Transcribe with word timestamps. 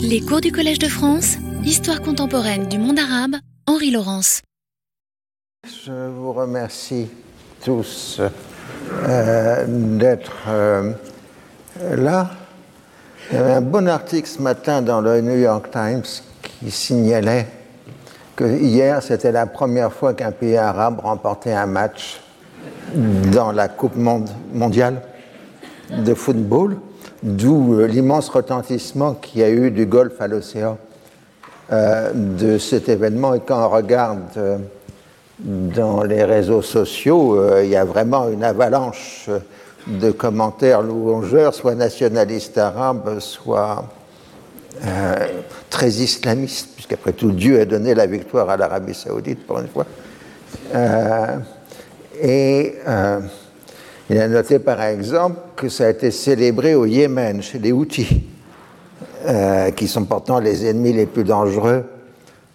Les 0.00 0.20
cours 0.20 0.40
du 0.40 0.50
Collège 0.50 0.78
de 0.78 0.88
France, 0.88 1.36
Histoire 1.64 2.00
contemporaine 2.00 2.66
du 2.66 2.78
monde 2.78 2.98
arabe, 2.98 3.36
Henri 3.66 3.90
Laurence. 3.90 4.42
Je 5.66 6.08
vous 6.08 6.32
remercie 6.32 7.08
tous 7.64 8.20
euh, 8.92 9.64
d'être 9.68 10.32
euh, 10.48 10.92
là. 11.96 12.30
Il 13.30 13.36
y 13.36 13.38
avait 13.38 13.52
un 13.52 13.60
bon 13.60 13.88
article 13.88 14.28
ce 14.28 14.40
matin 14.40 14.82
dans 14.82 15.00
le 15.00 15.20
New 15.20 15.38
York 15.38 15.70
Times 15.70 16.04
qui 16.42 16.70
signalait 16.70 17.46
que 18.34 18.44
hier, 18.44 19.02
c'était 19.02 19.32
la 19.32 19.46
première 19.46 19.92
fois 19.92 20.14
qu'un 20.14 20.32
pays 20.32 20.56
arabe 20.56 21.00
remportait 21.00 21.52
un 21.52 21.66
match 21.66 22.20
dans 22.94 23.52
la 23.52 23.68
Coupe 23.68 23.96
mondiale 23.96 25.02
de 25.90 26.14
football, 26.14 26.78
d'où 27.22 27.74
euh, 27.74 27.86
l'immense 27.86 28.28
retentissement 28.28 29.14
qu'il 29.14 29.40
y 29.40 29.44
a 29.44 29.50
eu 29.50 29.70
du 29.70 29.86
golfe 29.86 30.20
à 30.20 30.28
l'océan 30.28 30.78
euh, 31.72 32.12
de 32.14 32.58
cet 32.58 32.88
événement. 32.88 33.34
Et 33.34 33.40
quand 33.40 33.66
on 33.66 33.68
regarde 33.68 34.20
euh, 34.36 34.58
dans 35.40 36.02
les 36.02 36.24
réseaux 36.24 36.62
sociaux, 36.62 37.60
il 37.62 37.68
y 37.68 37.76
a 37.76 37.84
vraiment 37.84 38.28
une 38.28 38.42
avalanche 38.42 39.30
de 39.86 40.10
commentaires 40.10 40.82
louangeurs, 40.82 41.54
soit 41.54 41.76
nationalistes 41.76 42.58
arabes, 42.58 43.20
soit 43.20 43.84
très 45.70 45.90
islamistes, 45.90 46.70
puisqu'après 46.74 47.12
tout, 47.12 47.30
Dieu 47.30 47.60
a 47.60 47.64
donné 47.66 47.94
la 47.94 48.06
victoire 48.06 48.50
à 48.50 48.56
l'Arabie 48.56 48.94
saoudite 48.94 49.46
pour 49.46 49.60
une 49.60 49.68
fois. 49.68 49.86
et 52.20 52.74
il 54.10 54.18
a 54.18 54.28
noté 54.28 54.58
par 54.58 54.82
exemple 54.82 55.38
que 55.56 55.68
ça 55.68 55.86
a 55.86 55.90
été 55.90 56.10
célébré 56.10 56.74
au 56.74 56.86
Yémen, 56.86 57.42
chez 57.42 57.58
les 57.58 57.72
Houthis, 57.72 58.24
euh, 59.26 59.70
qui 59.72 59.86
sont 59.88 60.04
pourtant 60.04 60.38
les 60.38 60.66
ennemis 60.66 60.92
les 60.92 61.06
plus 61.06 61.24
dangereux 61.24 61.84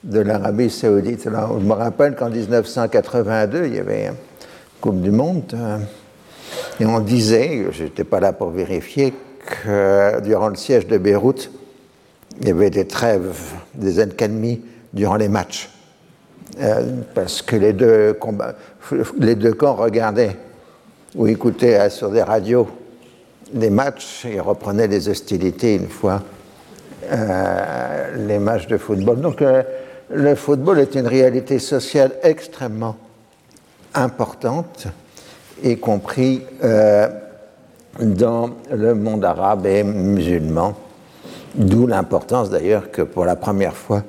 de 0.03 0.20
l'Arabie 0.20 0.70
saoudite. 0.70 1.28
Alors, 1.28 1.59
je 1.59 1.66
me 1.66 1.73
rappelle 1.73 2.16
qu'en 2.16 2.30
1982, 2.30 3.67
il 3.67 3.75
y 3.75 3.80
avait 3.80 4.08
une 4.08 4.16
Coupe 4.81 5.02
du 5.02 5.11
Monde, 5.11 5.53
euh, 5.53 5.78
et 6.80 6.86
on 6.86 7.00
disait, 7.00 7.67
je 7.72 7.83
n'étais 7.83 8.03
pas 8.03 8.19
là 8.19 8.33
pour 8.33 8.50
vérifier, 8.50 9.13
que 9.45 10.19
durant 10.22 10.50
le 10.50 10.56
siège 10.56 10.88
de 10.88 10.97
Beyrouth, 10.97 11.52
il 12.41 12.47
y 12.47 12.52
avait 12.52 12.69
des 12.69 12.88
trêves, 12.88 13.53
des 13.75 14.00
accalmies 14.00 14.61
durant 14.94 15.16
les 15.16 15.30
matchs. 15.30 15.69
Euh, 16.61 17.02
parce 17.13 17.41
que 17.41 17.56
les 17.56 17.73
deux, 17.73 18.17
les 19.19 19.35
deux 19.35 19.53
camps 19.53 19.75
regardaient 19.75 20.35
ou 21.16 21.28
écoutaient 21.28 21.89
sur 21.89 22.09
des 22.09 22.23
radios 22.23 22.67
des 23.53 23.69
matchs 23.69 24.25
et 24.25 24.39
reprenaient 24.39 24.88
les 24.88 25.09
hostilités 25.09 25.75
une 25.75 25.88
fois 25.88 26.22
euh, 27.11 28.28
les 28.28 28.39
matchs 28.39 28.67
de 28.67 28.78
football. 28.78 29.22
Donc 29.22 29.41
euh, 29.41 29.64
le 30.09 30.36
football 30.36 30.80
est 30.80 30.95
une 30.95 31.08
réalité 31.08 31.59
sociale 31.59 32.11
extrêmement 32.23 32.95
importante, 33.94 34.88
y 35.64 35.78
compris 35.78 36.41
euh, 36.64 37.09
dans 38.00 38.52
le 38.72 38.95
monde 38.95 39.23
arabe 39.23 39.66
et 39.67 39.84
musulman, 39.84 40.73
d'où 41.53 41.86
l'importance 41.86 42.50
d'ailleurs 42.50 42.89
que 42.89 43.03
pour 43.03 43.25
la 43.25 43.36
première 43.36 43.75
fois, 43.75 44.02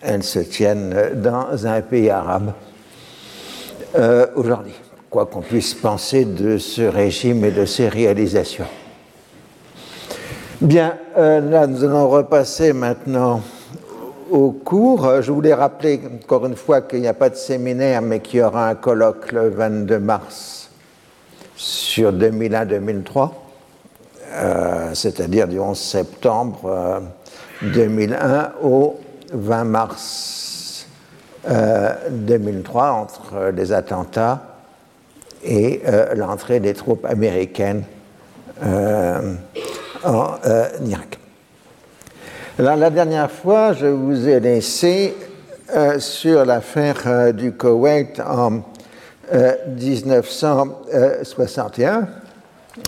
elles 0.00 0.24
se 0.24 0.40
tiennent 0.40 1.12
dans 1.14 1.66
un 1.66 1.80
pays 1.82 2.10
arabe 2.10 2.52
aujourd'hui 4.34 4.81
quoi 5.12 5.26
qu'on 5.26 5.42
puisse 5.42 5.74
penser 5.74 6.24
de 6.24 6.56
ce 6.56 6.80
régime 6.80 7.44
et 7.44 7.50
de 7.50 7.66
ses 7.66 7.86
réalisations. 7.86 8.64
Bien, 10.62 10.96
euh, 11.18 11.38
là, 11.40 11.66
nous 11.66 11.84
allons 11.84 12.08
repasser 12.08 12.72
maintenant 12.72 13.42
au 14.30 14.52
cours. 14.52 15.20
Je 15.20 15.30
voulais 15.30 15.52
rappeler 15.52 16.00
encore 16.24 16.46
une 16.46 16.56
fois 16.56 16.80
qu'il 16.80 17.02
n'y 17.02 17.08
a 17.08 17.14
pas 17.14 17.28
de 17.28 17.34
séminaire, 17.34 18.00
mais 18.00 18.20
qu'il 18.20 18.40
y 18.40 18.42
aura 18.42 18.70
un 18.70 18.74
colloque 18.74 19.32
le 19.32 19.50
22 19.50 19.98
mars 19.98 20.70
sur 21.56 22.10
2001-2003, 22.10 23.30
euh, 24.32 24.94
c'est-à-dire 24.94 25.46
du 25.46 25.58
11 25.58 25.78
septembre 25.78 27.02
2001 27.60 28.16
euh, 28.16 28.44
au 28.62 28.98
20 29.34 29.64
mars 29.64 30.86
2003, 31.44 32.90
entre 32.92 33.50
les 33.54 33.72
attentats 33.72 34.51
et 35.42 35.82
euh, 35.86 36.14
l'entrée 36.14 36.60
des 36.60 36.74
troupes 36.74 37.04
américaines 37.04 37.82
euh, 38.64 39.34
en 40.04 40.34
euh, 40.46 40.68
Irak. 40.86 41.18
Alors, 42.58 42.76
la 42.76 42.90
dernière 42.90 43.30
fois, 43.30 43.72
je 43.72 43.86
vous 43.86 44.28
ai 44.28 44.40
laissé 44.40 45.14
sur 45.98 46.44
l'affaire 46.44 47.32
du 47.32 47.52
Koweït 47.52 48.20
en 48.20 48.62
1961. 49.32 52.08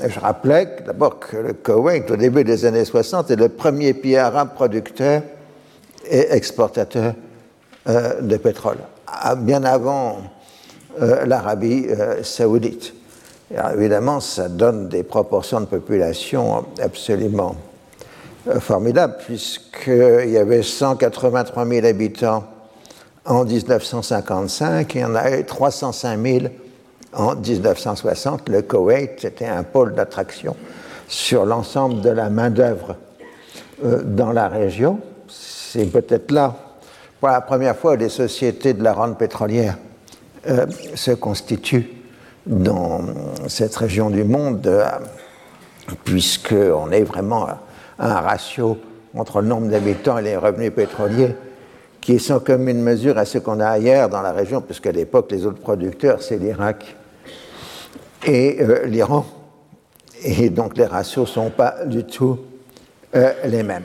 Je 0.07 0.21
rappelais 0.21 0.69
d'abord 0.85 1.19
que 1.19 1.39
le 1.39 1.55
Koweït, 1.55 2.11
au 2.11 2.17
début 2.17 2.45
des 2.45 2.67
années 2.67 2.85
60, 2.85 3.31
est 3.31 3.37
le 3.37 3.49
premier 3.49 3.95
pays 3.95 4.19
arabe 4.19 4.51
producteur 4.55 5.23
et 6.07 6.35
exportateur 6.35 7.15
de 7.87 8.37
pétrole. 8.37 8.77
Ah, 9.07 9.35
bien 9.35 9.65
avant 9.65 10.19
euh, 11.01 11.27
l'Arabie 11.27 11.87
euh, 11.89 12.23
saoudite. 12.23 12.95
évidemment, 13.75 14.21
ça 14.21 14.49
donne 14.49 14.89
des 14.89 15.03
proportions 15.03 15.61
de 15.61 15.67
population 15.67 16.65
absolument 16.81 17.57
euh, 18.49 18.61
formidables, 18.61 19.17
puisqu'il 19.27 20.31
y 20.31 20.39
avait 20.39 20.63
183 20.63 21.67
000 21.67 21.87
habitants 21.87 22.45
en 23.25 23.45
1955 23.45 24.95
et 24.95 24.99
il 24.99 25.03
y 25.03 25.05
en 25.05 25.17
a 25.17 25.43
305 25.43 26.21
000 26.21 26.39
en 27.13 27.35
1960. 27.35 28.49
Le 28.49 28.63
Koweït 28.63 29.25
était 29.25 29.47
un 29.47 29.65
pôle 29.65 29.95
d'attraction 29.95 30.55
sur 31.09 31.45
l'ensemble 31.45 32.03
de 32.03 32.11
la 32.11 32.31
main-d'œuvre 32.31 32.97
dans 33.83 34.33
la 34.33 34.49
région. 34.49 35.01
C'est 35.29 35.87
peut-être 35.87 36.31
là, 36.31 36.55
pour 37.19 37.31
la 37.31 37.41
première 37.41 37.77
fois, 37.77 37.97
les 37.97 38.09
sociétés 38.09 38.75
de 38.75 38.83
la 38.85 38.93
rente 38.93 39.19
pétrolière 39.19 39.77
euh, 40.47 40.67
se 40.95 41.13
constitue 41.13 41.89
dans 42.45 43.01
cette 43.49 43.75
région 43.77 44.11
du 44.11 44.25
monde, 44.25 44.67
euh, 44.67 44.85
puisqu'on 46.05 46.91
est 46.91 47.03
vraiment 47.03 47.47
à 47.47 47.61
un 47.99 48.21
ratio 48.21 48.77
entre 49.15 49.41
le 49.41 49.49
nombre 49.49 49.69
d'habitants 49.69 50.19
et 50.19 50.23
les 50.23 50.37
revenus 50.37 50.73
pétroliers 50.75 51.35
qui 52.03 52.17
est 52.17 52.19
sans 52.19 52.41
commune 52.41 52.83
mesure 52.83 53.17
à 53.17 53.25
ce 53.25 53.39
qu'on 53.39 53.59
a 53.59 53.69
ailleurs 53.69 54.11
dans 54.11 54.21
la 54.21 54.33
région, 54.33 54.61
puisqu'à 54.61 54.93
l'époque, 54.93 55.31
les 55.31 55.47
autres 55.47 55.61
producteurs, 55.61 56.21
c'est 56.21 56.37
l'Irak 56.37 56.95
et 58.27 58.59
euh, 58.61 58.85
l'Iran. 58.85 59.25
Et 60.23 60.51
donc 60.51 60.77
les 60.77 60.85
ratios 60.87 61.27
ne 61.27 61.33
sont 61.33 61.51
pas 61.51 61.87
du 61.87 62.05
tout 62.05 62.39
les 63.45 63.63
mêmes. 63.63 63.85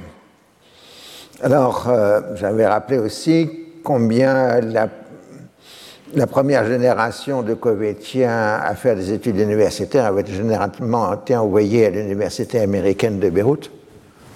Alors, 1.42 1.88
j'avais 2.34 2.66
rappelé 2.66 2.98
aussi 2.98 3.50
combien 3.84 4.60
la 4.62 4.88
la 6.16 6.28
première 6.28 6.66
génération 6.66 7.44
de 7.44 7.54
Koweïtiens 7.54 8.60
à 8.64 8.74
faire 8.76 8.96
des 8.96 9.12
études 9.14 9.38
universitaires 9.38 10.06
avait 10.06 10.26
généralement 10.26 11.14
été 11.14 11.36
envoyée 11.36 11.86
à 11.86 11.90
l'université 11.90 12.60
américaine 12.60 13.20
de 13.20 13.30
Beyrouth. 13.30 13.70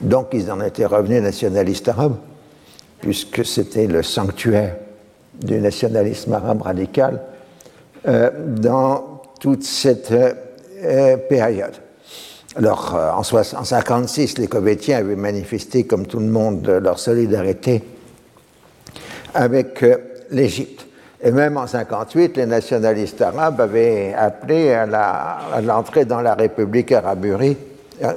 Donc 0.02 0.28
ils 0.34 0.52
en 0.52 0.62
étaient 0.62 0.86
revenus 0.86 1.22
nationalistes 1.22 1.88
arabes, 1.88 2.18
puisque 3.02 3.46
c'était 3.46 3.88
le 3.88 4.04
sanctuaire 4.04 4.76
du 5.34 5.60
nationalisme 5.60 6.34
arabe 6.34 6.62
radical 6.62 7.22
euh, 8.08 8.30
dans 8.48 9.22
toute 9.40 9.64
cette 9.64 10.12
euh, 10.12 11.18
période. 11.18 11.74
Alors, 12.56 12.94
euh, 12.96 13.12
en 13.12 13.22
1956, 13.22 14.38
les 14.38 14.48
Koweïtiens 14.48 14.98
avaient 14.98 15.16
manifesté, 15.16 15.86
comme 15.86 16.06
tout 16.06 16.20
le 16.20 16.28
monde, 16.28 16.68
leur 16.68 17.00
solidarité 17.00 17.82
avec 19.34 19.84
l'Égypte. 20.30 20.86
Et 21.26 21.32
même 21.32 21.56
en 21.56 21.68
58, 21.68 22.36
les 22.36 22.46
nationalistes 22.46 23.22
arabes 23.22 23.62
avaient 23.62 24.14
appelé 24.14 24.72
à 24.72 25.62
l'entrée 25.62 26.04
dans 26.04 26.20
la 26.20 26.36
République 26.36 26.92
arabe 26.92 27.26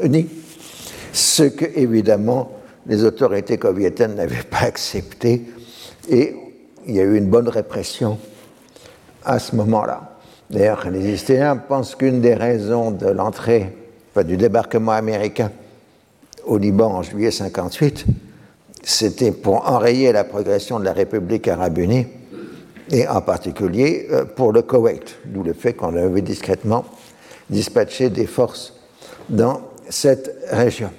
unie, 0.03 0.29
ce 1.13 1.45
que, 1.45 1.67
évidemment, 1.79 2.51
les 2.87 3.05
autorités 3.05 3.59
koviétaines 3.59 4.17
n'avaient 4.17 4.43
pas 4.51 4.63
accepté. 4.63 5.47
Et 6.09 6.35
il 6.87 6.97
y 6.97 7.01
a 7.01 7.05
eu 7.05 7.17
une 7.17 7.27
bonne 7.27 7.49
répression 7.49 8.19
à 9.25 9.39
ce 9.39 9.55
moment-là. 9.55 10.19
D'ailleurs, 10.51 10.91
les 10.91 11.09
historiens 11.09 11.57
pensent 11.57 11.95
qu'une 11.95 12.21
des 12.21 12.35
raisons 12.35 12.91
de 12.91 13.07
l'entrée, 13.07 13.73
enfin, 14.13 14.25
du 14.25 14.37
débarquement 14.37 14.93
américain 14.93 15.53
au 16.45 16.59
Liban 16.59 16.93
en 16.93 17.03
juillet 17.03 17.31
58, 17.31 18.05
c'était 18.83 19.33
pour 19.33 19.69
enrayer 19.69 20.13
la 20.13 20.25
progression 20.25 20.81
de 20.81 20.85
la 20.85 20.93
République 20.93 21.47
arabe 21.47 21.79
unie 21.79 22.07
et 22.91 23.07
en 23.09 23.21
particulier 23.21 24.09
euh, 24.11 24.25
pour 24.25 24.53
le 24.53 24.63
Koweït, 24.63 25.17
d'où 25.25 25.43
le 25.43 25.53
fait 25.53 25.75
qu'on 25.75 25.97
avait 25.97 26.23
discrètement 26.23 26.85
dispatché 27.49 28.11
des 28.11 28.27
forces 28.27 28.75
dans 29.29 29.61
cette 29.89 30.37
région. 30.51 30.91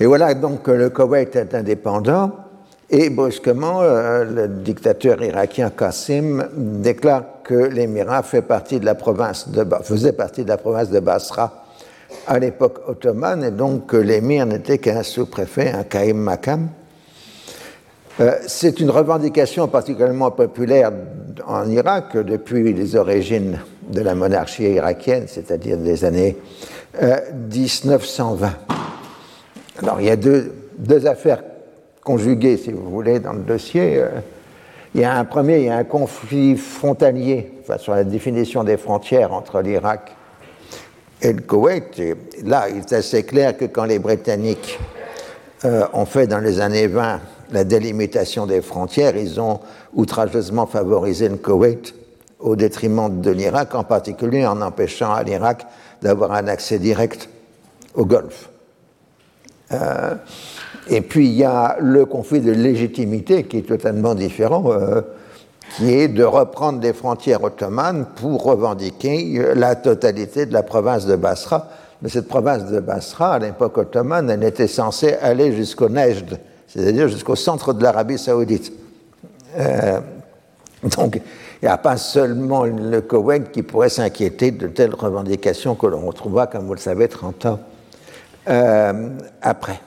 Et 0.00 0.06
voilà 0.06 0.34
donc 0.34 0.62
que 0.62 0.70
le 0.70 0.90
Koweït 0.90 1.36
est 1.36 1.54
indépendant 1.54 2.32
et 2.90 3.10
brusquement, 3.10 3.80
euh, 3.82 4.24
le 4.24 4.48
dictateur 4.48 5.22
irakien 5.22 5.70
Qassim 5.70 6.48
déclare 6.54 7.24
que 7.42 7.54
l'émirat 7.54 8.22
faisait 8.22 8.42
partie 8.42 8.78
de 8.78 8.84
la 8.86 8.94
province 8.94 9.48
de 9.48 11.00
Basra 11.00 11.64
à 12.26 12.38
l'époque 12.38 12.80
ottomane 12.86 13.44
et 13.44 13.50
donc 13.50 13.86
que 13.86 13.96
l'émir 13.96 14.46
n'était 14.46 14.78
qu'un 14.78 15.02
sous-préfet, 15.02 15.72
un 15.72 15.84
Kaïm 15.84 16.18
Makam. 16.18 16.68
Euh, 18.20 18.36
c'est 18.46 18.78
une 18.78 18.90
revendication 18.90 19.66
particulièrement 19.66 20.30
populaire 20.30 20.92
en 21.48 21.68
Irak 21.68 22.16
depuis 22.16 22.72
les 22.72 22.94
origines 22.94 23.58
de 23.90 24.00
la 24.02 24.14
monarchie 24.14 24.70
irakienne, 24.70 25.24
c'est-à-dire 25.26 25.78
des 25.78 26.04
années 26.04 26.36
1920. 27.50 28.46
Euh, 28.46 28.50
Alors 29.82 30.00
il 30.00 30.06
y 30.06 30.10
a 30.10 30.16
deux, 30.16 30.52
affaires 31.06 31.42
conjuguées, 32.04 32.56
si 32.56 32.70
vous 32.70 32.88
voulez, 32.88 33.18
dans 33.18 33.32
le 33.32 33.40
dossier. 33.40 33.98
Euh, 33.98 34.08
il 34.94 35.00
y 35.00 35.04
a 35.04 35.16
un 35.16 35.24
premier, 35.24 35.58
il 35.58 35.64
y 35.64 35.70
a 35.70 35.76
un 35.76 35.84
conflit 35.84 36.56
frontalier 36.56 37.50
enfin, 37.62 37.78
sur 37.78 37.96
la 37.96 38.04
définition 38.04 38.62
des 38.62 38.76
frontières 38.76 39.32
entre 39.32 39.60
l'Irak 39.60 40.14
et 41.20 41.32
le 41.32 41.40
Koweït. 41.40 42.00
là, 42.44 42.68
il 42.70 42.76
est 42.76 42.92
assez 42.92 43.24
clair 43.24 43.56
que 43.56 43.64
quand 43.64 43.86
les 43.86 43.98
Britanniques 43.98 44.78
ont 45.64 46.04
fait 46.04 46.28
dans 46.28 46.38
les 46.38 46.60
années 46.60 46.86
20 46.86 47.20
la 47.54 47.64
délimitation 47.64 48.46
des 48.46 48.60
frontières, 48.60 49.16
ils 49.16 49.40
ont 49.40 49.60
outrageusement 49.94 50.66
favorisé 50.66 51.28
le 51.28 51.36
Koweït 51.36 51.94
au 52.40 52.56
détriment 52.56 53.20
de 53.20 53.30
l'Irak, 53.30 53.74
en 53.74 53.84
particulier 53.84 54.44
en 54.44 54.60
empêchant 54.60 55.12
à 55.12 55.22
l'Irak 55.22 55.64
d'avoir 56.02 56.32
un 56.32 56.48
accès 56.48 56.80
direct 56.80 57.28
au 57.94 58.04
Golfe. 58.04 58.50
Euh, 59.72 60.16
et 60.90 61.00
puis 61.00 61.28
il 61.28 61.34
y 61.34 61.44
a 61.44 61.76
le 61.80 62.04
conflit 62.04 62.40
de 62.40 62.50
légitimité 62.50 63.44
qui 63.44 63.58
est 63.58 63.68
totalement 63.68 64.14
différent, 64.14 64.64
euh, 64.72 65.00
qui 65.76 65.94
est 65.94 66.08
de 66.08 66.24
reprendre 66.24 66.80
les 66.82 66.92
frontières 66.92 67.42
ottomanes 67.44 68.06
pour 68.16 68.42
revendiquer 68.42 69.38
euh, 69.38 69.54
la 69.54 69.76
totalité 69.76 70.44
de 70.44 70.52
la 70.52 70.64
province 70.64 71.06
de 71.06 71.14
Basra. 71.14 71.68
Mais 72.02 72.08
cette 72.08 72.28
province 72.28 72.66
de 72.66 72.80
Basra, 72.80 73.34
à 73.34 73.38
l'époque 73.38 73.78
ottomane, 73.78 74.28
elle 74.28 74.42
était 74.42 74.66
censée 74.66 75.14
aller 75.14 75.52
jusqu'au 75.52 75.88
Nejd, 75.88 76.38
c'est-à-dire 76.74 77.08
jusqu'au 77.08 77.36
centre 77.36 77.72
de 77.72 77.82
l'Arabie 77.82 78.18
saoudite. 78.18 78.72
Euh, 79.56 80.00
donc, 80.82 81.16
il 81.62 81.64
n'y 81.64 81.68
a 81.68 81.78
pas 81.78 81.96
seulement 81.96 82.64
le 82.64 83.00
Koweït 83.00 83.52
qui 83.52 83.62
pourrait 83.62 83.88
s'inquiéter 83.88 84.50
de 84.50 84.66
telles 84.66 84.94
revendications 84.94 85.76
que 85.76 85.86
l'on 85.86 86.00
retrouvera, 86.00 86.46
comme 86.46 86.66
vous 86.66 86.74
le 86.74 86.80
savez, 86.80 87.08
30 87.08 87.46
ans 87.46 87.60
euh, 88.48 89.08
après. 89.40 89.80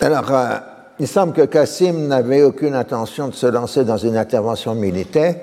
Alors, 0.00 0.32
euh, 0.32 0.56
il 0.98 1.06
semble 1.06 1.34
que 1.34 1.42
Kassim 1.42 2.08
n'avait 2.08 2.42
aucune 2.42 2.74
intention 2.74 3.28
de 3.28 3.34
se 3.34 3.46
lancer 3.46 3.84
dans 3.84 3.98
une 3.98 4.16
intervention 4.16 4.74
militaire. 4.74 5.36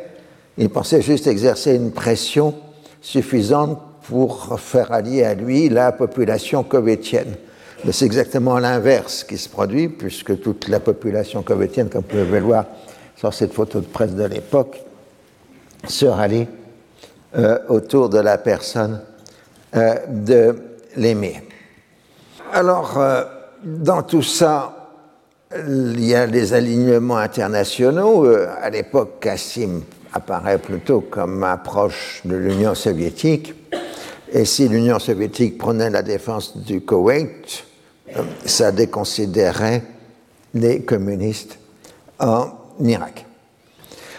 Il 0.58 0.70
pensait 0.70 1.02
juste 1.02 1.28
exercer 1.28 1.76
une 1.76 1.92
pression 1.92 2.56
suffisante 3.02 3.80
pour 4.10 4.60
faire 4.60 4.92
allier 4.92 5.24
à 5.24 5.36
lui 5.36 5.70
la 5.70 5.92
population 5.92 6.64
koweïtienne. 6.64 7.36
Mais 7.86 7.94
c'est 7.94 8.06
exactement 8.06 8.60
l'inverse 8.60 9.24
qui 9.24 9.38
se 9.38 9.48
produit, 9.48 9.88
puisque 9.88 10.42
toute 10.42 10.68
la 10.68 10.80
population 10.80 11.44
koweïtienne, 11.44 11.90
comme 11.90 12.02
vous 12.02 12.08
pouvez 12.08 12.40
le 12.40 12.46
voir 12.46 12.66
sur 13.16 13.34
cette 13.34 13.54
photo 13.54 13.80
de 13.80 13.86
presse 13.86 14.14
de 14.14 14.26
l'époque, 14.26 14.82
se 15.88 16.06
rallie 16.06 16.48
euh, 17.38 17.60
autour 17.70 18.10
de 18.10 18.20
la 18.20 18.38
personne 18.38 19.02
euh, 19.76 19.96
de 20.08 20.56
l'émir. 20.98 21.42
Alors, 22.52 22.98
euh, 22.98 23.24
dans 23.64 24.04
tout 24.04 24.24
ça, 24.24 24.76
il 25.56 26.04
y 26.04 26.16
a 26.16 26.28
des 26.28 26.54
alignements 26.54 27.18
internationaux. 27.18 28.26
à 28.26 28.70
l'époque, 28.70 29.20
Kassim 29.20 29.82
apparaît 30.14 30.58
plutôt 30.58 31.02
comme 31.02 31.44
approche 31.44 32.22
de 32.26 32.36
l'Union 32.36 32.76
soviétique. 32.76 33.54
Et 34.32 34.46
si 34.46 34.68
l'Union 34.68 35.00
soviétique 35.00 35.58
prenait 35.58 35.90
la 35.90 36.04
défense 36.04 36.58
du 36.58 36.82
Koweït, 36.82 37.66
ça 38.46 38.72
déconsidérait 38.72 39.84
les 40.54 40.82
communistes 40.82 41.58
en 42.20 42.48
Irak. 42.82 43.26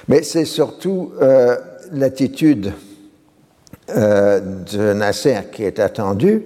Mais 0.09 0.23
c'est 0.23 0.45
surtout 0.45 1.13
euh, 1.21 1.57
l'attitude 1.93 2.73
euh, 3.91 4.41
de 4.41 4.93
Nasser 4.93 5.41
qui 5.53 5.65
est 5.65 5.79
attendue, 5.79 6.43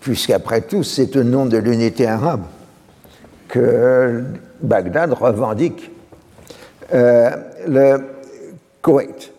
puisqu'après 0.00 0.62
tout, 0.62 0.82
c'est 0.82 1.16
au 1.16 1.24
nom 1.24 1.46
de 1.46 1.56
l'unité 1.56 2.06
arabe 2.06 2.42
que 3.48 4.22
Bagdad 4.60 5.12
revendique 5.12 5.90
euh, 6.92 7.30
le 7.66 7.98
Koweït. 8.82 9.32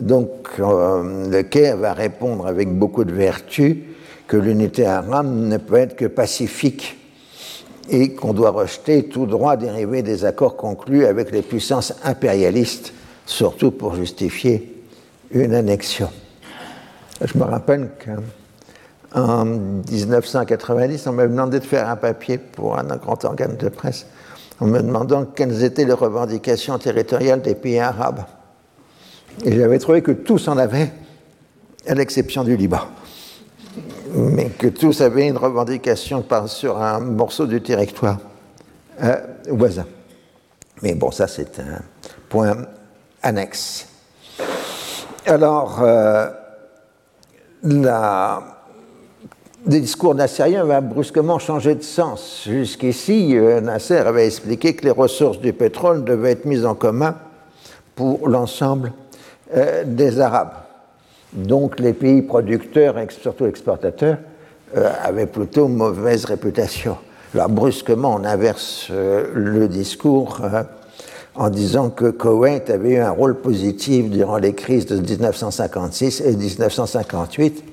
Donc 0.00 0.48
le 0.58 1.42
Caire 1.42 1.76
va 1.76 1.92
répondre 1.92 2.48
avec 2.48 2.68
beaucoup 2.68 3.04
de 3.04 3.12
vertu 3.12 3.93
que 4.26 4.36
l'unité 4.36 4.86
arabe 4.86 5.26
ne 5.26 5.56
peut 5.56 5.76
être 5.76 5.96
que 5.96 6.06
pacifique 6.06 6.98
et 7.88 8.14
qu'on 8.14 8.32
doit 8.32 8.50
rejeter 8.50 9.04
tout 9.08 9.26
droit 9.26 9.56
dérivé 9.56 10.02
des 10.02 10.24
accords 10.24 10.56
conclus 10.56 11.04
avec 11.04 11.30
les 11.30 11.42
puissances 11.42 11.94
impérialistes, 12.02 12.92
surtout 13.26 13.70
pour 13.70 13.94
justifier 13.94 14.82
une 15.30 15.54
annexion. 15.54 16.08
Je 17.20 17.36
me 17.38 17.44
rappelle 17.44 17.90
qu'en 19.12 19.44
1990, 19.44 21.06
on 21.06 21.12
m'a 21.12 21.26
demandé 21.26 21.60
de 21.60 21.64
faire 21.64 21.88
un 21.88 21.96
papier 21.96 22.38
pour 22.38 22.78
un 22.78 22.96
grand 22.96 23.22
organe 23.24 23.56
de 23.56 23.68
presse 23.68 24.06
en 24.60 24.66
me 24.66 24.80
demandant 24.80 25.24
quelles 25.24 25.62
étaient 25.62 25.84
les 25.84 25.92
revendications 25.92 26.78
territoriales 26.78 27.42
des 27.42 27.54
pays 27.54 27.80
arabes. 27.80 28.20
Et 29.44 29.52
j'avais 29.56 29.78
trouvé 29.78 30.00
que 30.00 30.12
tous 30.12 30.48
en 30.48 30.56
avaient, 30.56 30.90
à 31.86 31.94
l'exception 31.94 32.44
du 32.44 32.56
Liban 32.56 32.80
mais 34.14 34.50
que 34.50 34.68
tous 34.68 35.00
avaient 35.00 35.28
une 35.28 35.36
revendication 35.36 36.24
sur 36.46 36.80
un 36.80 37.00
morceau 37.00 37.46
du 37.46 37.60
territoire 37.60 38.18
euh, 39.02 39.16
voisin. 39.48 39.86
Mais 40.82 40.94
bon, 40.94 41.10
ça 41.10 41.26
c'est 41.26 41.58
un 41.58 41.80
point 42.28 42.56
annexe. 43.22 43.88
Alors, 45.26 45.80
euh, 45.82 46.28
le 47.62 48.38
discours 49.66 50.14
nassérien 50.14 50.64
va 50.64 50.80
brusquement 50.80 51.38
changer 51.38 51.74
de 51.74 51.82
sens. 51.82 52.42
Jusqu'ici, 52.46 53.36
euh, 53.36 53.60
Nasser 53.60 53.96
avait 53.96 54.26
expliqué 54.26 54.76
que 54.76 54.84
les 54.84 54.90
ressources 54.90 55.40
du 55.40 55.52
pétrole 55.52 56.04
devaient 56.04 56.32
être 56.32 56.44
mises 56.44 56.66
en 56.66 56.74
commun 56.74 57.16
pour 57.96 58.28
l'ensemble 58.28 58.92
des 59.86 60.20
Arabes. 60.20 60.63
Donc 61.34 61.80
les 61.80 61.92
pays 61.92 62.22
producteurs 62.22 62.98
et 62.98 63.08
surtout 63.10 63.46
exportateurs 63.46 64.18
euh, 64.76 64.90
avaient 65.02 65.26
plutôt 65.26 65.66
mauvaise 65.66 66.24
réputation. 66.24 66.96
Alors 67.34 67.48
brusquement, 67.48 68.16
on 68.20 68.24
inverse 68.24 68.88
euh, 68.90 69.30
le 69.34 69.66
discours 69.66 70.38
euh, 70.44 70.62
en 71.34 71.50
disant 71.50 71.90
que 71.90 72.10
Koweït 72.10 72.70
avait 72.70 72.90
eu 72.90 72.98
un 72.98 73.10
rôle 73.10 73.40
positif 73.40 74.10
durant 74.10 74.36
les 74.36 74.54
crises 74.54 74.86
de 74.86 74.96
1956 74.96 76.20
et 76.20 76.36
1958 76.36 77.64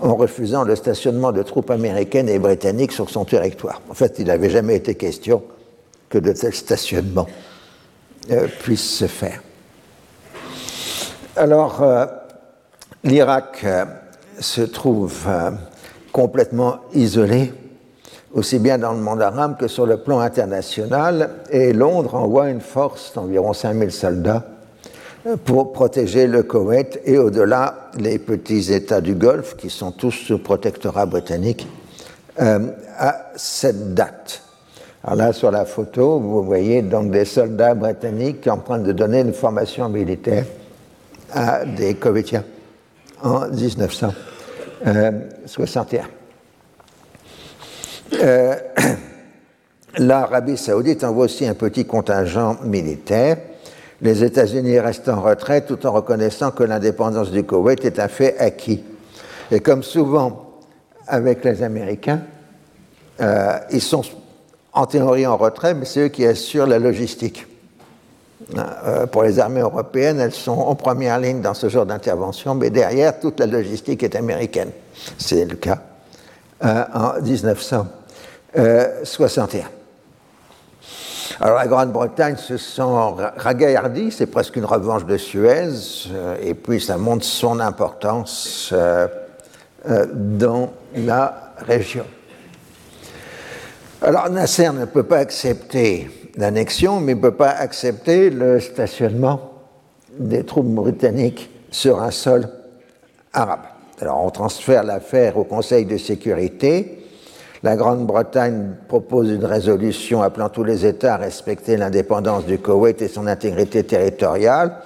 en 0.00 0.16
refusant 0.16 0.64
le 0.64 0.74
stationnement 0.74 1.30
de 1.30 1.42
troupes 1.42 1.70
américaines 1.70 2.30
et 2.30 2.38
britanniques 2.38 2.92
sur 2.92 3.10
son 3.10 3.26
territoire. 3.26 3.82
En 3.90 3.94
fait, 3.94 4.16
il 4.18 4.26
n'avait 4.26 4.50
jamais 4.50 4.76
été 4.76 4.94
question 4.94 5.42
que 6.08 6.18
de 6.18 6.32
tels 6.32 6.54
stationnements 6.54 7.28
puissent 8.60 8.96
se 8.96 9.06
faire. 9.06 9.42
Alors, 11.36 11.82
l'Irak 13.04 13.60
euh, 13.64 13.84
se 14.40 14.62
trouve 14.62 15.24
euh, 15.28 15.50
complètement 16.10 16.78
isolé, 16.94 17.52
aussi 18.32 18.58
bien 18.58 18.78
dans 18.78 18.92
le 18.92 18.98
monde 18.98 19.22
arabe 19.22 19.58
que 19.58 19.68
sur 19.68 19.86
le 19.86 19.98
plan 19.98 20.20
international, 20.20 21.30
et 21.50 21.72
Londres 21.72 22.14
envoie 22.14 22.48
une 22.48 22.62
force 22.62 23.12
d'environ 23.14 23.52
5000 23.52 23.92
soldats 23.92 24.44
euh, 25.26 25.36
pour 25.36 25.72
protéger 25.72 26.26
le 26.26 26.42
Koweït 26.42 27.00
et 27.04 27.18
au-delà 27.18 27.90
les 27.98 28.18
petits 28.18 28.72
États 28.72 29.02
du 29.02 29.14
Golfe 29.14 29.56
qui 29.56 29.70
sont 29.70 29.92
tous 29.92 30.12
sous 30.12 30.38
protectorat 30.38 31.06
britannique 31.06 31.68
à 32.36 33.30
cette 33.36 33.94
date. 33.94 34.42
Alors 35.04 35.16
là, 35.16 35.32
sur 35.32 35.52
la 35.52 35.64
photo, 35.64 36.18
vous 36.18 36.42
voyez 36.42 36.82
donc 36.82 37.12
des 37.12 37.24
soldats 37.24 37.74
britanniques 37.74 38.48
en 38.48 38.56
train 38.56 38.78
de 38.78 38.90
donner 38.90 39.20
une 39.20 39.32
formation 39.32 39.88
militaire 39.88 40.44
à 41.32 41.64
des 41.64 41.94
Koweïtiens 41.94 42.42
en 43.24 43.48
1961. 43.48 46.04
Euh, 48.12 48.54
L'Arabie 49.98 50.56
saoudite 50.56 51.02
envoie 51.04 51.24
aussi 51.24 51.46
un 51.46 51.54
petit 51.54 51.86
contingent 51.86 52.58
militaire. 52.64 53.38
Les 54.02 54.24
États-Unis 54.24 54.78
restent 54.78 55.08
en 55.08 55.22
retrait 55.22 55.64
tout 55.64 55.86
en 55.86 55.92
reconnaissant 55.92 56.50
que 56.50 56.64
l'indépendance 56.64 57.30
du 57.30 57.44
Koweït 57.44 57.82
est 57.84 57.98
un 57.98 58.08
fait 58.08 58.36
acquis. 58.38 58.84
Et 59.50 59.60
comme 59.60 59.82
souvent 59.82 60.60
avec 61.06 61.44
les 61.44 61.62
Américains, 61.62 62.22
ils 63.70 63.80
sont 63.80 64.02
en 64.72 64.86
théorie 64.86 65.26
en 65.26 65.36
retrait, 65.36 65.74
mais 65.74 65.84
c'est 65.84 66.06
eux 66.06 66.08
qui 66.08 66.26
assurent 66.26 66.66
la 66.66 66.80
logistique. 66.80 67.46
Pour 69.12 69.22
les 69.22 69.38
armées 69.38 69.60
européennes, 69.60 70.20
elles 70.20 70.34
sont 70.34 70.52
en 70.52 70.74
première 70.74 71.18
ligne 71.18 71.40
dans 71.40 71.54
ce 71.54 71.68
genre 71.68 71.86
d'intervention, 71.86 72.54
mais 72.54 72.70
derrière, 72.70 73.18
toute 73.18 73.40
la 73.40 73.46
logistique 73.46 74.02
est 74.02 74.16
américaine. 74.16 74.70
C'est 75.18 75.44
le 75.44 75.56
cas 75.56 75.78
en 76.62 77.20
1961. 77.22 79.64
Alors 81.40 81.58
la 81.58 81.66
Grande-Bretagne 81.66 82.36
se 82.36 82.56
sent 82.56 82.82
ragaillardie, 83.36 84.12
c'est 84.12 84.26
presque 84.26 84.56
une 84.56 84.64
revanche 84.64 85.04
de 85.04 85.16
Suez, 85.16 86.08
euh, 86.12 86.36
et 86.42 86.54
puis 86.54 86.80
ça 86.80 86.96
montre 86.96 87.24
son 87.24 87.60
importance 87.60 88.70
euh, 88.72 89.08
euh, 89.88 90.06
dans 90.12 90.72
la 90.94 91.52
région. 91.58 92.04
Alors 94.00 94.30
Nasser 94.30 94.70
ne 94.70 94.84
peut 94.84 95.02
pas 95.02 95.18
accepter 95.18 96.08
l'annexion, 96.36 97.00
mais 97.00 97.14
ne 97.14 97.20
peut 97.20 97.34
pas 97.34 97.50
accepter 97.50 98.30
le 98.30 98.60
stationnement 98.60 99.52
des 100.18 100.44
troupes 100.44 100.66
britanniques 100.66 101.50
sur 101.70 102.02
un 102.02 102.10
sol 102.10 102.48
arabe. 103.32 103.64
Alors 104.00 104.24
on 104.24 104.30
transfère 104.30 104.84
l'affaire 104.84 105.36
au 105.36 105.44
Conseil 105.44 105.86
de 105.86 105.96
sécurité, 105.96 107.04
la 107.64 107.76
Grande-Bretagne 107.76 108.72
propose 108.88 109.30
une 109.30 109.46
résolution 109.46 110.20
appelant 110.20 110.50
tous 110.50 110.64
les 110.64 110.84
États 110.84 111.14
à 111.14 111.16
respecter 111.16 111.78
l'indépendance 111.78 112.44
du 112.44 112.58
Koweït 112.58 113.00
et 113.00 113.08
son 113.08 113.26
intégrité 113.26 113.82
territoriale. 113.84 114.76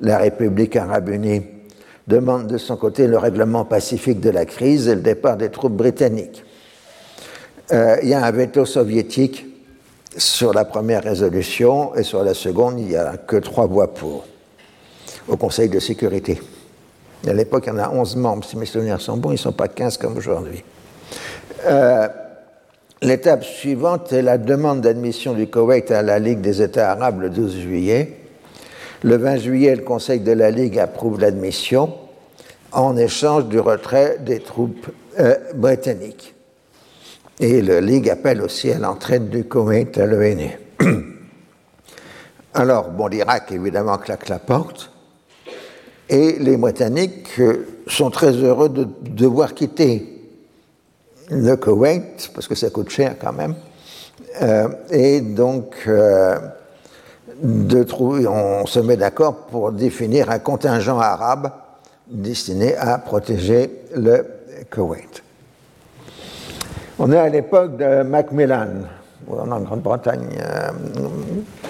La 0.00 0.18
République 0.18 0.74
arabe 0.74 1.10
unie 1.10 1.42
demande 2.08 2.48
de 2.48 2.58
son 2.58 2.76
côté 2.76 3.06
le 3.06 3.18
règlement 3.18 3.64
pacifique 3.64 4.18
de 4.18 4.30
la 4.30 4.46
crise 4.46 4.88
et 4.88 4.96
le 4.96 5.00
départ 5.00 5.36
des 5.36 5.50
troupes 5.50 5.76
britanniques. 5.76 6.44
Euh, 7.72 7.98
il 8.02 8.08
y 8.08 8.14
a 8.14 8.24
un 8.24 8.30
veto 8.32 8.64
soviétique 8.64 9.46
sur 10.16 10.52
la 10.52 10.64
première 10.64 11.02
résolution 11.02 11.94
et 11.94 12.02
sur 12.02 12.22
la 12.22 12.34
seconde, 12.34 12.78
il 12.78 12.86
n'y 12.86 12.96
a 12.96 13.16
que 13.16 13.36
trois 13.36 13.66
voix 13.66 13.92
pour 13.92 14.24
au 15.28 15.36
Conseil 15.36 15.68
de 15.68 15.80
sécurité. 15.80 16.40
À 17.26 17.32
l'époque, 17.32 17.64
il 17.66 17.70
y 17.70 17.72
en 17.72 17.78
a 17.78 17.90
11 17.90 18.16
membres, 18.16 18.44
si 18.44 18.56
mes 18.56 18.66
souvenirs 18.66 19.00
sont 19.00 19.16
bons, 19.16 19.30
ils 19.30 19.34
ne 19.34 19.38
sont 19.38 19.52
pas 19.52 19.68
15 19.68 19.96
comme 19.96 20.16
aujourd'hui. 20.16 20.62
Euh, 21.66 22.08
L'étape 23.04 23.44
suivante 23.44 24.14
est 24.14 24.22
la 24.22 24.38
demande 24.38 24.80
d'admission 24.80 25.34
du 25.34 25.46
Koweït 25.46 25.90
à 25.90 26.00
la 26.00 26.18
Ligue 26.18 26.40
des 26.40 26.62
États 26.62 26.92
arabes 26.92 27.20
le 27.20 27.28
12 27.28 27.58
juillet. 27.58 28.16
Le 29.02 29.16
20 29.18 29.36
juillet, 29.36 29.76
le 29.76 29.82
Conseil 29.82 30.20
de 30.20 30.32
la 30.32 30.50
Ligue 30.50 30.78
approuve 30.78 31.20
l'admission 31.20 31.92
en 32.72 32.96
échange 32.96 33.44
du 33.46 33.60
retrait 33.60 34.16
des 34.20 34.40
troupes 34.40 34.88
euh, 35.20 35.36
britanniques. 35.54 36.33
Et 37.40 37.62
la 37.62 37.80
Ligue 37.80 38.10
appelle 38.10 38.40
aussi 38.42 38.70
à 38.70 38.78
l'entraide 38.78 39.28
du 39.28 39.44
Koweït 39.44 39.98
à 39.98 40.06
l'ONU. 40.06 40.50
Alors, 42.54 42.90
bon, 42.90 43.08
l'Irak, 43.08 43.50
évidemment, 43.50 43.98
claque 43.98 44.28
la 44.28 44.38
porte. 44.38 44.90
Et 46.08 46.36
les 46.38 46.56
Britanniques 46.56 47.40
euh, 47.40 47.66
sont 47.88 48.10
très 48.10 48.32
heureux 48.32 48.68
de 48.68 48.86
devoir 49.02 49.54
quitter 49.54 50.14
le 51.30 51.56
Koweït, 51.56 52.30
parce 52.34 52.46
que 52.46 52.54
ça 52.54 52.70
coûte 52.70 52.90
cher 52.90 53.16
quand 53.20 53.32
même. 53.32 53.56
Euh, 54.42 54.68
et 54.90 55.20
donc, 55.20 55.74
euh, 55.88 56.38
de 57.42 57.82
trouver, 57.82 58.28
on 58.28 58.64
se 58.66 58.78
met 58.78 58.96
d'accord 58.96 59.46
pour 59.46 59.72
définir 59.72 60.30
un 60.30 60.38
contingent 60.38 61.00
arabe 61.00 61.50
destiné 62.06 62.76
à 62.76 62.98
protéger 62.98 63.70
le 63.96 64.24
Koweït. 64.70 65.23
On 66.98 67.10
est 67.10 67.18
à 67.18 67.28
l'époque 67.28 67.76
de 67.76 68.02
Macmillan, 68.02 68.68
en 69.28 69.60
Grande-Bretagne, 69.60 70.38
euh, 70.40 70.70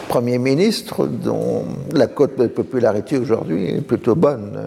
Premier 0.08 0.38
ministre, 0.38 1.06
dont 1.06 1.64
la 1.92 2.06
cote 2.08 2.38
de 2.38 2.46
popularité 2.46 3.16
aujourd'hui 3.16 3.70
est 3.70 3.80
plutôt 3.80 4.14
bonne 4.14 4.58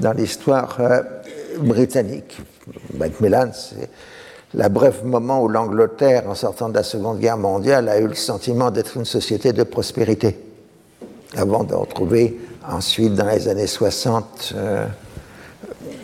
dans 0.00 0.12
l'histoire 0.12 0.78
britannique. 1.60 2.38
Macmillan, 2.96 3.50
c'est 3.52 3.90
le 4.54 4.68
bref 4.68 5.02
moment 5.04 5.42
où 5.42 5.48
l'Angleterre, 5.48 6.24
en 6.28 6.34
sortant 6.34 6.68
de 6.68 6.74
la 6.74 6.82
Seconde 6.82 7.18
Guerre 7.18 7.36
mondiale, 7.36 7.88
a 7.88 7.98
eu 7.98 8.06
le 8.06 8.14
sentiment 8.14 8.70
d'être 8.70 8.96
une 8.96 9.04
société 9.04 9.52
de 9.52 9.62
prospérité, 9.64 10.38
avant 11.36 11.64
de 11.64 11.74
retrouver 11.74 12.40
ensuite, 12.68 13.14
dans 13.14 13.26
les 13.26 13.48
années 13.48 13.66
60, 13.66 14.54
euh, 14.56 14.86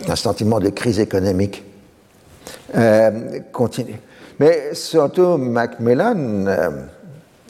un 0.09 0.17
sentiment 0.17 0.61
de 0.61 0.69
crise 0.69 1.01
économique 1.01 1.65
euh, 1.65 1.72
continue. 3.53 4.01
Mais 4.39 4.75
surtout, 4.75 5.37
Macmillan, 5.37 6.47
euh, 6.47 6.71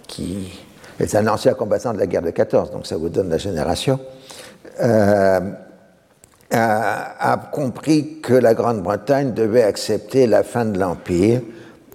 qui 0.07 0.53
est 1.01 1.15
un 1.15 1.27
ancien 1.29 1.55
combattant 1.55 1.95
de 1.95 1.99
la 1.99 2.07
guerre 2.07 2.23
de 2.23 2.31
14, 2.31 2.71
donc 2.71 2.87
ça 2.87 2.97
vous 2.97 3.09
donne 3.09 3.31
la 3.31 3.39
génération, 3.39 3.99
a, 6.51 7.37
compris 7.53 8.21
que 8.21 8.35
la 8.35 8.53
Grande-Bretagne 8.55 9.33
devait 9.33 9.63
accepter 9.63 10.27
la 10.27 10.43
fin 10.43 10.65
de 10.65 10.79
l'Empire 10.79 11.41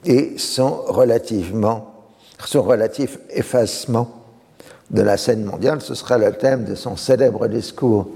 et 0.06 0.34
son, 0.38 0.70
relativement, 0.88 2.08
son 2.44 2.63
relatif 2.63 3.20
effacement 3.30 4.10
de 4.89 5.01
la 5.01 5.18
scène 5.18 5.44
mondiale. 5.44 5.82
Ce 5.82 5.94
sera 5.94 6.18
le 6.18 6.32
thème 6.32 6.63
de 6.63 6.75
son 6.75 6.96
célèbre 6.96 7.48
discours 7.48 8.08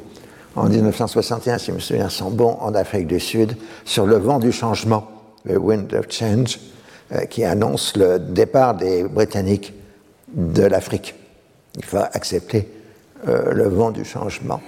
en 0.56 0.68
1961, 0.68 1.58
si 1.58 1.72
mes 1.72 1.80
souvenirs 1.80 2.12
sont 2.12 2.30
bons, 2.30 2.58
en 2.60 2.76
Afrique 2.76 3.08
du 3.08 3.20
Sud, 3.20 3.56
sur 3.86 4.06
le 4.06 4.18
vent 4.18 4.40
du 4.40 4.52
changement, 4.52 5.10
le 5.46 5.58
Wind 5.58 5.94
of 5.94 6.06
Change, 6.10 6.60
euh, 7.14 7.26
qui 7.26 7.44
annonce 7.44 7.96
le 7.96 8.20
départ 8.20 8.76
des 8.76 9.04
Britanniques 9.04 9.74
de 10.34 10.64
l'Afrique. 10.64 11.16
Il 11.76 11.86
faut 11.86 11.98
accepter 11.98 12.68
euh, 13.28 13.52
le 13.54 13.70
vent 13.70 13.92
du 13.92 14.04
changement. 14.04 14.60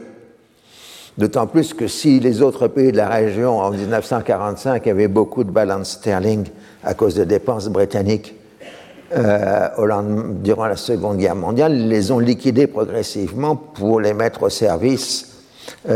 D'autant 1.18 1.46
plus 1.46 1.74
que 1.74 1.86
si 1.86 2.20
les 2.20 2.40
autres 2.40 2.68
pays 2.68 2.92
de 2.92 2.96
la 2.96 3.08
région 3.08 3.58
en 3.58 3.70
1945 3.70 4.86
avaient 4.86 5.08
beaucoup 5.08 5.44
de 5.44 5.50
balance 5.50 5.92
sterling 5.92 6.46
à 6.84 6.94
cause 6.94 7.14
de 7.14 7.24
dépenses 7.24 7.68
britanniques 7.68 8.34
durant 9.12 10.66
la 10.66 10.76
Seconde 10.76 11.18
Guerre 11.18 11.34
mondiale, 11.34 11.88
les 11.88 12.12
ont 12.12 12.20
liquidés 12.20 12.68
progressivement 12.68 13.56
pour 13.56 14.00
les 14.00 14.14
mettre 14.14 14.44
au 14.44 14.48
service 14.48 15.42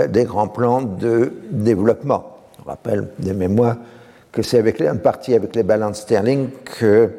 des 0.08 0.24
grands 0.24 0.48
plans 0.48 0.82
de 0.82 1.32
développement. 1.50 2.38
On 2.64 2.68
rappelle 2.68 3.08
des 3.20 3.32
mémoires 3.32 3.76
que 4.32 4.42
c'est 4.42 4.58
avec 4.58 4.80
un 4.80 4.96
parti 4.96 5.34
avec 5.34 5.54
les 5.54 5.62
balances 5.62 6.00
sterling 6.00 6.48
que 6.64 7.10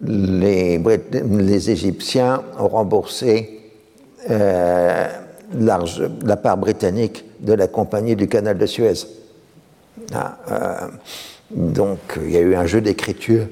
les, 0.00 0.78
les 0.78 1.70
Égyptiens 1.70 2.42
ont 2.58 2.68
remboursé 2.68 3.60
euh, 4.30 5.06
la 5.52 6.36
part 6.36 6.58
britannique 6.58 7.24
de 7.40 7.52
la 7.52 7.68
compagnie 7.68 8.16
du 8.16 8.28
canal 8.28 8.58
de 8.58 8.66
Suez. 8.66 9.06
Ah, 10.14 10.38
euh, 10.50 10.88
donc 11.50 11.98
il 12.22 12.30
y 12.30 12.36
a 12.36 12.40
eu 12.40 12.54
un 12.54 12.66
jeu 12.66 12.80
d'écriture 12.80 13.46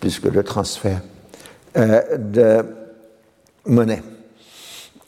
plus 0.00 0.18
que 0.18 0.28
le 0.28 0.42
transfert 0.42 1.00
euh, 1.76 2.16
de 2.16 2.64
monnaie. 3.66 4.02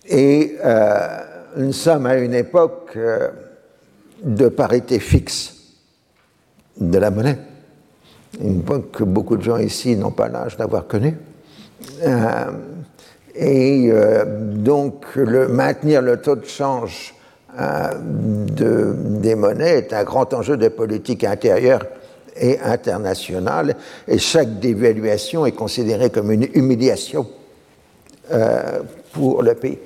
Et 0.09 0.57
nous 1.57 1.73
sommes 1.73 2.07
à 2.07 2.17
une 2.17 2.35
époque 2.35 2.97
de 4.23 4.49
parité 4.49 5.01
fixe 5.01 5.55
de 6.79 6.99
la 6.99 7.11
monnaie, 7.11 7.39
une 8.41 8.61
époque 8.61 8.93
que 8.93 9.05
beaucoup 9.05 9.37
de 9.37 9.43
gens 9.43 9.57
ici 9.57 9.97
n'ont 9.97 10.13
pas 10.13 10.29
l'âge 10.29 10.57
d'avoir 10.57 10.87
connue. 10.87 11.17
Euh, 13.37 13.45
et 13.45 13.91
euh, 13.91 14.25
donc, 14.27 15.17
maintenir 15.17 16.03
le 16.03 16.19
taux 16.19 16.37
de 16.37 16.47
change 16.47 17.15
euh, 17.59 17.91
de, 18.01 18.95
des 19.21 19.35
monnaies 19.35 19.79
est 19.79 19.93
un 19.93 20.05
grand 20.05 20.33
enjeu 20.35 20.57
de 20.57 20.69
politique 20.69 21.25
intérieure 21.25 21.85
et 22.39 22.61
internationale, 22.61 23.77
et 24.07 24.19
chaque 24.19 24.61
dévaluation 24.61 25.47
est 25.47 25.53
considérée 25.53 26.11
comme 26.11 26.31
une 26.31 26.47
humiliation 26.53 27.27
pour 29.13 29.43
le 29.43 29.55
pays. 29.55 29.79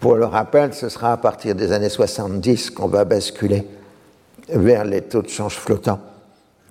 Pour 0.00 0.16
le 0.16 0.24
rappel, 0.24 0.74
ce 0.74 0.88
sera 0.88 1.12
à 1.12 1.16
partir 1.16 1.54
des 1.54 1.70
années 1.70 1.90
70 1.90 2.70
qu'on 2.70 2.88
va 2.88 3.04
basculer 3.04 3.64
vers 4.48 4.84
les 4.84 5.02
taux 5.02 5.22
de 5.22 5.28
change 5.28 5.54
flottants 5.58 6.00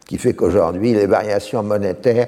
qui 0.06 0.18
fait 0.18 0.34
qu'aujourd'hui, 0.34 0.94
les 0.94 1.06
variations 1.06 1.64
monétaires 1.64 2.28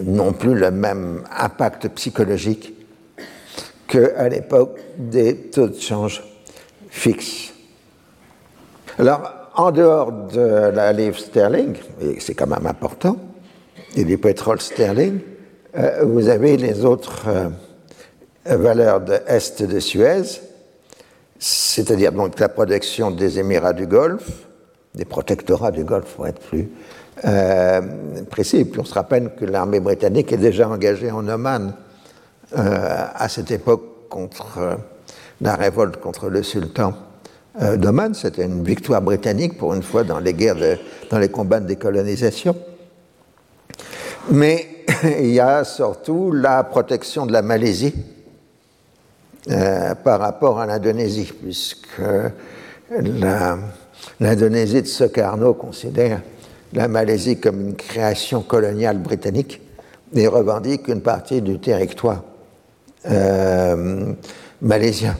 n'ont 0.00 0.32
plus 0.32 0.54
le 0.54 0.70
même 0.70 1.22
impact 1.38 1.88
psychologique 1.88 2.72
qu'à 3.92 4.28
l'époque 4.30 4.78
des 4.96 5.36
taux 5.36 5.68
de 5.68 5.78
change 5.78 6.22
fixes. 6.88 7.52
Alors, 8.98 9.30
en 9.54 9.70
dehors 9.70 10.10
de 10.10 10.70
la 10.74 10.92
livre 10.94 11.18
sterling, 11.18 11.74
et 12.00 12.18
c'est 12.18 12.34
quand 12.34 12.46
même 12.46 12.66
important, 12.66 13.18
et 13.94 14.04
du 14.04 14.16
pétrole 14.16 14.62
sterling, 14.62 15.20
euh, 15.76 16.04
vous 16.04 16.30
avez 16.30 16.56
les 16.56 16.86
autres 16.86 17.24
euh, 17.28 18.56
valeurs 18.56 19.02
de 19.02 19.18
Est 19.26 19.62
de 19.62 19.78
Suez, 19.78 20.40
c'est-à-dire 21.38 22.12
donc 22.12 22.40
la 22.40 22.48
protection 22.48 23.10
des 23.10 23.38
Émirats 23.38 23.74
du 23.74 23.86
Golfe, 23.86 24.46
des 24.94 25.04
protectorats 25.04 25.70
du 25.70 25.84
Golfe 25.84 26.14
pour 26.14 26.26
être 26.26 26.40
plus 26.40 26.70
euh, 27.26 27.82
précis. 28.30 28.58
Et 28.58 28.64
puis 28.64 28.80
on 28.80 28.86
se 28.86 28.94
rappelle 28.94 29.32
que 29.38 29.44
l'armée 29.44 29.80
britannique 29.80 30.32
est 30.32 30.38
déjà 30.38 30.66
engagée 30.66 31.10
en 31.10 31.28
Oman 31.28 31.74
à 32.54 33.28
cette 33.28 33.50
époque 33.50 34.08
contre 34.08 34.58
euh, 34.58 34.74
la 35.40 35.56
révolte 35.56 35.96
contre 35.98 36.28
le 36.28 36.42
sultan 36.42 36.94
d'Oman. 37.60 38.14
C'était 38.14 38.44
une 38.44 38.64
victoire 38.64 39.02
britannique 39.02 39.58
pour 39.58 39.74
une 39.74 39.82
fois 39.82 40.04
dans 40.04 40.18
les 40.18 40.32
guerres, 40.32 40.78
dans 41.10 41.18
les 41.18 41.28
combats 41.28 41.60
de 41.60 41.66
décolonisation. 41.66 42.56
Mais 44.30 44.84
il 45.20 45.30
y 45.32 45.40
a 45.40 45.64
surtout 45.64 46.32
la 46.32 46.62
protection 46.64 47.26
de 47.26 47.32
la 47.32 47.42
Malaisie 47.42 47.94
par 50.04 50.20
rapport 50.20 50.60
à 50.60 50.66
l'Indonésie, 50.66 51.32
puisque 51.42 52.00
l'Indonésie 54.20 54.82
de 54.82 54.86
Sukarno 54.86 55.54
considère 55.54 56.22
la 56.72 56.88
Malaisie 56.88 57.38
comme 57.38 57.60
une 57.60 57.76
création 57.76 58.42
coloniale 58.42 58.98
britannique 58.98 59.60
et 60.14 60.26
revendique 60.26 60.88
une 60.88 61.02
partie 61.02 61.42
du 61.42 61.58
territoire 61.58 62.22
euh, 63.10 64.12
malaisien 64.60 65.16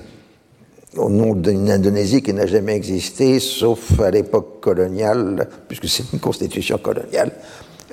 au 0.96 1.08
nom 1.10 1.34
d'une 1.34 1.70
Indonésie 1.70 2.22
qui 2.22 2.32
n'a 2.32 2.46
jamais 2.46 2.76
existé, 2.76 3.40
sauf 3.40 3.98
à 3.98 4.10
l'époque 4.10 4.60
coloniale, 4.60 5.48
puisque 5.66 5.88
c'est 5.88 6.12
une 6.12 6.20
constitution 6.20 6.78
coloniale 6.78 7.32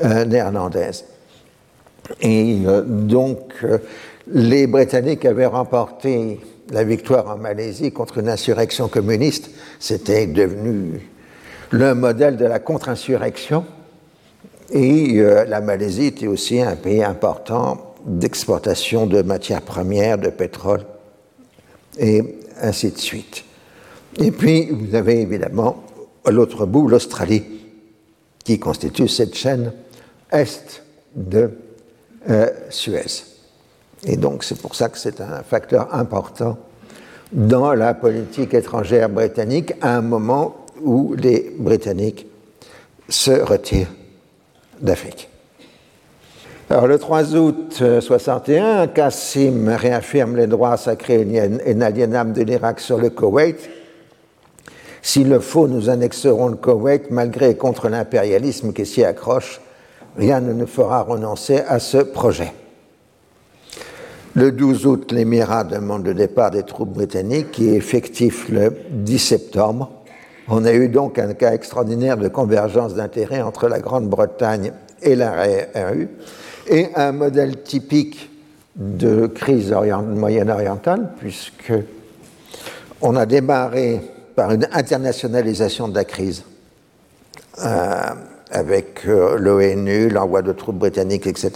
euh, 0.04 0.26
néerlandaise. 0.26 1.06
Et 2.22 2.60
euh, 2.66 2.82
donc, 2.82 3.66
les 4.28 4.68
Britanniques 4.68 5.26
avaient 5.26 5.46
remporté 5.46 6.40
la 6.72 6.84
victoire 6.84 7.28
en 7.30 7.38
Malaisie 7.38 7.92
contre 7.92 8.20
une 8.20 8.30
insurrection 8.30 8.90
communiste. 8.90 9.50
C'était 9.80 10.28
devenu 10.28 11.10
le 11.72 11.96
modèle 11.96 12.38
de 12.38 12.46
la 12.46 12.60
contre-insurrection. 12.60 13.66
Et 14.72 15.20
la 15.48 15.62
Malaisie 15.62 16.08
était 16.08 16.28
aussi 16.28 16.62
un 16.62 16.76
pays 16.76 17.04
important 17.04 17.89
d'exportation 18.06 19.06
de 19.06 19.22
matières 19.22 19.62
premières, 19.62 20.18
de 20.18 20.30
pétrole, 20.30 20.86
et 21.98 22.40
ainsi 22.62 22.92
de 22.92 22.98
suite. 22.98 23.44
Et 24.18 24.32
puis, 24.32 24.70
vous 24.72 24.96
avez 24.96 25.22
évidemment 25.22 25.84
à 26.26 26.32
l'autre 26.32 26.66
bout 26.66 26.88
l'Australie, 26.88 27.44
qui 28.44 28.60
constitue 28.60 29.08
cette 29.08 29.36
chaîne 29.36 29.74
est 30.32 30.84
de 31.16 31.52
euh, 32.30 32.50
Suez. 32.70 33.24
Et 34.06 34.18
donc, 34.18 34.44
c'est 34.44 34.60
pour 34.60 34.76
ça 34.76 34.90
que 34.90 34.98
c'est 34.98 35.22
un 35.22 35.44
facteur 35.44 35.94
important 35.94 36.58
dans 37.32 37.74
la 37.74 37.94
politique 37.94 38.54
étrangère 38.54 39.10
britannique 39.10 39.74
à 39.82 39.98
un 39.98 40.02
moment 40.02 40.66
où 40.82 41.14
les 41.16 41.54
Britanniques 41.58 42.26
se 43.08 43.32
retirent 43.32 43.92
d'Afrique. 44.82 45.30
Le 46.72 47.00
3 47.00 47.36
août 47.36 47.84
61, 48.00 48.88
Kassim 48.90 49.70
réaffirme 49.70 50.36
les 50.36 50.46
droits 50.46 50.78
sacrés 50.78 51.22
et 51.22 51.72
inaliénables 51.72 52.32
de 52.32 52.44
l'Irak 52.44 52.80
sur 52.80 53.00
le 53.00 53.10
Koweït. 53.10 53.58
S'il 55.02 55.30
le 55.30 55.40
faut, 55.40 55.68
nous 55.68 55.90
annexerons 55.90 56.50
le 56.50 56.58
Koweït 56.58 57.10
malgré 57.10 57.50
et 57.50 57.58
contre 57.58 57.90
l'impérialisme 57.90 58.72
qui 58.72 58.86
s'y 58.86 59.04
accroche. 59.04 59.62
Rien 60.16 60.42
ne 60.42 60.54
nous 60.54 60.68
fera 60.68 61.02
renoncer 61.02 61.60
à 61.68 61.80
ce 61.80 61.98
projet. 61.98 62.54
Le 64.36 64.52
12 64.52 64.86
août, 64.86 65.12
l'Émirat 65.12 65.64
demande 65.64 66.06
le 66.06 66.14
départ 66.14 66.52
des 66.52 66.64
troupes 66.64 66.94
britanniques 66.94 67.52
qui 67.52 67.70
est 67.70 67.78
effectif 67.78 68.48
le 68.48 68.78
10 68.92 69.18
septembre. 69.18 69.90
On 70.48 70.66
a 70.66 70.74
eu 70.74 70.88
donc 70.88 71.18
un 71.18 71.34
cas 71.34 71.52
extraordinaire 71.52 72.18
de 72.18 72.28
convergence 72.28 72.94
d'intérêts 72.94 73.42
entre 73.42 73.68
la 73.68 73.80
Grande-Bretagne 73.80 74.72
et 75.02 75.16
la 75.16 75.32
RU, 75.76 76.10
et 76.70 76.90
un 76.96 77.12
modèle 77.12 77.64
typique 77.64 78.30
de 78.76 79.28
crise 79.28 79.74
moyen-orientale, 79.74 81.12
puisque 81.20 81.74
on 83.02 83.16
a 83.16 83.26
démarré 83.26 84.02
par 84.36 84.52
une 84.52 84.68
internationalisation 84.72 85.88
de 85.88 85.96
la 85.96 86.06
crise, 86.06 86.44
euh, 87.64 88.02
avec 88.52 89.06
euh, 89.06 89.38
l'ONU, 89.38 90.10
l'envoi 90.10 90.42
de 90.42 90.54
troupes 90.54 90.78
britanniques, 90.78 91.28
etc. 91.28 91.52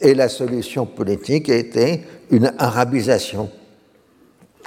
Et 0.00 0.14
la 0.14 0.28
solution 0.28 0.86
politique 0.86 1.48
était 1.48 2.02
une 2.30 2.52
arabisation 2.58 3.50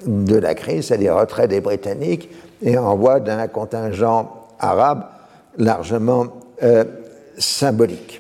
de 0.06 0.36
la 0.36 0.56
crise, 0.56 0.88
c'est-à-dire 0.88 1.16
retrait 1.16 1.48
des 1.48 1.60
Britanniques 1.62 2.30
et 2.62 2.78
envoi 2.78 3.20
d'un 3.20 3.48
contingent 3.48 4.48
arabe 4.60 5.06
largement 5.58 6.28
euh, 6.64 6.84
symbolique. 7.38 8.19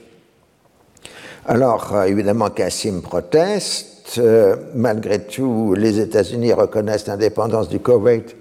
Alors, 1.46 1.96
euh, 1.96 2.04
évidemment, 2.04 2.50
Kassim 2.50 3.02
proteste. 3.02 4.16
Euh, 4.18 4.56
malgré 4.74 5.20
tout, 5.24 5.74
les 5.76 6.00
États-Unis 6.00 6.54
reconnaissent 6.54 7.08
l'indépendance 7.08 7.70
du 7.70 7.80
Koweït 7.80 8.36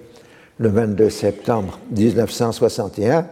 le 0.59 0.69
22 0.69 1.11
septembre 1.11 1.79
1961, 1.91 3.27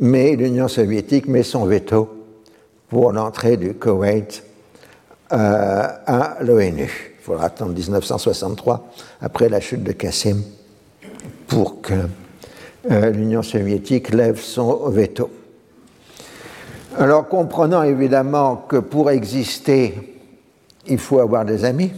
mais 0.00 0.36
l'Union 0.36 0.68
soviétique 0.68 1.28
met 1.28 1.42
son 1.42 1.66
veto 1.66 2.24
pour 2.88 3.12
l'entrée 3.12 3.56
du 3.56 3.74
Koweït 3.74 4.42
à 5.30 6.36
l'ONU. 6.40 7.14
Il 7.24 7.24
faudra 7.24 7.46
attendre 7.46 7.72
1963, 7.72 8.88
après 9.20 9.48
la 9.48 9.60
chute 9.60 9.82
de 9.82 9.92
Kassim, 9.92 10.42
pour 11.46 11.80
que 11.80 11.94
euh, 12.90 13.10
l'Union 13.10 13.42
soviétique 13.42 14.12
lève 14.12 14.38
son 14.38 14.90
veto. 14.90 15.30
Alors 16.96 17.26
comprenant 17.26 17.82
évidemment 17.82 18.54
que 18.68 18.76
pour 18.76 19.10
exister, 19.10 20.16
il 20.86 20.98
faut 20.98 21.18
avoir 21.18 21.44
des 21.44 21.64
amis, 21.64 21.90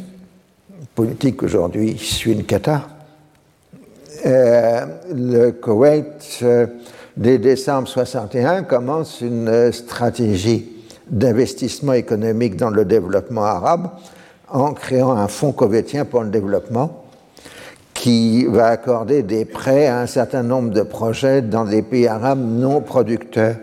politique 0.94 1.42
aujourd'hui 1.42 1.98
suit 1.98 2.32
une 2.32 2.44
Qatar, 2.44 2.88
euh, 4.24 4.86
le 5.14 5.50
Koweït, 5.50 6.38
euh, 6.42 6.66
dès 7.14 7.36
décembre 7.36 7.88
61, 7.88 8.62
commence 8.62 9.20
une 9.20 9.70
stratégie 9.70 10.66
d'investissement 11.10 11.92
économique 11.92 12.56
dans 12.56 12.70
le 12.70 12.86
développement 12.86 13.44
arabe 13.44 13.90
en 14.48 14.72
créant 14.72 15.12
un 15.12 15.28
fonds 15.28 15.52
covétien 15.52 16.06
pour 16.06 16.22
le 16.22 16.30
développement 16.30 17.04
qui 17.92 18.46
va 18.46 18.68
accorder 18.68 19.22
des 19.22 19.44
prêts 19.44 19.88
à 19.88 20.00
un 20.00 20.06
certain 20.06 20.42
nombre 20.42 20.70
de 20.70 20.82
projets 20.82 21.42
dans 21.42 21.66
des 21.66 21.82
pays 21.82 22.06
arabes 22.06 22.40
non 22.40 22.80
producteurs 22.80 23.56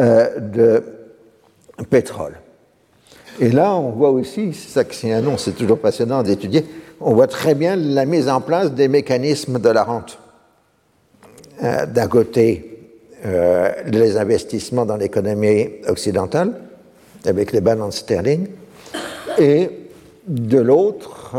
euh, 0.00 0.38
de 0.38 0.84
pétrole. 1.90 2.34
Et 3.40 3.50
là, 3.50 3.74
on 3.74 3.90
voit 3.90 4.10
aussi, 4.10 4.52
c'est 4.52 4.68
ça 4.68 4.84
c'est 4.88 5.12
un 5.12 5.36
c'est 5.36 5.56
toujours 5.56 5.78
passionnant 5.78 6.22
d'étudier, 6.22 6.64
on 7.00 7.14
voit 7.14 7.26
très 7.26 7.56
bien 7.56 7.74
la 7.74 8.04
mise 8.04 8.28
en 8.28 8.40
place 8.40 8.72
des 8.72 8.86
mécanismes 8.86 9.58
de 9.58 9.68
la 9.68 9.82
rente. 9.82 10.20
Euh, 11.64 11.86
d'un 11.86 12.06
côté, 12.06 12.78
euh, 13.26 13.72
les 13.86 14.16
investissements 14.16 14.86
dans 14.86 14.96
l'économie 14.96 15.68
occidentale, 15.88 16.52
avec 17.24 17.50
les 17.50 17.60
balances 17.60 17.96
sterling, 17.96 18.46
et 19.36 19.70
de 20.28 20.58
l'autre, 20.58 21.34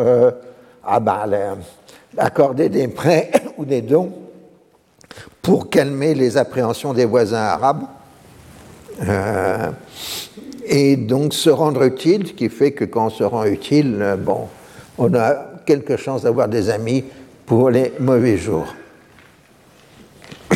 ah 0.84 1.00
ben, 1.00 1.60
accorder 2.17 2.67
des 2.67 2.89
prêts 2.89 3.32
ou 3.58 3.63
des 3.63 3.82
dons 3.82 4.12
pour 5.41 5.69
calmer 5.69 6.13
les 6.13 6.36
appréhensions 6.36 6.93
des 6.93 7.06
voisins 7.06 7.38
arabes 7.38 7.84
et 10.66 10.96
donc 10.98 11.34
se 11.34 11.50
rendre 11.50 11.84
utile, 11.84 12.28
ce 12.28 12.34
qui 12.34 12.50
fait 12.50 12.72
que 12.72 12.86
quand 12.86 13.08
on 13.08 13.10
se 13.10 13.24
rend 13.24 13.46
utile, 13.46 14.18
bon, 14.20 14.48
on 14.98 15.14
a 15.16 15.50
quelques 15.66 15.98
chances 15.98 16.24
d'avoir 16.24 16.48
des 16.48 16.70
amis 16.70 17.04
pour 17.46 17.70
les 17.70 17.94
mauvais 18.00 18.38
jours. 18.38 18.74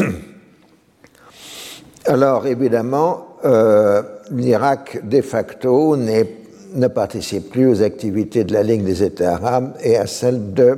Alors 2.06 2.46
évidemment, 2.48 3.38
euh, 3.46 4.02
l'Irak 4.32 5.08
de 5.08 5.22
facto 5.22 5.96
ne 5.96 6.88
participe 6.88 7.50
plus 7.52 7.68
aux 7.68 7.82
activités 7.82 8.44
de 8.44 8.54
la 8.54 8.64
Ligue 8.64 8.84
des 8.84 9.04
États 9.04 9.36
arabes 9.36 9.76
et 9.84 9.98
à 9.98 10.08
celles 10.08 10.54
de 10.54 10.78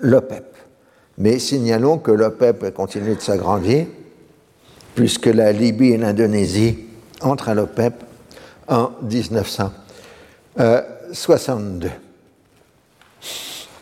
l'OPEP. 0.00 0.44
Mais 1.18 1.38
signalons 1.38 1.98
que 1.98 2.10
l'OPEP 2.10 2.72
continue 2.72 3.14
de 3.16 3.20
s'agrandir, 3.20 3.86
puisque 4.98 5.26
la 5.26 5.52
Libye 5.52 5.92
et 5.92 5.96
l'Indonésie 5.96 6.76
entrent 7.20 7.50
à 7.50 7.54
l'OPEP 7.54 8.02
en 8.66 8.90
1962. 9.00 11.88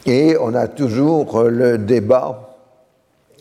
Et 0.04 0.36
on 0.38 0.54
a 0.54 0.68
toujours 0.68 1.44
le 1.44 1.78
débat 1.78 2.58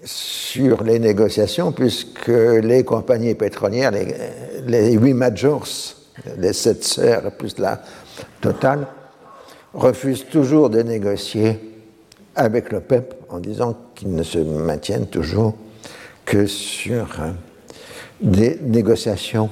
sur 0.05 0.85
les 0.85 0.99
négociations, 0.99 1.73
puisque 1.73 2.29
les 2.29 2.85
compagnies 2.85 3.35
pétrolières, 3.35 3.91
les, 3.91 4.93
huit 4.93 5.13
majors, 5.13 5.67
les 6.37 6.53
sept 6.53 6.81
sœurs 6.81 7.29
plus 7.33 7.57
la 7.57 7.81
totale, 8.39 8.87
refusent 9.73 10.27
toujours 10.31 10.69
de 10.69 10.81
négocier 10.81 11.59
avec 12.37 12.71
le 12.71 12.79
PEP 12.79 13.15
en 13.27 13.39
disant 13.39 13.75
qu'ils 13.95 14.15
ne 14.15 14.23
se 14.23 14.37
maintiennent 14.37 15.07
toujours 15.07 15.55
que 16.23 16.47
sur 16.47 17.19
euh, 17.19 17.31
des 18.21 18.59
négociations 18.61 19.49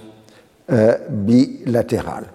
euh, 0.71 0.97
bilatérales. 1.09 2.27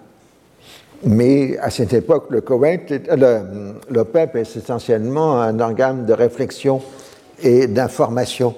Mais 1.05 1.57
à 1.59 1.69
cette 1.69 1.93
époque, 1.93 2.25
le 2.29 2.41
Koweït, 2.41 2.89
le, 2.89 3.73
le 3.89 4.03
PEP 4.03 4.35
est 4.35 4.55
essentiellement 4.57 5.41
un 5.41 5.59
organe 5.59 6.05
de 6.05 6.13
réflexion 6.13 6.81
et 7.41 7.67
d'information 7.67 8.53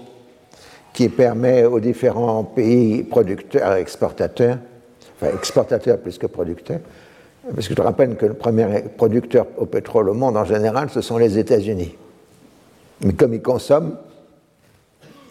qui 0.93 1.07
permet 1.07 1.65
aux 1.65 1.79
différents 1.79 2.43
pays 2.43 3.03
producteurs 3.03 3.73
exportateurs, 3.73 4.57
enfin 5.15 5.31
exportateurs 5.35 5.99
plus 5.99 6.17
que 6.17 6.27
producteurs, 6.27 6.79
parce 7.55 7.67
que 7.67 7.75
je 7.75 7.81
rappelle 7.81 8.15
que 8.15 8.25
le 8.25 8.33
premier 8.33 8.83
producteur 8.97 9.47
au 9.57 9.65
pétrole 9.65 10.09
au 10.09 10.13
monde 10.13 10.37
en 10.37 10.45
général, 10.45 10.89
ce 10.89 11.01
sont 11.01 11.17
les 11.17 11.37
États-Unis. 11.37 11.95
Mais 13.03 13.13
comme 13.13 13.33
ils 13.33 13.41
consomment 13.41 13.97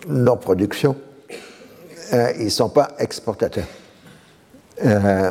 leur 0.08 0.38
production, 0.38 0.96
euh, 2.12 2.32
ils 2.38 2.46
ne 2.46 2.50
sont 2.50 2.68
pas 2.68 2.90
exportateurs. 2.98 3.66
Euh, 4.84 5.30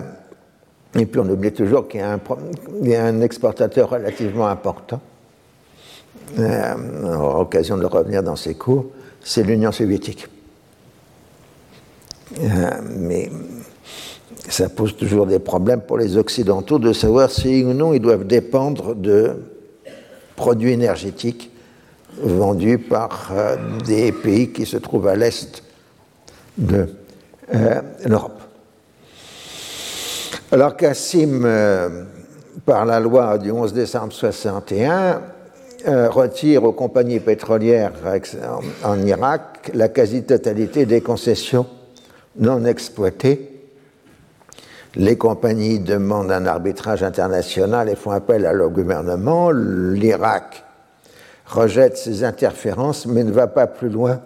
et 0.95 1.05
puis 1.05 1.19
on 1.19 1.29
oublie 1.29 1.51
toujours 1.51 1.87
qu'il 1.87 1.99
y, 1.99 2.95
a 2.95 3.05
un 3.05 3.21
exportateur 3.21 3.89
relativement 3.89 4.47
important. 4.47 5.01
Euh, 6.37 6.75
on 7.03 7.13
aura 7.13 7.39
l'occasion 7.39 7.77
de 7.77 7.85
revenir 7.85 8.23
dans 8.23 8.35
ces 8.35 8.55
cours, 8.55 8.85
c'est 9.21 9.43
l'Union 9.43 9.71
soviétique. 9.71 10.27
Mais 12.91 13.29
ça 14.47 14.69
pose 14.69 14.95
toujours 14.95 15.25
des 15.25 15.39
problèmes 15.39 15.81
pour 15.81 15.97
les 15.97 16.15
Occidentaux 16.15 16.79
de 16.79 16.93
savoir 16.93 17.31
si 17.31 17.63
ou 17.63 17.73
non 17.73 17.93
ils 17.93 17.99
doivent 17.99 18.25
dépendre 18.25 18.95
de 18.95 19.35
produits 20.35 20.71
énergétiques 20.71 21.51
vendus 22.21 22.77
par 22.77 23.31
des 23.85 24.11
pays 24.11 24.51
qui 24.51 24.65
se 24.65 24.77
trouvent 24.77 25.07
à 25.07 25.15
l'est 25.15 25.63
de 26.59 26.87
l'Europe. 28.05 28.39
Alors 30.51 30.75
Kassim, 30.75 31.43
euh, 31.45 32.05
par 32.65 32.83
la 32.85 32.99
loi 32.99 33.37
du 33.37 33.51
11 33.51 33.71
décembre 33.71 34.11
61, 34.11 35.21
euh, 35.87 36.09
retire 36.09 36.63
aux 36.63 36.71
compagnies 36.71 37.19
pétrolières 37.19 37.93
en, 38.83 38.99
Irak 39.05 39.69
la 39.75 39.89
quasi-totalité 39.89 40.87
des 40.87 41.01
concessions 41.01 41.67
non 42.39 42.65
exploitées. 42.65 43.61
Les 44.95 45.17
compagnies 45.17 45.79
demandent 45.79 46.31
un 46.31 46.47
arbitrage 46.47 47.03
international 47.03 47.87
et 47.87 47.95
font 47.95 48.09
appel 48.09 48.47
à 48.47 48.51
leur 48.51 48.71
gouvernement. 48.71 49.51
L'Irak 49.51 50.63
rejette 51.45 51.95
ces 51.95 52.23
interférences 52.23 53.05
mais 53.05 53.23
ne 53.23 53.31
va 53.31 53.45
pas 53.45 53.67
plus 53.67 53.89
loin 53.89 54.19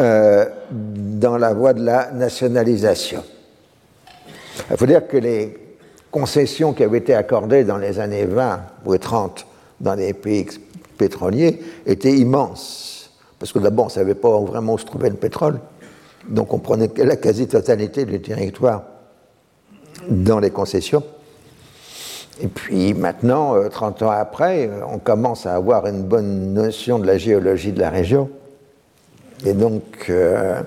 euh, 0.00 0.46
dans 0.70 1.36
la 1.36 1.52
voie 1.52 1.74
de 1.74 1.84
la 1.84 2.10
nationalisation. 2.12 3.22
Il 4.70 4.76
faut 4.76 4.86
dire 4.86 5.06
que 5.06 5.16
les 5.16 5.56
concessions 6.10 6.72
qui 6.72 6.84
avaient 6.84 6.98
été 6.98 7.14
accordées 7.14 7.64
dans 7.64 7.78
les 7.78 7.98
années 7.98 8.24
20 8.24 8.60
ou 8.86 8.96
30 8.96 9.46
dans 9.80 9.94
les 9.94 10.12
pays 10.12 10.46
pétroliers 10.96 11.60
étaient 11.86 12.16
immenses. 12.16 13.10
Parce 13.38 13.52
que 13.52 13.58
d'abord, 13.58 13.86
on 13.86 13.88
ne 13.88 13.92
savait 13.92 14.14
pas 14.14 14.38
vraiment 14.40 14.74
où 14.74 14.78
se 14.78 14.84
trouvait 14.84 15.10
le 15.10 15.16
pétrole. 15.16 15.58
Donc 16.28 16.54
on 16.54 16.58
prenait 16.58 16.90
la 16.96 17.16
quasi-totalité 17.16 18.04
du 18.04 18.20
territoire 18.20 18.84
dans 20.08 20.38
les 20.38 20.50
concessions. 20.50 21.02
Et 22.40 22.48
puis 22.48 22.94
maintenant, 22.94 23.68
30 23.68 24.02
euh, 24.02 24.06
ans 24.06 24.10
après, 24.10 24.66
euh, 24.66 24.80
on 24.88 24.98
commence 24.98 25.46
à 25.46 25.54
avoir 25.54 25.86
une 25.86 26.02
bonne 26.02 26.54
notion 26.54 26.98
de 26.98 27.06
la 27.06 27.18
géologie 27.18 27.72
de 27.72 27.80
la 27.80 27.90
région. 27.90 28.30
Et 29.44 29.54
donc, 29.54 30.06
euh, 30.08 30.62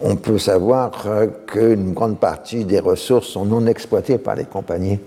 on 0.00 0.16
peut 0.16 0.38
savoir 0.38 1.04
euh, 1.06 1.26
qu'une 1.46 1.92
grande 1.92 2.18
partie 2.18 2.64
des 2.64 2.80
ressources 2.80 3.28
sont 3.28 3.44
non 3.44 3.66
exploitées 3.66 4.18
par 4.18 4.34
les 4.34 4.44
compagnies 4.44 4.98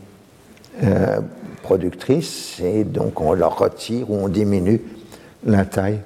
euh, 0.84 1.19
productrices 1.63 2.60
et 2.62 2.84
donc 2.84 3.19
on 3.19 3.34
leur 3.34 3.58
retire 3.58 4.10
ou 4.10 4.15
on 4.15 4.28
diminue 4.30 4.82
la 5.45 5.65
taille 5.65 6.00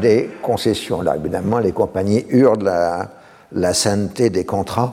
des 0.00 0.30
concessions. 0.42 1.00
Là, 1.02 1.14
évidemment, 1.14 1.60
les 1.60 1.70
compagnies 1.70 2.26
hurlent 2.28 2.64
la, 2.64 3.12
la 3.52 3.72
sainteté 3.72 4.28
des 4.28 4.44
contrats, 4.44 4.92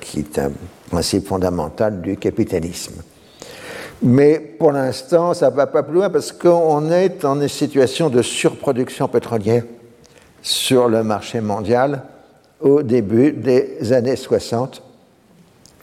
qui 0.00 0.18
est 0.18 0.38
un 0.38 0.50
principe 0.90 1.26
fondamental 1.26 2.02
du 2.02 2.18
capitalisme. 2.18 3.00
Mais 4.02 4.38
pour 4.38 4.72
l'instant, 4.72 5.34
ça 5.34 5.50
ne 5.50 5.56
va 5.56 5.66
pas 5.66 5.82
plus 5.82 5.94
loin 5.94 6.08
parce 6.08 6.32
qu'on 6.32 6.90
est 6.90 7.24
en 7.24 7.40
une 7.40 7.48
situation 7.48 8.08
de 8.08 8.22
surproduction 8.22 9.08
pétrolière 9.08 9.64
sur 10.40 10.88
le 10.88 11.02
marché 11.02 11.42
mondial 11.42 12.04
au 12.60 12.82
début 12.82 13.32
des 13.32 13.92
années 13.92 14.16
60. 14.16 14.82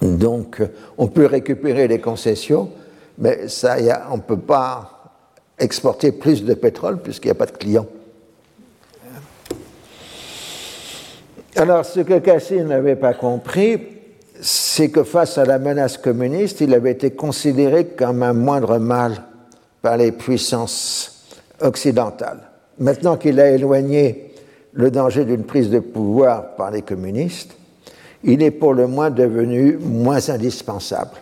Donc, 0.01 0.61
on 0.97 1.07
peut 1.07 1.27
récupérer 1.27 1.87
les 1.87 1.99
concessions, 1.99 2.71
mais 3.19 3.47
ça, 3.47 3.75
on 4.11 4.17
ne 4.17 4.21
peut 4.21 4.37
pas 4.37 5.13
exporter 5.59 6.11
plus 6.11 6.43
de 6.43 6.53
pétrole 6.55 6.99
puisqu'il 6.99 7.27
n'y 7.27 7.31
a 7.31 7.35
pas 7.35 7.45
de 7.45 7.51
clients. 7.51 7.87
Alors, 11.55 11.85
ce 11.85 12.01
que 12.01 12.19
Cassis 12.19 12.61
n'avait 12.61 12.95
pas 12.95 13.13
compris, 13.13 13.96
c'est 14.41 14.89
que 14.89 15.03
face 15.03 15.37
à 15.37 15.45
la 15.45 15.59
menace 15.59 15.97
communiste, 15.97 16.61
il 16.61 16.73
avait 16.73 16.91
été 16.91 17.11
considéré 17.11 17.85
comme 17.85 18.23
un 18.23 18.33
moindre 18.33 18.77
mal 18.77 19.23
par 19.81 19.97
les 19.97 20.11
puissances 20.11 21.25
occidentales. 21.61 22.41
Maintenant 22.79 23.17
qu'il 23.17 23.39
a 23.39 23.49
éloigné 23.51 24.33
le 24.73 24.91
danger 24.91 25.25
d'une 25.25 25.43
prise 25.43 25.69
de 25.69 25.79
pouvoir 25.79 26.55
par 26.55 26.71
les 26.71 26.83
communistes, 26.83 27.55
il 28.23 28.43
est 28.43 28.51
pour 28.51 28.73
le 28.73 28.87
moins 28.87 29.09
devenu 29.09 29.77
moins 29.77 30.29
indispensable. 30.29 31.17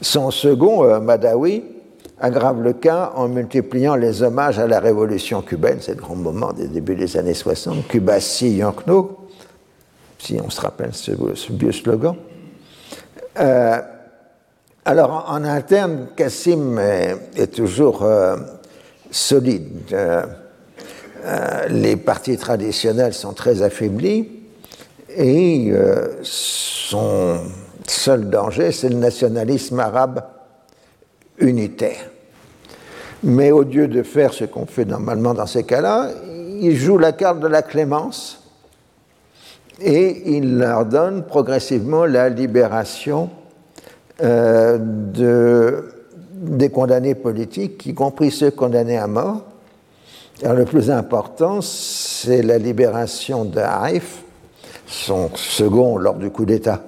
Son 0.00 0.30
second, 0.30 0.84
euh, 0.84 1.00
Madawi, 1.00 1.64
aggrave 2.20 2.62
le 2.62 2.72
cas 2.72 3.12
en 3.16 3.28
multipliant 3.28 3.96
les 3.96 4.22
hommages 4.22 4.58
à 4.58 4.66
la 4.66 4.80
révolution 4.80 5.42
cubaine, 5.42 5.78
c'est 5.80 5.94
le 5.94 6.00
grand 6.00 6.16
moment 6.16 6.52
des 6.52 6.68
débuts 6.68 6.94
des 6.94 7.16
années 7.16 7.34
60, 7.34 7.88
Cuba 7.88 8.20
si 8.20 8.62
si 10.22 10.38
on 10.40 10.50
se 10.50 10.60
rappelle 10.60 10.94
ce, 10.94 11.12
vieux 11.50 11.72
slogan. 11.72 12.14
Euh, 13.40 13.80
alors 14.84 15.26
en, 15.28 15.44
interne, 15.44 16.08
Kassim 16.16 16.78
est, 16.78 17.52
toujours 17.52 18.02
euh, 18.02 18.36
solide. 19.10 19.96
les 21.68 21.96
partis 21.96 22.36
traditionnels 22.36 23.14
sont 23.14 23.32
très 23.32 23.62
affaiblis 23.62 24.28
et 25.16 25.72
son 26.22 27.38
seul 27.86 28.28
danger, 28.30 28.72
c'est 28.72 28.88
le 28.88 28.96
nationalisme 28.96 29.78
arabe 29.80 30.22
unitaire. 31.38 32.10
Mais 33.22 33.52
au 33.52 33.62
lieu 33.62 33.86
de 33.86 34.02
faire 34.02 34.32
ce 34.34 34.44
qu'on 34.44 34.66
fait 34.66 34.84
normalement 34.84 35.34
dans 35.34 35.46
ces 35.46 35.64
cas-là, 35.64 36.10
il 36.60 36.76
joue 36.76 36.98
la 36.98 37.12
carte 37.12 37.40
de 37.40 37.46
la 37.46 37.62
clémence 37.62 38.41
et 39.80 40.36
il 40.36 40.58
leur 40.58 40.86
donne 40.86 41.24
progressivement 41.24 42.04
la 42.04 42.28
libération 42.28 43.30
euh, 44.22 44.78
de, 44.78 45.88
des 46.34 46.68
condamnés 46.70 47.14
politiques, 47.14 47.86
y 47.86 47.94
compris 47.94 48.30
ceux 48.30 48.50
condamnés 48.50 48.98
à 48.98 49.06
mort. 49.06 49.42
Alors, 50.42 50.56
le 50.56 50.64
plus 50.64 50.90
important, 50.90 51.60
c'est 51.60 52.42
la 52.42 52.58
libération 52.58 53.44
de 53.44 53.60
Haïf, 53.60 54.22
son 54.86 55.30
second 55.34 55.96
lors 55.96 56.16
du 56.16 56.30
coup 56.30 56.44
d'État 56.44 56.82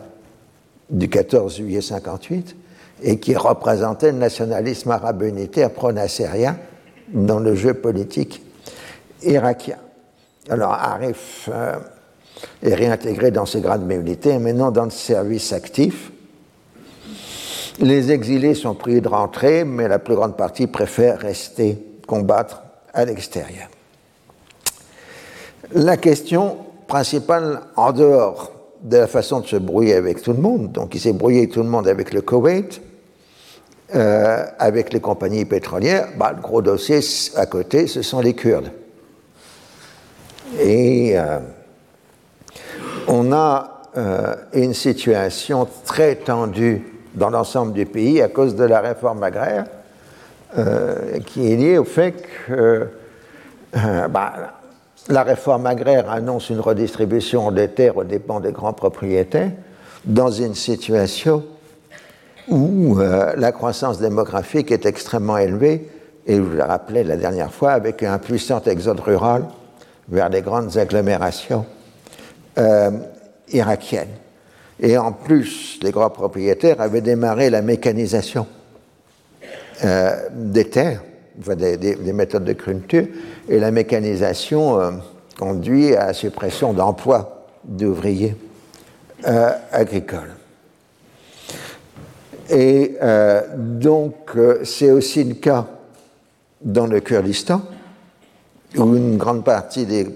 du 0.90 1.08
14 1.08 1.56
juillet 1.56 1.80
58 1.80 2.56
et 3.02 3.18
qui 3.18 3.34
représentait 3.34 4.12
le 4.12 4.18
nationalisme 4.18 4.90
arabe 4.90 5.22
unitaire 5.22 5.70
pro-nassérien 5.70 6.56
dans 7.12 7.38
le 7.38 7.54
jeu 7.54 7.74
politique 7.74 8.42
irakien. 9.22 9.78
Alors 10.48 10.72
Arif 10.72 11.48
euh, 11.52 11.74
est 12.62 12.74
réintégré 12.74 13.30
dans 13.30 13.46
ses 13.46 13.60
grades 13.60 13.86
militaires, 13.86 14.40
maintenant 14.40 14.70
dans 14.70 14.84
le 14.84 14.90
service 14.90 15.52
actif. 15.52 16.10
Les 17.80 18.12
exilés 18.12 18.54
sont 18.54 18.74
priés 18.74 19.00
de 19.00 19.08
rentrer, 19.08 19.64
mais 19.64 19.88
la 19.88 19.98
plus 19.98 20.14
grande 20.14 20.36
partie 20.36 20.66
préfère 20.66 21.18
rester 21.18 21.78
combattre 22.06 22.62
à 22.92 23.04
l'extérieur. 23.04 23.68
La 25.72 25.96
question 25.96 26.58
principale 26.86 27.60
en 27.76 27.92
dehors 27.92 28.52
de 28.82 28.98
la 28.98 29.06
façon 29.06 29.40
de 29.40 29.46
se 29.46 29.56
brouiller 29.56 29.94
avec 29.94 30.22
tout 30.22 30.32
le 30.32 30.40
monde. 30.40 30.70
Donc 30.70 30.94
il 30.94 31.00
s'est 31.00 31.12
brouillé 31.12 31.48
tout 31.48 31.62
le 31.62 31.68
monde 31.68 31.88
avec 31.88 32.12
le 32.12 32.20
Koweït, 32.20 32.80
euh, 33.94 34.44
avec 34.58 34.92
les 34.92 35.00
compagnies 35.00 35.44
pétrolières. 35.44 36.08
Bah, 36.16 36.32
le 36.36 36.42
gros 36.42 36.62
dossier 36.62 37.00
à 37.34 37.46
côté, 37.46 37.86
ce 37.86 38.02
sont 38.02 38.20
les 38.20 38.34
Kurdes. 38.34 38.70
Et 40.60 41.18
euh, 41.18 41.38
on 43.08 43.32
a 43.32 43.82
euh, 43.96 44.34
une 44.52 44.74
situation 44.74 45.68
très 45.84 46.16
tendue 46.16 46.82
dans 47.14 47.30
l'ensemble 47.30 47.72
du 47.72 47.86
pays 47.86 48.20
à 48.20 48.28
cause 48.28 48.56
de 48.56 48.64
la 48.64 48.80
réforme 48.80 49.22
agraire, 49.22 49.66
qui 51.26 51.50
est 51.52 51.56
liée 51.56 51.78
au 51.78 51.84
fait 51.84 52.14
que 52.46 52.86
bah, 53.72 54.32
la 55.08 55.22
réforme 55.24 55.66
agraire 55.66 56.10
annonce 56.10 56.50
une 56.50 56.60
redistribution 56.60 57.50
des 57.50 57.68
terres 57.68 57.96
aux 57.96 58.04
dépens 58.04 58.38
des 58.40 58.52
grands 58.52 58.72
propriétaires 58.72 59.50
dans 60.04 60.30
une 60.30 60.54
situation 60.54 61.44
où 62.48 62.98
euh, 62.98 63.32
la 63.36 63.52
croissance 63.52 63.98
démographique 63.98 64.70
est 64.70 64.86
extrêmement 64.86 65.38
élevée, 65.38 65.90
et 66.26 66.36
je 66.36 66.40
vous 66.40 66.56
l'ai 66.56 66.62
rappelé 66.62 67.04
la 67.04 67.16
dernière 67.16 67.52
fois, 67.52 67.72
avec 67.72 68.02
un 68.02 68.18
puissant 68.18 68.60
exode 68.62 69.00
rural 69.00 69.44
vers 70.08 70.28
les 70.28 70.42
grandes 70.42 70.76
agglomérations 70.76 71.64
euh, 72.58 72.90
irakiennes. 73.52 74.08
Et 74.80 74.98
en 74.98 75.12
plus, 75.12 75.78
les 75.82 75.90
grands 75.90 76.10
propriétaires 76.10 76.80
avaient 76.80 77.00
démarré 77.00 77.50
la 77.50 77.62
mécanisation 77.62 78.46
euh, 79.84 80.28
des 80.30 80.68
terres 80.68 81.02
des, 81.36 82.12
méthodes 82.12 82.44
de 82.44 82.52
culture, 82.52 83.06
et 83.48 83.58
la 83.58 83.72
mécanisation 83.72 84.78
euh, 84.78 84.90
conduit 85.36 85.96
à 85.96 86.06
la 86.06 86.12
suppression 86.12 86.72
d'emplois 86.72 87.46
d'ouvriers 87.64 88.36
euh, 89.26 89.50
agricoles. 89.72 90.30
Et 92.50 92.96
donc, 93.56 94.32
c'est 94.64 94.90
aussi 94.90 95.24
le 95.24 95.34
cas 95.34 95.66
dans 96.60 96.86
le 96.86 97.00
Kurdistan, 97.00 97.62
où 98.76 98.94
une 98.94 99.16
grande 99.16 99.44
partie 99.44 99.86
des 99.86 100.06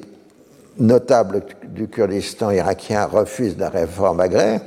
notables 0.79 1.43
du 1.69 1.89
Kurdistan 1.89 2.51
irakien 2.51 3.07
refusent 3.07 3.59
la 3.59 3.69
réforme 3.69 4.21
agraire, 4.21 4.61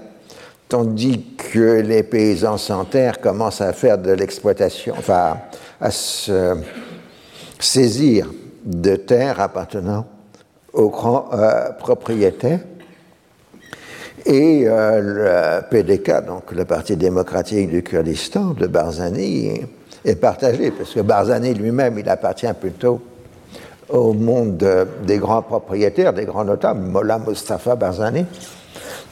tandis 0.69 1.26
que 1.38 1.82
les 1.82 2.04
paysans 2.04 2.58
sans 2.58 2.86
terre 2.86 3.19
commencent 3.19 3.62
à 3.62 3.74
faire 3.74 3.97
de 3.97 4.12
l'exploitation, 4.12 4.95
enfin, 4.97 5.38
à 5.80 5.91
se 5.91 6.58
saisir 7.60 8.32
de 8.65 8.95
terres 8.95 9.39
appartenant 9.39 10.06
aux 10.74 10.89
grands 10.89 11.30
euh, 11.34 11.71
propriétaires. 11.71 12.60
Et 14.26 14.63
euh, 14.67 15.62
le 15.62 15.67
PDK, 15.69 16.26
donc 16.26 16.52
le 16.52 16.63
Parti 16.65 16.95
démocratique 16.95 17.69
du 17.69 17.82
Kurdistan 17.82 18.54
de 18.54 18.67
Barzani, 18.67 19.62
est 20.06 20.15
partagé, 20.15 20.71
parce 20.71 20.93
que 20.93 21.00
Barzani 21.00 21.54
lui-même, 21.54 21.97
il 21.97 22.08
appartient 22.08 22.54
plutôt 22.60 23.02
au 23.91 24.13
monde 24.13 24.88
des 25.06 25.17
grands 25.17 25.41
propriétaires, 25.41 26.13
des 26.13 26.25
grands 26.25 26.45
notables, 26.45 26.82
Mollah 26.82 27.19
Mustafa 27.19 27.75
Barzani, 27.75 28.25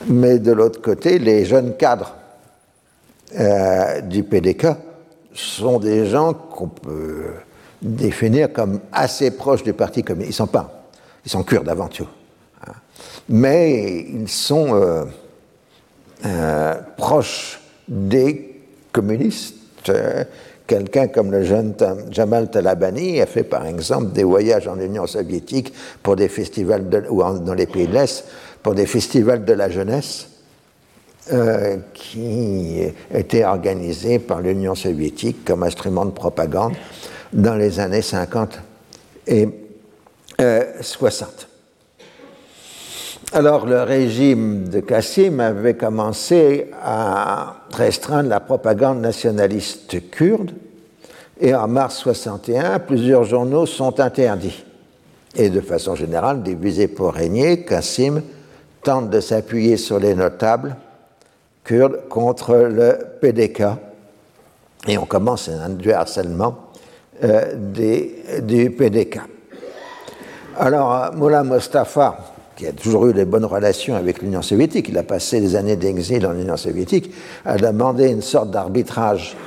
mais 0.07 0.39
de 0.39 0.51
l'autre 0.51 0.81
côté, 0.81 1.19
les 1.19 1.45
jeunes 1.45 1.75
cadres 1.75 2.15
euh, 3.37 4.01
du 4.01 4.23
PDK 4.23 4.67
sont 5.33 5.79
des 5.79 6.05
gens 6.05 6.33
qu'on 6.33 6.67
peut 6.67 7.33
définir 7.81 8.51
comme 8.51 8.79
assez 8.91 9.31
proches 9.31 9.63
du 9.63 9.73
Parti 9.73 10.03
communiste. 10.03 10.31
Ils 10.31 10.35
sont 10.35 10.47
pas, 10.47 10.89
ils 11.25 11.31
sont 11.31 11.43
kurdes 11.43 11.69
avant 11.69 11.87
tout. 11.87 12.07
Hein. 12.65 12.73
Mais 13.27 13.99
ils 14.09 14.29
sont 14.29 14.73
euh, 14.73 15.05
euh, 16.25 16.75
proches 16.97 17.61
des 17.87 18.63
communistes. 18.91 19.55
Euh, 20.71 20.75
quelqu'un 20.75 21.08
comme 21.08 21.32
le 21.32 21.43
jeune 21.43 21.75
Jamal 22.12 22.49
Talabani 22.49 23.21
a 23.21 23.25
fait 23.25 23.43
par 23.43 23.65
exemple 23.65 24.12
des 24.12 24.23
voyages 24.23 24.67
en 24.67 24.79
Union 24.79 25.08
soviétique 25.08 25.73
pour 26.03 26.15
des 26.15 26.29
festivals 26.29 27.08
ou 27.10 27.21
dans 27.21 27.53
les 27.53 27.65
pays 27.65 27.88
de 27.88 27.93
l'Est 27.93 28.25
pour 28.63 28.75
des 28.75 28.86
festivals 28.86 29.45
de 29.45 29.53
la 29.53 29.69
jeunesse 29.69 30.27
euh, 31.32 31.77
qui 31.93 32.82
était 33.13 33.45
organisé 33.45 34.19
par 34.19 34.41
l'Union 34.41 34.75
soviétique 34.75 35.45
comme 35.45 35.63
instrument 35.63 36.05
de 36.05 36.12
propagande 36.12 36.73
dans 37.34 37.55
les 37.55 37.79
années 37.79 38.01
50 38.01 38.60
et 39.27 39.47
60. 40.82 41.48
Alors 43.31 43.67
le 43.67 43.83
régime 43.83 44.69
de 44.69 44.79
Kassim 44.79 45.39
avait 45.39 45.75
commencé 45.75 46.71
à 46.83 47.57
restreindre 47.71 48.29
la 48.29 48.39
propagande 48.39 49.01
nationaliste 49.01 50.09
kurde 50.09 50.51
et 51.39 51.53
en 51.53 51.67
mars 51.67 51.97
61, 51.97 52.79
plusieurs 52.79 53.23
journaux 53.25 53.67
sont 53.67 53.99
interdits. 53.99 54.65
Et 55.35 55.51
de 55.51 55.61
façon 55.61 55.93
générale, 55.93 56.41
divisés 56.41 56.87
pour 56.87 57.13
régner, 57.13 57.63
Kassim 57.63 58.23
tente 58.81 59.11
de 59.11 59.19
s'appuyer 59.19 59.77
sur 59.77 59.99
les 59.99 60.15
notables 60.15 60.75
contre 62.09 62.55
le 62.55 62.97
PDK. 63.21 63.63
Et 64.87 64.97
on 64.97 65.05
commence 65.05 65.49
un 65.49 65.69
du 65.69 65.91
harcèlement 65.91 66.71
euh, 67.23 67.53
du 68.41 68.71
PDK. 68.71 69.19
Alors, 70.57 70.93
euh, 70.93 71.11
Moulin 71.11 71.43
Mustafa, 71.43 72.17
qui 72.60 72.67
a 72.67 72.74
toujours 72.74 73.08
eu 73.08 73.13
des 73.13 73.24
bonnes 73.24 73.45
relations 73.45 73.95
avec 73.95 74.22
l'Union 74.22 74.41
soviétique, 74.41 74.89
il 74.89 74.98
a 74.98 75.04
passé 75.04 75.39
des 75.39 75.56
années 75.56 75.78
d'exil 75.78 76.28
en 76.28 76.38
Union 76.38 76.58
soviétique, 76.58 77.10
a 77.45 77.56
demandé 77.56 78.10
une 78.10 78.22
sorte 78.22 78.52
d'arbitrage 78.52 79.38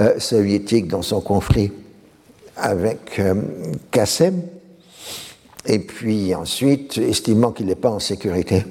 euh, 0.00 0.18
soviétique 0.18 0.88
dans 0.88 1.02
son 1.02 1.20
conflit 1.20 1.70
avec 2.56 3.20
Kassem. 3.90 4.40
Et 5.66 5.78
puis 5.78 6.34
ensuite, 6.34 6.96
estimant 6.96 7.52
qu'il 7.52 7.66
n'est 7.66 7.74
pas 7.74 7.90
en 7.90 7.98
sécurité 7.98 8.64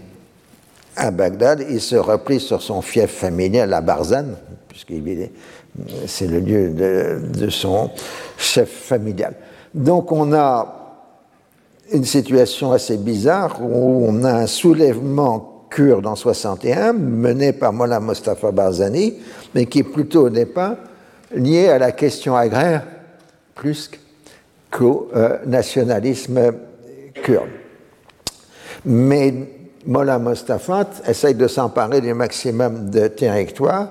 à 0.95 1.11
Bagdad, 1.11 1.63
il 1.69 1.79
se 1.79 1.95
replie 1.95 2.39
sur 2.39 2.63
son 2.63 2.81
fief 2.81 3.11
familial 3.11 3.71
à 3.73 3.81
Barzan, 3.81 4.25
puisque 4.69 4.93
c'est 6.07 6.25
le 6.25 6.39
lieu 6.39 6.71
de, 6.71 7.49
son 7.51 7.91
chef 8.39 8.69
familial. 8.69 9.35
Donc 9.75 10.11
on 10.11 10.33
a 10.33 10.86
une 11.91 12.05
situation 12.05 12.71
assez 12.71 12.97
bizarre 12.97 13.61
où 13.61 14.05
on 14.07 14.23
a 14.23 14.33
un 14.33 14.47
soulèvement 14.47 15.65
kurde 15.69 16.07
en 16.07 16.15
61 16.15 16.93
mené 16.93 17.53
par 17.53 17.73
Mollah 17.73 17.99
Mustafa 17.99 18.51
Barzani, 18.51 19.15
mais 19.53 19.65
qui 19.65 19.83
plutôt 19.83 20.29
n'est 20.29 20.45
pas 20.45 20.77
lié 21.33 21.69
à 21.69 21.77
la 21.77 21.91
question 21.91 22.35
agraire 22.35 22.83
plus 23.55 23.91
qu'au 24.71 25.09
euh, 25.15 25.37
nationalisme 25.45 26.53
kurde. 27.23 27.49
Mais 28.85 29.33
Mollah 29.85 30.19
Mostafa 30.19 30.85
essaye 31.07 31.35
de 31.35 31.47
s'emparer 31.47 32.01
du 32.01 32.13
maximum 32.13 32.89
de 32.89 33.07
territoire 33.07 33.87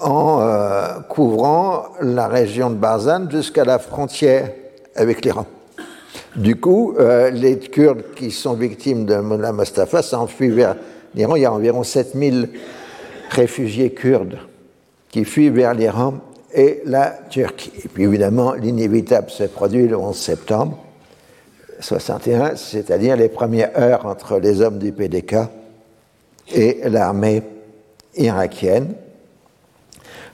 en 0.00 0.40
euh, 0.40 1.00
couvrant 1.08 1.84
la 2.00 2.26
région 2.26 2.70
de 2.70 2.76
Barzan 2.76 3.28
jusqu'à 3.30 3.64
la 3.64 3.78
frontière 3.78 4.50
avec 4.96 5.24
l'Iran. 5.24 5.46
Du 6.36 6.56
coup, 6.56 6.94
euh, 6.98 7.30
les 7.30 7.58
Kurdes 7.58 8.04
qui 8.14 8.30
sont 8.30 8.54
victimes 8.54 9.04
de 9.04 9.16
Mullah 9.16 9.52
Mustafa 9.52 10.02
s'enfuient 10.02 10.50
vers 10.50 10.76
l'Iran. 11.14 11.34
Il 11.36 11.42
y 11.42 11.46
a 11.46 11.52
environ 11.52 11.82
7000 11.82 12.50
réfugiés 13.30 13.90
kurdes 13.92 14.38
qui 15.08 15.24
fuient 15.24 15.50
vers 15.50 15.74
l'Iran 15.74 16.14
et 16.52 16.82
la 16.84 17.18
Turquie. 17.30 17.72
Et 17.84 17.88
puis 17.88 18.04
évidemment, 18.04 18.52
l'inévitable 18.52 19.30
se 19.30 19.44
produit 19.44 19.88
le 19.88 19.96
11 19.96 20.16
septembre 20.16 20.78
61, 21.80 22.56
c'est-à-dire 22.56 23.16
les 23.16 23.28
premières 23.28 23.76
heures 23.78 24.06
entre 24.06 24.38
les 24.38 24.60
hommes 24.60 24.78
du 24.78 24.92
PDK 24.92 25.36
et 26.52 26.80
l'armée 26.88 27.42
irakienne. 28.16 28.94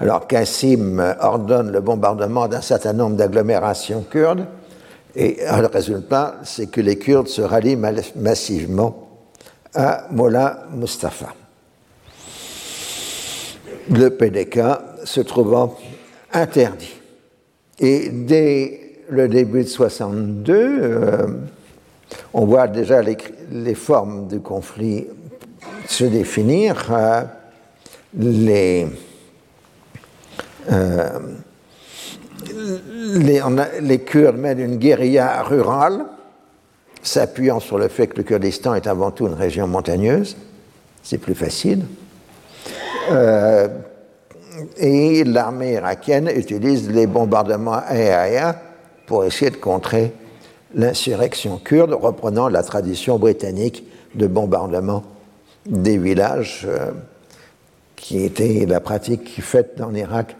Alors 0.01 0.27
Kassim 0.27 1.03
ordonne 1.21 1.71
le 1.71 1.81
bombardement 1.81 2.49
d'un 2.49 2.61
certain 2.61 2.93
nombre 2.93 3.17
d'agglomérations 3.17 4.05
kurdes, 4.11 4.47
et 5.17 5.39
le 5.41 5.67
résultat, 5.67 6.41
c'est 6.45 6.71
que 6.71 6.83
les 6.83 6.99
Kurdes 6.99 7.29
se 7.29 7.41
rallient 7.41 7.79
massivement 8.17 9.09
à 9.75 10.07
Mollah 10.11 10.67
Mustafa. 10.73 11.35
Le 13.91 14.11
PDK 14.11 14.61
se 15.05 15.21
trouvant 15.21 15.77
interdit. 16.33 16.95
Et 17.79 18.11
dès 18.11 19.01
le 19.09 19.29
début 19.29 19.63
de 19.63 19.69
62, 19.69 20.53
euh, 20.55 21.27
on 22.35 22.45
voit 22.45 22.69
déjà 22.69 23.01
les, 23.03 23.75
formes 23.75 24.29
du 24.29 24.41
conflit 24.41 25.07
se 25.87 26.05
définir. 26.05 26.93
Euh, 26.93 27.23
les, 28.19 28.87
euh, 30.73 31.19
les, 33.81 33.99
Kurdes 34.01 34.37
mènent 34.37 34.59
une 34.59 34.77
guérilla 34.77 35.43
rurale, 35.43 36.05
s'appuyant 37.03 37.61
sur 37.61 37.79
le 37.79 37.89
fait 37.89 38.09
que 38.09 38.19
le 38.19 38.23
Kurdistan 38.25 38.75
est 38.75 38.87
avant 38.87 39.11
tout 39.11 39.27
une 39.27 39.35
région 39.35 39.67
montagneuse. 39.67 40.37
C'est 41.03 41.19
plus 41.19 41.35
facile. 41.35 41.85
Euh, 43.11 43.69
et 44.79 45.23
l'armée 45.25 45.75
irakienne 45.75 46.31
utilise 46.35 46.91
les 46.91 47.07
bombardements 47.07 47.81
aériens 47.87 48.57
pour 49.07 49.25
essayer 49.25 49.51
de 49.51 49.57
contrer 49.57 50.13
l'insurrection 50.75 51.59
kurde, 51.59 51.93
reprenant 51.93 52.49
la 52.49 52.63
tradition 52.63 53.19
britannique 53.19 53.85
de 54.15 54.27
bombardement 54.27 55.05
des 55.67 55.99
villages, 55.99 56.67
euh, 56.69 56.91
qui 57.95 58.25
était 58.25 58.67
la 58.67 58.81
pratique 58.81 59.41
faite 59.43 59.81
en 59.81 59.95
Irak 59.95 60.37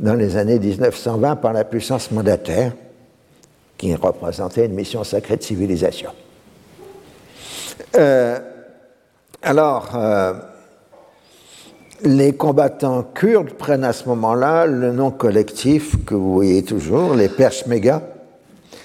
dans 0.00 0.14
les 0.14 0.36
années 0.38 0.58
1920 0.58 1.36
par 1.36 1.52
la 1.52 1.64
puissance 1.64 2.10
mandataire, 2.10 2.72
qui 3.76 3.94
représentait 3.94 4.66
une 4.66 4.74
mission 4.74 5.04
sacrée 5.04 5.36
de 5.36 5.42
civilisation. 5.42 6.10
Euh, 7.96 8.38
alors, 9.42 9.90
euh, 9.94 10.32
les 12.02 12.34
combattants 12.34 13.02
kurdes 13.02 13.52
prennent 13.52 13.84
à 13.84 13.92
ce 13.92 14.08
moment-là 14.08 14.64
le 14.64 14.90
nom 14.92 15.10
collectif 15.10 16.02
que 16.06 16.14
vous 16.14 16.32
voyez 16.32 16.62
toujours, 16.62 17.14
les 17.14 17.28
Peshmerga, 17.28 18.02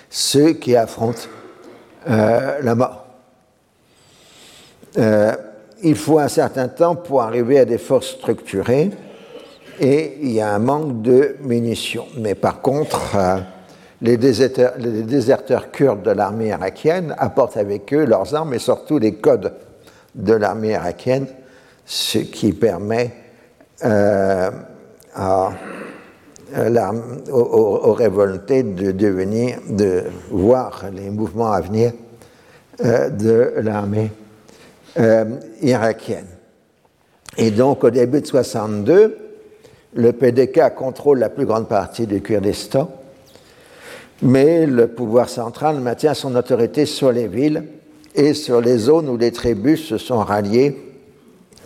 ceux 0.10 0.52
qui 0.54 0.76
affrontent 0.76 1.28
euh, 2.10 2.60
la 2.62 2.76
mort. 2.76 3.06
il 5.84 5.96
faut 5.96 6.20
un 6.20 6.28
certain 6.28 6.68
temps 6.68 6.96
pour 6.96 7.22
arriver 7.22 7.60
à 7.60 7.66
des 7.66 7.78
forces 7.78 8.12
structurées 8.12 8.92
et 9.80 10.18
il 10.22 10.32
y 10.32 10.42
a 10.42 10.54
un 10.54 10.60
manque 10.60 11.02
de 11.02 11.36
munitions. 11.42 12.08
Mais 12.18 12.36
par 12.36 12.62
contre, 12.62 13.16
euh, 13.16 13.38
les, 14.02 14.18
déserteurs, 14.18 15.72
kurdes 15.72 16.04
de 16.04 16.12
l'armée 16.12 16.48
irakienne 16.48 17.16
apportent 17.18 17.58
avec 17.58 17.94
eux 17.94 18.06
leurs 18.06 18.36
armes 18.36 18.54
et 18.54 18.60
surtout 18.60 19.00
les 19.00 19.16
codes 19.16 19.54
de 20.16 20.34
l'armée 20.34 20.72
irakienne, 20.72 21.28
ce 21.86 22.20
qui 22.20 22.54
permet 22.54 23.12
euh, 23.84 24.50
à, 25.14 25.52
aux, 27.32 27.94
révoltés 27.94 28.64
de 28.64 28.92
devenir, 28.92 29.60
de 29.70 30.04
voir 30.30 30.86
les 30.94 31.10
mouvements 31.10 31.52
à 31.52 31.62
venir 31.62 31.92
euh, 32.84 33.10
de 33.10 33.54
l'armée 33.58 34.12
irakienne. 35.62 36.28
Et 37.38 37.52
donc 37.52 37.84
au 37.84 37.90
début 37.90 38.22
de 38.22 38.26
62, 38.26 39.25
le 39.96 40.12
PDK 40.12 40.76
contrôle 40.76 41.20
la 41.20 41.30
plus 41.30 41.46
grande 41.46 41.68
partie 41.68 42.06
du 42.06 42.22
Kurdistan, 42.22 42.92
mais 44.22 44.66
le 44.66 44.88
pouvoir 44.88 45.30
central 45.30 45.80
maintient 45.80 46.14
son 46.14 46.36
autorité 46.36 46.86
sur 46.86 47.12
les 47.12 47.28
villes 47.28 47.64
et 48.14 48.34
sur 48.34 48.62
les 48.62 48.78
zones 48.78 49.10
où 49.10 49.18
les 49.18 49.32
tribus 49.32 49.88
se 49.88 49.98
sont 49.98 50.20
ralliées 50.20 50.78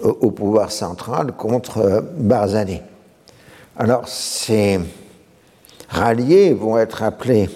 au, 0.03 0.31
pouvoir 0.31 0.71
central 0.71 1.33
contre 1.33 1.79
euh, 1.79 2.01
Barzani. 2.01 2.81
Alors, 3.75 4.07
ces 4.07 4.79
ralliés 5.89 6.53
vont 6.53 6.77
être 6.77 7.03
appelés 7.03 7.49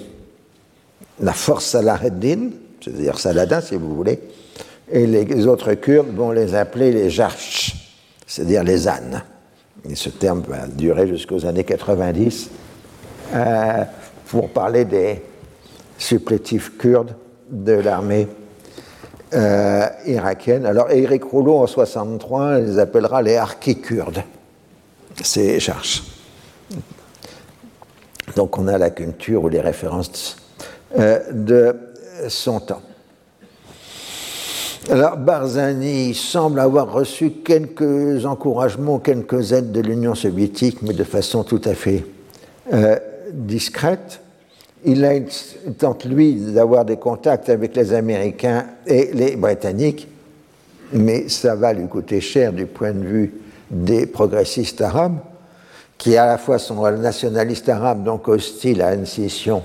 la 1.19 1.33
force 1.33 1.65
Salaheddin, 1.67 2.49
c'est-à-dire 2.81 3.17
Saladin 3.19 3.61
si 3.61 3.75
vous 3.75 3.95
voulez, 3.95 4.19
et 4.91 5.07
les 5.07 5.47
autres 5.47 5.73
Kurdes 5.75 6.13
vont 6.13 6.31
les 6.31 6.53
appeler 6.53 6.91
les 6.91 7.09
Jarch, 7.09 7.75
c'est-à-dire 8.27 8.63
les 8.63 8.87
ânes 8.87 9.23
et 9.89 9.95
ce 9.95 10.09
terme 10.09 10.43
va 10.47 10.67
durer 10.67 11.07
jusqu'aux 11.07 11.45
années 11.45 11.63
90, 11.63 12.49
euh, 13.33 13.83
pour 14.27 14.49
parler 14.49 14.85
des 14.85 15.21
supplétifs 15.97 16.77
kurdes 16.77 17.15
de 17.49 17.73
l'armée 17.73 18.27
euh, 19.33 19.87
irakienne. 20.05 20.65
Alors 20.65 20.89
Éric 20.91 21.23
Rouleau, 21.23 21.57
en 21.57 21.67
63, 21.67 22.59
les 22.59 22.79
appellera 22.79 23.21
les 23.21 23.35
archi-kurdes. 23.35 24.23
C'est 25.21 25.59
cherche. 25.59 26.03
Donc 28.35 28.57
on 28.57 28.67
a 28.67 28.77
la 28.77 28.89
culture 28.89 29.43
ou 29.43 29.49
les 29.49 29.61
références 29.61 30.37
euh, 30.97 31.19
de 31.31 31.75
son 32.29 32.59
temps. 32.59 32.81
Alors 34.89 35.15
Barzani 35.15 36.13
semble 36.13 36.59
avoir 36.59 36.91
reçu 36.91 37.31
quelques 37.31 38.25
encouragements, 38.25 38.99
quelques 38.99 39.53
aides 39.53 39.71
de 39.71 39.79
l'Union 39.79 40.13
soviétique, 40.13 40.81
mais 40.81 40.93
de 40.93 41.05
façon 41.05 41.45
tout 41.45 41.61
à 41.63 41.73
fait 41.73 42.03
euh, 42.73 42.97
discrète. 43.31 44.19
Il, 44.83 45.05
a, 45.05 45.13
tente, 45.79 46.03
lui, 46.03 46.35
d'avoir 46.35 46.83
des 46.83 46.97
contacts 46.97 47.47
avec 47.47 47.77
les 47.77 47.93
Américains 47.93 48.65
et 48.85 49.11
les 49.13 49.37
Britanniques, 49.37 50.09
mais 50.91 51.29
ça 51.29 51.55
va 51.55 51.71
lui 51.71 51.87
coûter 51.87 52.19
cher 52.19 52.51
du 52.51 52.65
point 52.65 52.91
de 52.91 53.05
vue 53.05 53.33
des 53.71 54.05
progressistes 54.05 54.81
arabes, 54.81 55.19
qui 55.97 56.17
à 56.17 56.25
la 56.25 56.37
fois 56.37 56.59
sont 56.59 56.85
nationalistes 56.91 57.69
arabes, 57.69 58.03
donc 58.03 58.27
hostiles 58.27 58.81
à 58.81 58.93
une 58.95 59.05
scission 59.05 59.63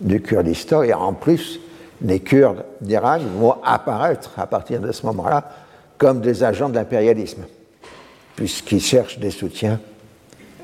du 0.00 0.22
Kurdistan, 0.22 0.82
et 0.84 0.94
en 0.94 1.12
plus 1.12 1.60
les 2.02 2.20
Kurdes 2.20 2.64
d'Irak 2.80 3.22
vont 3.22 3.56
apparaître 3.64 4.30
à 4.36 4.46
partir 4.46 4.80
de 4.80 4.92
ce 4.92 5.04
moment-là 5.06 5.44
comme 5.96 6.20
des 6.20 6.44
agents 6.44 6.68
de 6.68 6.76
l'impérialisme, 6.76 7.44
puisqu'ils 8.36 8.80
cherchent 8.80 9.18
des 9.18 9.32
soutiens 9.32 9.80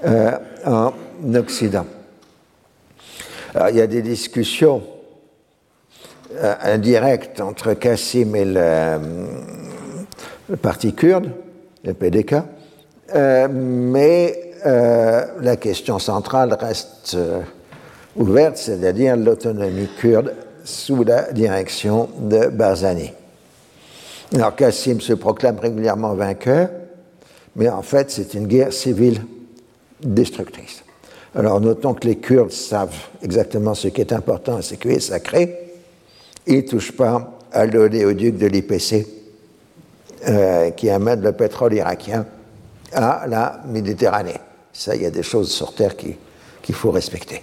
euh, 0.05 0.39
en 0.65 0.93
Occident. 1.35 1.87
Il 3.71 3.77
y 3.77 3.81
a 3.81 3.87
des 3.87 4.03
discussions 4.03 4.83
euh, 6.35 6.55
indirectes 6.63 7.41
entre 7.41 7.75
Kassim 7.75 8.35
et 8.35 8.45
le, 8.45 8.99
parti 10.61 10.95
kurde, 10.95 11.31
le 11.85 11.95
PDK, 11.95 12.35
euh, 13.15 13.49
mais 13.51 14.41
la 14.65 15.57
question 15.57 15.99
centrale 15.99 16.57
reste 16.59 17.19
ouverte, 18.17 18.57
c'est-à-dire 18.57 19.15
l'autonomie 19.15 19.89
kurde 19.99 20.33
sous 20.65 21.05
la 21.05 21.31
direction 21.33 22.09
de 22.19 22.49
Barzani. 22.49 23.13
Alors 24.35 24.57
Kassim 24.57 25.01
se 25.01 25.13
proclame 25.13 25.59
régulièrement 25.59 26.15
vainqueur, 26.15 26.71
mais 27.55 27.69
en 27.69 27.83
fait 27.83 28.11
c'est 28.11 28.35
une 28.35 28.47
guerre 28.47 28.73
civile 28.73 29.21
destructrice. 30.03 30.83
Alors 31.37 31.61
notons 31.61 31.95
que 31.95 32.09
les 32.09 32.17
Kurdes 32.17 32.51
savent 32.51 32.97
exactement 33.23 33.75
ce 33.75 33.89
qui 33.89 34.01
est 34.01 34.13
important 34.13 34.59
et 34.59 34.63
ce 34.63 34.75
qui 34.75 34.89
est 34.89 35.01
sacré. 35.01 35.59
Ils 36.47 36.57
ne 36.57 36.61
touchent 36.63 36.93
pas 36.93 37.39
à 37.53 37.67
l'oléoduc 37.67 38.37
de 38.37 38.47
l'IPC 38.47 39.07
euh, 40.29 40.71
qui 40.71 40.91
amène 40.91 41.21
le 41.21 41.33
pétrole 41.33 41.75
irakien 41.75 42.27
à 42.93 43.27
la 43.29 43.61
Méditerranée. 43.67 44.41
Ça, 44.73 44.97
il 44.97 45.03
y 45.03 45.07
a 45.07 45.11
des 45.11 45.23
choses 45.23 45.53
sur 45.53 45.75
Terre 45.75 45.97
qu'il 45.97 46.75
faut 46.75 46.91
respecter. 46.91 47.43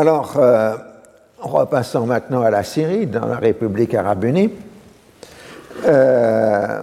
Alors, 0.00 0.34
euh, 0.36 0.76
repassons 1.40 2.06
maintenant 2.06 2.42
à 2.42 2.50
la 2.50 2.62
Syrie, 2.62 3.08
dans 3.08 3.26
la 3.26 3.34
République 3.34 3.96
arabe 3.96 4.22
unie. 4.22 4.48
euh, 5.84 6.82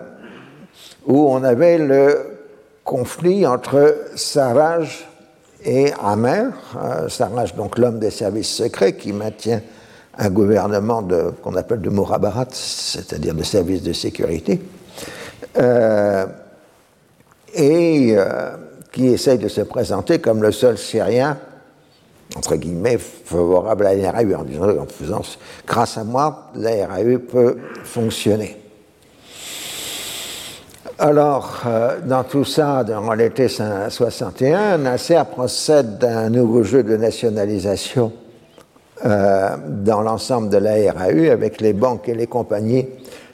où 1.08 1.30
on 1.30 1.42
avait 1.46 1.78
le 1.78 2.40
conflit 2.84 3.48
entre 3.48 3.96
Sarraj 4.18 5.08
et 5.64 5.94
Amer. 6.04 6.52
Euh, 6.76 7.08
Sarraj, 7.08 7.56
donc 7.56 7.78
l'homme 7.78 8.00
des 8.00 8.12
services 8.12 8.54
secrets, 8.54 8.98
qui 8.98 9.14
maintient 9.14 9.62
un 10.18 10.30
gouvernement 10.30 11.02
qu'on 11.42 11.56
appelle 11.56 11.80
de 11.80 11.90
Mourabarat, 11.90 12.48
c'est-à-dire 12.52 13.34
de 13.34 13.44
services 13.44 13.84
de 13.84 13.94
sécurité, 13.94 14.62
et 17.56 18.16
qui 18.92 19.08
essaye 19.08 19.38
de 19.38 19.48
se 19.48 19.62
présenter 19.62 20.20
comme 20.20 20.42
le 20.42 20.52
seul 20.52 20.78
Syrien 20.78 21.38
entre 22.36 22.56
guillemets, 22.56 22.98
favorable 22.98 23.86
à 23.86 23.96
la 23.96 24.12
RAU, 24.12 24.34
en 24.34 24.44
disant, 24.44 24.86
faisant, 24.88 25.22
grâce 25.66 25.98
à 25.98 26.04
moi, 26.04 26.52
la 26.56 26.88
RAU 26.88 27.20
peut 27.20 27.58
fonctionner. 27.84 28.58
Alors, 30.98 31.62
euh, 31.66 32.00
dans 32.06 32.24
tout 32.24 32.46
ça, 32.46 32.84
dans 32.84 33.14
l'été 33.14 33.48
61, 33.50 34.78
Nasser 34.78 35.22
procède 35.30 35.98
d'un 35.98 36.30
nouveau 36.30 36.64
jeu 36.64 36.84
de 36.84 36.96
nationalisation 36.96 38.14
euh, 39.06 39.58
dans 39.68 40.02
l'ensemble 40.02 40.50
de 40.50 40.58
la 40.58 40.94
RAU 40.94 41.32
avec 41.32 41.60
les 41.60 41.74
banques 41.74 42.08
et 42.08 42.16
les 42.16 42.28
compagnies 42.28 42.88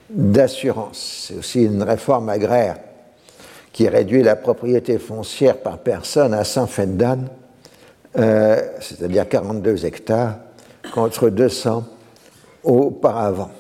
d'assurance. 0.10 1.28
C'est 1.28 1.38
aussi 1.38 1.64
une 1.64 1.84
réforme 1.84 2.30
agraire 2.30 2.78
qui 3.72 3.88
réduit 3.88 4.24
la 4.24 4.36
propriété 4.36 4.98
foncière 4.98 5.58
par 5.58 5.78
personne 5.78 6.34
à 6.34 6.44
100 6.44 6.98
d'âne 6.98 7.30
euh, 8.18 8.62
c'est-à-dire 8.80 9.28
42 9.28 9.86
hectares, 9.86 10.36
contre 10.94 11.30
200 11.30 11.84
auparavant. 12.64 13.52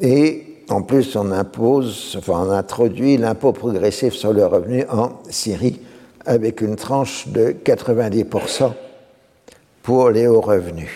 Et 0.00 0.64
en 0.68 0.82
plus, 0.82 1.16
on 1.16 1.32
impose, 1.32 2.16
enfin, 2.18 2.44
on 2.46 2.50
introduit 2.50 3.16
l'impôt 3.16 3.52
progressif 3.52 4.14
sur 4.14 4.32
le 4.32 4.46
revenu 4.46 4.84
en 4.90 5.20
Syrie 5.30 5.80
avec 6.26 6.60
une 6.60 6.76
tranche 6.76 7.26
de 7.28 7.56
90% 7.64 8.72
pour 9.82 10.10
les 10.10 10.26
hauts 10.26 10.42
revenus. 10.42 10.90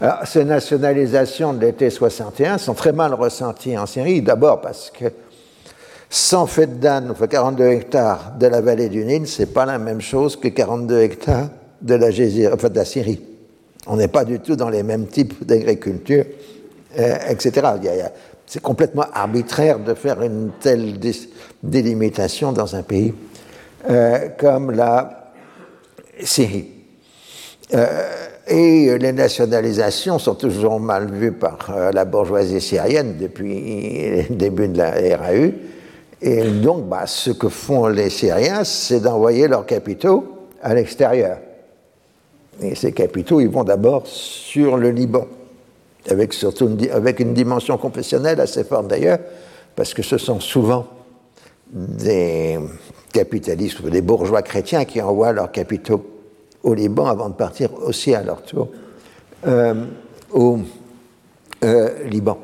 Alors, 0.00 0.26
ces 0.26 0.44
nationalisations 0.44 1.54
de 1.54 1.60
l'été 1.60 1.88
61 1.88 2.58
sont 2.58 2.74
très 2.74 2.92
mal 2.92 3.14
ressenties 3.14 3.78
en 3.78 3.86
Syrie, 3.86 4.20
d'abord 4.22 4.60
parce 4.60 4.90
que 4.90 5.04
100 6.14 6.46
fêtes 6.46 6.78
d'âne, 6.78 7.08
enfin 7.10 7.26
42 7.26 7.64
hectares 7.64 8.34
de 8.38 8.46
la 8.46 8.60
vallée 8.60 8.88
du 8.88 9.04
Nil, 9.04 9.26
c'est 9.26 9.52
pas 9.52 9.66
la 9.66 9.78
même 9.78 10.00
chose 10.00 10.36
que 10.36 10.46
42 10.46 11.00
hectares 11.00 11.48
de 11.82 11.94
la, 11.96 12.06
enfin 12.54 12.68
de 12.68 12.76
la 12.76 12.84
Syrie. 12.84 13.20
On 13.88 13.96
n'est 13.96 14.06
pas 14.06 14.24
du 14.24 14.38
tout 14.38 14.54
dans 14.54 14.68
les 14.68 14.84
mêmes 14.84 15.08
types 15.08 15.44
d'agriculture, 15.44 16.24
euh, 16.96 17.16
etc. 17.28 17.66
C'est 18.46 18.62
complètement 18.62 19.06
arbitraire 19.12 19.80
de 19.80 19.92
faire 19.94 20.22
une 20.22 20.52
telle 20.60 21.00
délimitation 21.64 22.52
dans 22.52 22.76
un 22.76 22.82
pays 22.82 23.12
euh, 23.90 24.28
comme 24.38 24.70
la 24.70 25.32
Syrie. 26.22 26.68
Euh, 27.74 27.86
et 28.46 28.96
les 28.98 29.12
nationalisations 29.12 30.20
sont 30.20 30.36
toujours 30.36 30.78
mal 30.78 31.10
vues 31.10 31.32
par 31.32 31.74
la 31.92 32.04
bourgeoisie 32.04 32.60
syrienne 32.60 33.16
depuis 33.18 34.28
le 34.28 34.36
début 34.36 34.68
de 34.68 34.78
la 34.78 34.92
RAU. 35.16 35.50
Et 36.26 36.42
donc, 36.42 36.88
bah, 36.88 37.06
ce 37.06 37.30
que 37.30 37.50
font 37.50 37.86
les 37.86 38.08
Syriens, 38.08 38.64
c'est 38.64 39.00
d'envoyer 39.00 39.46
leurs 39.46 39.66
capitaux 39.66 40.24
à 40.62 40.72
l'extérieur. 40.72 41.36
Et 42.62 42.74
ces 42.74 42.92
capitaux, 42.92 43.42
ils 43.42 43.48
vont 43.50 43.62
d'abord 43.62 44.06
sur 44.06 44.78
le 44.78 44.90
Liban, 44.90 45.26
avec, 46.08 46.32
surtout 46.32 46.66
une, 46.66 46.90
avec 46.90 47.20
une 47.20 47.34
dimension 47.34 47.76
confessionnelle 47.76 48.40
assez 48.40 48.64
forte 48.64 48.88
d'ailleurs, 48.88 49.18
parce 49.76 49.92
que 49.92 50.02
ce 50.02 50.16
sont 50.16 50.40
souvent 50.40 50.86
des 51.70 52.58
capitalistes 53.12 53.80
ou 53.80 53.90
des 53.90 54.00
bourgeois 54.00 54.40
chrétiens 54.40 54.86
qui 54.86 55.02
envoient 55.02 55.32
leurs 55.32 55.52
capitaux 55.52 56.06
au 56.62 56.72
Liban 56.72 57.04
avant 57.04 57.28
de 57.28 57.34
partir 57.34 57.68
aussi 57.82 58.14
à 58.14 58.22
leur 58.22 58.40
tour 58.40 58.68
euh, 59.46 59.74
au 60.32 60.58
euh, 61.64 62.04
Liban. 62.04 62.38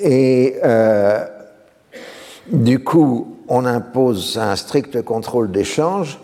Et 0.00 0.56
euh, 0.64 1.26
du 2.50 2.82
coup, 2.82 3.36
on 3.48 3.64
impose 3.64 4.38
un 4.38 4.56
strict 4.56 5.02
contrôle 5.02 5.50
d'échange 5.50 6.18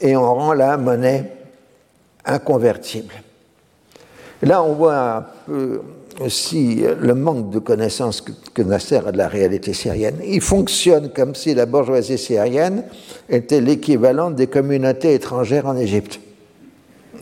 et 0.00 0.16
on 0.16 0.34
rend 0.34 0.52
la 0.52 0.76
monnaie 0.76 1.32
inconvertible. 2.24 3.14
Là, 4.42 4.62
on 4.62 4.74
voit 4.74 5.16
un 5.16 5.24
peu 5.46 5.82
aussi 6.20 6.84
le 7.00 7.14
manque 7.14 7.50
de 7.50 7.58
connaissances 7.58 8.20
que, 8.20 8.62
Nasser 8.62 9.00
a 9.06 9.12
de 9.12 9.18
la 9.18 9.28
réalité 9.28 9.72
syrienne. 9.72 10.16
Il 10.24 10.40
fonctionne 10.40 11.10
comme 11.10 11.34
si 11.34 11.54
la 11.54 11.66
bourgeoisie 11.66 12.18
syrienne 12.18 12.84
était 13.28 13.60
l'équivalent 13.60 14.30
des 14.30 14.46
communautés 14.46 15.14
étrangères 15.14 15.66
en 15.66 15.76
Égypte. 15.76 16.20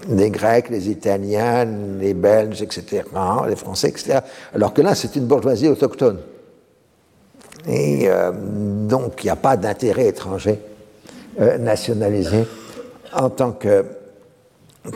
Les 0.09 0.31
Grecs, 0.31 0.71
les 0.71 0.89
Italiens, 0.89 1.67
les 2.01 2.15
Belges, 2.15 2.63
etc., 2.63 3.03
les 3.49 3.57
Français, 3.57 3.89
etc. 3.89 4.21
Alors 4.55 4.73
que 4.73 4.81
là, 4.81 4.95
c'est 4.95 5.15
une 5.15 5.27
bourgeoisie 5.27 5.69
autochtone. 5.69 6.19
Et 7.67 8.09
euh, 8.09 8.33
donc, 8.33 9.23
il 9.23 9.27
n'y 9.27 9.31
a 9.31 9.37
pas 9.37 9.57
d'intérêt 9.57 10.07
étranger 10.07 10.59
euh, 11.41 11.59
nationalisé 11.59 12.47
en 13.13 13.31
tant 13.31 13.53
que 13.53 13.85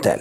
tel. 0.00 0.20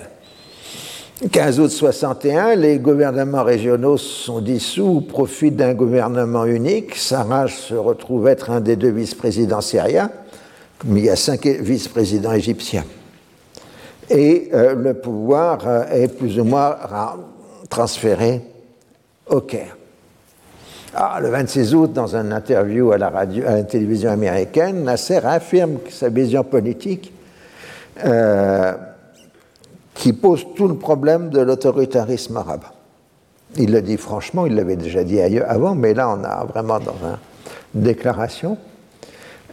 15 1.31 1.59
août 1.59 1.69
61, 1.69 2.55
les 2.55 2.79
gouvernements 2.79 3.43
régionaux 3.43 3.97
sont 3.97 4.41
dissous 4.41 4.97
au 4.97 5.01
profit 5.01 5.51
d'un 5.51 5.73
gouvernement 5.73 6.45
unique. 6.45 6.95
Sarraj 6.95 7.55
se 7.55 7.75
retrouve 7.75 8.27
être 8.27 8.49
un 8.49 8.59
des 8.59 8.75
deux 8.75 8.89
vice-présidents 8.89 9.61
syriens, 9.61 10.09
mais 10.83 10.99
il 10.99 11.05
y 11.05 11.09
a 11.09 11.15
cinq 11.15 11.45
vice-présidents 11.45 12.33
égyptiens. 12.33 12.83
Et 14.09 14.49
euh, 14.53 14.75
le 14.75 14.95
pouvoir 14.95 15.65
est 15.91 16.09
plus 16.09 16.39
ou 16.39 16.43
moins 16.43 16.75
transféré 17.69 18.41
au 19.27 19.39
Caire. 19.39 19.77
Ah, 20.95 21.19
le 21.19 21.29
26 21.29 21.73
août, 21.73 21.91
dans 21.91 22.15
une 22.15 22.31
interview 22.31 22.91
à 22.91 22.99
la, 22.99 23.09
radio, 23.09 23.43
à 23.47 23.55
la 23.55 23.63
télévision 23.63 24.11
américaine, 24.11 24.83
Nasser 24.83 25.21
affirme 25.23 25.79
sa 25.89 26.09
vision 26.09 26.43
politique 26.43 27.11
euh, 28.05 28.73
qui 29.95 30.13
pose 30.13 30.45
tout 30.55 30.67
le 30.67 30.75
problème 30.75 31.29
de 31.29 31.39
l'autoritarisme 31.39 32.37
arabe. 32.37 32.65
Il 33.57 33.71
le 33.71 33.81
dit 33.81 33.97
franchement, 33.97 34.45
il 34.45 34.53
l'avait 34.53 34.75
déjà 34.75 35.03
dit 35.03 35.19
ailleurs, 35.19 35.49
avant, 35.49 35.73
mais 35.73 35.95
là 35.95 36.09
on 36.09 36.23
a 36.23 36.45
vraiment 36.45 36.79
dans 36.79 36.95
une 37.03 37.81
déclaration. 37.81 38.57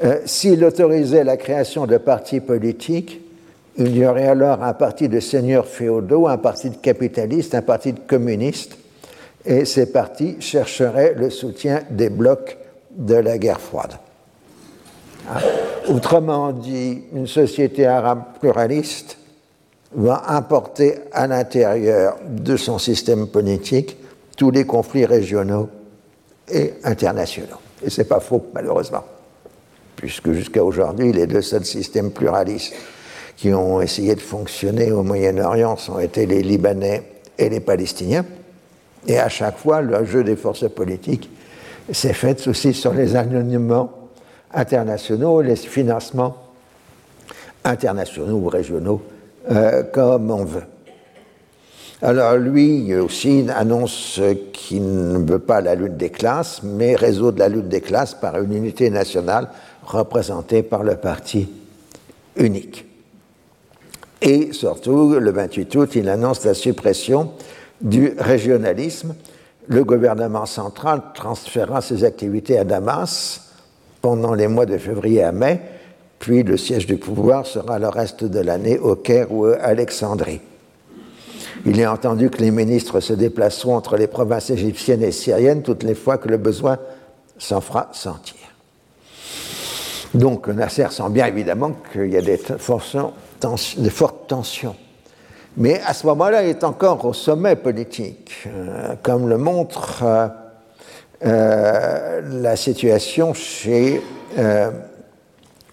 Euh, 0.05 0.21
S'il 0.27 0.63
autorisait 0.63 1.25
la 1.25 1.39
création 1.39 1.87
de 1.87 1.97
partis 1.97 2.41
politiques, 2.41 3.19
il 3.79 3.97
y 3.97 4.05
aurait 4.05 4.29
alors 4.29 4.63
un 4.63 4.75
parti 4.75 5.09
de 5.09 5.21
seigneurs 5.21 5.67
féodaux, 5.67 6.29
un 6.29 6.37
parti 6.37 6.69
de 6.69 6.77
capitalistes, 6.77 7.55
un 7.55 7.63
parti 7.63 7.95
de 7.95 8.01
communistes, 8.01 8.77
et 9.45 9.65
ces 9.65 9.87
partis 9.87 10.37
chercheraient 10.41 11.15
le 11.15 11.31
soutien 11.31 11.83
des 11.91 12.11
blocs 12.11 12.59
de 12.91 13.15
la 13.15 13.39
guerre 13.39 13.61
froide. 13.61 13.95
Ah. 15.29 15.41
Autrement 15.89 16.53
dit, 16.53 17.03
une 17.13 17.27
société 17.27 17.87
arabe 17.87 18.23
pluraliste 18.41 19.17
va 19.93 20.25
importer 20.29 20.99
à 21.13 21.27
l'intérieur 21.27 22.19
de 22.29 22.57
son 22.57 22.79
système 22.79 23.27
politique 23.27 23.97
tous 24.37 24.51
les 24.51 24.65
conflits 24.65 25.07
régionaux 25.07 25.69
et 26.53 26.75
internationaux. 26.85 27.59
Et 27.85 27.91
ce 27.91 28.01
n'est 28.01 28.07
pas 28.07 28.21
faux, 28.21 28.47
malheureusement, 28.55 29.05
puisque 29.97 30.33
jusqu'à 30.33 30.63
aujourd'hui, 30.63 31.13
les 31.13 31.27
deux 31.27 31.43
seuls 31.43 31.65
systèmes 31.65 32.11
pluralistes 32.11 32.75
qui 33.37 33.53
ont 33.55 33.81
essayé 33.81 34.15
de 34.15 34.21
fonctionner 34.21 34.93
au 34.93 35.03
Moyen-Orient 35.03 35.77
sont 35.77 35.99
été 35.99 36.27
les 36.27 36.43
Libanais 36.43 37.03
et 37.39 37.49
les 37.49 37.61
Palestiniens. 37.61 38.25
Et 39.07 39.19
à 39.19 39.29
chaque 39.29 39.59
fois, 39.59 39.81
le 39.81 40.05
jeu 40.05 40.25
des 40.25 40.37
forces 40.37 40.69
politiques 40.69 41.31
s'est 41.93 42.13
fait 42.13 42.47
aussi 42.47 42.75
sur 42.75 42.93
les 42.93 43.17
alignements 43.17 43.91
internationaux, 44.53 45.41
les 45.41 45.57
financements 45.57 46.37
internationaux 47.65 48.37
ou 48.37 48.49
régionaux, 48.49 49.03
euh, 49.51 49.83
comme 49.85 50.31
on 50.31 50.45
veut. 50.45 50.65
Alors 52.03 52.37
lui 52.37 52.95
aussi 52.95 53.45
annonce 53.55 54.21
qu'il 54.55 54.83
ne 54.85 55.19
veut 55.19 55.39
pas 55.39 55.61
la 55.61 55.75
lutte 55.75 55.99
des 55.99 56.09
classes, 56.09 56.63
mais 56.63 56.95
résoudre 56.95 57.39
la 57.39 57.49
lutte 57.49 57.69
des 57.69 57.83
classes 57.83 58.15
par 58.15 58.41
une 58.41 58.55
unité 58.55 58.89
nationale 58.89 59.49
représentée 59.85 60.63
par 60.63 60.83
le 60.83 60.97
parti 60.97 61.49
unique. 62.37 62.87
Et 64.23 64.53
surtout, 64.53 65.15
le 65.19 65.31
28 65.31 65.75
août, 65.77 65.91
il 65.95 66.09
annonce 66.09 66.45
la 66.45 66.55
suppression 66.55 67.33
du 67.81 68.15
régionalisme, 68.19 69.15
le 69.69 69.85
gouvernement 69.85 70.47
central 70.47 71.03
transférera 71.15 71.81
ses 71.81 72.05
activités 72.05 72.59
à 72.59 72.65
Damas 72.65 73.53
pendant 74.01 74.35
les 74.35 74.49
mois 74.49 74.67
de 74.67 74.79
février 74.79 75.23
à 75.23 75.33
mai, 75.33 75.61
puis 76.19 76.43
le 76.43 76.57
siège 76.57 76.87
du 76.87 76.97
pouvoir 76.97 77.47
sera 77.47 77.79
le 77.79 77.89
reste 77.89 78.25
de 78.25 78.41
l'année 78.41 78.79
au 78.79 78.97
Caire 78.97 79.33
ou 79.33 79.47
à 79.47 79.57
Alexandrie. 79.57 80.41
Il 81.67 81.79
est 81.79 81.87
entendu 81.87 82.31
que 82.31 82.39
les 82.39 82.51
ministres 82.51 83.01
se 83.01 83.13
déplaceront 83.13 83.77
entre 83.77 83.97
les 83.97 84.07
provinces 84.07 84.51
égyptiennes 84.51 85.03
et 85.03 85.13
syriennes 85.13 85.63
toutes 85.63 85.83
les 85.83 85.95
fois 85.95 86.19
que 86.19 86.29
le 86.29 86.39
besoin 86.39 86.79
s'en 87.39 87.61
fera 87.61 87.89
sentir. 87.93 88.37
Donc 90.15 90.49
Nasser 90.49 90.87
sent 90.91 91.11
bien 91.11 91.27
évidemment 91.27 91.73
qu'il 91.93 92.11
y 92.11 92.17
a 92.17 92.23
des, 92.23 92.41
des 93.77 93.91
fortes 93.91 94.27
tensions. 94.27 94.77
Mais 95.57 95.81
à 95.85 95.95
ce 95.95 96.07
moment-là, 96.07 96.43
il 96.45 96.51
est 96.51 96.65
encore 96.65 97.05
au 97.05 97.13
sommet 97.13 97.57
politique, 97.57 98.47
euh, 98.47 98.95
comme 99.03 99.29
le 99.29 99.37
montre 99.37 100.03
euh, 100.05 100.29
euh, 101.27 102.21
la 102.41 102.57
situation 102.57 103.35
chez 103.35 104.01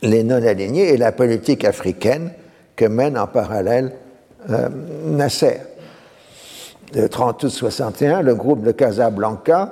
les 0.01 0.23
non-alignés 0.23 0.89
et 0.93 0.97
la 0.97 1.11
politique 1.11 1.63
africaine 1.63 2.31
que 2.75 2.85
mène 2.85 3.17
en 3.17 3.27
parallèle 3.27 3.93
Nasser. 5.05 5.59
Le 6.95 7.07
30 7.07 7.43
août 7.43 7.49
61, 7.49 8.23
le 8.23 8.33
groupe 8.33 8.63
de 8.63 8.71
Casablanca 8.71 9.71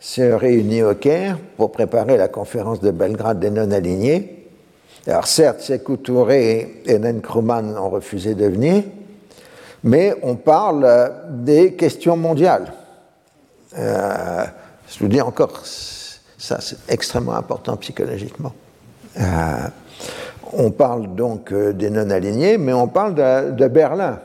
se 0.00 0.22
réunit 0.22 0.82
au 0.82 0.94
Caire 0.94 1.38
pour 1.56 1.72
préparer 1.72 2.16
la 2.16 2.28
conférence 2.28 2.80
de 2.80 2.90
Belgrade 2.90 3.38
des 3.38 3.50
non-alignés. 3.50 4.48
Alors 5.06 5.26
certes, 5.26 5.60
Sekou 5.60 5.96
Touré 5.96 6.82
et 6.86 6.98
Nkrumah 6.98 7.62
ont 7.62 7.90
refusé 7.90 8.34
de 8.34 8.46
venir, 8.46 8.82
mais 9.84 10.16
on 10.22 10.34
parle 10.34 11.12
des 11.28 11.74
questions 11.74 12.16
mondiales. 12.16 12.72
Euh, 13.78 14.44
je 14.88 14.98
vous 14.98 15.06
dis 15.08 15.20
encore, 15.20 15.60
ça 15.64 16.58
c'est 16.60 16.78
extrêmement 16.88 17.34
important 17.34 17.76
psychologiquement. 17.76 18.54
Euh, 19.20 19.68
on 20.54 20.70
parle 20.70 21.14
donc 21.14 21.52
euh, 21.52 21.74
des 21.74 21.90
non-alignés, 21.90 22.56
mais 22.56 22.72
on 22.72 22.88
parle 22.88 23.14
de, 23.54 23.68
Berlin, 23.68 24.20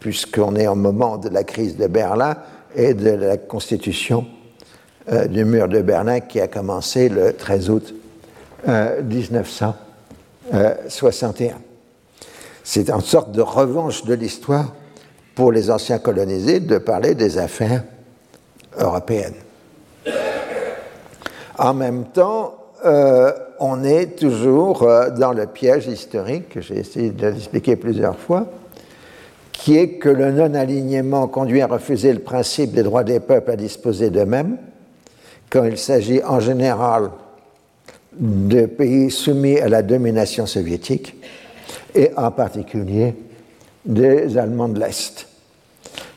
puisqu'on 0.00 0.56
est 0.56 0.66
au 0.66 0.74
moment 0.74 1.18
de 1.18 1.28
la 1.28 1.44
crise 1.44 1.76
de 1.76 1.86
Berlin 1.86 2.34
et 2.74 2.94
de 2.94 3.10
la 3.10 3.36
constitution 3.36 4.26
du 5.28 5.44
mur 5.44 5.68
de 5.68 5.82
Berlin 5.82 6.18
qui 6.18 6.40
a 6.40 6.48
commencé 6.48 7.08
le 7.08 7.32
13 7.32 7.70
août 7.70 7.94
1961. 8.66 11.65
C'est 12.68 12.90
une 12.90 13.00
sorte 13.00 13.30
de 13.30 13.42
revanche 13.42 14.04
de 14.06 14.14
l'histoire 14.14 14.74
pour 15.36 15.52
les 15.52 15.70
anciens 15.70 16.00
colonisés 16.00 16.58
de 16.58 16.78
parler 16.78 17.14
des 17.14 17.38
affaires 17.38 17.84
européennes. 18.76 19.36
En 21.56 21.74
même 21.74 22.06
temps, 22.06 22.56
euh, 22.84 23.30
on 23.60 23.84
est 23.84 24.18
toujours 24.18 24.82
euh, 24.82 25.10
dans 25.10 25.32
le 25.32 25.46
piège 25.46 25.86
historique, 25.86 26.48
que 26.48 26.60
j'ai 26.60 26.78
essayé 26.78 27.10
de 27.10 27.28
l'expliquer 27.28 27.76
plusieurs 27.76 28.18
fois, 28.18 28.46
qui 29.52 29.78
est 29.78 29.98
que 29.98 30.08
le 30.08 30.32
non-alignement 30.32 31.28
conduit 31.28 31.62
à 31.62 31.68
refuser 31.68 32.12
le 32.12 32.18
principe 32.18 32.72
des 32.72 32.82
droits 32.82 33.04
des 33.04 33.20
peuples 33.20 33.52
à 33.52 33.56
disposer 33.56 34.10
d'eux-mêmes, 34.10 34.56
quand 35.50 35.62
il 35.62 35.78
s'agit 35.78 36.20
en 36.24 36.40
général 36.40 37.10
de 38.18 38.66
pays 38.66 39.12
soumis 39.12 39.60
à 39.60 39.68
la 39.68 39.82
domination 39.82 40.46
soviétique, 40.46 41.14
et 41.96 42.10
en 42.16 42.30
particulier 42.30 43.14
des 43.84 44.36
Allemands 44.36 44.68
de 44.68 44.78
l'Est. 44.78 45.26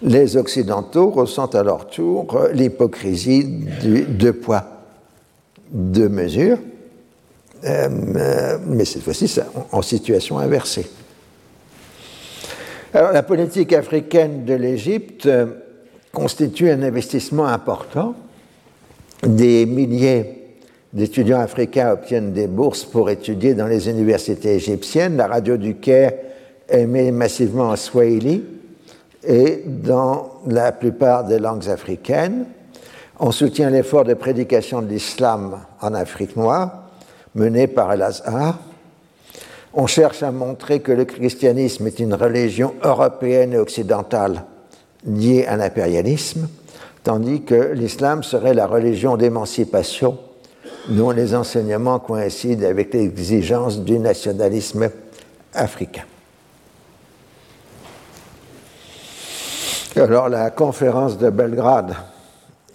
Les 0.01 0.37
Occidentaux 0.37 1.09
ressentent 1.09 1.55
à 1.55 1.63
leur 1.63 1.87
tour 1.87 2.47
l'hypocrisie 2.53 3.45
du 3.81 4.03
deux 4.03 4.33
poids, 4.33 4.65
deux 5.71 6.09
mesures, 6.09 6.57
euh, 7.65 8.57
mais 8.65 8.85
cette 8.85 9.03
fois-ci 9.03 9.39
en 9.71 9.81
situation 9.81 10.39
inversée. 10.39 10.89
Alors, 12.93 13.11
la 13.11 13.23
politique 13.23 13.73
africaine 13.73 14.45
de 14.45 14.53
l'Égypte 14.53 15.27
euh, 15.27 15.45
constitue 16.11 16.69
un 16.69 16.81
investissement 16.81 17.45
important. 17.45 18.15
Des 19.21 19.65
milliers 19.65 20.38
d'étudiants 20.93 21.39
africains 21.39 21.91
obtiennent 21.91 22.33
des 22.33 22.47
bourses 22.47 22.83
pour 22.83 23.09
étudier 23.09 23.53
dans 23.53 23.67
les 23.67 23.89
universités 23.89 24.55
égyptiennes. 24.55 25.17
La 25.17 25.27
radio 25.27 25.57
du 25.57 25.75
Caire 25.75 26.13
émet 26.67 27.11
massivement 27.11 27.69
en 27.69 27.75
Swahili 27.75 28.43
et 29.23 29.63
dans 29.65 30.31
la 30.47 30.71
plupart 30.71 31.25
des 31.25 31.39
langues 31.39 31.69
africaines. 31.69 32.45
On 33.19 33.31
soutient 33.31 33.69
l'effort 33.69 34.05
de 34.05 34.13
prédication 34.13 34.81
de 34.81 34.87
l'islam 34.87 35.59
en 35.81 35.93
Afrique 35.93 36.35
noire, 36.35 36.85
mené 37.35 37.67
par 37.67 37.91
El-Azhar. 37.91 38.59
On 39.73 39.87
cherche 39.87 40.23
à 40.23 40.31
montrer 40.31 40.79
que 40.79 40.91
le 40.91 41.05
christianisme 41.05 41.85
est 41.85 41.99
une 41.99 42.13
religion 42.13 42.73
européenne 42.81 43.53
et 43.53 43.57
occidentale 43.57 44.45
liée 45.05 45.45
à 45.45 45.57
l'impérialisme, 45.57 46.47
tandis 47.03 47.43
que 47.43 47.73
l'islam 47.73 48.23
serait 48.23 48.53
la 48.53 48.65
religion 48.65 49.17
d'émancipation 49.17 50.17
dont 50.89 51.11
les 51.11 51.35
enseignements 51.35 51.99
coïncident 51.99 52.67
avec 52.67 52.93
l'exigence 52.93 53.79
du 53.79 53.99
nationalisme 53.99 54.89
africain. 55.53 56.03
Alors 59.95 60.29
la 60.29 60.49
conférence 60.49 61.17
de 61.17 61.29
Belgrade 61.29 61.95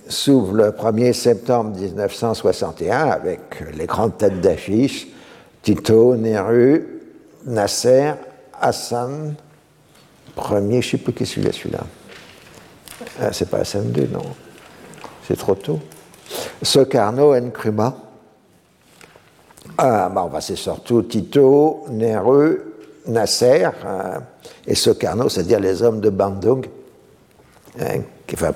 s'ouvre 0.08 0.52
le 0.52 0.70
1er 0.70 1.12
septembre 1.12 1.76
1961 1.76 3.08
avec 3.08 3.64
les 3.74 3.86
grandes 3.86 4.18
têtes 4.18 4.40
d'affiche, 4.40 5.08
Tito, 5.62 6.14
Nehru, 6.16 6.86
Nasser, 7.46 8.12
Hassan, 8.60 9.34
premier, 10.34 10.82
je 10.82 10.88
ne 10.88 10.90
sais 10.92 10.98
plus 10.98 11.12
qui 11.12 11.22
est 11.22 11.26
celui-là. 11.26 11.80
Ah, 13.20 13.32
c'est 13.32 13.48
pas 13.48 13.58
Hassan 13.58 13.92
II, 13.96 14.08
non. 14.12 14.24
C'est 15.26 15.38
trop 15.38 15.54
tôt. 15.54 15.80
Sokarno, 16.62 17.34
Nkrumah, 17.38 17.94
ah, 19.78 20.08
bah, 20.08 20.40
c'est 20.40 20.56
surtout 20.56 21.02
Tito, 21.02 21.84
Nereux, 21.90 22.74
Nasser 23.06 23.68
euh, 23.84 24.18
et 24.66 24.74
Sokarno, 24.74 25.28
c'est-à-dire 25.28 25.60
les 25.60 25.82
hommes 25.82 26.00
de 26.00 26.10
Bandung. 26.10 26.66
Hein, 27.80 28.02
enfin, 28.32 28.52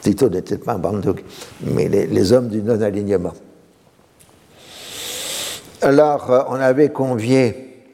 Tito 0.00 0.28
n'était 0.28 0.58
pas 0.58 0.72
un 0.72 0.78
Bandung, 0.78 1.20
mais 1.62 1.88
les, 1.88 2.32
hommes 2.32 2.48
du 2.48 2.62
non-alignement. 2.62 3.34
Alors, 5.82 6.30
euh, 6.30 6.42
on 6.48 6.54
avait 6.54 6.88
convié 6.88 7.84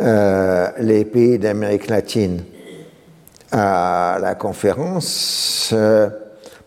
euh, 0.00 0.68
les 0.78 1.04
pays 1.04 1.38
d'Amérique 1.38 1.88
latine 1.88 2.42
à 3.50 4.18
la 4.20 4.34
conférence 4.34 5.74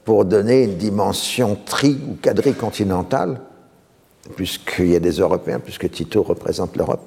pour 0.03 0.25
donner 0.25 0.63
une 0.63 0.77
dimension 0.77 1.57
tri- 1.65 1.99
ou 2.09 2.17
quadricontinentale 2.21 3.39
puisqu'il 4.35 4.91
y 4.91 4.95
a 4.95 4.99
des 4.99 5.19
Européens, 5.19 5.59
puisque 5.59 5.89
Tito 5.89 6.23
représente 6.23 6.75
l'Europe. 6.75 7.01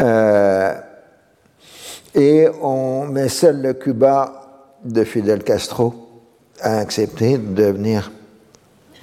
Euh, 0.00 0.74
et 2.14 2.46
on, 2.62 3.06
met 3.06 3.28
seul 3.28 3.60
le 3.60 3.74
Cuba 3.74 4.72
de 4.84 5.04
Fidel 5.04 5.42
Castro 5.42 5.94
a 6.60 6.78
accepté 6.78 7.38
de 7.38 7.64
venir 7.64 8.10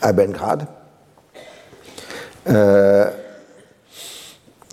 à 0.02 0.12
Belgrade. 0.14 0.66
Euh, 2.50 3.10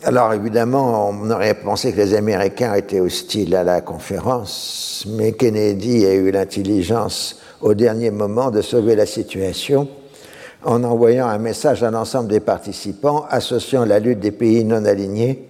alors 0.03 0.32
évidemment, 0.32 1.11
on 1.11 1.30
aurait 1.30 1.55
pensé 1.55 1.93
que 1.93 1.99
les 1.99 2.14
Américains 2.14 2.74
étaient 2.74 3.01
hostiles 3.01 3.55
à 3.55 3.64
la 3.64 3.80
conférence, 3.80 5.07
mais 5.09 5.32
Kennedy 5.32 6.07
a 6.07 6.14
eu 6.14 6.30
l'intelligence 6.30 7.38
au 7.61 7.74
dernier 7.74 8.11
moment 8.11 8.51
de 8.51 8.62
sauver 8.62 8.97
la 8.97 9.07
situation 9.07 9.88
en 10.64 10.84
envoyant 10.84 11.26
un 11.26 11.38
message 11.38 11.82
à 11.82 11.90
l'ensemble 11.90 12.28
des 12.28 12.40
participants 12.40 13.26
associant 13.30 13.84
la 13.84 13.98
lutte 13.98 14.20
des 14.20 14.30
pays 14.30 14.64
non 14.64 14.84
alignés 14.84 15.46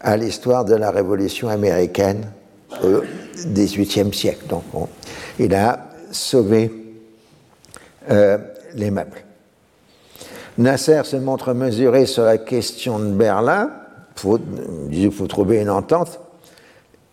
à 0.00 0.16
l'histoire 0.16 0.64
de 0.64 0.74
la 0.74 0.90
Révolution 0.90 1.48
américaine 1.48 2.26
au 2.84 3.00
XVIIIe 3.46 4.12
siècle. 4.12 4.46
Donc, 4.48 4.64
il 5.38 5.54
a 5.54 5.90
sauvé 6.10 6.70
euh, 8.10 8.38
les 8.74 8.90
meubles. 8.90 9.24
Nasser 10.58 11.02
se 11.04 11.16
montre 11.16 11.54
mesuré 11.54 12.06
sur 12.06 12.24
la 12.24 12.38
question 12.38 12.98
de 12.98 13.12
Berlin, 13.12 13.70
il 14.90 15.10
faut 15.10 15.26
trouver 15.26 15.60
une 15.60 15.70
entente, 15.70 16.20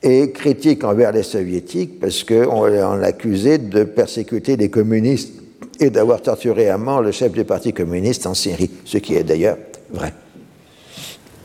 et 0.04 0.32
critique 0.32 0.84
envers 0.84 1.12
les 1.12 1.24
soviétiques 1.24 2.00
parce 2.00 2.24
qu'on 2.24 2.66
l'accusait 2.96 3.58
de 3.58 3.84
persécuter 3.84 4.56
les 4.58 4.70
communistes 4.70 5.37
et 5.80 5.90
d'avoir 5.90 6.22
torturé 6.22 6.70
à 6.70 6.78
mort 6.78 7.02
le 7.02 7.12
chef 7.12 7.32
du 7.32 7.44
Parti 7.44 7.74
communiste 7.74 8.26
en 8.26 8.34
Syrie, 8.34 8.72
ce 8.86 8.98
qui 8.98 9.16
est 9.16 9.24
d'ailleurs 9.24 9.58
vrai. 9.92 10.14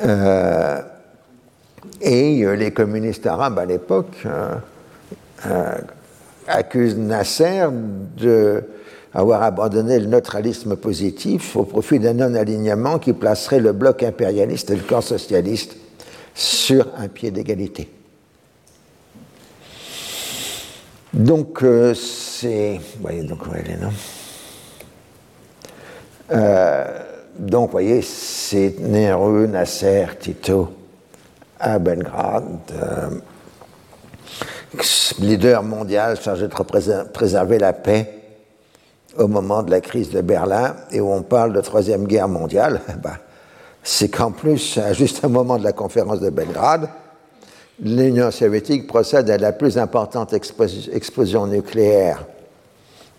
Euh, 0.02 0.80
et 2.00 2.44
euh, 2.44 2.54
les 2.54 2.72
communistes 2.72 3.26
arabes 3.26 3.58
à 3.58 3.64
l'époque 3.64 4.16
euh, 4.26 5.76
accusent 6.48 6.96
Nasser 6.96 7.66
d'avoir 8.16 9.42
abandonné 9.42 9.98
le 9.98 10.06
neutralisme 10.06 10.76
positif 10.76 11.56
au 11.56 11.64
profit 11.64 11.98
d'un 11.98 12.14
non-alignement 12.14 12.98
qui 12.98 13.12
placerait 13.12 13.60
le 13.60 13.72
bloc 13.72 14.02
impérialiste 14.02 14.70
et 14.70 14.76
le 14.76 14.82
camp 14.82 15.00
socialiste 15.00 15.76
sur 16.34 16.88
un 16.96 17.08
pied 17.08 17.30
d'égalité. 17.30 17.88
Donc, 21.12 21.62
c'est. 21.94 22.80
Vous 22.96 23.02
voyez, 23.02 23.22
donc, 23.22 23.46
ouais, 23.46 23.62
les 23.68 23.76
noms. 23.76 23.92
Euh, 23.92 24.21
donc, 27.38 27.66
vous 27.66 27.72
voyez, 27.72 28.02
c'est 28.02 28.76
Nehru, 28.80 29.48
Nasser, 29.48 30.06
Tito 30.20 30.68
à 31.58 31.78
Belgrade, 31.78 32.44
euh, 32.72 33.10
leader 35.20 35.62
mondial 35.62 36.20
chargé 36.20 36.48
de 36.48 37.04
préserver 37.12 37.58
la 37.58 37.72
paix 37.72 38.22
au 39.16 39.28
moment 39.28 39.62
de 39.62 39.70
la 39.70 39.80
crise 39.80 40.10
de 40.10 40.20
Berlin 40.20 40.74
et 40.90 41.00
où 41.00 41.12
on 41.12 41.22
parle 41.22 41.52
de 41.52 41.60
Troisième 41.60 42.06
Guerre 42.06 42.28
mondiale. 42.28 42.80
Ben, 43.02 43.16
c'est 43.84 44.08
qu'en 44.08 44.30
plus, 44.30 44.78
juste 44.92 45.24
au 45.24 45.28
moment 45.28 45.58
de 45.58 45.64
la 45.64 45.72
conférence 45.72 46.20
de 46.20 46.30
Belgrade, 46.30 46.88
l'Union 47.80 48.30
soviétique 48.30 48.86
procède 48.86 49.28
à 49.28 49.38
la 49.38 49.52
plus 49.52 49.76
importante 49.76 50.32
explosion 50.32 51.46
nucléaire 51.48 52.24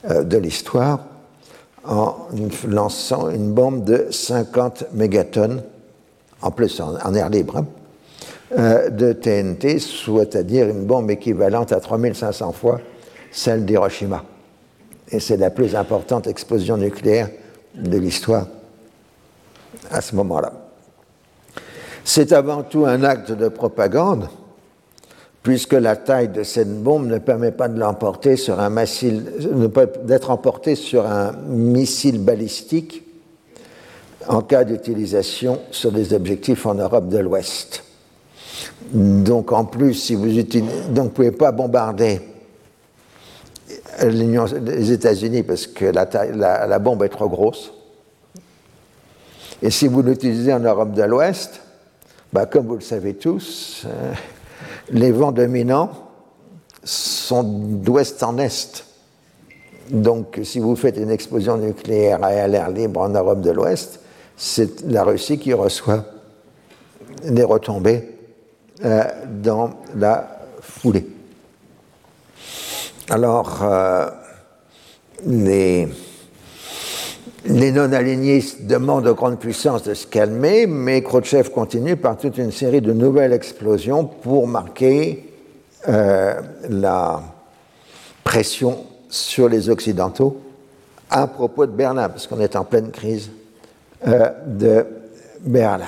euh, 0.09 0.23
de 0.23 0.37
l'histoire 0.37 0.99
en 1.85 2.15
lançant 2.67 3.29
une 3.29 3.51
bombe 3.51 3.83
de 3.83 4.07
50 4.09 4.85
mégatonnes, 4.93 5.63
en 6.41 6.51
plus 6.51 6.79
en, 6.79 7.13
air 7.13 7.29
libre, 7.29 7.57
hein, 7.57 7.65
euh, 8.57 8.89
de 8.89 9.13
TNT, 9.13 9.79
c'est-à-dire 9.79 10.69
une 10.69 10.85
bombe 10.85 11.09
équivalente 11.11 11.71
à 11.71 11.79
3500 11.79 12.51
fois 12.51 12.79
celle 13.31 13.65
d'Hiroshima. 13.65 14.23
Et 15.09 15.19
c'est 15.19 15.37
la 15.37 15.49
plus 15.49 15.75
importante 15.75 16.27
explosion 16.27 16.77
nucléaire 16.77 17.29
de 17.75 17.97
l'histoire 17.97 18.47
à 19.91 20.01
ce 20.01 20.15
moment-là. 20.15 20.53
C'est 22.05 22.31
avant 22.31 22.63
tout 22.63 22.85
un 22.85 23.03
acte 23.03 23.31
de 23.31 23.47
propagande, 23.47 24.29
puisque 25.43 25.73
la 25.73 25.97
taille 25.97 26.29
de 26.29 26.43
cette 26.43 26.81
bombe 26.81 27.07
ne 27.07 27.17
permet 27.17 27.51
pas 27.51 27.67
de 27.67 27.77
l'emporter 27.77 28.37
sur 28.37 28.59
un 28.61 28.69
missile, 28.69 29.25
d'être 30.05 30.31
emportée 30.31 30.75
sur 30.75 31.05
un 31.05 31.33
missile 31.33 32.23
balistique 32.23 33.03
en 34.27 34.41
cas 34.41 34.63
d'utilisation 34.63 35.59
sur 35.69 35.91
des 35.91 36.13
objectifs 36.13 36.65
en 36.65 36.75
Europe 36.75 37.09
de 37.09 37.17
l'Ouest. 37.17 37.83
Donc 38.93 39.51
en 39.51 39.65
plus, 39.65 39.93
si 39.95 40.15
vous 40.15 40.29
vous 40.29 41.09
pouvez 41.09 41.31
pas 41.31 41.51
bombarder 41.51 42.21
les 44.01 44.91
États-Unis 44.91 45.43
parce 45.43 45.67
que 45.67 45.85
la, 45.85 46.67
la 46.67 46.79
bombe 46.79 47.03
est 47.03 47.09
trop 47.09 47.27
grosse. 47.27 47.73
Et 49.61 49.69
si 49.69 49.87
vous 49.87 50.01
l'utilisez 50.01 50.53
en 50.53 50.59
Europe 50.59 50.93
de 50.93 51.03
l'Ouest, 51.03 51.61
bah, 52.31 52.45
comme 52.45 52.65
vous 52.67 52.75
le 52.75 52.81
savez 52.81 53.13
tous, 53.13 53.83
euh, 53.85 54.13
les 54.89 55.11
vents 55.11 55.31
dominants 55.31 55.91
sont 56.83 57.43
d'ouest 57.43 58.23
en 58.23 58.37
est. 58.37 58.85
Donc, 59.89 60.39
si 60.43 60.59
vous 60.59 60.75
faites 60.75 60.97
une 60.97 61.09
explosion 61.11 61.57
nucléaire 61.57 62.23
à 62.23 62.47
l'air 62.47 62.69
libre 62.69 63.01
en 63.01 63.09
Europe 63.09 63.41
de 63.41 63.51
l'Ouest, 63.51 63.99
c'est 64.35 64.81
la 64.85 65.03
Russie 65.03 65.37
qui 65.37 65.53
reçoit 65.53 66.05
des 67.23 67.43
retombées 67.43 68.09
euh, 68.83 69.03
dans 69.41 69.71
la 69.95 70.39
foulée. 70.61 71.07
Alors, 73.09 73.59
euh, 73.63 74.09
les 75.25 75.87
les 77.45 77.71
non-alignés 77.71 78.43
demandent 78.61 79.07
aux 79.07 79.15
grandes 79.15 79.39
puissances 79.39 79.83
de 79.83 79.93
se 79.93 80.07
calmer, 80.07 80.65
mais 80.65 81.01
Khrouchtchev 81.01 81.49
continue 81.49 81.97
par 81.97 82.17
toute 82.17 82.37
une 82.37 82.51
série 82.51 82.81
de 82.81 82.93
nouvelles 82.93 83.33
explosions 83.33 84.05
pour 84.05 84.47
marquer 84.47 85.29
euh, 85.89 86.35
la 86.69 87.21
pression 88.23 88.85
sur 89.09 89.49
les 89.49 89.69
Occidentaux 89.69 90.37
à 91.09 91.27
propos 91.27 91.65
de 91.65 91.71
Berlin, 91.71 92.09
parce 92.09 92.27
qu'on 92.27 92.39
est 92.39 92.55
en 92.55 92.63
pleine 92.63 92.89
crise 92.89 93.29
euh, 94.07 94.29
de 94.47 94.85
Berlin. 95.41 95.85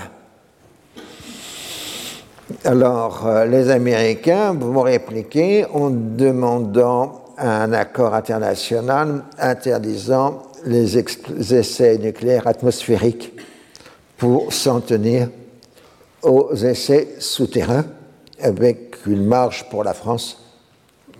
Alors, 2.63 3.25
euh, 3.25 3.45
les 3.45 3.69
Américains 3.71 4.53
vont 4.53 4.81
répliquer 4.81 5.65
en 5.73 5.89
demandant 5.89 7.23
un 7.37 7.73
accord 7.73 8.13
international 8.13 9.23
interdisant 9.39 10.43
les, 10.65 10.97
essais 11.53 11.97
nucléaires 11.97 12.47
atmosphériques 12.47 13.33
pour 14.17 14.51
s'en 14.53 14.81
tenir 14.81 15.29
aux 16.21 16.53
essais 16.55 17.15
souterrains 17.19 17.85
avec 18.41 19.05
une 19.05 19.25
marge 19.25 19.69
pour 19.69 19.83
la 19.83 19.93
France 19.93 20.41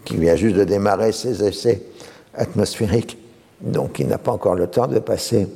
qui 0.04 0.18
vient 0.18 0.36
juste 0.36 0.56
de 0.56 0.64
démarrer 0.64 1.12
ses 1.12 1.44
essais 1.44 1.82
atmosphériques, 2.34 3.18
donc 3.62 4.00
il 4.00 4.08
n'a 4.08 4.18
pas 4.18 4.32
encore 4.32 4.56
le 4.56 4.68
temps 4.68 4.88
de 4.88 5.00
passer 5.00 5.48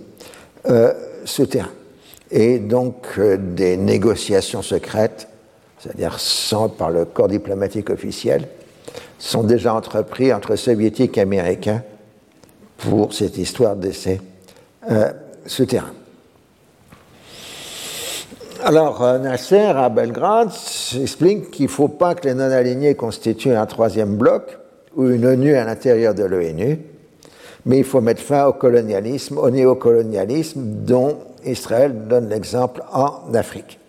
euh, 0.67 0.93
souterrain. 1.25 1.69
Et 2.31 2.59
donc 2.59 3.07
euh, 3.17 3.37
des 3.37 3.77
négociations 3.77 4.61
secrètes, 4.61 5.27
c'est-à-dire 5.79 6.19
sans 6.19 6.69
par 6.69 6.89
le 6.89 7.05
corps 7.05 7.27
diplomatique 7.27 7.89
officiel, 7.89 8.47
sont 9.17 9.43
déjà 9.43 9.73
entreprises 9.73 10.33
entre 10.33 10.55
soviétiques 10.55 11.17
et 11.17 11.21
américains 11.21 11.83
pour 12.79 13.13
cette 13.13 13.37
histoire 13.37 13.75
d'essai 13.75 14.21
euh. 14.89 15.11
Alors, 18.63 19.03
euh, 19.03 19.19
Nasser, 19.19 19.57
à 19.57 19.89
Belgrade, 19.89 20.51
explique 20.99 21.51
qu'il 21.51 21.65
ne 21.65 21.69
faut 21.69 21.87
pas 21.87 22.15
que 22.15 22.27
les 22.27 22.33
non-alignés 22.33 22.95
constituent 22.95 23.55
un 23.55 23.65
troisième 23.65 24.15
bloc 24.15 24.57
ou 24.95 25.07
une 25.07 25.25
ONU 25.25 25.55
à 25.55 25.65
l'intérieur 25.65 26.13
de 26.13 26.23
l'ONU, 26.23 26.79
mais 27.65 27.77
il 27.79 27.83
faut 27.83 28.01
mettre 28.01 28.21
fin 28.21 28.45
au 28.45 28.53
colonialisme, 28.53 29.37
au 29.37 29.49
néocolonialisme 29.49 30.61
dont 30.61 31.17
Israël 31.45 32.07
donne 32.07 32.29
l'exemple 32.29 32.83
en 32.91 33.33
Afrique. 33.33 33.79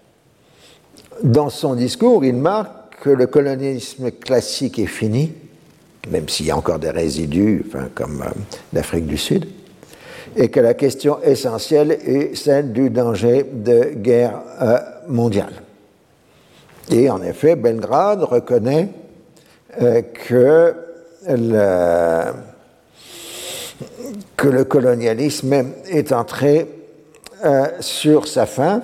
Dans 1.23 1.51
son 1.51 1.75
discours, 1.75 2.25
il 2.25 2.37
marque 2.37 3.03
que 3.03 3.11
le 3.11 3.27
colonialisme 3.27 4.11
classique 4.11 4.79
est 4.79 4.87
fini 4.87 5.33
même 6.09 6.29
s'il 6.29 6.47
y 6.47 6.51
a 6.51 6.57
encore 6.57 6.79
des 6.79 6.91
résidus, 6.91 7.65
enfin, 7.67 7.89
comme 7.95 8.23
euh, 8.23 8.31
l'Afrique 8.73 9.07
du 9.07 9.19
Sud, 9.19 9.47
et 10.37 10.49
que 10.49 10.61
la 10.61 10.75
question 10.75 11.21
essentielle 11.23 11.93
est 11.93 12.37
celle 12.37 12.73
du 12.73 12.91
danger 12.91 13.45
de 13.53 13.95
guerre 13.97 14.41
euh, 14.63 14.79
mondiale. 15.09 15.53
Et 16.91 17.11
en 17.11 17.23
effet, 17.23 17.57
Belgrade 17.57 18.23
reconnaît 18.23 18.89
euh, 19.81 20.03
que, 20.03 20.75
le, 21.29 22.33
que 24.37 24.49
le 24.49 24.65
colonialisme 24.65 25.65
est 25.89 26.13
entré 26.13 26.67
sur 27.81 28.29
sa 28.29 28.45
fin. 28.45 28.83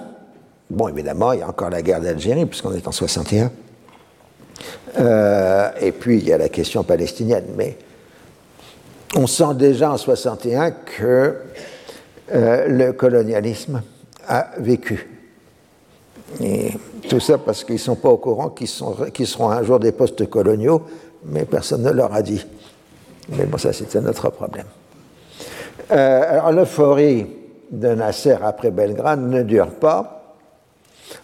Bon, 0.70 0.88
évidemment, 0.88 1.32
il 1.32 1.40
y 1.40 1.42
a 1.42 1.48
encore 1.48 1.68
la 1.68 1.82
guerre 1.82 2.00
d'Algérie, 2.00 2.46
puisqu'on 2.46 2.72
est 2.72 2.88
en 2.88 2.92
61. 2.92 3.50
Euh, 4.98 5.70
et 5.80 5.92
puis 5.92 6.18
il 6.18 6.28
y 6.28 6.32
a 6.32 6.38
la 6.38 6.48
question 6.48 6.82
palestinienne. 6.82 7.46
Mais 7.56 7.76
on 9.14 9.26
sent 9.26 9.54
déjà 9.54 9.92
en 9.92 9.96
61 9.96 10.70
que 10.70 11.36
euh, 12.32 12.66
le 12.68 12.92
colonialisme 12.92 13.82
a 14.26 14.50
vécu. 14.58 15.08
Tout 17.08 17.20
ça 17.20 17.38
parce 17.38 17.62
qu'ils 17.62 17.76
ne 17.76 17.80
sont 17.80 17.94
pas 17.96 18.08
au 18.08 18.16
courant 18.16 18.50
qu'ils 18.50 18.68
seront 18.68 19.50
un 19.50 19.62
jour 19.62 19.78
des 19.78 19.92
postes 19.92 20.28
coloniaux, 20.28 20.82
mais 21.24 21.44
personne 21.44 21.82
ne 21.82 21.90
leur 21.90 22.12
a 22.12 22.22
dit. 22.22 22.44
Mais 23.28 23.44
bon, 23.44 23.58
ça 23.58 23.72
c'est 23.72 23.94
un 23.96 24.06
autre 24.06 24.30
problème. 24.30 24.66
Euh, 25.92 26.30
alors 26.30 26.52
l'euphorie 26.52 27.26
de 27.70 27.88
Nasser 27.88 28.36
après 28.42 28.70
Belgrade 28.70 29.20
ne 29.20 29.42
dure 29.42 29.70
pas. 29.70 30.34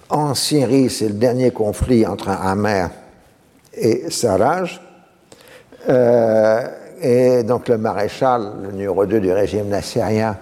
En 0.09 0.35
Syrie, 0.35 0.89
c'est 0.89 1.09
le 1.09 1.15
dernier 1.15 1.51
conflit 1.51 2.07
entre 2.07 2.29
un 2.29 2.37
Hamer 2.37 2.91
et 3.75 4.11
Sarraj. 4.11 4.81
Euh, 5.89 6.67
et 7.01 7.43
donc 7.43 7.69
le 7.69 7.79
maréchal, 7.79 8.53
le 8.63 8.73
numéro 8.73 9.05
2 9.05 9.21
du 9.21 9.33
régime 9.33 9.69
nassérien, 9.69 10.37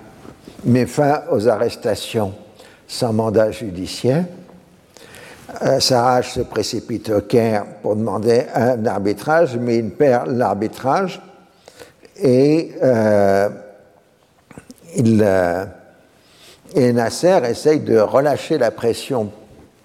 met 0.64 0.86
fin 0.86 1.22
aux 1.30 1.48
arrestations 1.48 2.34
sans 2.86 3.12
mandat 3.12 3.50
judiciaire. 3.50 4.24
Euh, 5.62 5.80
Sarraj 5.80 6.32
se 6.32 6.40
précipite 6.40 7.10
au 7.10 7.22
Caire 7.22 7.64
pour 7.82 7.96
demander 7.96 8.44
un 8.54 8.84
arbitrage, 8.86 9.56
mais 9.56 9.78
il 9.78 9.90
perd 9.90 10.28
l'arbitrage 10.28 11.20
et, 12.22 12.72
euh, 12.82 13.48
il, 14.96 15.26
et 16.74 16.92
Nasser 16.92 17.40
essaye 17.48 17.80
de 17.80 17.98
relâcher 17.98 18.58
la 18.58 18.70
pression 18.70 19.30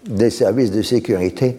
des 0.05 0.29
services 0.29 0.71
de 0.71 0.81
sécurité 0.81 1.57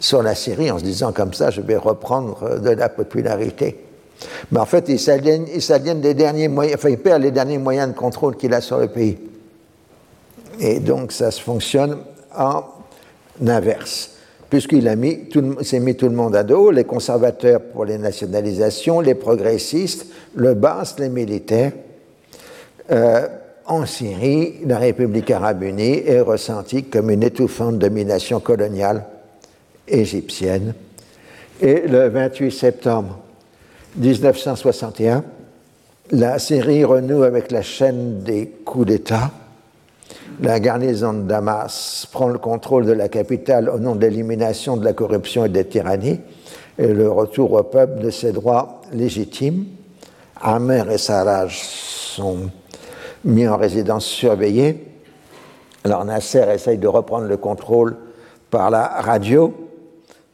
sur 0.00 0.22
la 0.22 0.34
Syrie 0.34 0.70
en 0.70 0.78
se 0.78 0.84
disant 0.84 1.12
comme 1.12 1.32
ça, 1.32 1.50
je 1.50 1.60
vais 1.60 1.76
reprendre 1.76 2.60
de 2.60 2.70
la 2.70 2.88
popularité. 2.88 3.78
Mais 4.50 4.60
en 4.60 4.66
fait, 4.66 4.88
il 4.88 4.98
s'aliène 4.98 6.00
des 6.00 6.14
derniers 6.14 6.48
moyens, 6.48 6.76
enfin, 6.78 6.90
il 6.90 6.98
perd 6.98 7.22
les 7.22 7.30
derniers 7.30 7.58
moyens 7.58 7.88
de 7.88 7.94
contrôle 7.94 8.36
qu'il 8.36 8.54
a 8.54 8.60
sur 8.60 8.78
le 8.78 8.88
pays. 8.88 9.18
Et 10.60 10.80
donc, 10.80 11.12
ça 11.12 11.30
se 11.30 11.40
fonctionne 11.40 11.98
en 12.36 12.64
inverse. 13.46 14.12
puisqu'il 14.48 14.84
s'est 15.62 15.80
mis 15.80 15.96
tout 15.96 16.08
le 16.08 16.14
monde 16.14 16.36
à 16.36 16.44
dos, 16.44 16.70
les 16.70 16.84
conservateurs 16.84 17.60
pour 17.60 17.84
les 17.84 17.98
nationalisations, 17.98 19.00
les 19.00 19.14
progressistes, 19.14 20.06
le 20.34 20.54
BAS, 20.54 20.94
les 20.98 21.08
militaires. 21.08 21.72
Euh, 22.90 23.26
en 23.66 23.84
Syrie, 23.84 24.60
la 24.64 24.78
République 24.78 25.30
arabe 25.32 25.64
unie 25.64 26.02
est 26.06 26.20
ressentie 26.20 26.84
comme 26.84 27.10
une 27.10 27.24
étouffante 27.24 27.78
domination 27.78 28.38
coloniale 28.38 29.04
égyptienne. 29.88 30.74
Et 31.60 31.86
le 31.86 32.08
28 32.08 32.50
septembre 32.50 33.18
1961, 33.96 35.24
la 36.10 36.38
Syrie 36.38 36.84
renoue 36.84 37.22
avec 37.22 37.50
la 37.50 37.62
chaîne 37.62 38.22
des 38.22 38.48
coups 38.64 38.86
d'État. 38.86 39.30
La 40.40 40.60
garnison 40.60 41.14
de 41.14 41.22
Damas 41.22 42.06
prend 42.12 42.28
le 42.28 42.38
contrôle 42.38 42.84
de 42.84 42.92
la 42.92 43.08
capitale 43.08 43.68
au 43.70 43.78
nom 43.78 43.94
de 43.94 44.00
l'élimination 44.00 44.76
de 44.76 44.84
la 44.84 44.92
corruption 44.92 45.46
et 45.46 45.48
des 45.48 45.64
tyrannies 45.64 46.20
et 46.78 46.88
le 46.88 47.10
retour 47.10 47.52
au 47.52 47.62
peuple 47.62 48.02
de 48.02 48.10
ses 48.10 48.32
droits 48.32 48.82
légitimes. 48.92 49.64
Amer 50.40 50.90
et 50.90 50.98
Sarraj 50.98 51.58
sont 51.58 52.50
mis 53.24 53.48
en 53.48 53.56
résidence 53.56 54.04
surveillée. 54.04 54.86
Alors 55.84 56.04
Nasser 56.04 56.44
essaye 56.52 56.78
de 56.78 56.88
reprendre 56.88 57.26
le 57.26 57.36
contrôle 57.36 57.96
par 58.50 58.70
la 58.70 58.86
radio 58.86 59.65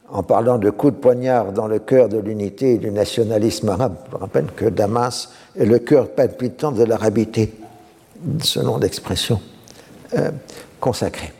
en 0.09 0.23
parlant 0.23 0.57
de 0.57 0.69
coups 0.69 0.93
de 0.93 0.99
poignard 0.99 1.51
dans 1.51 1.67
le 1.67 1.79
cœur 1.79 2.09
de 2.09 2.17
l'unité 2.17 2.73
et 2.73 2.77
du 2.77 2.91
nationalisme 2.91 3.69
arabe. 3.69 3.95
Je 4.11 4.17
rappelle 4.17 4.47
que 4.55 4.65
Damas 4.65 5.29
est 5.57 5.65
le 5.65 5.79
cœur 5.79 6.09
palpitant 6.09 6.71
de 6.71 6.83
l'arabité, 6.83 7.53
selon 8.41 8.77
l'expression 8.77 9.39
euh, 10.15 10.31
consacrée. 10.79 11.31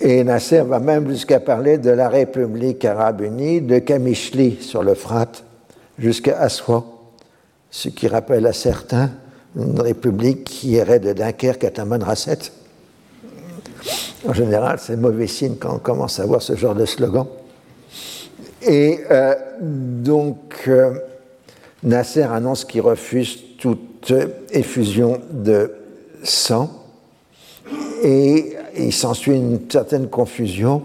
Et 0.00 0.24
Nasser 0.24 0.62
va 0.62 0.78
même 0.78 1.08
jusqu'à 1.08 1.40
parler 1.40 1.76
de 1.76 1.90
la 1.90 2.08
République 2.08 2.84
arabe 2.84 3.20
unie, 3.20 3.60
de 3.60 3.78
Kamishli 3.78 4.58
sur 4.62 4.82
le 4.82 4.94
Frat, 4.94 5.32
jusqu'à 5.98 6.40
Aswa, 6.40 6.84
ce 7.70 7.88
qui 7.90 8.08
rappelle 8.08 8.46
à 8.46 8.54
certains 8.54 9.10
une 9.56 9.80
république 9.80 10.44
qui 10.44 10.70
irait 10.70 11.00
de 11.00 11.12
Dunkerque 11.12 11.64
à 11.64 11.70
Tamanrasset. 11.70 12.38
En 14.26 14.32
général, 14.32 14.78
c'est 14.80 14.96
mauvais 14.96 15.26
signe 15.26 15.56
quand 15.56 15.74
on 15.74 15.78
commence 15.78 16.20
à 16.20 16.26
voir 16.26 16.42
ce 16.42 16.54
genre 16.54 16.74
de 16.74 16.84
slogan. 16.84 17.26
Et 18.62 19.00
euh, 19.10 19.34
donc, 19.60 20.64
euh, 20.68 20.94
Nasser 21.82 22.22
annonce 22.22 22.64
qu'il 22.64 22.82
refuse 22.82 23.56
toute 23.58 24.12
effusion 24.50 25.20
de 25.30 25.72
sang. 26.22 26.70
Et 28.02 28.54
il 28.76 28.92
s'ensuit 28.92 29.36
une 29.36 29.70
certaine 29.70 30.08
confusion. 30.08 30.82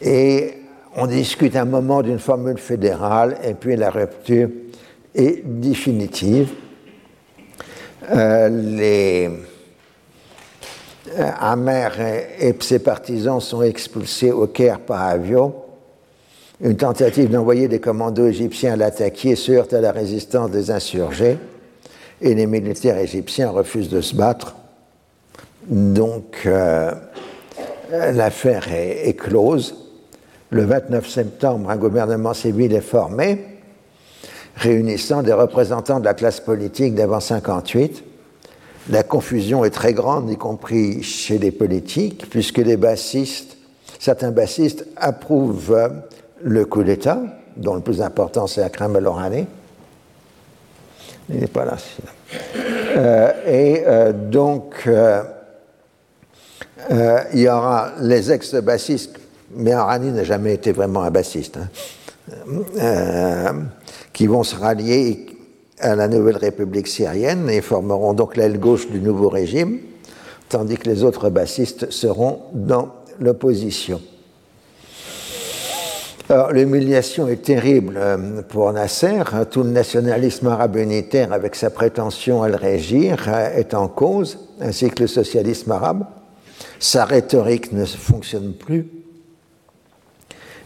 Et 0.00 0.54
on 0.96 1.06
discute 1.06 1.54
un 1.56 1.64
moment 1.64 2.02
d'une 2.02 2.18
formule 2.18 2.58
fédérale 2.58 3.38
et 3.44 3.54
puis 3.54 3.76
la 3.76 3.90
rupture 3.90 4.48
est 5.14 5.42
définitive. 5.44 6.50
Euh, 8.10 8.48
les 8.48 9.30
Amer 11.40 12.00
et 12.38 12.54
ses 12.60 12.78
partisans 12.78 13.40
sont 13.40 13.62
expulsés 13.62 14.30
au 14.30 14.46
Caire 14.46 14.80
par 14.80 15.02
avion 15.02 15.54
une 16.60 16.76
tentative 16.76 17.30
d'envoyer 17.30 17.68
des 17.68 17.80
commandos 17.80 18.26
égyptiens 18.26 18.72
à 18.72 18.76
l'attaquer 18.76 19.36
se 19.36 19.52
heurte 19.52 19.72
à 19.72 19.80
la 19.80 19.92
résistance 19.92 20.50
des 20.50 20.70
insurgés 20.70 21.38
et 22.20 22.34
les 22.34 22.46
militaires 22.46 22.98
égyptiens 22.98 23.50
refusent 23.50 23.90
de 23.90 24.00
se 24.00 24.16
battre. 24.16 24.56
Donc 25.68 26.42
euh, 26.46 26.92
l'affaire 27.90 28.66
est, 28.72 29.16
close. 29.16 29.76
Le 30.50 30.64
29 30.64 31.08
septembre, 31.08 31.70
un 31.70 31.76
gouvernement 31.76 32.34
civil 32.34 32.72
est 32.72 32.80
formé, 32.80 33.44
réunissant 34.56 35.22
des 35.22 35.32
représentants 35.32 36.00
de 36.00 36.06
la 36.06 36.14
classe 36.14 36.40
politique 36.40 36.94
d'avant 36.94 37.20
58. 37.20 38.02
La 38.90 39.02
confusion 39.02 39.64
est 39.64 39.70
très 39.70 39.92
grande, 39.92 40.30
y 40.30 40.36
compris 40.36 41.02
chez 41.02 41.38
les 41.38 41.52
politiques, 41.52 42.28
puisque 42.30 42.58
les 42.58 42.78
bassistes, 42.78 43.58
certains 43.98 44.30
bassistes 44.30 44.86
approuvent 44.96 45.76
le 46.42 46.64
coup 46.64 46.82
d'État, 46.82 47.20
dont 47.56 47.74
le 47.74 47.80
plus 47.80 48.00
important 48.02 48.46
c'est 48.46 48.62
Akram 48.62 48.96
El-Orani. 48.96 49.46
Il 51.30 51.40
n'est 51.40 51.46
pas 51.46 51.64
là. 51.64 51.76
Euh, 52.96 53.32
et 53.46 53.84
euh, 53.86 54.12
donc, 54.12 54.82
euh, 54.86 55.22
il 57.34 57.40
y 57.40 57.48
aura 57.48 57.92
les 58.00 58.32
ex-bassistes, 58.32 59.18
mais 59.54 59.74
Orani 59.74 60.10
n'a 60.10 60.24
jamais 60.24 60.54
été 60.54 60.72
vraiment 60.72 61.02
un 61.02 61.10
bassiste, 61.10 61.58
hein, 62.80 63.66
qui 64.12 64.26
vont 64.26 64.42
se 64.42 64.56
rallier 64.56 65.26
à 65.80 65.94
la 65.94 66.08
nouvelle 66.08 66.38
République 66.38 66.88
syrienne 66.88 67.48
et 67.50 67.60
formeront 67.60 68.14
donc 68.14 68.36
l'aile 68.36 68.58
gauche 68.58 68.88
du 68.88 69.00
nouveau 69.00 69.28
régime, 69.28 69.78
tandis 70.48 70.76
que 70.76 70.88
les 70.88 71.04
autres 71.04 71.30
bassistes 71.30 71.90
seront 71.90 72.40
dans 72.52 72.88
l'opposition. 73.20 74.00
L'humiliation 76.52 77.26
est 77.26 77.42
terrible 77.42 77.94
euh, 77.96 78.42
pour 78.42 78.70
Nasser. 78.74 79.22
Tout 79.50 79.62
le 79.62 79.70
nationalisme 79.70 80.48
arabe 80.48 80.76
unitaire, 80.76 81.32
avec 81.32 81.54
sa 81.54 81.70
prétention 81.70 82.42
à 82.42 82.50
le 82.50 82.56
régir, 82.56 83.24
euh, 83.28 83.56
est 83.56 83.72
en 83.72 83.88
cause, 83.88 84.38
ainsi 84.60 84.90
que 84.90 85.04
le 85.04 85.06
socialisme 85.06 85.72
arabe. 85.72 86.04
Sa 86.78 87.06
rhétorique 87.06 87.72
ne 87.72 87.86
fonctionne 87.86 88.52
plus. 88.52 88.88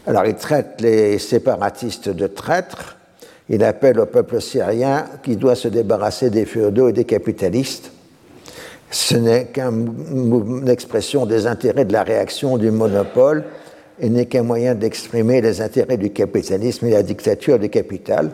Alors, 0.05 0.25
il 0.25 0.35
traite 0.35 0.81
les 0.81 1.17
séparatistes 1.17 2.09
de 2.09 2.27
traîtres. 2.27 2.97
Il 3.47 3.63
appelle 3.63 4.01
au 4.01 4.05
peuple 4.05 4.41
syrien 4.41 5.05
qui 5.23 5.37
doit 5.37 5.55
se 5.55 5.69
débarrasser 5.69 6.29
des 6.29 6.45
féodaux 6.45 6.89
et 6.89 6.93
des 6.93 7.05
capitalistes. 7.05 7.91
Ce 8.91 9.15
n'est 9.15 9.45
qu'une 9.45 10.67
expression 10.67 11.25
des 11.25 11.47
intérêts 11.47 11.85
de 11.85 11.93
la 11.93 12.03
réaction 12.03 12.57
du 12.57 12.69
monopole 12.69 13.45
et 13.99 14.09
n'est 14.09 14.25
qu'un 14.25 14.43
moyen 14.43 14.75
d'exprimer 14.75 15.41
les 15.41 15.61
intérêts 15.61 15.97
du 15.97 16.11
capitalisme 16.11 16.85
et 16.87 16.91
la 16.91 17.03
dictature 17.03 17.59
du 17.59 17.69
capital. 17.69 18.31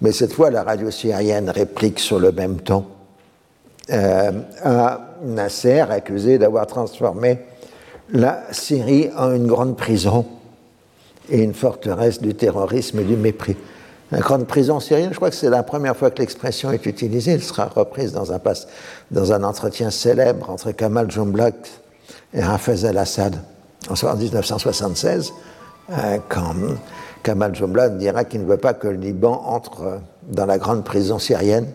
Mais 0.00 0.12
cette 0.12 0.32
fois, 0.32 0.50
la 0.50 0.62
radio 0.62 0.90
syrienne 0.90 1.50
réplique 1.50 1.98
sur 1.98 2.18
le 2.18 2.32
même 2.32 2.60
ton 2.60 2.84
euh, 3.90 4.30
à 4.62 5.00
Nasser, 5.24 5.80
accusé 5.80 6.38
d'avoir 6.38 6.66
transformé 6.66 7.38
la 8.12 8.42
Syrie 8.52 9.10
en 9.16 9.32
une 9.32 9.46
grande 9.46 9.76
prison 9.76 10.26
et 11.28 11.42
une 11.42 11.54
forteresse 11.54 12.20
du 12.20 12.34
terrorisme 12.34 13.00
et 13.00 13.04
du 13.04 13.16
mépris. 13.16 13.56
La 14.12 14.18
grande 14.18 14.46
prison 14.46 14.80
syrienne, 14.80 15.10
je 15.12 15.16
crois 15.16 15.30
que 15.30 15.36
c'est 15.36 15.50
la 15.50 15.62
première 15.62 15.96
fois 15.96 16.10
que 16.10 16.18
l'expression 16.18 16.72
est 16.72 16.84
utilisée. 16.86 17.32
Elle 17.32 17.42
sera 17.42 17.66
reprise 17.66 18.12
dans 18.12 18.32
un, 18.32 18.40
dans 19.10 19.44
entretien 19.44 19.90
célèbre 19.90 20.50
entre 20.50 20.72
Kamal 20.72 21.10
Jumblat 21.10 21.52
et 22.34 22.42
Hafez 22.42 22.84
al-Assad 22.84 23.36
en 23.88 24.16
1976, 24.16 25.32
euh, 25.90 26.18
quand 26.28 26.54
Kamal 27.22 27.54
Jumblat 27.54 27.90
dira 27.90 28.24
qu'il 28.24 28.42
ne 28.42 28.46
veut 28.46 28.56
pas 28.56 28.74
que 28.74 28.88
le 28.88 28.96
Liban 28.96 29.42
entre 29.46 30.00
dans 30.22 30.46
la 30.46 30.58
grande 30.58 30.84
prison 30.84 31.18
syrienne. 31.18 31.66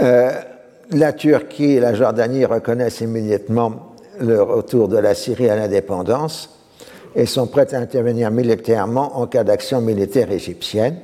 Euh, 0.00 0.32
la 0.90 1.12
Turquie 1.12 1.72
et 1.72 1.80
la 1.80 1.94
Jordanie 1.94 2.44
reconnaissent 2.44 3.00
immédiatement 3.00 3.94
le 4.20 4.42
retour 4.42 4.88
de 4.88 4.98
la 4.98 5.14
Syrie 5.14 5.48
à 5.48 5.56
l'indépendance 5.56 6.58
et 7.14 7.26
sont 7.26 7.46
prêtes 7.46 7.74
à 7.74 7.78
intervenir 7.78 8.30
militairement 8.30 9.18
en 9.18 9.26
cas 9.26 9.44
d'action 9.44 9.80
militaire 9.80 10.30
égyptienne, 10.30 10.96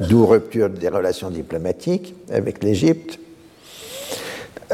d'où 0.00 0.26
rupture 0.26 0.70
des 0.70 0.88
relations 0.88 1.30
diplomatiques 1.30 2.14
avec 2.32 2.62
l'Égypte. 2.62 3.18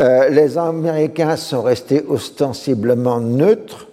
Euh, 0.00 0.28
les 0.28 0.56
Américains 0.56 1.36
sont 1.36 1.62
restés 1.62 2.04
ostensiblement 2.08 3.20
neutres, 3.20 3.88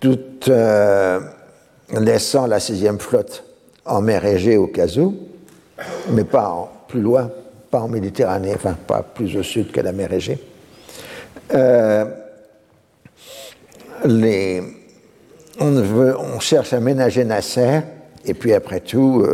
tout 0.00 0.18
euh, 0.48 1.20
laissant 1.90 2.46
la 2.46 2.60
sixième 2.60 3.00
flotte 3.00 3.42
en 3.84 4.00
mer 4.00 4.24
Égée 4.24 4.56
au 4.56 4.68
cas 4.68 4.86
où, 4.98 5.16
mais 6.10 6.22
pas 6.24 6.70
plus 6.86 7.00
loin, 7.00 7.30
pas 7.70 7.80
en 7.80 7.88
Méditerranée, 7.88 8.52
enfin 8.54 8.76
pas 8.86 9.02
plus 9.02 9.36
au 9.36 9.42
sud 9.42 9.72
que 9.72 9.80
la 9.80 9.92
mer 9.92 10.12
Égée. 10.12 10.38
Euh, 11.52 12.04
on, 15.60 16.38
cherche 16.38 16.72
à 16.72 16.78
ménager 16.78 17.24
Nasser, 17.24 17.80
et 18.24 18.34
puis 18.34 18.52
après 18.52 18.78
tout, 18.78 19.26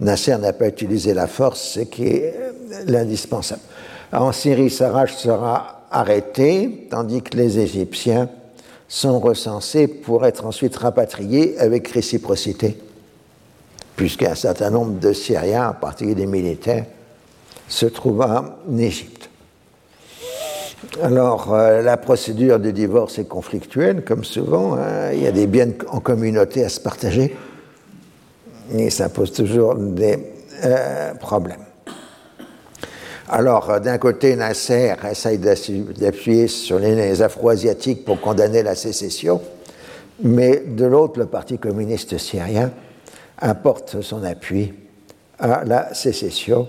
Nasser 0.00 0.36
n'a 0.36 0.52
pas 0.52 0.68
utilisé 0.68 1.14
la 1.14 1.26
force, 1.26 1.62
ce 1.62 1.80
qui 1.80 2.08
est 2.08 2.34
l'indispensable. 2.86 3.62
En 4.14 4.30
Syrie, 4.30 4.70
Sarraj 4.70 5.12
sera 5.12 5.86
arrêté, 5.90 6.86
tandis 6.88 7.20
que 7.20 7.36
les 7.36 7.58
Égyptiens 7.58 8.28
sont 8.86 9.18
recensés 9.18 9.88
pour 9.88 10.24
être 10.24 10.46
ensuite 10.46 10.76
rapatriés 10.76 11.58
avec 11.58 11.88
réciprocité, 11.88 12.78
puisqu'un 13.96 14.36
certain 14.36 14.70
nombre 14.70 15.00
de 15.00 15.12
Syriens, 15.12 15.70
en 15.70 15.74
particulier 15.74 16.14
des 16.14 16.26
militaires, 16.26 16.86
se 17.66 17.86
trouvent 17.86 18.22
en 18.22 18.78
Égypte. 18.78 19.30
Alors, 21.02 21.52
euh, 21.52 21.82
la 21.82 21.96
procédure 21.96 22.60
du 22.60 22.72
divorce 22.72 23.18
est 23.18 23.24
conflictuelle, 23.24 24.04
comme 24.04 24.22
souvent. 24.22 24.76
Hein. 24.76 25.12
Il 25.12 25.22
y 25.22 25.26
a 25.26 25.32
des 25.32 25.48
biens 25.48 25.70
en 25.88 25.98
communauté 25.98 26.64
à 26.64 26.68
se 26.68 26.78
partager. 26.78 27.34
Et 28.72 28.90
ça 28.90 29.08
pose 29.08 29.32
toujours 29.32 29.74
des 29.74 30.18
euh, 30.64 31.14
problèmes. 31.14 31.73
Alors, 33.28 33.80
d'un 33.80 33.96
côté, 33.96 34.36
Nasser 34.36 34.94
essaye 35.10 35.38
d'appuyer 35.38 36.46
sur 36.46 36.78
les 36.78 37.22
afro-asiatiques 37.22 38.04
pour 38.04 38.20
condamner 38.20 38.62
la 38.62 38.74
sécession, 38.74 39.40
mais 40.22 40.62
de 40.66 40.84
l'autre, 40.84 41.18
le 41.18 41.26
Parti 41.26 41.58
communiste 41.58 42.18
syrien 42.18 42.70
apporte 43.38 44.02
son 44.02 44.22
appui 44.24 44.74
à 45.38 45.64
la 45.64 45.94
sécession. 45.94 46.68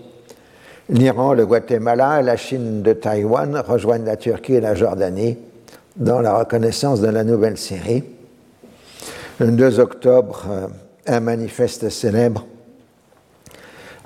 L'Iran, 0.88 1.34
le 1.34 1.46
Guatemala 1.46 2.22
et 2.22 2.24
la 2.24 2.38
Chine 2.38 2.82
de 2.82 2.94
Taïwan 2.94 3.58
rejoignent 3.58 4.06
la 4.06 4.16
Turquie 4.16 4.54
et 4.54 4.62
la 4.62 4.76
Jordanie 4.76 5.38
dans 5.98 6.22
la 6.22 6.38
reconnaissance 6.38 7.02
de 7.02 7.08
la 7.08 7.24
nouvelle 7.24 7.58
Syrie. 7.58 8.04
Le 9.40 9.52
2 9.52 9.80
octobre, 9.80 10.46
euh, 10.50 10.68
un 11.08 11.20
manifeste 11.20 11.90
célèbre 11.90 12.46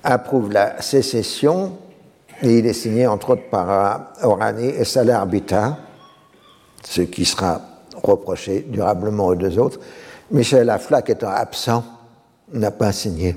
approuve 0.03 0.51
la 0.51 0.81
sécession 0.81 1.73
et 2.41 2.59
il 2.59 2.65
est 2.65 2.73
signé 2.73 3.07
entre 3.07 3.31
autres 3.31 3.49
par 3.49 4.13
Orani 4.23 4.67
et 4.67 4.85
Salah 4.85 5.19
Arbita, 5.21 5.77
ce 6.83 7.01
qui 7.01 7.25
sera 7.25 7.61
reproché 8.03 8.65
durablement 8.67 9.27
aux 9.27 9.35
deux 9.35 9.59
autres. 9.59 9.79
Michel 10.31 10.69
Aflaq 10.69 11.09
étant 11.09 11.29
absent, 11.29 11.83
n'a 12.53 12.71
pas 12.71 12.91
signé 12.91 13.35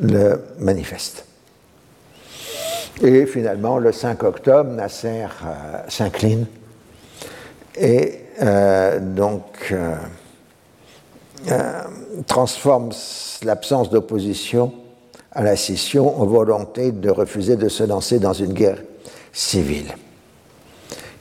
le 0.00 0.40
manifeste. 0.58 1.24
Et 3.02 3.26
finalement, 3.26 3.78
le 3.78 3.92
5 3.92 4.22
octobre, 4.24 4.70
Nasser 4.70 5.24
euh, 5.44 5.82
s'incline 5.88 6.46
et 7.76 8.20
euh, 8.42 9.00
donc 9.00 9.72
euh, 9.72 9.96
transforme 12.26 12.90
l'absence 13.42 13.88
d'opposition 13.88 14.72
à 15.32 15.42
la 15.42 15.56
scission 15.56 16.20
en 16.20 16.26
volonté 16.26 16.92
de 16.92 17.10
refuser 17.10 17.56
de 17.56 17.68
se 17.68 17.84
lancer 17.84 18.18
dans 18.18 18.32
une 18.32 18.52
guerre 18.52 18.82
civile. 19.32 19.94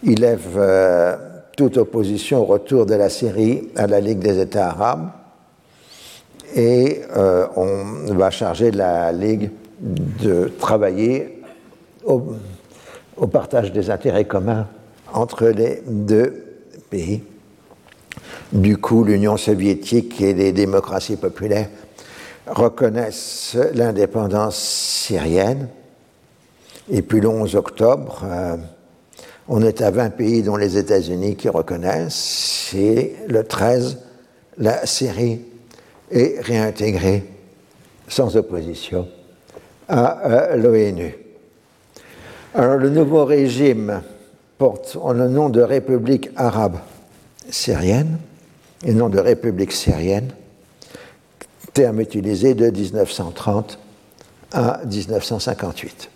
Il 0.03 0.22
lève 0.22 0.55
euh, 0.55 1.16
toute 1.55 1.78
opposition 1.78 2.41
au 2.41 2.45
retour 2.45 2.86
de 2.86 2.95
la 2.95 3.10
Syrie 3.10 3.70
à 3.76 3.86
la 3.86 3.99
Ligue 3.99 4.20
des 4.20 4.39
États 4.39 4.70
arabes 4.70 5.10
et 6.55 7.01
euh, 7.16 7.47
on 7.55 8.14
va 8.14 8.32
charger 8.32 8.72
la 8.72 9.12
Ligue 9.12 9.51
de 9.80 10.51
travailler 10.60 11.41
au, 12.05 12.22
partage 13.28 13.72
des 13.72 13.89
intérêts 13.89 14.26
communs 14.26 14.68
entre 15.14 15.47
les 15.47 15.82
deux 15.86 16.45
pays. 16.89 17.24
Du 18.51 18.78
coup, 18.78 19.03
l'Union 19.03 19.38
soviétique 19.38 20.20
et 20.22 20.34
les 20.34 20.51
démocraties 20.51 21.18
populaires 21.18 21.70
reconnaissent 22.50 23.58
l'indépendance 23.74 24.58
syrienne. 24.58 25.70
Et 26.89 27.02
puis 27.02 27.22
le 27.22 27.28
11 27.28 27.56
octobre, 27.56 28.24
euh, 28.26 28.58
on 29.47 29.62
est 29.62 29.82
à 29.82 29.91
20 29.91 30.12
pays 30.12 30.43
dont 30.43 30.56
les 30.56 30.78
États-Unis 30.78 31.36
qui 31.36 31.50
reconnaissent. 31.50 32.74
Et 32.76 33.16
le 33.28 33.43
13, 33.43 34.00
la 34.58 34.86
Syrie 34.86 35.41
est 36.12 36.41
réintégrée 36.41 37.24
sans 38.08 38.36
opposition 38.38 39.08
à 39.88 40.26
euh, 40.26 40.56
l'ONU. 40.56 41.16
Alors 42.56 42.78
le 42.78 42.89
nouveau 42.89 43.26
régime 43.26 44.02
porte 44.58 44.97
le 45.14 45.28
nom 45.28 45.50
de 45.50 45.62
République 45.62 46.30
arabe 46.36 46.78
syrienne 47.50 48.18
et 48.84 48.93
non 48.93 49.10
de 49.10 49.20
République 49.20 49.72
syrienne 49.72 50.32
terme 51.74 52.01
utilisé 52.01 52.53
de 52.53 52.70
1930 52.70 53.80
à 54.51 54.82
1958. 54.86 56.09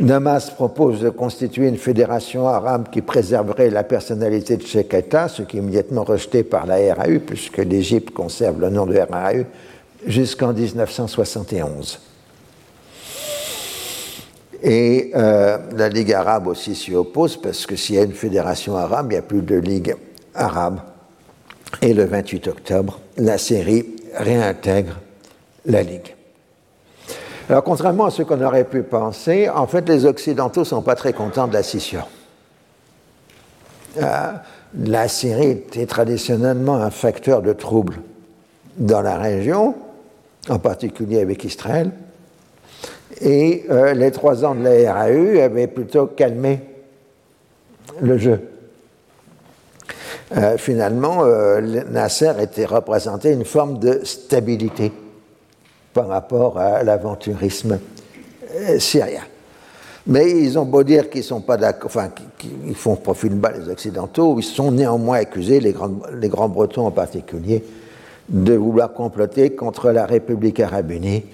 Namas 0.00 0.50
propose 0.54 1.00
de 1.00 1.10
constituer 1.10 1.68
une 1.68 1.76
fédération 1.76 2.48
arabe 2.48 2.88
qui 2.90 3.02
préserverait 3.02 3.70
la 3.70 3.84
personnalité 3.84 4.56
de 4.56 4.66
chaque 4.66 4.94
État, 4.94 5.28
ce 5.28 5.42
qui 5.42 5.56
est 5.56 5.60
immédiatement 5.60 6.02
rejeté 6.02 6.42
par 6.42 6.66
la 6.66 6.94
RAU, 6.94 7.20
puisque 7.20 7.58
l'Égypte 7.58 8.10
conserve 8.10 8.60
le 8.60 8.70
nom 8.70 8.86
de 8.86 8.98
RAU 8.98 9.44
jusqu'en 10.06 10.52
1971. 10.52 12.00
Et 14.62 15.10
euh, 15.14 15.58
la 15.76 15.88
Ligue 15.88 16.12
arabe 16.12 16.46
aussi 16.46 16.74
s'y 16.74 16.94
oppose, 16.94 17.36
parce 17.36 17.66
que 17.66 17.76
s'il 17.76 17.96
y 17.96 17.98
a 17.98 18.02
une 18.02 18.12
fédération 18.12 18.76
arabe, 18.76 19.06
il 19.10 19.14
n'y 19.14 19.18
a 19.18 19.22
plus 19.22 19.42
de 19.42 19.56
Ligue 19.56 19.94
arabe. 20.34 20.80
Et 21.80 21.94
le 21.94 22.04
28 22.04 22.48
octobre, 22.48 23.00
la 23.16 23.38
Syrie 23.38 23.86
réintègre 24.14 24.98
la 25.66 25.82
Ligue. 25.82 26.14
Alors, 27.48 27.64
contrairement 27.64 28.06
à 28.06 28.10
ce 28.10 28.22
qu'on 28.22 28.40
aurait 28.40 28.64
pu 28.64 28.82
penser, 28.82 29.48
en 29.48 29.66
fait, 29.66 29.88
les 29.88 30.06
Occidentaux 30.06 30.60
ne 30.60 30.66
sont 30.66 30.82
pas 30.82 30.94
très 30.94 31.12
contents 31.12 31.48
de 31.48 31.52
la 31.52 31.62
scission. 31.62 32.02
Euh, 34.00 34.32
la 34.78 35.08
Syrie 35.08 35.50
était 35.50 35.86
traditionnellement 35.86 36.76
un 36.76 36.90
facteur 36.90 37.42
de 37.42 37.52
trouble 37.52 37.96
dans 38.78 39.02
la 39.02 39.18
région, 39.18 39.74
en 40.48 40.58
particulier 40.58 41.20
avec 41.20 41.44
Israël, 41.44 41.90
et 43.20 43.64
euh, 43.70 43.92
les 43.92 44.10
trois 44.10 44.44
ans 44.44 44.54
de 44.54 44.64
la 44.64 44.94
RAU 44.94 45.38
avaient 45.40 45.66
plutôt 45.66 46.06
calmé 46.06 46.60
le 48.00 48.16
jeu. 48.16 48.51
Euh, 50.36 50.56
finalement, 50.56 51.24
euh, 51.24 51.60
Nasser 51.90 52.32
était 52.40 52.64
représenté 52.64 53.32
une 53.32 53.44
forme 53.44 53.78
de 53.78 54.00
stabilité 54.04 54.92
par 55.92 56.08
rapport 56.08 56.58
à 56.58 56.82
l'aventurisme 56.82 57.78
euh, 58.54 58.78
syrien. 58.78 59.22
Mais 60.06 60.30
ils 60.30 60.58
ont 60.58 60.64
beau 60.64 60.82
dire 60.82 61.10
qu'ils 61.10 61.22
sont 61.22 61.42
pas 61.42 61.56
d'accord, 61.56 61.86
enfin, 61.86 62.10
qu'ils 62.38 62.74
font 62.74 62.96
profil 62.96 63.34
bas 63.34 63.52
les 63.52 63.68
Occidentaux, 63.68 64.36
ils 64.38 64.42
sont 64.42 64.72
néanmoins 64.72 65.18
accusés, 65.18 65.60
les 65.60 65.72
grands, 65.72 65.92
les 66.18 66.28
grands 66.28 66.48
Bretons 66.48 66.86
en 66.86 66.90
particulier, 66.90 67.62
de 68.28 68.54
vouloir 68.54 68.94
comploter 68.94 69.50
contre 69.50 69.90
la 69.90 70.06
République 70.06 70.60
arabe 70.60 70.90
unie 70.90 71.24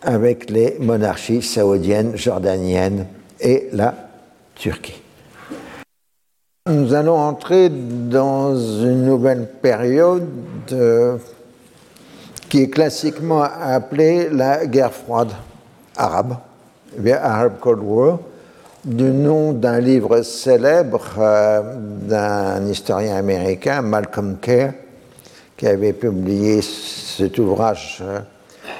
avec 0.00 0.50
les 0.50 0.78
monarchies 0.80 1.42
saoudiennes, 1.42 2.16
jordaniennes 2.16 3.06
et 3.40 3.68
la 3.72 3.94
Turquie. 4.54 5.01
Nous 6.70 6.94
allons 6.94 7.18
entrer 7.18 7.70
dans 7.70 8.54
une 8.54 9.04
nouvelle 9.04 9.48
période 9.48 10.28
euh, 10.70 11.16
qui 12.48 12.62
est 12.62 12.68
classiquement 12.68 13.42
appelée 13.42 14.28
la 14.30 14.64
guerre 14.66 14.92
froide 14.92 15.32
arabe, 15.96 16.36
Arab 17.20 17.54
Cold 17.58 17.80
War, 17.82 18.20
du 18.84 19.10
nom 19.10 19.52
d'un 19.54 19.80
livre 19.80 20.22
célèbre 20.22 21.04
euh, 21.18 21.62
d'un 22.02 22.64
historien 22.68 23.16
américain, 23.16 23.82
Malcolm 23.82 24.36
Kerr, 24.40 24.70
qui 25.56 25.66
avait 25.66 25.92
publié 25.92 26.62
cet 26.62 27.38
ouvrage 27.38 27.98
euh, 28.02 28.20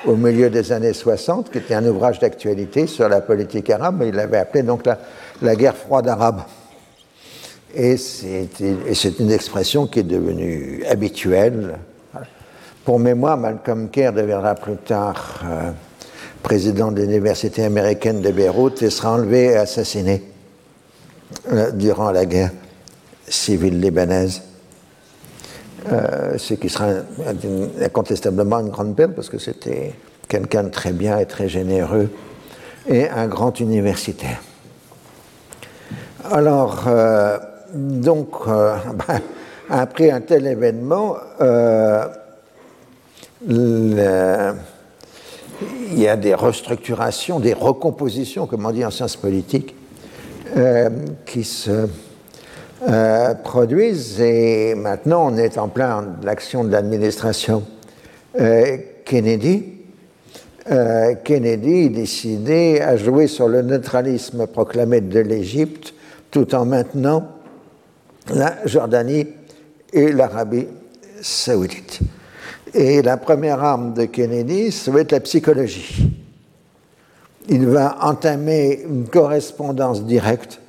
au 0.07 0.15
milieu 0.15 0.51
des 0.51 0.71
années 0.71 0.93
60, 0.93 1.51
qui 1.51 1.59
était 1.59 1.75
un 1.75 1.87
ouvrage 1.87 2.21
d'actualité 2.21 2.87
sur 2.87 3.09
la 3.09 3.21
politique 3.23 3.69
arabe. 3.71 4.05
Il 4.07 4.15
l'avait 4.15 4.39
appelé 4.39 4.63
donc 4.63 4.85
la 4.87 5.57
guerre 5.57 5.75
froide 5.75 6.07
arabe. 6.07 6.43
Et 7.75 7.97
c'est 7.97 9.19
une 9.19 9.31
expression 9.31 9.87
qui 9.87 10.01
est 10.01 10.05
devenue 10.05 10.85
habituelle. 10.89 11.79
Pour 12.85 12.99
mémoire, 12.99 13.39
Malcolm 13.39 13.89
Kerr 13.89 14.13
deviendra 14.13 14.55
plus 14.55 14.77
tard 14.77 15.41
euh, 15.45 15.71
président 16.43 16.93
de 16.93 17.01
l'Université 17.01 17.65
américaine 17.65 18.21
de 18.21 18.31
Beyrouth 18.31 18.83
et 18.83 18.91
sera 18.91 19.13
enlevé 19.13 19.45
et 19.45 19.57
assassiné 19.57 20.23
euh, 21.51 21.71
durant 21.71 22.11
la 22.11 22.27
guerre 22.27 22.51
civile 23.27 23.81
libanaise. 23.81 24.43
Euh, 25.91 26.37
ce 26.37 26.55
qui 26.55 26.69
sera 26.69 26.89
incontestablement 27.81 28.61
une 28.61 28.69
grande 28.69 28.95
perte 28.95 29.13
parce 29.13 29.31
que 29.31 29.39
c'était 29.39 29.95
quelqu'un 30.29 30.65
de 30.65 30.69
très 30.69 30.93
bien 30.93 31.19
et 31.19 31.27
très 31.27 31.49
généreux 31.49 32.11
et 32.87 33.09
un 33.09 33.29
grand 33.29 33.59
universitaire. 33.61 34.43
Alors, 36.31 36.89
donc, 37.73 38.29
euh, 38.47 38.77
ben, 39.09 39.21
après 39.71 40.11
un 40.11 40.21
tel 40.21 40.47
événement, 40.47 41.17
euh, 41.41 42.07
il 43.49 43.99
y 45.97 46.09
a 46.09 46.17
des 46.17 46.35
restructurations, 46.35 47.41
des 47.41 47.55
recompositions, 47.55 48.47
comme 48.47 48.67
on 48.67 48.71
dit 48.71 48.85
en 48.85 48.91
sciences 48.91 49.17
politiques, 49.17 49.75
euh, 50.57 50.91
qui 51.25 51.45
se 51.45 51.89
produisent. 53.45 54.21
Et 54.21 54.75
maintenant, 54.75 55.33
on 55.33 55.37
est 55.37 55.57
en 55.57 55.69
plein 55.69 56.17
l'action 56.25 56.65
de 56.65 56.73
l'administration 56.73 57.63
Kennedy. 59.05 59.65
Kennedy 61.25 61.91
décidé 61.91 62.81
à 62.81 62.97
jouer 62.97 63.29
sur 63.29 63.47
le 63.47 63.63
neutralisme 63.63 64.49
proclamé 64.49 65.01
de 65.01 65.21
l'Égypte 65.21 65.95
tout 66.33 66.57
en 66.57 66.65
maintenant 66.65 67.29
la 68.31 68.67
Jordanie 68.67 69.27
et 69.93 70.13
l'Arabie 70.13 70.67
saoudite. 71.21 72.01
Et 72.75 73.03
la 73.03 73.17
première 73.17 73.63
arme 73.63 73.93
de 73.95 74.05
Kennedy, 74.07 74.73
ça 74.73 74.91
va 74.91 75.01
être 75.01 75.13
la 75.13 75.21
psychologie. 75.21 76.11
Il 77.49 77.67
va 77.67 77.99
entamer 78.03 78.83
une 78.89 79.09
correspondance 79.09 80.05
directe 80.05 80.61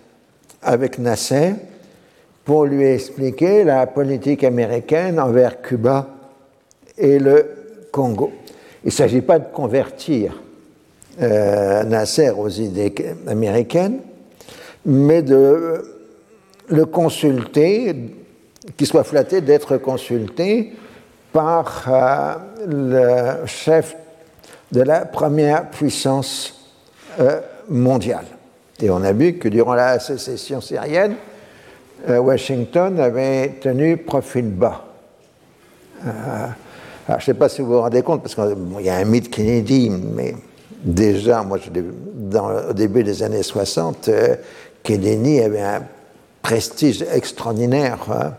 avec 0.62 0.98
Nasser 0.98 1.54
pour 2.44 2.66
lui 2.66 2.86
expliquer 2.86 3.64
la 3.64 3.88
politique 3.88 4.44
américaine 4.44 5.20
envers 5.20 5.62
Cuba 5.62 6.08
et 6.98 7.20
le 7.20 7.46
Congo. 7.92 8.32
Il 8.84 8.88
ne 8.88 8.92
s'agit 8.92 9.22
pas 9.22 9.40
de 9.40 9.46
convertir 9.54 10.42
euh, 11.22 11.84
Nasser 11.84 12.32
aux 12.32 12.50
idées 12.50 12.94
américaines, 13.28 14.00
mais 14.86 15.22
de 15.22 15.93
le 16.68 16.86
consulter, 16.86 17.96
qu'il 18.78 18.88
soit 18.88 19.04
flatté 19.04 19.42
d'être 19.42 19.78
consulté 19.78 20.74
par 21.32 21.86
euh, 21.88 23.42
le 23.42 23.46
chef 23.48 23.96
de 24.72 24.82
la 24.82 25.06
première 25.06 25.70
puissance 25.70 26.72
euh, 27.20 27.42
mondiale. 27.70 28.26
Et 28.80 28.90
on 28.90 29.04
a 29.04 29.12
vu 29.12 29.34
que 29.34 29.50
durant 29.50 29.74
la 29.74 30.00
sécession 30.00 30.62
syrienne, 30.62 31.16
euh, 32.08 32.20
Washington 32.20 33.00
avait 33.00 33.56
tenu 33.62 33.98
profil 33.98 34.46
bas. 34.46 34.86
je 36.04 37.14
ne 37.14 37.20
sais 37.20 37.34
pas 37.34 37.50
si 37.50 37.62
vous 37.62 37.74
vous 37.74 37.82
rendez 37.82 38.02
compte, 38.02 38.22
parce 38.22 38.36
qu'il 38.36 38.86
y 38.86 38.90
a 38.90 38.96
un 38.96 39.06
mythe 39.06 39.30
Kennedy, 39.30 39.90
mais 39.90 40.36
déjà, 40.84 41.44
moi, 41.44 41.58
au 42.70 42.74
début 42.74 43.04
des 43.04 43.24
années 43.24 43.44
60, 43.44 44.10
Kennedy 44.84 45.40
avait 45.40 45.62
un 45.62 45.82
prestige 46.44 47.02
extraordinaire. 47.02 47.98
Hein 48.12 48.34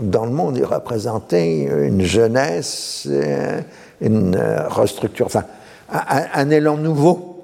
dans 0.00 0.24
le 0.24 0.30
monde, 0.30 0.56
il 0.56 0.64
représentait 0.64 1.62
une 1.62 2.02
jeunesse, 2.02 3.06
euh, 3.10 3.60
une 4.00 4.36
euh, 4.36 4.68
restructure, 4.68 5.26
enfin, 5.26 5.44
un, 5.90 6.50
élan 6.50 6.76
nouveau. 6.76 7.42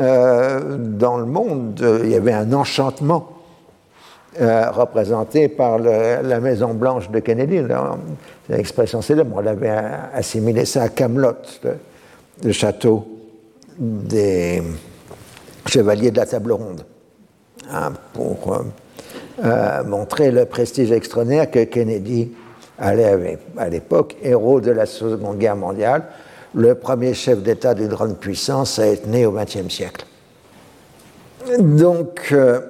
Euh, 0.00 0.76
dans 0.78 1.18
le 1.18 1.26
monde, 1.26 1.84
il 2.04 2.10
y 2.10 2.14
avait 2.14 2.32
un 2.32 2.52
enchantement 2.52 3.36
représenté 4.38 5.48
par 5.48 5.78
la 5.80 6.40
Maison 6.40 6.72
Blanche 6.72 7.10
de 7.10 7.18
Kennedy. 7.18 7.60
L'expression 8.48 9.02
célèbre, 9.02 9.36
on 9.36 9.44
avait 9.44 9.76
assimilé 10.14 10.64
ça 10.64 10.82
à 10.82 10.88
Camelot, 10.88 11.34
le, 12.44 12.52
château 12.52 13.08
des 13.76 14.62
chevaliers 15.66 16.12
de 16.12 16.16
la 16.16 16.26
table 16.26 16.52
ronde, 16.52 16.84
hein, 17.72 17.92
pour 18.12 18.62
euh, 19.44 19.84
montrer 19.84 20.30
le 20.30 20.44
prestige 20.44 20.92
extraordinaire 20.92 21.50
que 21.50 21.64
Kennedy 21.64 22.32
allait 22.78 23.38
à 23.56 23.68
l'époque, 23.68 24.16
héros 24.22 24.60
de 24.60 24.70
la 24.70 24.86
Seconde 24.86 25.38
Guerre 25.38 25.56
mondiale, 25.56 26.04
le 26.54 26.74
premier 26.74 27.14
chef 27.14 27.42
d'État 27.42 27.74
d'une 27.74 27.88
grande 27.88 28.18
puissance 28.18 28.78
à 28.78 28.86
être 28.86 29.06
né 29.06 29.26
au 29.26 29.32
XXe 29.32 29.68
siècle. 29.68 30.04
Donc, 31.58 32.28
euh, 32.32 32.60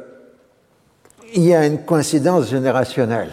il 1.34 1.44
y 1.44 1.55
a 1.55 1.66
une 1.66 1.78
coïncidence 1.78 2.48
générationnelle. 2.51 3.30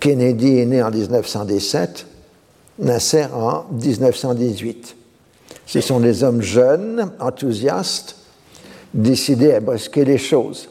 Kennedy 0.00 0.58
est 0.58 0.66
né 0.66 0.82
en 0.82 0.90
1917, 0.90 2.06
Nasser 2.78 3.26
en 3.32 3.64
1918. 3.70 4.96
Ce 5.66 5.80
sont 5.80 6.00
des 6.00 6.24
hommes 6.24 6.42
jeunes, 6.42 7.12
enthousiastes, 7.20 8.16
décidés 8.94 9.54
à 9.54 9.60
brusquer 9.60 10.04
les 10.04 10.18
choses. 10.18 10.68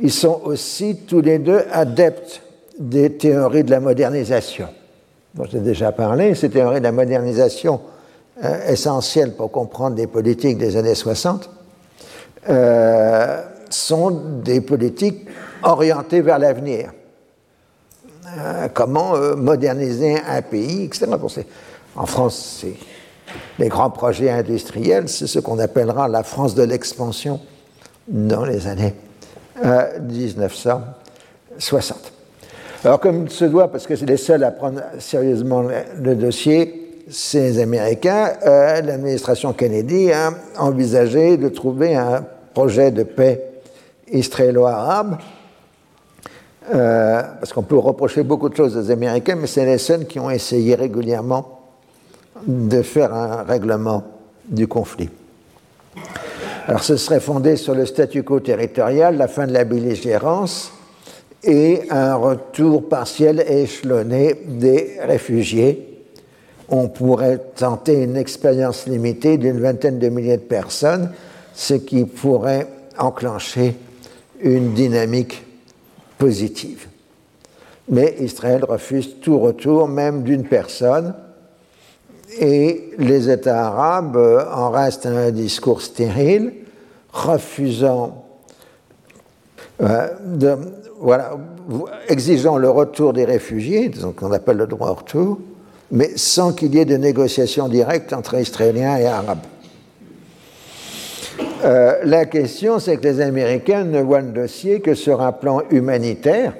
Ils 0.00 0.12
sont 0.12 0.40
aussi 0.44 0.96
tous 1.06 1.20
les 1.20 1.38
deux 1.38 1.62
adeptes 1.72 2.42
des 2.78 3.12
théories 3.16 3.64
de 3.64 3.70
la 3.70 3.80
modernisation. 3.80 4.68
dont 5.34 5.44
j'ai 5.44 5.60
déjà 5.60 5.92
parlé, 5.92 6.34
ces 6.34 6.50
théories 6.50 6.78
de 6.78 6.84
la 6.84 6.92
modernisation 6.92 7.80
euh, 8.44 8.68
essentielles 8.68 9.32
pour 9.32 9.50
comprendre 9.50 9.96
les 9.96 10.06
politiques 10.06 10.58
des 10.58 10.76
années 10.76 10.94
60 10.94 11.50
euh, 12.48 13.42
sont 13.68 14.10
des 14.44 14.60
politiques 14.60 15.26
orientées 15.64 16.20
vers 16.20 16.38
l'avenir. 16.38 16.92
Euh, 18.38 18.68
comment 18.72 19.16
moderniser 19.36 20.18
un 20.20 20.42
pays, 20.42 20.84
etc. 20.84 21.06
En 21.96 22.06
France, 22.06 22.64
les 23.58 23.68
grands 23.68 23.90
projets 23.90 24.30
industriels, 24.30 25.08
c'est 25.08 25.26
ce 25.26 25.38
qu'on 25.38 25.58
appellera 25.58 26.08
la 26.08 26.22
France 26.22 26.54
de 26.54 26.62
l'expansion 26.62 27.40
dans 28.08 28.44
les 28.44 28.66
années 28.66 28.94
1960. 29.62 32.12
Alors 32.84 33.00
comme 33.00 33.24
il 33.24 33.30
se 33.30 33.44
doit, 33.44 33.70
parce 33.70 33.86
que 33.86 33.96
c'est 33.96 34.06
les 34.06 34.16
seuls 34.16 34.44
à 34.44 34.52
prendre 34.52 34.80
sérieusement 35.00 35.64
le, 36.00 36.14
dossier, 36.14 37.02
c'est 37.10 37.40
les 37.40 37.60
Américains, 37.60 38.34
euh, 38.46 38.80
l'administration 38.82 39.52
Kennedy 39.52 40.12
a 40.12 40.30
envisagé 40.58 41.36
de 41.36 41.48
trouver 41.48 41.96
un 41.96 42.24
projet 42.54 42.92
de 42.92 43.02
paix 43.02 43.44
israélo-arabe, 44.12 45.18
euh, 46.72 47.22
parce 47.40 47.52
qu'on 47.52 47.62
peut 47.62 47.78
reprocher 47.78 48.22
beaucoup 48.22 48.48
de 48.48 48.54
choses 48.54 48.76
aux 48.76 48.90
Américains, 48.90 49.36
mais 49.36 49.48
c'est 49.48 49.64
les 49.64 49.78
seuls 49.78 50.06
qui 50.06 50.20
ont 50.20 50.30
essayé 50.30 50.76
régulièrement 50.76 51.57
de 52.46 52.82
faire 52.82 53.14
un 53.14 53.42
règlement 53.42 54.04
du 54.48 54.66
conflit. 54.66 55.10
Alors 56.66 56.82
ce 56.82 56.96
serait 56.96 57.20
fondé 57.20 57.56
sur 57.56 57.74
le 57.74 57.86
statu 57.86 58.22
quo 58.22 58.40
territorial, 58.40 59.16
la 59.16 59.28
fin 59.28 59.46
de 59.46 59.52
la 59.52 59.64
belligérance 59.64 60.72
et 61.42 61.82
un 61.90 62.14
retour 62.14 62.88
partiel 62.88 63.44
échelonné 63.48 64.34
des 64.46 64.96
réfugiés. 65.02 66.04
On 66.68 66.88
pourrait 66.88 67.40
tenter 67.56 68.02
une 68.02 68.16
expérience 68.16 68.86
limitée 68.86 69.38
d'une 69.38 69.60
vingtaine 69.60 69.98
de 69.98 70.08
milliers 70.08 70.36
de 70.36 70.42
personnes, 70.42 71.10
ce 71.54 71.74
qui 71.74 72.04
pourrait 72.04 72.66
enclencher 72.98 73.74
une 74.40 74.74
dynamique 74.74 75.42
positive. 76.18 76.86
Mais 77.88 78.16
Israël 78.20 78.64
refuse 78.64 79.16
tout 79.22 79.38
retour, 79.38 79.88
même 79.88 80.22
d'une 80.22 80.44
personne, 80.44 81.14
et 82.40 82.90
les 82.98 83.30
États 83.30 83.66
arabes 83.66 84.16
en 84.52 84.70
restent 84.70 85.06
à 85.06 85.10
un 85.10 85.30
discours 85.30 85.82
stérile, 85.82 86.52
refusant, 87.12 88.24
euh, 89.82 90.08
de, 90.24 90.56
voilà, 91.00 91.36
exigeant 92.08 92.56
le 92.56 92.70
retour 92.70 93.12
des 93.12 93.24
réfugiés, 93.24 93.88
donc 93.88 94.22
on 94.22 94.32
appelle 94.32 94.56
le 94.56 94.66
droit 94.66 94.90
au 94.90 94.94
retour, 94.94 95.38
mais 95.90 96.10
sans 96.16 96.52
qu'il 96.52 96.74
y 96.74 96.78
ait 96.78 96.84
de 96.84 96.96
négociations 96.96 97.68
directes 97.68 98.12
entre 98.12 98.38
Israéliens 98.38 98.96
et 98.98 99.06
Arabes. 99.06 99.38
Euh, 101.64 101.98
la 102.04 102.26
question, 102.26 102.78
c'est 102.78 102.96
que 102.98 103.02
les 103.02 103.20
Américains 103.20 103.84
ne 103.84 104.00
voient 104.00 104.20
le 104.20 104.32
dossier 104.32 104.80
que 104.80 104.94
sur 104.94 105.20
un 105.20 105.32
plan 105.32 105.62
humanitaire 105.70 106.54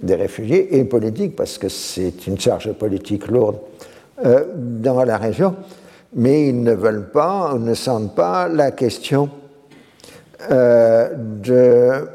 des 0.00 0.14
réfugiés 0.14 0.78
et 0.78 0.84
politique, 0.84 1.36
parce 1.36 1.58
que 1.58 1.68
c'est 1.68 2.26
une 2.26 2.38
charge 2.38 2.72
politique 2.72 3.26
lourde 3.28 3.58
euh, 4.24 4.46
dans 4.56 5.04
la 5.04 5.16
région, 5.16 5.54
mais 6.14 6.48
ils 6.48 6.60
ne 6.60 6.74
veulent 6.74 7.10
pas, 7.10 7.54
ne 7.56 7.72
sentent 7.74 8.16
pas 8.16 8.48
la 8.48 8.72
question 8.72 9.30
euh, 10.50 11.10
de 11.14 12.08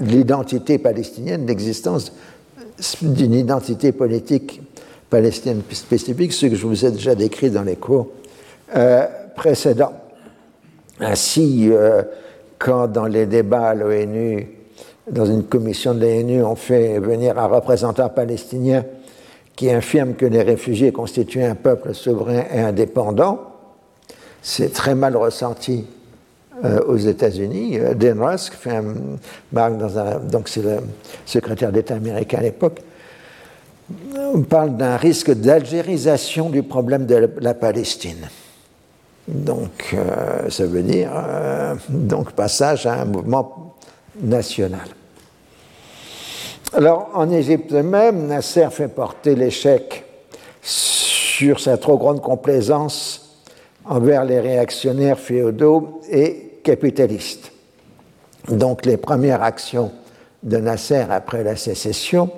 l'identité 0.00 0.78
palestinienne, 0.78 1.46
l'existence 1.46 2.12
d'une 3.02 3.34
identité 3.34 3.90
politique 3.90 4.62
palestinienne 5.10 5.62
spécifique, 5.72 6.32
ce 6.32 6.46
que 6.46 6.54
je 6.54 6.64
vous 6.64 6.84
ai 6.84 6.92
déjà 6.92 7.16
décrit 7.16 7.50
dans 7.50 7.64
les 7.64 7.76
cours 7.76 8.06
euh, 8.76 9.04
précédents. 9.34 9.94
Ainsi, 11.00 11.72
quand 12.58 12.86
dans 12.86 13.06
les 13.06 13.26
débats 13.26 13.70
à 13.70 13.74
l'ONU, 13.74 14.48
dans 15.10 15.26
une 15.26 15.42
commission 15.42 15.92
de 15.92 16.00
l'ONU, 16.06 16.44
on 16.44 16.54
fait 16.54 17.00
venir 17.00 17.36
un 17.36 17.46
représentant 17.46 18.08
palestinien 18.10 18.84
qui 19.56 19.70
affirme 19.70 20.14
que 20.14 20.26
les 20.26 20.42
réfugiés 20.42 20.92
constituent 20.92 21.42
un 21.42 21.54
peuple 21.54 21.94
souverain 21.94 22.44
et 22.52 22.60
indépendant. 22.60 23.40
C'est 24.42 24.72
très 24.72 24.94
mal 24.94 25.16
ressenti 25.16 25.86
euh, 26.64 26.80
aux 26.86 26.96
États-Unis. 26.96 27.78
Euh, 27.78 27.94
Dan 27.94 28.22
Rusk 28.22 28.52
fait 28.52 28.76
un, 28.76 29.70
dans 29.70 29.98
un, 29.98 30.18
donc 30.20 30.48
c'est 30.48 30.62
le 30.62 30.76
secrétaire 31.24 31.72
d'État 31.72 31.94
américain 31.94 32.38
à 32.38 32.42
l'époque. 32.42 32.80
On 34.34 34.42
parle 34.42 34.76
d'un 34.76 34.96
risque 34.96 35.32
d'algérisation 35.32 36.50
du 36.50 36.62
problème 36.62 37.06
de 37.06 37.30
la 37.40 37.54
Palestine. 37.54 38.28
Donc, 39.28 39.94
euh, 39.94 40.50
ça 40.50 40.66
veut 40.66 40.82
dire 40.82 41.10
donc 41.88 42.32
passage 42.32 42.86
à 42.86 43.02
un 43.02 43.04
mouvement 43.04 43.74
national. 44.20 44.95
Alors, 46.72 47.10
en 47.14 47.30
Égypte 47.30 47.72
même, 47.72 48.26
Nasser 48.26 48.68
fait 48.70 48.88
porter 48.88 49.34
l'échec 49.34 50.04
sur 50.62 51.60
sa 51.60 51.78
trop 51.78 51.96
grande 51.96 52.20
complaisance 52.20 53.40
envers 53.84 54.24
les 54.24 54.40
réactionnaires 54.40 55.18
féodaux 55.18 56.00
et 56.10 56.60
capitalistes. 56.64 57.52
donc 58.48 58.84
les 58.84 58.96
premières 58.96 59.42
actions 59.42 59.92
de 60.42 60.56
Nasser 60.56 61.04
après 61.08 61.44
la 61.44 61.54
sécession 61.54 62.30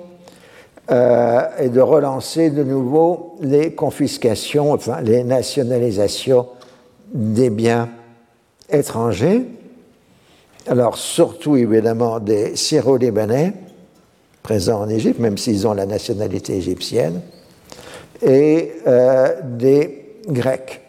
euh, 0.91 1.41
est 1.57 1.69
de 1.69 1.81
relancer 1.81 2.51
de 2.51 2.63
nouveau 2.63 3.35
les 3.41 3.73
confiscations, 3.73 4.73
enfin 4.73 5.01
les 5.01 5.23
nationalisations 5.23 6.47
des 7.11 7.49
biens 7.49 7.89
étrangers. 8.69 9.45
Alors 10.67 10.97
surtout 10.97 11.55
évidemment 11.55 12.19
des 12.19 12.55
Syro-Libanais 12.55 13.53
présents 14.49 14.81
en 14.81 14.89
Égypte, 14.89 15.19
même 15.19 15.37
s'ils 15.37 15.67
ont 15.67 15.75
la 15.75 15.85
nationalité 15.85 16.57
égyptienne, 16.57 17.21
et 18.19 18.71
euh, 18.87 19.35
des 19.43 20.15
Grecs. 20.27 20.81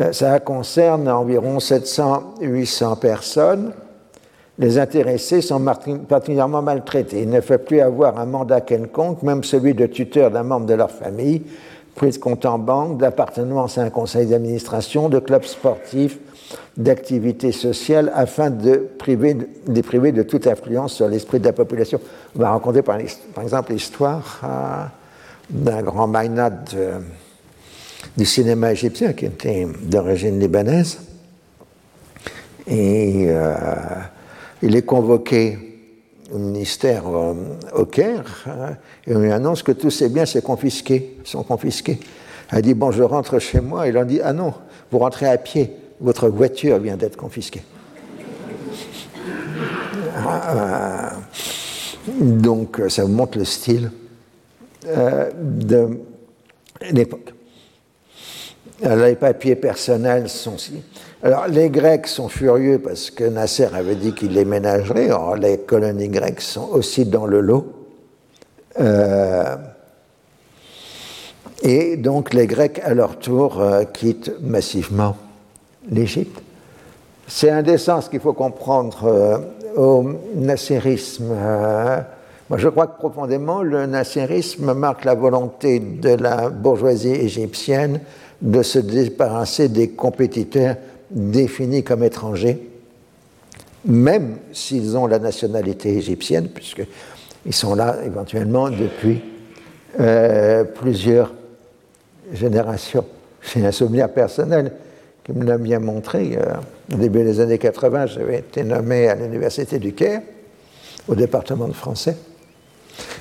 Euh, 0.00 0.10
ça 0.12 0.40
concerne 0.40 1.06
environ 1.06 1.58
700-800 1.58 2.98
personnes. 2.98 3.72
Les 4.58 4.78
intéressés 4.78 5.42
sont 5.42 5.62
particulièrement 6.08 6.62
maltraités. 6.62 7.20
Ils 7.20 7.28
ne 7.28 7.40
peuvent 7.40 7.58
plus 7.58 7.82
avoir 7.82 8.18
un 8.18 8.24
mandat 8.24 8.62
quelconque, 8.62 9.22
même 9.22 9.44
celui 9.44 9.74
de 9.74 9.84
tuteur 9.84 10.30
d'un 10.30 10.44
membre 10.44 10.64
de 10.64 10.74
leur 10.74 10.90
famille, 10.90 11.42
prise 11.94 12.14
de 12.14 12.22
compte 12.22 12.46
en 12.46 12.58
banque, 12.58 12.96
d'appartenance 12.96 13.76
à 13.76 13.82
un 13.82 13.90
conseil 13.90 14.28
d'administration, 14.28 15.10
de 15.10 15.18
club 15.18 15.44
sportif, 15.44 16.18
d'activités 16.76 17.52
sociales, 17.52 18.10
afin 18.14 18.50
de 18.50 18.88
priver, 18.98 19.36
les 19.68 19.82
priver 19.82 20.12
de 20.12 20.22
toute 20.22 20.46
influence 20.46 20.94
sur 20.94 21.08
l'esprit 21.08 21.40
de 21.40 21.44
la 21.44 21.52
population. 21.52 22.00
On 22.36 22.40
va 22.40 22.50
raconter 22.50 22.82
par, 22.82 22.98
exemple 22.98 23.72
l'histoire 23.72 24.40
euh, 24.44 24.84
d'un 25.50 25.82
grand 25.82 26.06
magnat 26.06 26.50
du 28.16 28.24
cinéma 28.24 28.72
égyptien 28.72 29.12
qui 29.12 29.26
était 29.26 29.66
d'origine 29.82 30.38
libanaise. 30.38 30.98
Et 32.66 33.26
euh, 33.28 33.54
il 34.62 34.74
est 34.74 34.82
convoqué 34.82 35.58
au 36.32 36.38
ministère 36.38 37.04
euh, 37.06 37.34
au 37.74 37.84
Caire 37.84 38.46
et 39.06 39.14
on 39.14 39.20
lui 39.20 39.30
annonce 39.30 39.62
que 39.62 39.72
tous 39.72 39.90
ses 39.90 40.08
biens 40.08 40.24
sont 40.24 40.40
confisqués. 40.40 41.18
Sont 41.24 41.42
confisqués. 41.42 42.00
Elle 42.50 42.62
dit 42.62 42.74
Bon, 42.74 42.90
je 42.90 43.02
rentre 43.02 43.38
chez 43.38 43.60
moi. 43.60 43.86
Il 43.88 43.98
en 43.98 44.04
dit 44.04 44.20
Ah 44.22 44.32
non, 44.32 44.54
vous 44.90 44.98
rentrez 44.98 45.26
à 45.26 45.36
pied, 45.36 45.72
votre 46.00 46.28
voiture 46.28 46.78
vient 46.78 46.96
d'être 46.96 47.16
confisquée. 47.16 47.62
Euh, 50.26 51.08
donc, 52.08 52.80
ça 52.88 53.02
vous 53.02 53.12
montre 53.12 53.38
le 53.38 53.44
style 53.44 53.90
de 54.84 55.98
l'époque. 56.90 57.32
Les 58.82 59.14
papiers 59.14 59.56
personnels 59.56 60.28
sont. 60.28 60.56
Alors, 61.22 61.46
les 61.48 61.70
Grecs 61.70 62.06
sont 62.06 62.28
furieux 62.28 62.78
parce 62.78 63.10
que 63.10 63.24
Nasser 63.24 63.68
avait 63.72 63.94
dit 63.94 64.12
qu'il 64.12 64.32
les 64.32 64.44
ménagerait. 64.44 65.10
Or, 65.10 65.36
les 65.36 65.56
colonies 65.56 66.08
grecques 66.08 66.42
sont 66.42 66.68
aussi 66.72 67.06
dans 67.06 67.24
le 67.24 67.40
lot. 67.40 67.72
Euh, 68.78 69.56
et 71.62 71.96
donc, 71.96 72.34
les 72.34 72.46
Grecs, 72.46 72.78
à 72.84 72.92
leur 72.92 73.18
tour, 73.18 73.60
euh, 73.60 73.84
quittent 73.84 74.32
massivement 74.42 75.16
l'Égypte. 75.90 76.40
C'est 77.26 77.50
un 77.50 77.62
des 77.62 77.78
sens 77.78 78.08
qu'il 78.08 78.20
faut 78.20 78.32
comprendre 78.32 79.04
euh, 79.04 79.38
au 79.76 80.04
nasserisme. 80.36 81.34
moi, 82.50 82.58
je 82.58 82.68
crois 82.68 82.86
que 82.86 82.98
profondément, 82.98 83.62
le 83.62 83.86
nasserisme 83.86 84.74
marque 84.74 85.04
la 85.04 85.14
volonté 85.14 85.80
de 85.80 86.10
la 86.10 86.50
bourgeoisie 86.50 87.12
égyptienne 87.14 88.00
de 88.42 88.62
se 88.62 88.78
débarrasser 88.78 89.68
des 89.68 89.88
compétiteurs 89.90 90.76
définis 91.10 91.82
comme 91.82 92.02
étrangers, 92.02 92.68
même 93.84 94.36
s'ils 94.52 94.96
ont 94.96 95.06
la 95.06 95.18
nationalité 95.18 95.96
égyptienne, 95.96 96.48
puisqu'ils 96.48 97.54
sont 97.54 97.74
là 97.74 97.96
éventuellement 98.04 98.70
depuis 98.70 99.20
euh, 100.00 100.64
plusieurs 100.64 101.32
générations. 102.32 103.04
J'ai 103.42 103.64
un 103.64 103.72
souvenir 103.72 104.10
personnel 104.10 104.72
qui 105.24 105.32
me 105.32 105.44
l'a 105.44 105.58
bien 105.58 105.80
montré. 105.80 106.36
Euh, 106.38 106.54
au 106.92 106.98
début 106.98 107.24
des 107.24 107.40
années 107.40 107.58
80, 107.58 108.06
j'avais 108.06 108.38
été 108.38 108.62
nommé 108.62 109.08
à 109.08 109.14
l'Université 109.14 109.78
du 109.78 109.94
Caire, 109.94 110.20
au 111.08 111.14
département 111.14 111.66
de 111.66 111.72
français. 111.72 112.16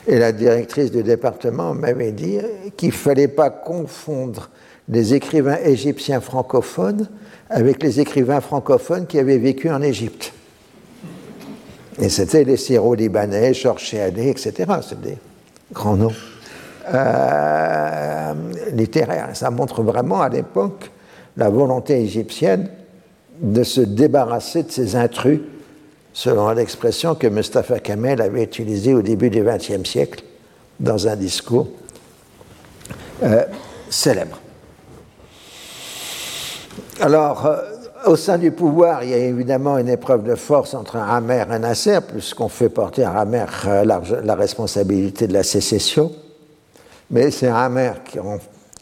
Et 0.07 0.19
la 0.19 0.31
directrice 0.31 0.91
du 0.91 1.01
département 1.01 1.73
m'avait 1.73 2.11
dit 2.11 2.37
qu'il 2.75 2.89
ne 2.89 2.93
fallait 2.93 3.29
pas 3.29 3.49
confondre 3.49 4.49
les 4.89 5.13
écrivains 5.13 5.57
égyptiens 5.63 6.19
francophones 6.19 7.07
avec 7.49 7.81
les 7.81 7.99
écrivains 7.99 8.41
francophones 8.41 9.07
qui 9.07 9.17
avaient 9.17 9.37
vécu 9.37 9.69
en 9.69 9.81
Égypte. 9.81 10.33
Et 11.99 12.09
c'était 12.09 12.43
les 12.43 12.57
Syro-Libanais, 12.57 13.53
Georges 13.53 13.83
Chéadé, 13.83 14.29
etc. 14.29 14.53
C'est 14.81 14.99
des 14.99 15.17
grands 15.71 15.95
noms 15.95 16.13
euh, 16.93 18.33
littéraires. 18.73 19.29
Ça 19.33 19.49
montre 19.51 19.83
vraiment 19.83 20.21
à 20.21 20.29
l'époque 20.29 20.91
la 21.37 21.49
volonté 21.49 22.01
égyptienne 22.01 22.69
de 23.39 23.63
se 23.63 23.81
débarrasser 23.81 24.63
de 24.63 24.71
ces 24.71 24.95
intrus, 24.95 25.39
selon 26.13 26.49
l'expression 26.51 27.15
que 27.15 27.27
Mustafa 27.27 27.79
Kamel 27.79 28.21
avait 28.21 28.43
utilisée 28.43 28.93
au 28.93 29.01
début 29.01 29.29
du 29.29 29.43
XXe 29.43 29.87
siècle 29.89 30.23
dans 30.79 31.07
un 31.07 31.15
discours 31.15 31.67
euh, 33.23 33.43
célèbre. 33.89 34.39
Alors, 36.99 37.45
euh, 37.45 37.57
au 38.05 38.15
sein 38.15 38.37
du 38.37 38.51
pouvoir, 38.51 39.03
il 39.03 39.09
y 39.09 39.13
a 39.13 39.17
évidemment 39.17 39.77
une 39.77 39.89
épreuve 39.89 40.23
de 40.23 40.35
force 40.35 40.73
entre 40.73 40.97
Amer 40.97 41.51
et 41.51 41.59
Nasser, 41.59 41.99
puisqu'on 42.01 42.49
fait 42.49 42.69
porter 42.69 43.03
à 43.03 43.19
Amer 43.19 43.49
euh, 43.67 43.85
la, 43.85 44.35
responsabilité 44.35 45.27
de 45.27 45.33
la 45.33 45.43
sécession. 45.43 46.11
Mais 47.09 47.31
c'est 47.31 47.47
Amer 47.47 48.03
qui, 48.03 48.19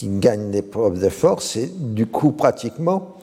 qui, 0.01 0.07
gagne 0.19 0.51
l'épreuve 0.51 0.99
de 0.99 1.09
force, 1.09 1.57
et 1.57 1.71
du 1.75 2.07
coup, 2.07 2.31
pratiquement, 2.31 3.17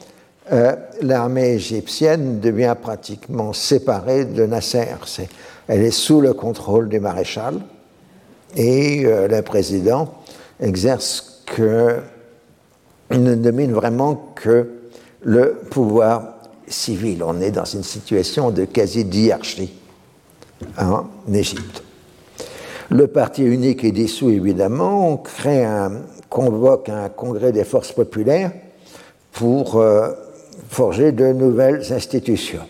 euh, 0.53 0.77
l'armée 1.03 1.55
égyptienne 1.55 2.39
devient 2.39 2.77
pratiquement 2.81 3.53
séparée 3.53 4.25
de 4.25 4.47
Nasser. 4.47 4.87
elle 5.67 5.83
est 5.83 5.91
sous 5.91 6.21
le 6.21 6.33
contrôle 6.35 6.89
du 6.89 7.01
maréchal, 7.01 7.61
et 8.57 9.03
le 9.05 9.41
président 9.43 10.15
exerce 10.61 11.43
que. 11.47 11.97
Ne 13.11 13.35
domine 13.35 13.73
vraiment 13.73 14.33
que 14.35 14.69
le 15.23 15.61
pouvoir 15.71 16.35
civil. 16.67 17.23
On 17.23 17.41
est 17.41 17.51
dans 17.51 17.65
une 17.65 17.83
situation 17.83 18.51
de 18.51 18.67
quasi-diarchie 18.67 19.73
en 20.79 21.05
Égypte. 21.33 21.83
Le 22.91 23.07
parti 23.07 23.43
unique 23.43 23.85
est 23.85 23.93
dissous, 23.93 24.31
évidemment. 24.31 25.13
On 25.13 25.17
crée 25.17 25.65
un, 25.65 25.93
convoque 26.29 26.89
un 26.89 27.09
congrès 27.09 27.53
des 27.53 27.65
forces 27.65 27.93
populaires 27.93 28.53
pour 29.33 29.77
euh, 29.77 30.11
forger 30.69 31.13
de 31.13 31.33
nouvelles 31.33 31.93
institutions. 31.93 32.67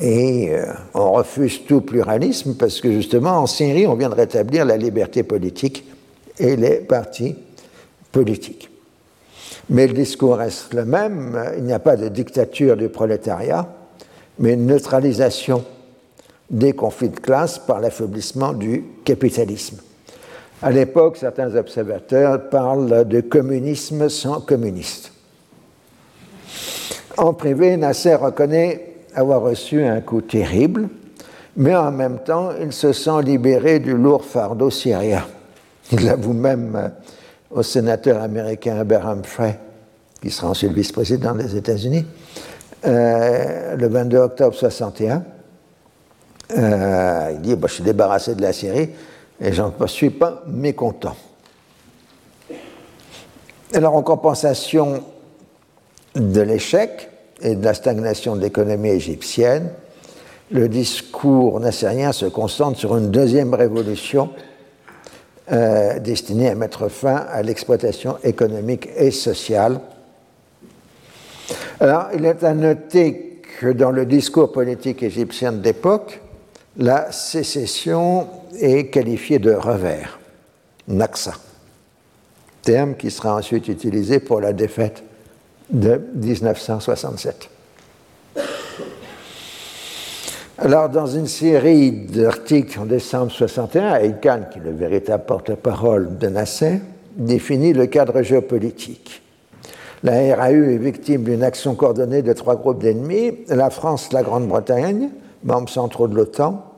Et 0.00 0.50
euh, 0.50 0.72
on 0.94 1.12
refuse 1.12 1.64
tout 1.66 1.80
pluralisme 1.80 2.54
parce 2.54 2.80
que 2.80 2.90
justement, 2.92 3.38
en 3.38 3.46
Syrie, 3.46 3.86
on 3.86 3.94
vient 3.94 4.08
de 4.08 4.14
rétablir 4.14 4.64
la 4.64 4.76
liberté 4.76 5.22
politique 5.22 5.84
et 6.38 6.56
les 6.56 6.76
partis 6.76 7.34
politiques. 8.12 8.70
Mais 9.68 9.86
le 9.86 9.92
discours 9.92 10.36
reste 10.36 10.74
le 10.74 10.84
même. 10.84 11.38
Il 11.58 11.64
n'y 11.64 11.72
a 11.72 11.78
pas 11.78 11.96
de 11.96 12.08
dictature 12.08 12.76
du 12.76 12.88
prolétariat, 12.88 13.68
mais 14.38 14.54
une 14.54 14.66
neutralisation 14.66 15.64
des 16.50 16.72
conflits 16.72 17.10
de 17.10 17.20
classe 17.20 17.58
par 17.58 17.80
l'affaiblissement 17.80 18.52
du 18.52 18.84
capitalisme. 19.04 19.78
À 20.62 20.70
l'époque, 20.70 21.16
certains 21.16 21.54
observateurs 21.56 22.50
parlent 22.50 23.08
de 23.08 23.22
communisme 23.22 24.10
sans 24.10 24.40
communistes. 24.40 25.12
En 27.16 27.32
privé, 27.32 27.76
Nasser 27.78 28.14
reconnaît 28.14 28.96
avoir 29.14 29.40
reçu 29.40 29.82
un 29.82 30.02
coup 30.02 30.20
terrible, 30.20 30.88
mais 31.56 31.74
en 31.74 31.90
même 31.90 32.18
temps, 32.18 32.50
il 32.60 32.72
se 32.72 32.92
sent 32.92 33.22
libéré 33.24 33.78
du 33.78 33.94
lourd 33.94 34.24
fardeau 34.24 34.70
syrien. 34.70 35.24
Il 35.92 36.06
avoue 36.08 36.34
même 36.34 36.92
au 37.50 37.62
sénateur 37.62 38.22
américain 38.22 38.78
Abraham 38.78 39.24
Frey, 39.24 39.58
qui 40.20 40.30
sera 40.30 40.48
ensuite 40.48 40.72
vice-président 40.72 41.34
des 41.34 41.56
États-Unis, 41.56 42.04
euh, 42.86 43.76
le 43.76 43.88
22 43.88 44.18
octobre 44.18 44.54
61. 44.54 45.22
Euh, 46.56 47.30
il 47.34 47.40
dit 47.40 47.56
Je 47.60 47.72
suis 47.72 47.82
débarrassé 47.82 48.34
de 48.34 48.42
la 48.42 48.52
Syrie 48.52 48.90
et 49.40 49.52
je 49.52 49.62
ne 49.62 49.86
suis 49.86 50.10
pas 50.10 50.42
mécontent. 50.46 51.16
Alors, 53.72 53.94
en 53.94 54.02
compensation 54.02 55.04
de 56.14 56.40
l'échec 56.40 57.08
et 57.40 57.54
de 57.54 57.64
la 57.64 57.74
stagnation 57.74 58.36
de 58.36 58.40
l'économie 58.40 58.90
égyptienne, 58.90 59.70
le 60.50 60.68
discours 60.68 61.60
nassérien 61.60 62.12
se 62.12 62.26
concentre 62.26 62.78
sur 62.78 62.96
une 62.96 63.10
deuxième 63.10 63.54
révolution 63.54 64.30
euh, 65.52 65.98
destiné 66.00 66.48
à 66.48 66.54
mettre 66.54 66.88
fin 66.88 67.16
à 67.16 67.42
l'exploitation 67.42 68.16
économique 68.24 68.88
et 68.96 69.12
sociale. 69.12 69.80
Alors, 71.78 72.08
il 72.14 72.24
est 72.24 72.42
à 72.42 72.54
noter 72.54 73.40
que 73.60 73.68
dans 73.68 73.90
le 73.90 74.04
discours 74.04 74.52
politique 74.52 75.02
égyptien 75.02 75.52
de 75.52 75.62
l'époque, 75.62 76.20
la 76.76 77.12
sécession 77.12 78.26
est 78.58 78.86
qualifiée 78.86 79.38
de 79.38 79.52
revers, 79.52 80.18
Naksa, 80.88 81.34
terme 82.62 82.94
qui 82.96 83.10
sera 83.10 83.36
ensuite 83.36 83.68
utilisé 83.68 84.20
pour 84.20 84.40
la 84.40 84.52
défaite 84.52 85.02
de 85.70 86.00
1967. 86.14 87.48
Alors, 90.62 90.90
dans 90.90 91.06
une 91.06 91.26
série 91.26 91.90
d'articles 91.90 92.78
en 92.78 92.84
décembre 92.84 93.32
61, 93.32 94.10
Khan, 94.12 94.40
qui 94.52 94.58
est 94.58 94.62
le 94.62 94.72
véritable 94.72 95.24
porte-parole 95.24 96.18
de 96.18 96.28
Nasser, 96.28 96.80
définit 97.16 97.72
le 97.72 97.86
cadre 97.86 98.20
géopolitique. 98.20 99.22
La 100.02 100.36
RAU 100.36 100.64
est 100.64 100.76
victime 100.76 101.24
d'une 101.24 101.42
action 101.42 101.74
coordonnée 101.74 102.22
de 102.22 102.32
trois 102.32 102.56
groupes 102.56 102.82
d'ennemis 102.82 103.38
la 103.48 103.70
France, 103.70 104.12
la 104.12 104.22
Grande-Bretagne, 104.22 105.08
membres 105.44 105.68
centraux 105.68 106.08
de 106.08 106.14
l'OTAN, 106.14 106.69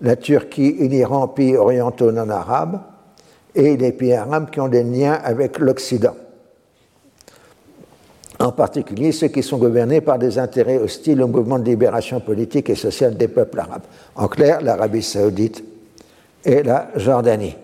la 0.00 0.16
Turquie 0.16 0.76
et 0.78 0.88
l'Iran, 0.88 1.28
pays 1.28 1.56
orientaux 1.56 2.12
non 2.12 2.28
arabes, 2.28 2.80
et 3.54 3.76
les 3.76 3.92
pays 3.92 4.12
arabes 4.12 4.50
qui 4.50 4.60
ont 4.60 4.68
des 4.68 4.84
liens 4.84 5.18
avec 5.22 5.58
l'Occident 5.58 6.14
en 8.38 8.52
particulier 8.52 9.12
ceux 9.12 9.28
qui 9.28 9.42
sont 9.42 9.58
gouvernés 9.58 10.00
par 10.00 10.18
des 10.18 10.38
intérêts 10.38 10.78
hostiles 10.78 11.22
au 11.22 11.28
mouvement 11.28 11.58
de 11.58 11.64
libération 11.64 12.20
politique 12.20 12.70
et 12.70 12.74
sociale 12.74 13.16
des 13.16 13.28
peuples 13.28 13.60
arabes. 13.60 13.84
En 14.14 14.28
clair, 14.28 14.60
l'Arabie 14.60 15.02
saoudite 15.02 15.64
et 16.44 16.62
la 16.62 16.88
Jordanie. 16.96 17.56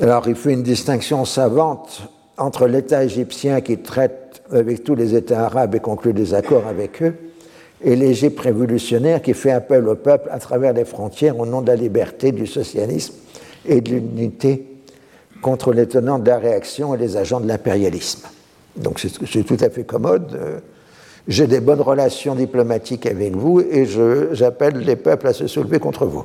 Alors, 0.00 0.28
il 0.28 0.36
fait 0.36 0.52
une 0.52 0.62
distinction 0.62 1.24
savante 1.24 2.02
entre 2.36 2.68
l'État 2.68 3.02
égyptien 3.02 3.60
qui 3.60 3.78
traite 3.78 4.42
avec 4.52 4.84
tous 4.84 4.94
les 4.94 5.14
États 5.14 5.46
arabes 5.46 5.74
et 5.74 5.80
conclut 5.80 6.12
des 6.12 6.34
accords 6.34 6.66
avec 6.68 7.02
eux, 7.02 7.14
et 7.82 7.96
l'Égypte 7.96 8.40
révolutionnaire 8.40 9.22
qui 9.22 9.34
fait 9.34 9.52
appel 9.52 9.86
au 9.88 9.94
peuple 9.94 10.28
à 10.32 10.38
travers 10.38 10.72
les 10.72 10.84
frontières 10.84 11.38
au 11.38 11.46
nom 11.46 11.62
de 11.62 11.68
la 11.68 11.76
liberté, 11.76 12.32
du 12.32 12.46
socialisme 12.46 13.14
et 13.66 13.80
de 13.80 13.90
l'unité 13.90 14.66
contre 15.42 15.72
les 15.72 15.86
tenants 15.86 16.18
de 16.18 16.28
la 16.28 16.38
réaction 16.38 16.94
et 16.94 16.98
les 16.98 17.16
agents 17.16 17.40
de 17.40 17.46
l'impérialisme. 17.46 18.26
Donc 18.76 19.00
c'est 19.00 19.44
tout 19.44 19.56
à 19.60 19.70
fait 19.70 19.84
commode. 19.84 20.34
Euh, 20.34 20.58
j'ai 21.28 21.46
des 21.46 21.60
bonnes 21.60 21.80
relations 21.80 22.34
diplomatiques 22.34 23.06
avec 23.06 23.36
vous 23.36 23.60
et 23.60 23.86
j'appelle 24.32 24.78
les 24.78 24.96
peuples 24.96 25.26
à 25.26 25.32
se 25.32 25.46
soulever 25.46 25.78
contre 25.78 26.06
vous. 26.06 26.24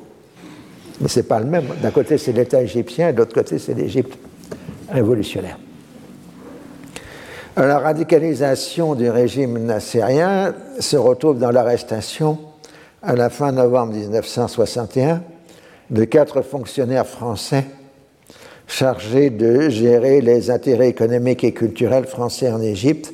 Mais 1.01 1.09
ce 1.09 1.19
n'est 1.19 1.25
pas 1.25 1.39
le 1.39 1.45
même. 1.45 1.65
D'un 1.81 1.91
côté, 1.91 2.17
c'est 2.17 2.31
l'État 2.31 2.61
égyptien 2.61 3.09
et 3.09 3.13
de 3.13 3.17
l'autre 3.17 3.33
côté, 3.33 3.59
c'est 3.59 3.73
l'Égypte 3.73 4.17
révolutionnaire. 4.89 5.57
La 7.55 7.77
radicalisation 7.77 8.95
du 8.95 9.11
régime 9.11 9.59
nassérien 9.59 10.55
se 10.79 10.97
retrouve 10.97 11.37
dans 11.37 11.51
l'arrestation 11.51 12.39
à 13.03 13.15
la 13.15 13.29
fin 13.29 13.51
novembre 13.51 13.93
1961 13.93 15.21
de 15.91 16.03
quatre 16.03 16.41
fonctionnaires 16.41 17.05
français 17.05 17.65
chargé 18.65 19.29
de 19.29 19.69
gérer 19.69 20.21
les 20.21 20.49
intérêts 20.49 20.89
économiques 20.89 21.43
et 21.43 21.51
culturels 21.51 22.07
français 22.07 22.51
en 22.51 22.59
Égypte 22.59 23.13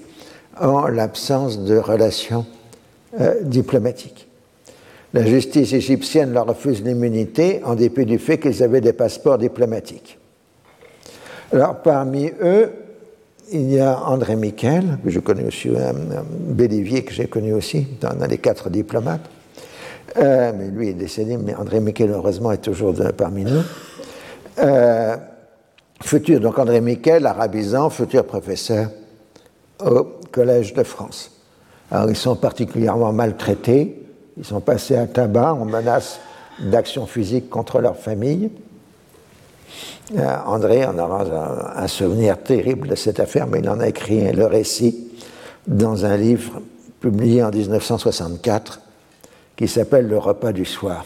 en 0.57 0.87
l'absence 0.87 1.59
de 1.59 1.75
relations 1.75 2.45
euh, 3.19 3.41
diplomatiques. 3.41 4.29
La 5.13 5.25
justice 5.25 5.73
égyptienne 5.73 6.31
leur 6.31 6.45
refuse 6.45 6.81
l'immunité 6.81 7.59
en 7.65 7.75
dépit 7.75 8.05
du 8.05 8.19
fait 8.19 8.37
qu'ils 8.37 8.63
avaient 8.63 8.79
des 8.79 8.93
passeports 8.93 9.37
diplomatiques. 9.37 10.17
Alors 11.51 11.81
parmi 11.81 12.31
eux, 12.41 12.71
il 13.51 13.71
y 13.71 13.79
a 13.79 13.99
André 14.05 14.35
Miquel, 14.35 14.97
que 15.03 15.09
je 15.09 15.19
connais 15.19 15.45
aussi, 15.45 15.69
un, 15.69 16.23
Bélivier 16.53 17.03
que 17.03 17.13
j'ai 17.13 17.27
connu 17.27 17.53
aussi, 17.53 17.87
dans, 17.99 18.13
les 18.27 18.37
quatre 18.37 18.69
diplomates. 18.69 19.29
Euh, 20.17 20.51
mais 20.57 20.67
lui 20.69 20.89
est 20.89 20.93
décédé, 20.93 21.37
mais 21.37 21.55
André 21.55 21.79
Miquel, 21.79 22.11
heureusement, 22.11 22.51
est 22.51 22.57
toujours 22.57 22.95
parmi 23.15 23.43
nous. 23.43 23.61
Euh, 24.59 25.15
futur, 26.01 26.39
donc 26.39 26.57
André 26.59 26.81
Miquel, 26.81 27.25
arabisant, 27.25 27.89
futur 27.89 28.25
professeur 28.25 28.89
au 29.85 30.07
Collège 30.31 30.73
de 30.73 30.83
France. 30.83 31.31
Alors 31.91 32.09
ils 32.09 32.15
sont 32.15 32.35
particulièrement 32.35 33.11
maltraités, 33.13 34.05
ils 34.37 34.45
sont 34.45 34.61
passés 34.61 34.95
à 34.95 35.07
tabac, 35.07 35.55
on 35.55 35.65
menace 35.65 36.19
d'action 36.59 37.05
physique 37.05 37.49
contre 37.49 37.79
leur 37.79 37.95
famille. 37.95 38.51
Euh, 40.17 40.35
André 40.45 40.85
en 40.85 40.97
aura 40.97 41.23
un, 41.75 41.87
souvenir 41.87 42.41
terrible 42.41 42.87
de 42.87 42.95
cette 42.95 43.19
affaire, 43.19 43.47
mais 43.47 43.59
il 43.59 43.69
en 43.69 43.79
a 43.79 43.87
écrit 43.87 44.31
le 44.31 44.45
récit 44.45 45.07
dans 45.67 46.05
un 46.05 46.17
livre 46.17 46.61
publié 46.99 47.43
en 47.43 47.51
1964 47.51 48.81
qui 49.55 49.67
s'appelle 49.67 50.07
Le 50.07 50.17
repas 50.17 50.51
du 50.51 50.65
soir. 50.65 51.05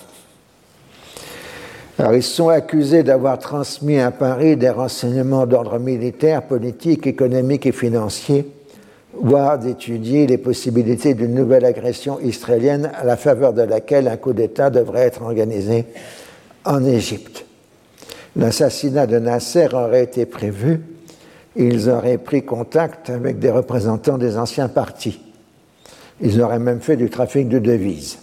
Alors, 1.99 2.15
ils 2.15 2.23
sont 2.23 2.49
accusés 2.49 3.03
d'avoir 3.03 3.37
transmis 3.37 3.99
à 3.99 4.09
Paris 4.09 4.57
des 4.57 4.69
renseignements 4.69 5.45
d'ordre 5.45 5.77
militaire, 5.77 6.43
politique, 6.43 7.05
économique 7.05 7.65
et 7.67 7.71
financier, 7.71 8.47
voire 9.13 9.59
d'étudier 9.59 10.25
les 10.25 10.39
possibilités 10.39 11.13
d'une 11.13 11.35
nouvelle 11.35 11.65
agression 11.65 12.19
israélienne 12.19 12.89
à 12.95 13.03
la 13.03 13.15
faveur 13.15 13.53
de 13.53 13.61
laquelle 13.61 14.07
un 14.07 14.17
coup 14.17 14.33
d'État 14.33 14.71
devrait 14.71 15.01
être 15.01 15.21
organisé 15.21 15.85
en 16.65 16.83
Égypte. 16.83 17.45
L'assassinat 18.35 19.05
de 19.07 19.19
Nasser 19.19 19.67
aurait 19.73 20.03
été 20.03 20.25
prévu. 20.25 20.81
Ils 21.55 21.89
auraient 21.89 22.17
pris 22.17 22.43
contact 22.43 23.09
avec 23.09 23.39
des 23.39 23.51
représentants 23.51 24.17
des 24.17 24.37
anciens 24.37 24.69
partis. 24.69 25.21
Ils 26.19 26.41
auraient 26.41 26.59
même 26.59 26.81
fait 26.81 26.97
du 26.97 27.09
trafic 27.09 27.47
de 27.47 27.59
devises. 27.59 28.17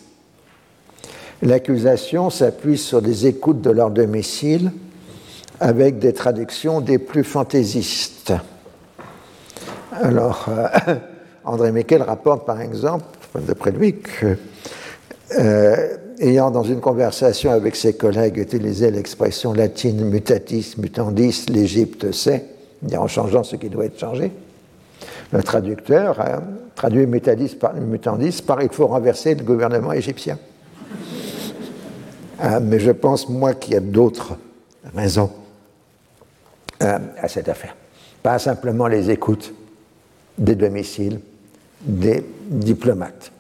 L'accusation 1.43 2.29
s'appuie 2.29 2.77
sur 2.77 3.01
des 3.01 3.27
écoutes 3.27 3.61
de 3.61 3.71
leur 3.71 3.91
domicile 3.91 4.73
avec 5.61 5.99
des 5.99 6.13
traductions 6.13 6.81
des 6.81 6.99
plus 6.99 7.25
fantaisistes. 7.25 8.33
Alors, 9.93 10.47
euh, 10.49 10.97
André 11.45 11.73
Miquel 11.73 12.03
rapporte 12.03 12.47
par 12.47 12.61
exemple, 12.61 13.05
d'après 13.35 13.71
lui, 13.71 13.97
que, 14.01 14.37
euh, 15.39 15.97
ayant 16.21 16.51
dans 16.51 16.63
une 16.63 16.81
conversation 16.81 17.51
avec 17.51 17.77
ses 17.77 17.95
collègues 17.95 18.37
utilisé 18.37 18.91
l'expression 18.91 19.53
latine 19.53 20.05
mutatis 20.05 20.75
mutandis, 20.79 21.47
l'Égypte 21.49 22.13
sait, 22.13 22.45
en 22.97 23.09
changeant 23.09 23.43
ce 23.43 23.57
qui 23.57 23.69
doit 23.69 23.87
être 23.87 23.99
changé, 23.99 24.31
le 25.33 25.43
traducteur 25.43 26.21
a 26.21 26.43
traduit 26.75 27.07
mutatis 27.07 27.55
par, 27.55 27.75
mutandis 27.75 28.43
par 28.43 28.63
il 28.63 28.71
faut 28.71 28.87
renverser 28.87 29.35
le 29.35 29.45
gouvernement 29.45 29.93
égyptien. 29.93 30.39
Euh, 32.43 32.61
mais 32.63 32.81
je 32.81 32.91
pense, 32.91 33.29
moi, 33.29 33.55
qu'il 33.55 33.75
y 33.75 33.77
a 33.77 33.81
d'autres 33.81 34.37
raisons 34.95 35.31
euh, 36.83 36.99
à 37.19 37.29
cette 37.29 37.49
affaire. 37.49 37.77
Pas 38.23 38.39
simplement 38.39 38.87
les 38.87 39.11
écoutes 39.11 39.53
des 40.39 40.55
domiciles 40.55 41.21
des 41.83 42.25
diplomates. 42.49 43.31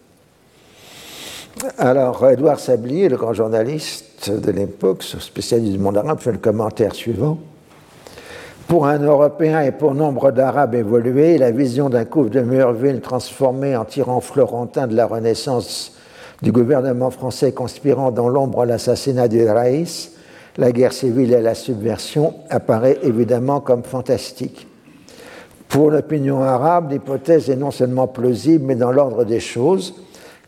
Alors, 1.77 2.27
Edouard 2.27 2.59
Sablier, 2.59 3.11
le 3.11 3.19
grand 3.19 3.35
journaliste 3.35 4.31
de 4.31 4.51
l'époque, 4.51 5.03
spécialiste 5.03 5.73
du 5.73 5.79
monde 5.79 5.99
arabe, 5.99 6.19
fait 6.19 6.33
le 6.33 6.39
commentaire 6.39 6.95
suivant. 6.95 7.39
Pour 8.67 8.87
un 8.87 8.99
Européen 8.99 9.61
et 9.61 9.73
pour 9.73 9.95
nombre 9.95 10.31
d'Arabes 10.31 10.75
évolués, 10.75 11.37
la 11.37 11.51
vision 11.51 11.91
d'un 11.91 12.07
couple 12.07 12.31
de 12.31 12.41
Murville 12.41 13.03
transformé 13.03 13.77
en 13.77 13.85
tyran 13.85 14.21
florentin 14.21 14.87
de 14.87 14.97
la 14.97 15.07
Renaissance 15.07 15.99
du 16.41 16.51
gouvernement 16.51 17.11
français 17.11 17.53
conspirant 17.53 18.11
dans 18.11 18.31
l'ombre 18.31 18.65
l'assassinat 18.65 19.29
du 19.29 19.47
Raïs, 19.47 20.13
la 20.57 20.73
guerre 20.73 20.95
civile 20.95 21.35
et 21.35 21.43
la 21.43 21.55
subversion 21.55 22.35
apparaît 22.49 22.99
évidemment 23.03 23.61
comme 23.61 23.83
fantastique. 23.83 24.67
Pour 25.69 25.91
l'opinion 25.91 26.43
arabe, 26.43 26.91
l'hypothèse 26.91 27.51
est 27.51 27.57
non 27.57 27.71
seulement 27.71 28.07
plausible, 28.07 28.65
mais 28.65 28.77
dans 28.77 28.93
l'ordre 28.93 29.25
des 29.25 29.41
choses, 29.41 29.95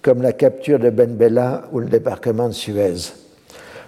comme 0.03 0.21
la 0.21 0.33
capture 0.33 0.79
de 0.79 0.91
Ben 0.91 1.15
Bella 1.15 1.63
ou 1.73 1.79
le 1.79 1.87
débarquement 1.87 2.49
de 2.49 2.53
Suez. 2.53 3.13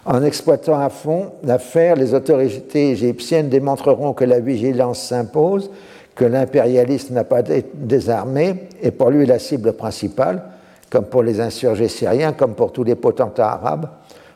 En 0.06 0.22
exploitant 0.22 0.78
à 0.78 0.90
fond 0.90 1.32
l'affaire, 1.42 1.96
les 1.96 2.14
autorités 2.14 2.90
égyptiennes 2.90 3.48
démontreront 3.48 4.12
que 4.12 4.24
la 4.24 4.38
vigilance 4.38 5.00
s'impose, 5.00 5.70
que 6.14 6.24
l'impérialisme 6.24 7.14
n'a 7.14 7.24
pas 7.24 7.42
désarmé 7.42 8.68
et 8.82 8.90
pour 8.90 9.10
lui 9.10 9.26
la 9.26 9.38
cible 9.38 9.72
principale, 9.72 10.42
comme 10.90 11.06
pour 11.06 11.22
les 11.22 11.40
insurgés 11.40 11.88
syriens, 11.88 12.32
comme 12.32 12.54
pour 12.54 12.70
tous 12.70 12.84
les 12.84 12.94
potentats 12.94 13.52
arabes, 13.52 13.88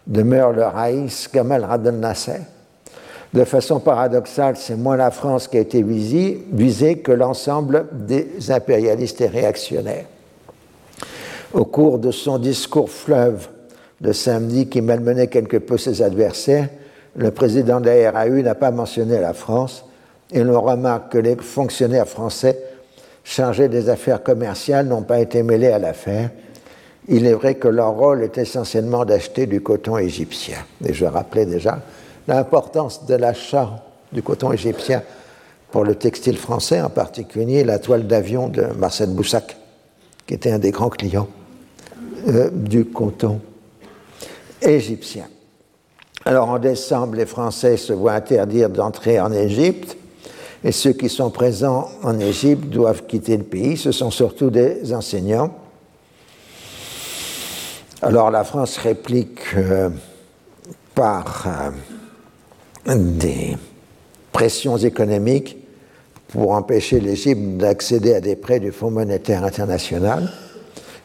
demeure 0.06 0.52
le 0.52 0.64
Raïs 0.64 1.28
Gamal 1.32 1.66
Abdel 1.70 2.00
Nasser. 2.00 2.40
De 3.32 3.44
façon 3.44 3.78
paradoxale, 3.78 4.56
c'est 4.56 4.74
moins 4.74 4.96
la 4.96 5.10
France 5.10 5.48
qui 5.48 5.58
a 5.58 5.60
été 5.60 5.82
visée, 5.82 6.98
que 6.98 7.12
l'ensemble 7.12 7.86
des 7.92 8.50
impérialistes 8.50 9.20
et 9.20 9.26
réactionnaires. 9.26 10.06
Au 11.54 11.64
cours 11.64 11.98
de 11.98 12.10
son 12.10 12.38
discours 12.38 12.90
fleuve 12.90 13.48
de 14.02 14.12
samedi 14.12 14.68
qui 14.68 14.82
malmenait 14.82 15.28
quelque 15.28 15.56
peu 15.56 15.78
ses 15.78 16.02
adversaires, 16.02 16.68
le 17.16 17.30
président 17.30 17.80
de 17.80 17.88
la 17.88 18.10
RAU 18.10 18.42
n'a 18.42 18.54
pas 18.54 18.70
mentionné 18.70 19.18
la 19.18 19.32
France 19.32 19.86
et 20.30 20.44
l'on 20.44 20.60
remarque 20.60 21.12
que 21.12 21.18
les 21.18 21.36
fonctionnaires 21.36 22.06
français 22.06 22.58
chargés 23.24 23.68
des 23.68 23.88
affaires 23.88 24.22
commerciales 24.22 24.88
n'ont 24.88 25.02
pas 25.02 25.20
été 25.20 25.42
mêlés 25.42 25.68
à 25.68 25.78
l'affaire. 25.78 26.30
Il 27.08 27.24
est 27.24 27.32
vrai 27.32 27.54
que 27.54 27.68
leur 27.68 27.92
rôle 27.92 28.22
est 28.22 28.36
essentiellement 28.36 29.06
d'acheter 29.06 29.46
du 29.46 29.62
coton 29.62 29.96
égyptien. 29.96 30.58
Et 30.84 30.92
je 30.92 31.06
rappelais 31.06 31.46
déjà 31.46 31.80
l'importance 32.26 33.06
de 33.06 33.14
l'achat 33.14 33.84
du 34.12 34.22
coton 34.22 34.52
égyptien 34.52 35.02
pour 35.70 35.84
le 35.84 35.94
textile 35.94 36.36
français, 36.36 36.82
en 36.82 36.90
particulier 36.90 37.64
la 37.64 37.78
toile 37.78 38.06
d'avion 38.06 38.48
de 38.48 38.66
Marcel 38.78 39.08
Boussac, 39.08 39.56
qui 40.26 40.34
était 40.34 40.50
un 40.50 40.58
des 40.58 40.70
grands 40.70 40.90
clients 40.90 41.28
euh, 42.26 42.50
du 42.50 42.84
coton 42.86 43.40
égyptien. 44.60 45.26
Alors 46.24 46.48
en 46.50 46.58
décembre, 46.58 47.14
les 47.14 47.26
Français 47.26 47.76
se 47.76 47.92
voient 47.92 48.14
interdire 48.14 48.68
d'entrer 48.68 49.20
en 49.20 49.32
Égypte 49.32 49.96
et 50.64 50.72
ceux 50.72 50.92
qui 50.92 51.08
sont 51.08 51.30
présents 51.30 51.88
en 52.02 52.18
Égypte 52.18 52.64
doivent 52.68 53.06
quitter 53.06 53.36
le 53.36 53.44
pays. 53.44 53.76
Ce 53.76 53.92
sont 53.92 54.10
surtout 54.10 54.50
des 54.50 54.92
enseignants. 54.92 55.54
Alors 58.02 58.30
la 58.30 58.44
France 58.44 58.76
réplique 58.78 59.40
euh, 59.56 59.90
par 60.94 61.46
euh, 62.88 62.94
des 62.96 63.56
pressions 64.32 64.76
économiques 64.76 65.56
pour 66.28 66.52
empêcher 66.52 67.00
l'Égypte 67.00 67.56
d'accéder 67.56 68.14
à 68.14 68.20
des 68.20 68.36
prêts 68.36 68.60
du 68.60 68.70
Fonds 68.70 68.90
monétaire 68.90 69.44
international 69.44 70.30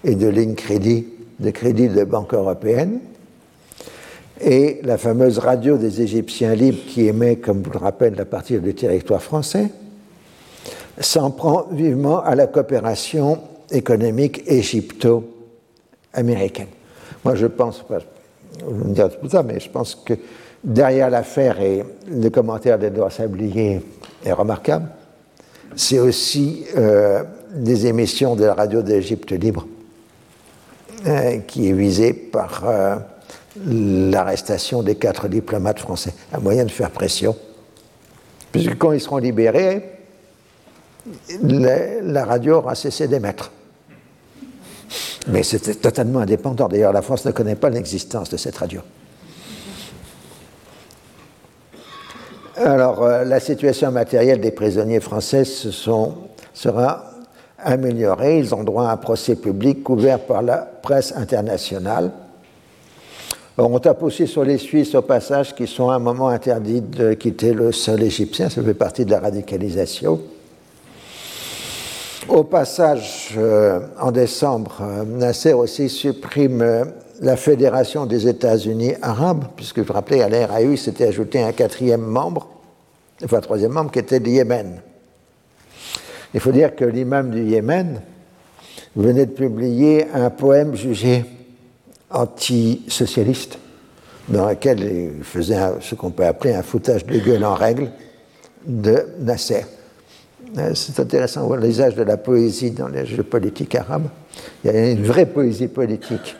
et 0.03 0.15
de 0.15 0.27
lignes 0.27 0.55
crédit, 0.55 1.05
de 1.39 1.51
crédit 1.51 1.89
de 1.89 2.03
banque 2.03 2.33
européenne. 2.33 2.99
Et 4.41 4.79
la 4.83 4.97
fameuse 4.97 5.37
radio 5.39 5.77
des 5.77 6.01
Égyptiens 6.01 6.55
libres 6.55 6.81
qui 6.87 7.07
émet, 7.07 7.35
comme 7.37 7.61
vous 7.61 7.71
le 7.71 7.77
rappelez, 7.77 8.19
à 8.19 8.25
partir 8.25 8.59
du 8.61 8.73
territoire 8.73 9.21
français, 9.21 9.69
s'en 10.99 11.31
prend 11.31 11.67
vivement 11.71 12.21
à 12.21 12.35
la 12.35 12.47
coopération 12.47 13.39
économique 13.71 14.43
égypto-américaine. 14.47 16.67
Moi, 17.23 17.35
je 17.35 17.47
pense, 17.47 17.85
vous 18.65 18.89
me 18.89 18.93
direz 18.93 19.09
tout 19.09 19.29
ça, 19.29 19.43
mais 19.43 19.59
je 19.59 19.69
pense 19.69 19.95
que 19.95 20.13
derrière 20.63 21.09
l'affaire 21.09 21.59
et 21.61 21.83
le 22.09 22.29
commentaire 22.29 22.77
d'Edouard 22.77 23.11
Sablier 23.11 23.81
est 24.25 24.33
remarquable, 24.33 24.87
c'est 25.75 25.99
aussi 25.99 26.65
euh, 26.77 27.23
des 27.55 27.87
émissions 27.87 28.35
de 28.35 28.45
la 28.45 28.53
radio 28.53 28.81
d'Égypte 28.81 29.31
libre 29.31 29.67
euh, 31.05 31.39
qui 31.39 31.69
est 31.69 31.73
visée 31.73 32.13
par 32.13 32.63
euh, 32.65 32.95
l'arrestation 33.65 34.83
des 34.83 34.95
quatre 34.95 35.27
diplomates 35.27 35.79
français, 35.79 36.13
un 36.31 36.39
moyen 36.39 36.65
de 36.65 36.71
faire 36.71 36.91
pression. 36.91 37.35
Puisque 38.51 38.77
quand 38.77 38.91
ils 38.91 39.01
seront 39.01 39.17
libérés, 39.17 39.83
la 41.41 42.25
radio 42.25 42.55
aura 42.55 42.75
cessé 42.75 43.07
d'émettre. 43.07 43.51
Mais 45.27 45.43
c'était 45.43 45.75
totalement 45.75 46.19
indépendant. 46.19 46.67
D'ailleurs, 46.67 46.93
la 46.93 47.01
France 47.01 47.25
ne 47.25 47.31
connaît 47.31 47.55
pas 47.55 47.69
l'existence 47.69 48.29
de 48.29 48.37
cette 48.37 48.57
radio. 48.57 48.81
Alors, 52.55 53.03
euh, 53.03 53.23
la 53.23 53.39
situation 53.39 53.91
matérielle 53.91 54.39
des 54.39 54.51
prisonniers 54.51 54.99
français 54.99 55.43
sera 55.43 57.12
améliorée. 57.63 58.39
Ils 58.39 58.53
ont 58.53 58.63
droit 58.63 58.87
à 58.87 58.91
un 58.91 58.97
procès 58.97 59.35
public 59.35 59.83
couvert 59.83 60.19
par 60.19 60.41
la 60.41 60.57
presse 60.57 61.13
internationale. 61.15 62.11
On 63.57 63.77
tape 63.77 64.01
aussi 64.01 64.25
sur 64.27 64.43
les 64.43 64.57
Suisses 64.57 64.95
au 64.95 65.03
passage 65.03 65.53
qui 65.53 65.67
sont 65.67 65.89
à 65.89 65.95
un 65.95 65.99
moment 65.99 66.29
interdits 66.29 66.81
de 66.81 67.13
quitter 67.13 67.53
le 67.53 67.71
sol 67.71 68.01
égyptien, 68.01 68.49
ça 68.49 68.63
fait 68.63 68.73
partie 68.73 69.05
de 69.05 69.11
la 69.11 69.19
radicalisation. 69.19 70.19
Au 72.27 72.43
passage, 72.43 73.35
euh, 73.37 73.81
en 73.99 74.11
décembre, 74.11 74.77
euh, 74.81 75.03
Nasser 75.03 75.53
aussi 75.53 75.89
supprime 75.89 76.85
la 77.21 77.35
Fédération 77.35 78.05
des 78.05 78.27
États-Unis 78.27 78.93
arabes, 79.01 79.45
puisque 79.55 79.79
vous 79.79 79.85
vous 79.85 79.93
rappelez, 79.93 80.21
à 80.21 80.29
l'RAU 80.29 80.75
s'était 80.75 81.07
ajouté 81.07 81.43
un 81.43 81.51
quatrième 81.51 82.01
membre, 82.01 82.47
enfin 83.23 83.39
troisième 83.39 83.73
membre 83.73 83.91
qui 83.91 83.99
était 83.99 84.19
le 84.19 84.29
Yémen. 84.29 84.81
Il 86.33 86.39
faut 86.39 86.51
dire 86.51 86.75
que 86.75 86.85
l'imam 86.85 87.29
du 87.29 87.43
Yémen 87.43 88.01
venait 88.95 89.25
de 89.25 89.31
publier 89.31 90.07
un 90.13 90.29
poème 90.29 90.75
jugé 90.75 91.25
anti-socialiste, 92.09 93.57
dans 94.29 94.49
lequel 94.49 95.13
il 95.17 95.23
faisait 95.23 95.57
ce 95.81 95.95
qu'on 95.95 96.11
peut 96.11 96.25
appeler 96.25 96.53
un 96.53 96.63
foutage 96.63 97.05
de 97.05 97.17
gueule 97.19 97.43
en 97.43 97.55
règle 97.55 97.91
de 98.65 99.05
Nasser. 99.19 99.65
Euh, 100.57 100.73
c'est 100.75 100.99
intéressant 100.99 101.47
voir 101.47 101.59
l'usage 101.59 101.95
de 101.95 102.03
la 102.03 102.17
poésie 102.17 102.71
dans 102.71 102.87
les 102.87 103.05
jeux 103.05 103.23
politiques 103.23 103.75
arabes. 103.75 104.07
Il 104.63 104.71
y 104.71 104.75
a 104.75 104.91
une 104.91 105.03
vraie 105.03 105.25
poésie 105.25 105.67
politique 105.67 106.35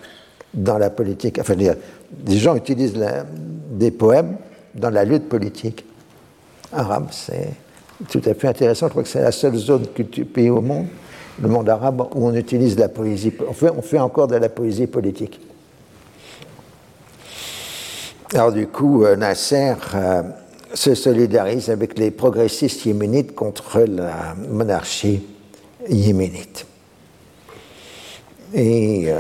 dans 0.54 0.78
la 0.78 0.90
politique. 0.90 1.40
Enfin, 1.40 1.56
des 1.56 2.38
gens 2.38 2.56
utilisent 2.56 2.94
des 3.72 3.92
poèmes 3.92 4.38
dans 4.76 4.92
la 4.92 5.04
lutte 5.04 5.28
politique 5.28 5.86
arabe. 6.72 7.08
C'est 7.12 7.54
tout 8.10 8.22
à 8.26 8.34
fait 8.34 8.48
intéressant. 8.48 8.88
Je 8.88 8.92
crois 8.92 9.04
que 9.04 9.10
c'est 9.10 9.22
la 9.22 9.32
seule 9.32 9.56
zone 9.56 9.86
pays 9.88 10.50
au 10.50 10.62
monde, 10.62 10.88
le 11.42 11.48
monde 11.48 11.70
arabe, 11.70 12.02
où 12.14 12.28
on 12.28 12.34
utilise 12.36 12.78
la 12.78 12.90
poésie. 12.90 13.34
On 13.48 13.82
fait, 13.82 14.00
encore 14.00 14.28
de 14.28 14.36
la 14.36 14.50
poésie 14.50 14.88
politique. 14.88 15.40
Alors 18.34 18.52
du 18.52 18.68
coup, 18.68 19.04
euh, 19.04 19.16
Nasser 19.16 19.76
euh, 19.94 20.24
se 20.74 20.96
solidarise 20.96 21.70
avec 21.70 22.00
les 22.00 22.10
progressistes 22.10 22.86
yéménites 22.86 23.36
contre 23.36 23.82
la 23.82 24.34
monarchie 24.50 25.22
yéménite. 25.88 26.66
Et 28.56 29.12
euh, 29.12 29.20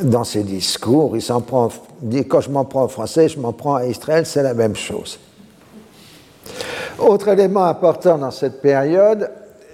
dans 0.00 0.24
ses 0.24 0.42
discours. 0.42 1.16
Il 1.16 1.22
s'en 1.22 1.40
prend, 1.40 1.70
dit 2.00 2.26
quand 2.26 2.40
je 2.40 2.50
m'en 2.50 2.64
prends 2.64 2.84
au 2.84 2.88
français, 2.88 3.28
je 3.28 3.38
m'en 3.38 3.52
prends 3.52 3.76
à 3.76 3.86
Israël, 3.86 4.26
c'est 4.26 4.42
la 4.42 4.54
même 4.54 4.76
chose. 4.76 5.18
Autre 7.02 7.28
élément 7.28 7.64
important 7.64 8.16
dans 8.16 8.30
cette 8.30 8.62
période, 8.62 9.28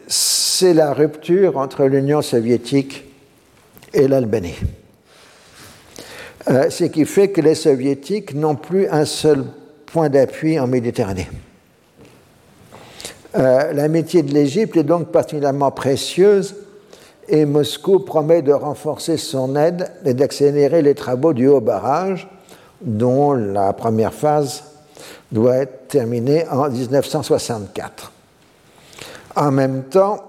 c'est 0.07 0.73
la 0.73 0.95
rupture 0.95 1.59
entre 1.59 1.85
l'Union 1.85 2.23
soviétique 2.23 3.05
et 3.93 4.09
l'Albanie. 4.09 4.57
Euh, 6.49 6.71
ce 6.71 6.85
qui 6.85 7.05
fait 7.05 7.29
que 7.29 7.43
les 7.43 7.55
soviétiques 7.55 8.33
n'ont 8.33 8.55
plus 8.55 8.89
un 8.89 9.05
seul 9.05 9.45
point 9.85 10.09
d'appui 10.09 10.59
en 10.59 10.67
Méditerranée. 10.67 11.29
Euh, 13.37 13.75
l'amitié 13.75 14.23
de 14.23 14.33
l'Égypte 14.33 14.79
est 14.79 14.83
donc 14.83 15.09
particulièrement 15.09 15.71
précieuse 15.71 16.57
et 17.29 17.45
Moscou 17.45 17.99
promet 17.99 18.41
de 18.41 18.53
renforcer 18.53 19.19
son 19.19 19.55
aide 19.55 19.91
et 20.07 20.15
d'accélérer 20.15 20.81
les 20.81 20.95
travaux 20.95 21.35
du 21.35 21.47
haut 21.47 21.61
barrage, 21.61 22.27
dont 22.81 23.35
la 23.35 23.75
première 23.75 24.15
phase 24.15 24.68
doit 25.33 25.57
être 25.57 25.89
terminée 25.89 26.47
en 26.49 26.69
1964. 26.69 28.13
En 29.37 29.51
même 29.51 29.85
temps, 29.85 30.25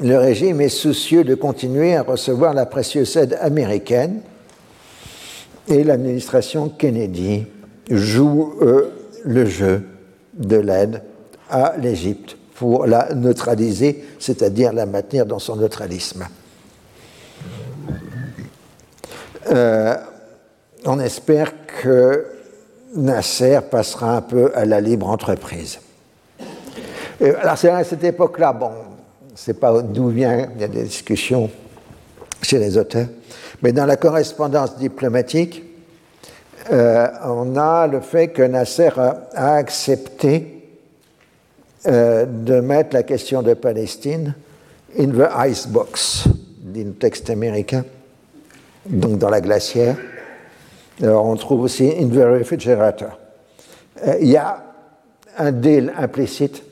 le 0.00 0.16
régime 0.16 0.60
est 0.60 0.68
soucieux 0.68 1.24
de 1.24 1.34
continuer 1.34 1.94
à 1.94 2.02
recevoir 2.02 2.54
la 2.54 2.66
précieuse 2.66 3.16
aide 3.16 3.38
américaine 3.40 4.20
et 5.68 5.84
l'administration 5.84 6.68
Kennedy 6.70 7.46
joue 7.90 8.54
le 9.24 9.46
jeu 9.46 9.86
de 10.34 10.56
l'aide 10.56 11.02
à 11.50 11.74
l'Égypte 11.76 12.36
pour 12.54 12.86
la 12.86 13.14
neutraliser, 13.14 14.04
c'est-à-dire 14.18 14.72
la 14.72 14.86
maintenir 14.86 15.26
dans 15.26 15.38
son 15.38 15.56
neutralisme. 15.56 16.26
Euh, 19.50 19.96
on 20.84 21.00
espère 21.00 21.52
que 21.66 22.26
Nasser 22.94 23.60
passera 23.70 24.16
un 24.16 24.20
peu 24.22 24.50
à 24.54 24.64
la 24.64 24.80
libre 24.80 25.08
entreprise. 25.08 25.78
alors 27.20 27.56
c'est 27.56 27.70
à 27.70 27.84
cette 27.84 28.04
époque-là, 28.04 28.52
bon, 28.52 28.70
c'est 29.34 29.58
pas 29.58 29.80
d'où 29.80 30.08
vient, 30.08 30.48
il 30.54 30.60
y 30.60 30.64
a 30.64 30.68
des 30.68 30.82
discussions 30.82 31.50
chez 32.42 32.58
les 32.58 32.76
auteurs, 32.76 33.06
mais 33.62 33.72
dans 33.72 33.86
la 33.86 33.96
correspondance 33.96 34.76
diplomatique, 34.76 35.62
euh, 36.72 37.08
on 37.24 37.56
a 37.56 37.86
le 37.86 38.00
fait 38.00 38.28
que 38.28 38.42
Nasser 38.42 38.90
a 38.96 39.54
accepté 39.54 40.60
euh, 41.86 42.26
de 42.26 42.60
mettre 42.60 42.94
la 42.94 43.02
question 43.02 43.42
de 43.42 43.54
Palestine 43.54 44.34
in 44.98 45.08
the 45.08 45.28
icebox, 45.48 46.24
dit 46.58 46.84
le 46.84 46.92
texte 46.92 47.30
américain, 47.30 47.84
donc 48.86 49.18
dans 49.18 49.30
la 49.30 49.40
glacière. 49.40 49.96
On 51.02 51.36
trouve 51.36 51.62
aussi 51.62 51.88
in 51.88 52.08
the 52.08 52.22
refrigerator. 52.22 53.18
Euh, 54.06 54.16
il 54.20 54.28
y 54.28 54.36
a 54.36 54.62
un 55.38 55.52
deal 55.52 55.92
implicite 55.96 56.62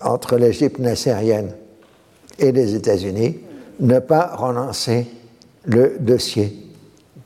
entre 0.00 0.36
l'Égypte 0.36 0.78
nassérienne 0.78 1.52
et 2.38 2.52
les 2.52 2.74
États-Unis, 2.74 3.40
ne 3.80 3.98
pas 3.98 4.34
relancer 4.36 5.06
le 5.64 5.96
dossier 5.98 6.66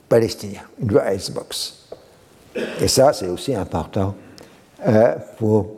palestinien, 0.08 0.62
in 0.82 0.86
the 0.86 1.14
icebox. 1.14 1.88
Et 2.80 2.88
ça, 2.88 3.12
c'est 3.12 3.28
aussi 3.28 3.54
important 3.54 4.14
euh, 4.86 5.14
pour 5.38 5.76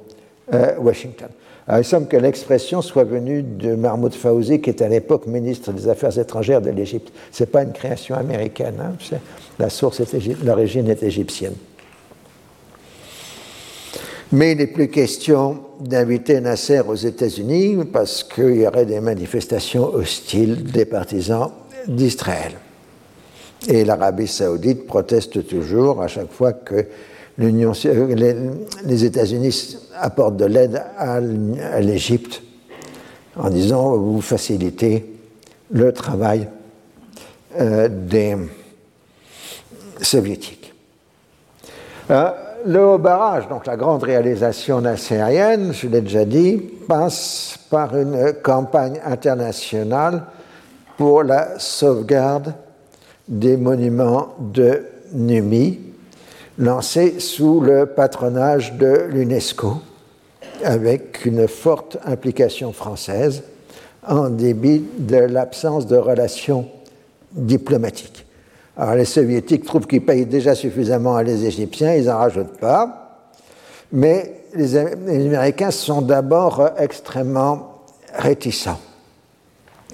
euh, 0.52 0.76
Washington. 0.78 1.28
Il 1.72 1.84
semble 1.84 2.08
que 2.08 2.16
l'expression 2.16 2.82
soit 2.82 3.04
venue 3.04 3.42
de 3.42 3.74
Mahmoud 3.74 4.14
Fawzi, 4.14 4.60
qui 4.60 4.70
était 4.70 4.84
à 4.84 4.88
l'époque 4.88 5.26
ministre 5.26 5.72
des 5.72 5.88
Affaires 5.88 6.18
étrangères 6.18 6.60
de 6.60 6.70
l'Égypte. 6.70 7.12
Ce 7.32 7.42
n'est 7.42 7.46
pas 7.46 7.62
une 7.62 7.72
création 7.72 8.14
américaine. 8.16 8.74
Hein. 8.80 9.18
La 9.58 9.70
source, 9.70 10.02
l'origine 10.44 10.88
est 10.90 11.02
égyptienne. 11.02 11.54
Mais 14.32 14.52
il 14.52 14.58
n'est 14.58 14.66
plus 14.66 14.88
question 14.88 15.60
d'inviter 15.80 16.40
Nasser 16.40 16.80
aux 16.80 16.94
États-Unis 16.94 17.84
parce 17.90 18.24
qu'il 18.24 18.56
y 18.56 18.66
aurait 18.66 18.84
des 18.84 19.00
manifestations 19.00 19.94
hostiles 19.94 20.64
des 20.64 20.84
partisans 20.84 21.50
d'Israël. 21.86 22.52
Et 23.68 23.84
l'Arabie 23.84 24.26
saoudite 24.26 24.86
proteste 24.86 25.46
toujours 25.46 26.02
à 26.02 26.08
chaque 26.08 26.32
fois 26.32 26.52
que 26.52 26.86
les, 27.38 29.04
États-Unis 29.04 29.76
apportent 30.00 30.36
de 30.36 30.44
l'aide 30.44 30.82
à, 30.96 31.20
l'Égypte 31.80 32.42
en 33.36 33.50
disant 33.50 33.96
vous 33.96 34.20
facilitez 34.20 35.12
le 35.70 35.92
travail 35.92 36.48
euh, 37.58 37.88
des 37.88 38.36
soviétiques. 40.00 40.72
Euh, 42.10 42.30
le 42.66 42.84
haut 42.86 42.98
barrage, 42.98 43.48
donc 43.48 43.66
la 43.66 43.76
grande 43.76 44.02
réalisation 44.02 44.80
nassérienne, 44.80 45.72
je 45.72 45.86
l'ai 45.88 46.00
déjà 46.00 46.24
dit, 46.24 46.56
passe 46.88 47.58
par 47.70 47.96
une 47.96 48.32
campagne 48.42 49.00
internationale 49.04 50.24
pour 50.96 51.22
la 51.22 51.58
sauvegarde 51.58 52.54
des 53.28 53.56
monuments 53.56 54.34
de 54.38 54.84
Numi, 55.12 55.78
lancée 56.58 57.20
sous 57.20 57.60
le 57.60 57.86
patronage 57.86 58.74
de 58.74 59.06
l'UNESCO, 59.10 59.76
avec 60.62 61.24
une 61.24 61.48
forte 61.48 61.98
implication 62.04 62.72
française 62.72 63.42
en 64.06 64.30
débit 64.30 64.84
de 64.98 65.16
l'absence 65.16 65.86
de 65.86 65.96
relations 65.96 66.68
diplomatiques. 67.32 68.26
Alors 68.76 68.94
les 68.94 69.04
soviétiques 69.04 69.64
trouvent 69.64 69.86
qu'ils 69.86 70.04
payent 70.04 70.26
déjà 70.26 70.54
suffisamment 70.54 71.16
à 71.16 71.22
les 71.22 71.44
Égyptiens, 71.44 71.94
ils 71.94 72.06
n'en 72.06 72.18
rajoutent 72.18 72.58
pas. 72.58 73.00
Mais 73.92 74.42
les 74.54 74.76
Américains 74.76 75.70
sont 75.70 76.02
d'abord 76.02 76.70
extrêmement 76.78 77.82
réticents. 78.14 78.80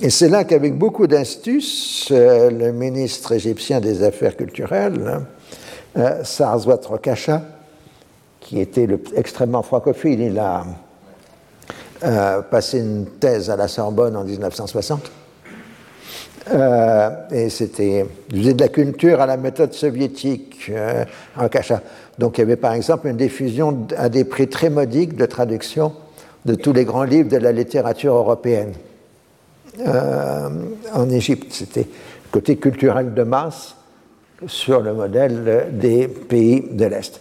Et 0.02 0.08
c'est 0.08 0.28
là 0.28 0.44
qu'avec 0.44 0.78
beaucoup 0.78 1.06
d'astuces, 1.06 2.08
euh, 2.10 2.50
le 2.50 2.72
ministre 2.72 3.32
égyptien 3.32 3.80
des 3.80 4.02
Affaires 4.02 4.34
culturelles, 4.34 5.02
hein, 5.06 5.26
euh, 5.96 6.24
Sarzwat 6.24 6.80
Rokasha, 6.86 7.42
qui 8.40 8.60
était 8.60 8.88
extrêmement 9.14 9.62
francophile, 9.62 10.20
il 10.20 10.38
a 10.38 10.64
euh, 12.02 12.42
passé 12.42 12.78
une 12.78 13.06
thèse 13.06 13.50
à 13.50 13.56
la 13.56 13.68
Sorbonne 13.68 14.16
en 14.16 14.24
1960 14.24 15.10
euh, 16.52 17.10
et 17.30 17.48
c'était, 17.48 18.06
faisait 18.30 18.54
de 18.54 18.60
la 18.60 18.68
culture 18.68 19.20
à 19.20 19.26
la 19.26 19.36
méthode 19.36 19.72
soviétique 19.72 20.70
euh, 20.70 21.04
en 21.36 21.48
Cacha. 21.48 21.82
Donc 22.18 22.38
il 22.38 22.40
y 22.40 22.44
avait 22.44 22.56
par 22.56 22.72
exemple 22.72 23.08
une 23.08 23.16
diffusion 23.16 23.86
à 23.96 24.08
des 24.08 24.24
prix 24.24 24.48
très 24.48 24.70
modiques 24.70 25.16
de 25.16 25.26
traduction 25.26 25.92
de 26.46 26.54
tous 26.54 26.72
les 26.72 26.84
grands 26.84 27.04
livres 27.04 27.28
de 27.28 27.36
la 27.36 27.52
littérature 27.52 28.14
européenne 28.14 28.72
euh, 29.86 30.48
en 30.94 31.10
Égypte. 31.10 31.48
C'était 31.50 31.86
côté 32.32 32.56
culturel 32.56 33.12
de 33.14 33.22
masse 33.22 33.76
sur 34.46 34.80
le 34.80 34.92
modèle 34.92 35.68
des 35.72 36.08
pays 36.08 36.64
de 36.70 36.86
l'Est. 36.86 37.20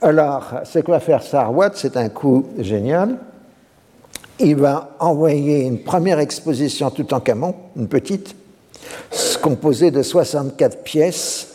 Alors, 0.00 0.60
ce 0.64 0.78
que 0.78 0.90
va 0.90 1.00
faire 1.00 1.22
Sarwat, 1.22 1.70
c'est 1.74 1.96
un 1.96 2.08
coup 2.08 2.46
génial. 2.58 3.16
Il 4.38 4.56
va 4.56 4.90
envoyer 4.98 5.62
une 5.62 5.82
première 5.82 6.18
exposition 6.18 6.90
tout 6.90 7.14
en 7.14 7.20
camon, 7.20 7.54
une 7.76 7.88
petite, 7.88 8.36
composé 9.42 9.90
de 9.90 10.02
64 10.02 10.82
pièces 10.82 11.48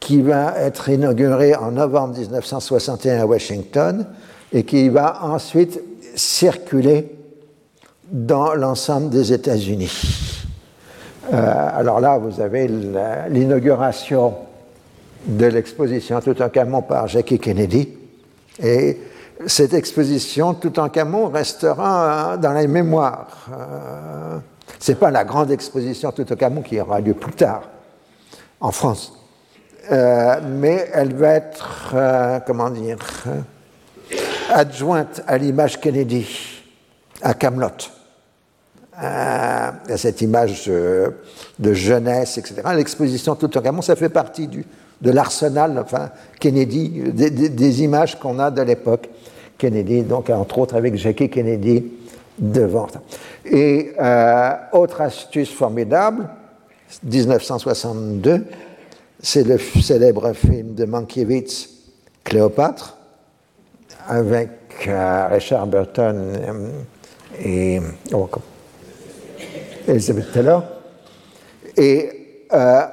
qui 0.00 0.22
va 0.22 0.54
être 0.58 0.88
inauguré 0.88 1.54
en 1.54 1.72
novembre 1.72 2.18
1961 2.18 3.20
à 3.20 3.26
Washington 3.26 4.06
et 4.52 4.64
qui 4.64 4.88
va 4.88 5.24
ensuite 5.24 5.80
circuler 6.16 7.14
dans 8.10 8.54
l'ensemble 8.54 9.10
des 9.10 9.32
États-Unis. 9.32 10.29
Euh, 11.32 11.70
alors 11.74 12.00
là, 12.00 12.18
vous 12.18 12.40
avez 12.40 12.68
l'inauguration 13.28 14.34
de 15.26 15.46
l'exposition 15.46 16.20
Toutankhamon 16.20 16.82
par 16.82 17.06
Jackie 17.06 17.38
Kennedy. 17.38 17.88
Et 18.62 18.98
cette 19.46 19.74
exposition 19.74 20.54
Toutankhamon 20.54 21.28
restera 21.28 22.36
dans 22.36 22.52
les 22.52 22.66
mémoires. 22.66 23.46
Euh, 23.52 24.38
ce 24.78 24.92
n'est 24.92 24.98
pas 24.98 25.10
la 25.10 25.24
grande 25.24 25.50
exposition 25.50 26.10
Toutankhamon 26.12 26.62
qui 26.62 26.80
aura 26.80 27.00
lieu 27.00 27.14
plus 27.14 27.32
tard 27.32 27.62
en 28.60 28.72
France, 28.72 29.12
euh, 29.90 30.40
mais 30.46 30.88
elle 30.92 31.14
va 31.14 31.34
être, 31.34 31.92
euh, 31.94 32.40
comment 32.46 32.70
dire, 32.70 32.98
euh, 33.26 34.16
adjointe 34.52 35.22
à 35.26 35.38
l'image 35.38 35.80
Kennedy 35.80 36.26
à 37.22 37.34
Camelot. 37.34 37.68
À 39.02 39.96
cette 39.96 40.20
image 40.20 40.66
de 40.66 41.72
jeunesse, 41.72 42.36
etc. 42.38 42.62
L'exposition 42.74 43.34
Toutankhamon, 43.34 43.80
ça 43.80 43.96
fait 43.96 44.10
partie 44.10 44.46
de 44.46 45.10
l'arsenal, 45.10 45.78
enfin, 45.78 46.10
Kennedy, 46.38 47.02
des, 47.12 47.82
images 47.82 48.18
qu'on 48.18 48.38
a 48.38 48.50
de 48.50 48.62
l'époque. 48.62 49.08
Kennedy, 49.56 50.02
donc 50.02 50.30
entre 50.30 50.58
autres 50.58 50.74
avec 50.74 50.96
Jackie 50.96 51.28
Kennedy 51.28 51.84
devant. 52.38 52.88
Et 53.44 53.92
euh, 54.00 54.52
autre 54.72 55.02
astuce 55.02 55.52
formidable, 55.52 56.28
1962, 57.04 58.44
c'est 59.22 59.44
le 59.44 59.58
célèbre 59.58 60.32
film 60.32 60.74
de 60.74 60.86
Mankiewicz, 60.86 61.68
Cléopâtre, 62.24 62.96
avec 64.08 64.48
euh, 64.88 65.28
Richard 65.30 65.66
Burton 65.66 66.16
euh, 66.16 66.70
et 67.44 67.80
oh, 68.12 68.28
Elizabeth 69.86 70.32
Taylor. 70.32 70.62
Et 71.76 72.10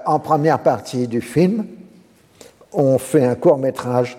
en 0.06 0.20
première 0.20 0.62
partie 0.62 1.08
du 1.08 1.22
film, 1.22 1.66
on 2.72 2.98
fait 3.00 3.26
un 3.26 3.36
court 3.36 3.58
métrage, 3.58 4.18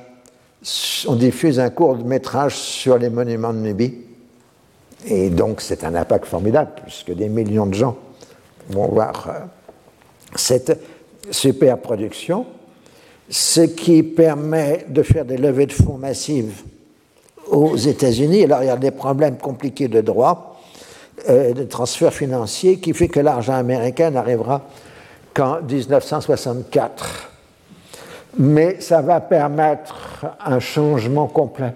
on 1.07 1.15
diffuse 1.15 1.61
un 1.61 1.71
court 1.71 1.97
métrage 1.99 2.57
sur 2.57 2.99
les 2.99 3.09
monuments 3.09 3.53
de 3.53 3.59
Nubie 3.59 3.95
et 5.07 5.31
donc 5.31 5.61
c'est 5.61 5.85
un 5.85 5.95
impact 5.95 6.27
formidable, 6.27 6.73
puisque 6.83 7.13
des 7.13 7.29
millions 7.29 7.67
de 7.67 7.75
gens 7.75 7.97
vont 8.69 8.89
voir 8.89 9.29
euh, 9.29 9.39
cette 10.35 10.79
super 11.31 11.79
production, 11.79 12.47
ce 13.31 13.61
qui 13.61 14.03
permet 14.03 14.87
de 14.89 15.03
faire 15.03 15.25
des 15.25 15.37
levées 15.37 15.67
de 15.67 15.73
fonds 15.73 15.99
massives 15.99 16.63
aux 17.47 17.77
États-Unis. 17.77 18.45
Alors 18.45 18.63
il 18.63 18.67
y 18.67 18.71
a 18.71 18.77
des 18.77 18.91
problèmes 18.91 19.37
compliqués 19.37 19.89
de 19.89 20.01
droit, 20.01 20.48
euh, 21.29 21.53
de 21.53 21.65
transfert 21.65 22.13
financier, 22.13 22.79
qui 22.79 22.93
fait 22.93 23.09
que 23.09 23.21
l'argent 23.21 23.55
américain 23.55 24.11
n'arrivera 24.11 24.63
qu'en 25.35 25.61
1964. 25.63 27.31
Mais 28.39 28.81
ça 28.81 29.01
va 29.01 29.21
permettre 29.21 30.27
un 30.45 30.61
changement 30.61 31.27
complet 31.27 31.73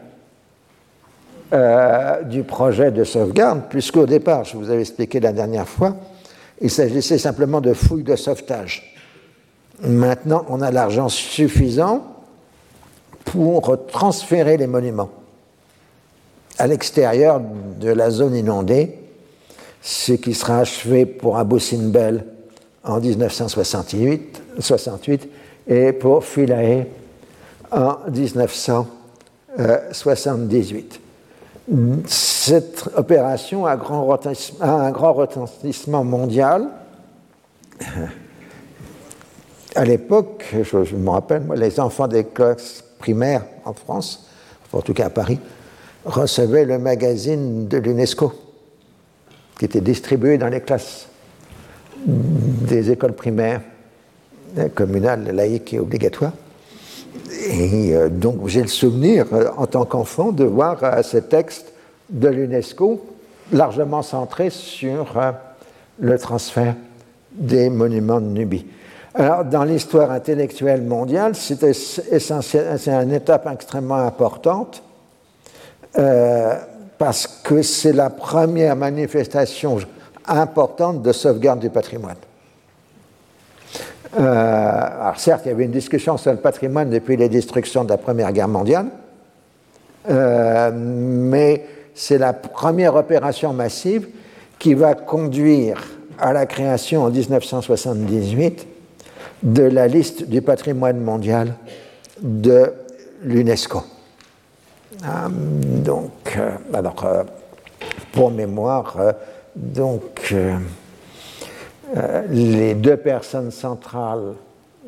euh, 1.52 2.22
du 2.22 2.44
projet 2.44 2.90
de 2.90 3.04
sauvegarde, 3.04 3.62
puisqu'au 3.68 4.06
départ, 4.06 4.44
je 4.44 4.56
vous 4.56 4.70
avais 4.70 4.80
expliqué 4.80 5.20
la 5.20 5.32
dernière 5.32 5.68
fois, 5.68 5.96
il 6.60 6.70
s'agissait 6.70 7.18
simplement 7.18 7.60
de 7.60 7.72
fouilles 7.74 8.04
de 8.04 8.16
sauvetage. 8.16 8.94
Maintenant, 9.80 10.44
on 10.48 10.60
a 10.60 10.70
l'argent 10.70 11.08
suffisant 11.08 12.04
pour 13.24 13.86
transférer 13.86 14.56
les 14.56 14.66
monuments 14.66 15.10
à 16.58 16.66
l'extérieur 16.66 17.40
de 17.80 17.88
la 17.88 18.10
zone 18.10 18.36
inondée, 18.36 19.01
ce 19.82 20.12
qui 20.12 20.32
sera 20.32 20.60
achevé 20.60 21.04
pour 21.04 21.36
Abu 21.36 21.60
Simbel 21.60 22.24
en 22.84 23.00
1968 23.00 24.42
68, 24.58 25.28
et 25.68 25.92
pour 25.92 26.24
Philae 26.24 26.86
en 27.70 27.98
1978. 28.10 31.00
Cette 32.06 32.88
opération 32.96 33.66
a, 33.66 33.72
un 33.72 34.90
grand 34.90 35.12
retentissement 35.12 36.02
mondial. 36.04 36.68
À 39.74 39.84
l'époque, 39.84 40.54
je, 40.62 40.96
me 40.96 41.10
rappelle, 41.10 41.42
moi, 41.42 41.56
les 41.56 41.80
enfants 41.80 42.08
des 42.08 42.24
classes 42.24 42.84
primaires 42.98 43.44
en 43.64 43.72
France, 43.72 44.28
en 44.72 44.82
tout 44.82 44.92
cas 44.92 45.06
à 45.06 45.10
Paris, 45.10 45.38
recevaient 46.04 46.64
le 46.64 46.78
magazine 46.78 47.68
de 47.68 47.78
l'UNESCO 47.78 48.32
qui 49.62 49.66
était 49.66 49.80
distribué 49.80 50.38
dans 50.38 50.48
les 50.48 50.60
classes 50.60 51.06
des 52.04 52.90
écoles 52.90 53.12
primaires 53.12 53.60
communales, 54.74 55.30
laïques 55.32 55.72
et 55.72 55.78
obligatoires. 55.78 56.32
Et 57.46 57.94
euh, 57.94 58.08
donc 58.08 58.48
j'ai 58.48 58.62
le 58.62 58.66
souvenir, 58.66 59.26
euh, 59.32 59.50
en 59.56 59.66
tant 59.66 59.84
qu'enfant, 59.84 60.32
de 60.32 60.42
voir 60.42 60.82
euh, 60.82 61.00
ces 61.04 61.22
textes 61.22 61.72
de 62.10 62.26
l'UNESCO, 62.26 63.06
largement 63.52 64.02
centré 64.02 64.50
sur 64.50 65.14
le 66.00 66.18
transfert 66.18 66.74
des 67.30 67.70
monuments 67.70 68.20
de 68.20 68.26
Nubie. 68.26 68.66
Alors, 69.14 69.44
dans 69.44 69.62
l'histoire 69.62 70.10
intellectuelle 70.10 70.82
mondiale, 70.82 71.36
c'est 71.36 71.62
une 72.88 73.12
étape 73.12 73.48
extrêmement 73.52 73.94
importante 73.94 74.82
parce 77.02 77.26
que 77.26 77.62
c'est 77.62 77.92
la 77.92 78.10
première 78.10 78.76
manifestation 78.76 79.76
importante 80.24 81.02
de 81.02 81.10
sauvegarde 81.10 81.58
du 81.58 81.68
patrimoine. 81.68 82.14
Euh, 84.20 84.20
alors 84.20 85.18
certes, 85.18 85.42
il 85.44 85.48
y 85.48 85.50
avait 85.50 85.64
une 85.64 85.72
discussion 85.72 86.16
sur 86.16 86.30
le 86.30 86.38
patrimoine 86.38 86.90
depuis 86.90 87.16
les 87.16 87.28
destructions 87.28 87.82
de 87.82 87.88
la 87.88 87.96
Première 87.96 88.30
Guerre 88.32 88.46
mondiale, 88.46 88.86
euh, 90.10 90.70
mais 90.72 91.66
c'est 91.92 92.18
la 92.18 92.32
première 92.32 92.94
opération 92.94 93.52
massive 93.52 94.06
qui 94.60 94.74
va 94.74 94.94
conduire 94.94 95.82
à 96.20 96.32
la 96.32 96.46
création 96.46 97.02
en 97.02 97.10
1978 97.10 98.68
de 99.42 99.64
la 99.64 99.88
liste 99.88 100.28
du 100.28 100.40
patrimoine 100.40 101.00
mondial 101.00 101.54
de 102.20 102.72
l'UNESCO. 103.24 103.82
Euh, 105.04 105.28
donc, 105.28 106.36
euh, 106.36 106.56
alors, 106.72 107.04
euh, 107.04 107.24
pour 108.12 108.30
mémoire, 108.30 108.96
donc, 109.56 110.34
les 112.30 112.74
deux 112.74 112.96
personnes 112.96 113.50
centrales 113.50 114.34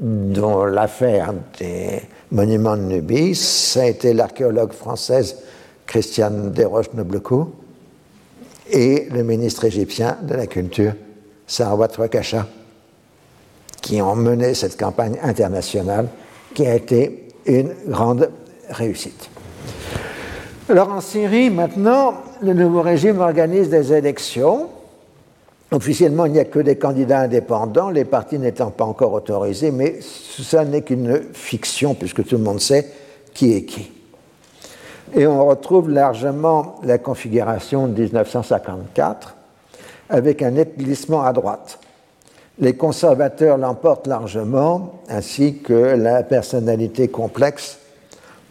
dont 0.00 0.64
l'affaire 0.64 1.34
des 1.58 2.00
monuments 2.30 2.76
de 2.76 2.82
Nubie, 2.82 3.34
ça 3.34 3.82
a 3.82 3.86
été 3.86 4.14
l'archéologue 4.14 4.72
française 4.72 5.36
Christiane 5.86 6.52
Desroches-Noblecourt 6.52 7.48
et 8.70 9.08
le 9.10 9.22
ministre 9.22 9.64
égyptien 9.64 10.16
de 10.22 10.34
la 10.34 10.46
Culture, 10.46 10.94
Sarwat 11.46 11.98
Wakasha 11.98 12.46
qui 13.82 14.00
ont 14.00 14.16
mené 14.16 14.54
cette 14.54 14.78
campagne 14.78 15.18
internationale 15.22 16.08
qui 16.54 16.66
a 16.66 16.74
été 16.74 17.28
une 17.44 17.74
grande 17.86 18.30
réussite. 18.70 19.28
Alors 20.66 20.90
en 20.92 21.02
Syrie, 21.02 21.50
maintenant, 21.50 22.14
le 22.40 22.54
nouveau 22.54 22.80
régime 22.80 23.20
organise 23.20 23.68
des 23.68 23.92
élections. 23.92 24.70
Officiellement, 25.70 26.24
il 26.24 26.32
n'y 26.32 26.38
a 26.38 26.46
que 26.46 26.58
des 26.58 26.78
candidats 26.78 27.20
indépendants, 27.20 27.90
les 27.90 28.06
partis 28.06 28.38
n'étant 28.38 28.70
pas 28.70 28.86
encore 28.86 29.12
autorisés, 29.12 29.70
mais 29.70 29.98
ça 30.00 30.64
n'est 30.64 30.80
qu'une 30.80 31.20
fiction, 31.34 31.94
puisque 31.94 32.24
tout 32.24 32.38
le 32.38 32.44
monde 32.44 32.60
sait 32.60 32.90
qui 33.34 33.54
est 33.54 33.64
qui. 33.64 33.92
Et 35.12 35.26
on 35.26 35.46
retrouve 35.46 35.90
largement 35.90 36.76
la 36.82 36.96
configuration 36.96 37.86
de 37.86 38.00
1954, 38.00 39.36
avec 40.08 40.40
un 40.40 40.52
glissement 40.52 41.24
à 41.24 41.34
droite. 41.34 41.78
Les 42.58 42.74
conservateurs 42.74 43.58
l'emportent 43.58 44.06
largement, 44.06 45.02
ainsi 45.10 45.58
que 45.58 45.74
la 45.74 46.22
personnalité 46.22 47.08
complexe 47.08 47.76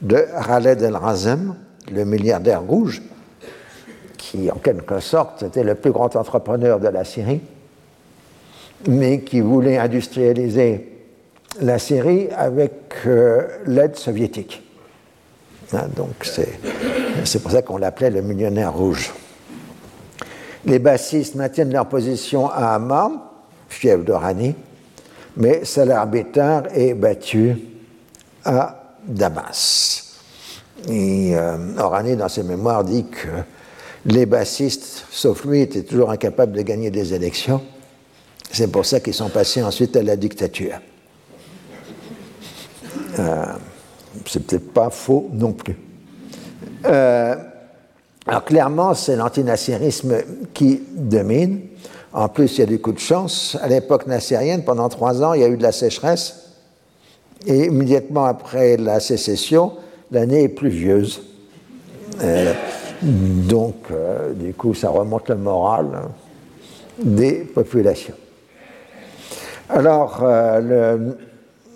de 0.03 0.23
Khaled 0.45 0.79
El-Razem, 0.79 1.55
le 1.91 2.05
milliardaire 2.05 2.61
rouge, 2.61 3.01
qui 4.17 4.49
en 4.51 4.55
quelque 4.55 4.99
sorte 4.99 5.43
était 5.43 5.63
le 5.63 5.75
plus 5.75 5.91
grand 5.91 6.15
entrepreneur 6.15 6.79
de 6.79 6.87
la 6.87 7.03
Syrie, 7.03 7.41
mais 8.87 9.21
qui 9.21 9.41
voulait 9.41 9.77
industrialiser 9.77 10.89
la 11.61 11.79
Syrie 11.79 12.29
avec 12.35 12.93
euh, 13.05 13.47
l'aide 13.65 13.95
soviétique. 13.95 14.63
Hein, 15.73 15.87
donc 15.95 16.25
c'est 17.23 17.41
pour 17.41 17.51
ça 17.51 17.61
qu'on 17.61 17.77
l'appelait 17.77 18.09
le 18.09 18.21
millionnaire 18.21 18.73
rouge. 18.73 19.13
Les 20.65 20.79
bassistes 20.79 21.35
maintiennent 21.35 21.73
leur 21.73 21.87
position 21.87 22.49
à 22.49 22.75
Hama, 22.75 23.11
fief 23.67 24.03
d'Oranie, 24.03 24.55
mais 25.37 25.65
Salah 25.65 26.05
Bétar 26.05 26.63
est 26.73 26.93
battu 26.93 27.55
à 28.45 28.95
Damas. 29.05 30.02
Et 30.89 31.35
euh, 31.35 31.57
Orani, 31.77 32.15
dans 32.15 32.29
ses 32.29 32.43
mémoires, 32.43 32.83
dit 32.83 33.05
que 33.05 33.27
les 34.05 34.25
bassistes, 34.25 35.05
sauf 35.11 35.45
lui, 35.45 35.61
étaient 35.61 35.83
toujours 35.83 36.11
incapables 36.11 36.51
de 36.51 36.61
gagner 36.61 36.91
des 36.91 37.13
élections. 37.13 37.61
C'est 38.51 38.71
pour 38.71 38.85
ça 38.85 38.99
qu'ils 38.99 39.13
sont 39.13 39.29
passés 39.29 39.63
ensuite 39.63 39.95
à 39.95 40.03
la 40.03 40.15
dictature. 40.15 40.75
Euh, 43.19 43.45
c'est 44.27 44.45
peut-être 44.45 44.73
pas 44.73 44.89
faux 44.89 45.29
non 45.33 45.53
plus. 45.53 45.77
Euh, 46.85 47.35
alors 48.27 48.43
clairement, 48.43 48.93
c'est 48.93 49.15
l'antinassirisme 49.15 50.15
qui 50.53 50.81
domine. 50.95 51.61
En 52.11 52.29
plus, 52.29 52.57
il 52.57 52.59
y 52.59 52.63
a 52.63 52.67
des 52.67 52.79
coups 52.79 52.97
de 52.97 53.01
chance. 53.01 53.57
À 53.61 53.67
l'époque 53.67 54.05
nassérienne, 54.05 54.63
pendant 54.63 54.87
trois 54.89 55.23
ans, 55.23 55.33
il 55.33 55.41
y 55.41 55.43
a 55.43 55.47
eu 55.47 55.57
de 55.57 55.63
la 55.63 55.71
sécheresse. 55.71 56.51
Et 57.47 57.65
immédiatement 57.65 58.25
après 58.25 58.77
la 58.77 58.99
sécession, 58.99 59.73
l'année 60.13 60.43
est 60.43 60.49
pluvieuse. 60.49 61.21
Euh, 62.21 62.53
donc, 63.01 63.75
euh, 63.91 64.33
du 64.33 64.53
coup, 64.53 64.73
ça 64.73 64.89
remonte 64.89 65.29
le 65.29 65.35
moral 65.35 65.87
des 67.03 67.39
populations. 67.39 68.15
Alors, 69.69 70.19
euh, 70.23 71.11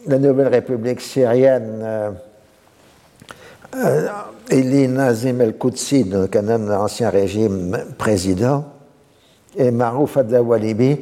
la 0.05 0.19
Nouvelle 0.19 0.47
République 0.47 1.01
syrienne, 1.01 2.13
Elie 4.49 4.87
Nazim 4.87 5.41
El-Qoudsi, 5.41 6.05
donc 6.05 6.35
un 6.35 6.47
homme 6.47 6.65
de 6.65 6.71
l'Ancien 6.71 7.09
Régime 7.09 7.77
président, 7.97 8.65
et 9.57 9.71
Marouf 9.71 10.17
Adawalibi, 10.17 10.97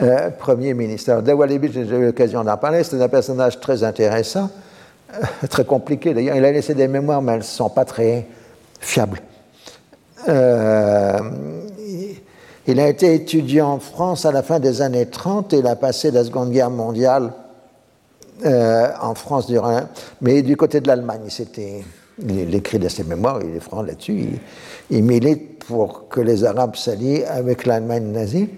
euh, 0.00 0.30
Premier 0.30 0.74
ministre. 0.74 1.12
Adawalibi, 1.12 1.70
j'ai 1.70 1.82
eu 1.82 2.06
l'occasion 2.06 2.42
d'en 2.42 2.56
parler, 2.56 2.82
c'est 2.82 3.00
un 3.00 3.08
personnage 3.08 3.60
très 3.60 3.84
intéressant, 3.84 4.48
euh, 4.48 4.71
très 5.50 5.64
compliqué 5.64 6.14
d'ailleurs. 6.14 6.36
Il 6.36 6.44
a 6.44 6.52
laissé 6.52 6.74
des 6.74 6.88
mémoires, 6.88 7.22
mais 7.22 7.32
elles 7.32 7.38
ne 7.38 7.44
sont 7.44 7.68
pas 7.68 7.84
très 7.84 8.26
fiables. 8.80 9.20
Euh, 10.28 11.18
il 12.66 12.78
a 12.78 12.88
été 12.88 13.14
étudiant 13.14 13.72
en 13.72 13.78
France 13.80 14.24
à 14.24 14.32
la 14.32 14.42
fin 14.42 14.60
des 14.60 14.82
années 14.82 15.06
30 15.06 15.52
et 15.52 15.58
il 15.58 15.66
a 15.66 15.76
passé 15.76 16.10
la 16.10 16.24
Seconde 16.24 16.50
Guerre 16.50 16.70
mondiale 16.70 17.32
en 18.44 19.14
France 19.14 19.46
durant. 19.46 19.80
Mais 20.20 20.42
du 20.42 20.56
côté 20.56 20.80
de 20.80 20.88
l'Allemagne, 20.88 21.22
c'était. 21.28 21.84
Il 22.28 22.54
écrit 22.54 22.78
de 22.78 22.88
ses 22.88 23.04
mémoires, 23.04 23.40
il 23.42 23.56
est 23.56 23.60
franc 23.60 23.82
là-dessus. 23.82 24.12
Il, 24.12 24.38
il 24.90 25.02
milite 25.02 25.52
pour 25.64 26.08
que 26.08 26.20
les 26.20 26.44
Arabes 26.44 26.76
s'allient 26.76 27.24
avec 27.24 27.66
l'Allemagne 27.66 28.12
nazie. 28.12 28.48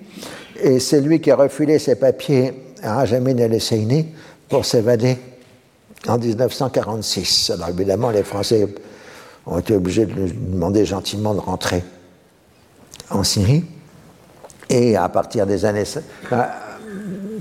Et 0.63 0.81
c'est 0.81 1.01
lui 1.01 1.21
qui 1.21 1.31
a 1.31 1.37
refilé 1.37 1.79
ses 1.79 1.97
papiers 1.97 2.53
à 2.83 2.95
Rajamin 2.97 3.37
el-Husseini 3.37 4.07
pour 4.49 4.65
s'évader 4.65 5.19
en 6.09 6.19
1946. 6.19 7.51
Alors 7.51 7.69
évidemment, 7.69 8.11
les 8.11 8.23
Français 8.23 8.69
ont 9.47 9.59
été 9.59 9.75
obligés 9.75 10.07
de 10.07 10.13
lui 10.13 10.33
demander 10.33 10.85
gentiment 10.85 11.35
de 11.35 11.41
rentrer 11.41 11.83
en 13.11 13.23
Syrie. 13.23 13.65
Et 14.69 14.97
à 14.97 15.09
partir 15.09 15.47
des 15.47 15.65
années 15.65 15.85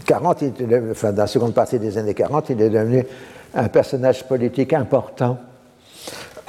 40, 0.05 0.43
enfin, 0.91 1.11
dans 1.11 1.23
la 1.23 1.27
seconde 1.27 1.53
partie 1.53 1.79
des 1.79 1.97
années 1.97 2.13
40, 2.13 2.49
il 2.49 2.61
est 2.61 2.69
devenu 2.69 3.05
un 3.53 3.67
personnage 3.69 4.27
politique 4.27 4.73
important 4.73 5.37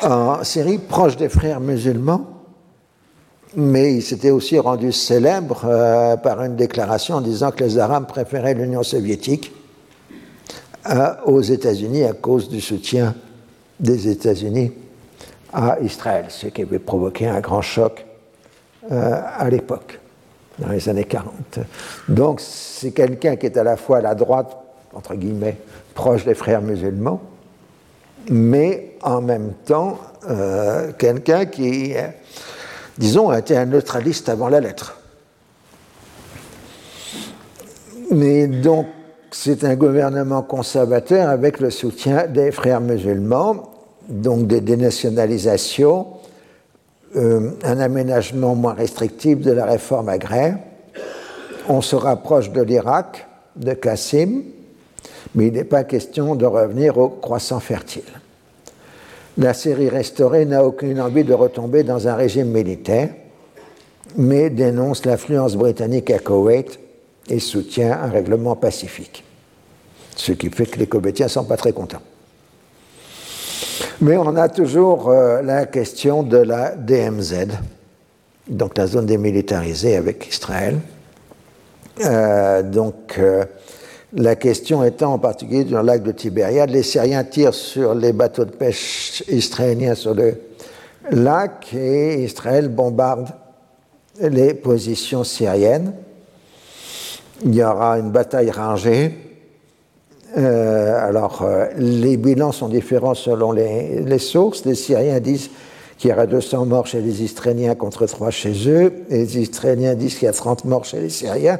en 0.02 0.42
Syrie, 0.42 0.78
proche 0.78 1.16
des 1.16 1.28
frères 1.28 1.60
musulmans, 1.60 2.26
mais 3.56 3.94
il 3.94 4.02
s'était 4.02 4.30
aussi 4.30 4.58
rendu 4.58 4.90
célèbre 4.90 5.62
euh, 5.64 6.16
par 6.16 6.42
une 6.42 6.56
déclaration 6.56 7.16
en 7.16 7.20
disant 7.20 7.52
que 7.52 7.62
les 7.62 7.78
Arabes 7.78 8.06
préféraient 8.06 8.54
l'Union 8.54 8.82
soviétique 8.82 9.52
euh, 10.90 11.14
aux 11.26 11.40
États-Unis 11.40 12.04
à 12.04 12.12
cause 12.12 12.48
du 12.48 12.60
soutien 12.60 13.14
des 13.80 14.08
États-Unis 14.08 14.72
à 15.52 15.78
Israël, 15.80 16.26
ce 16.28 16.48
qui 16.48 16.62
avait 16.62 16.78
provoqué 16.78 17.26
un 17.26 17.40
grand 17.40 17.62
choc 17.62 18.04
euh, 18.90 19.20
à 19.38 19.48
l'époque, 19.50 20.00
dans 20.58 20.68
les 20.68 20.88
années 20.88 21.04
40. 21.04 21.60
Donc 22.08 22.40
c'est 22.40 22.92
quelqu'un 22.92 23.36
qui 23.36 23.46
est 23.46 23.56
à 23.56 23.64
la 23.64 23.76
fois 23.76 23.98
à 23.98 24.00
la 24.00 24.14
droite, 24.14 24.56
entre 24.92 25.14
guillemets, 25.14 25.56
proche 25.94 26.24
des 26.24 26.34
frères 26.34 26.62
musulmans, 26.62 27.20
mais 28.30 28.96
en 29.02 29.20
même 29.20 29.52
temps 29.64 29.98
quelqu'un 30.98 31.44
qui 31.44 31.94
disons, 32.98 33.30
a 33.30 33.38
été 33.38 33.56
un 33.56 33.66
neutraliste 33.66 34.28
avant 34.28 34.48
la 34.48 34.60
lettre. 34.60 34.98
Mais 38.10 38.46
donc, 38.46 38.86
c'est 39.36 39.64
un 39.64 39.74
gouvernement 39.74 40.42
conservateur 40.42 41.28
avec 41.28 41.58
le 41.58 41.70
soutien 41.70 42.28
des 42.28 42.52
frères 42.52 42.80
musulmans, 42.80 43.68
donc 44.08 44.46
des 44.46 44.60
dénationalisations, 44.60 46.06
euh, 47.16 47.50
un 47.64 47.80
aménagement 47.80 48.54
moins 48.54 48.74
restrictif 48.74 49.40
de 49.40 49.50
la 49.50 49.66
réforme 49.66 50.08
agraire. 50.08 50.58
On 51.68 51.80
se 51.80 51.96
rapproche 51.96 52.52
de 52.52 52.62
l'Irak, 52.62 53.26
de 53.56 53.72
Qassim, 53.72 54.44
mais 55.34 55.48
il 55.48 55.54
n'est 55.54 55.64
pas 55.64 55.82
question 55.82 56.36
de 56.36 56.46
revenir 56.46 56.96
au 56.96 57.08
croissant 57.08 57.58
fertile. 57.58 58.02
La 59.36 59.52
Syrie 59.52 59.88
restaurée 59.88 60.46
n'a 60.46 60.64
aucune 60.64 61.00
envie 61.00 61.24
de 61.24 61.34
retomber 61.34 61.82
dans 61.82 62.06
un 62.06 62.14
régime 62.14 62.52
militaire, 62.52 63.08
mais 64.16 64.48
dénonce 64.48 65.04
l'influence 65.04 65.56
britannique 65.56 66.12
à 66.12 66.20
Koweït 66.20 66.78
et 67.28 67.40
soutient 67.40 67.92
un 68.02 68.10
règlement 68.10 68.56
pacifique. 68.56 69.24
Ce 70.16 70.32
qui 70.32 70.50
fait 70.50 70.66
que 70.66 70.78
les 70.78 70.86
Koweïtiens 70.86 71.26
ne 71.26 71.30
sont 71.30 71.44
pas 71.44 71.56
très 71.56 71.72
contents. 71.72 72.02
Mais 74.00 74.16
on 74.16 74.36
a 74.36 74.48
toujours 74.48 75.08
euh, 75.08 75.42
la 75.42 75.66
question 75.66 76.22
de 76.22 76.36
la 76.36 76.70
DMZ, 76.76 77.46
donc 78.48 78.76
la 78.76 78.86
zone 78.86 79.06
démilitarisée 79.06 79.96
avec 79.96 80.28
Israël. 80.28 80.78
Euh, 82.00 82.62
donc, 82.62 83.16
euh, 83.18 83.44
la 84.12 84.36
question 84.36 84.84
étant 84.84 85.14
en 85.14 85.18
particulier 85.18 85.64
dans 85.64 85.80
le 85.80 85.86
lac 85.86 86.02
de 86.02 86.12
Tibériade, 86.12 86.70
les 86.70 86.82
Syriens 86.82 87.24
tirent 87.24 87.54
sur 87.54 87.94
les 87.94 88.12
bateaux 88.12 88.44
de 88.44 88.50
pêche 88.50 89.24
israéliens 89.28 89.94
sur 89.94 90.14
le 90.14 90.34
lac 91.10 91.72
et 91.74 92.22
Israël 92.22 92.68
bombarde 92.68 93.28
les 94.20 94.54
positions 94.54 95.24
syriennes. 95.24 95.92
Il 97.42 97.54
y 97.54 97.62
aura 97.62 97.98
une 97.98 98.10
bataille 98.10 98.50
rangée. 98.50 99.12
Euh, 100.36 101.08
alors, 101.08 101.46
les 101.76 102.16
bilans 102.16 102.52
sont 102.52 102.68
différents 102.68 103.14
selon 103.14 103.52
les, 103.52 104.18
sources. 104.18 104.64
Les 104.64 104.74
Syriens 104.74 105.20
disent 105.20 105.50
qu'il 105.98 106.10
y 106.10 106.12
aura 106.12 106.26
200 106.26 106.66
morts 106.66 106.86
chez 106.86 107.00
les 107.00 107.22
Israéliens 107.22 107.74
contre 107.74 108.06
3 108.06 108.30
chez 108.30 108.68
eux. 108.68 108.92
Les 109.10 109.38
Israéliens 109.38 109.94
disent 109.94 110.14
qu'il 110.14 110.26
y 110.26 110.28
a 110.28 110.32
30 110.32 110.64
morts 110.64 110.84
chez 110.84 111.00
les 111.00 111.10
Syriens 111.10 111.58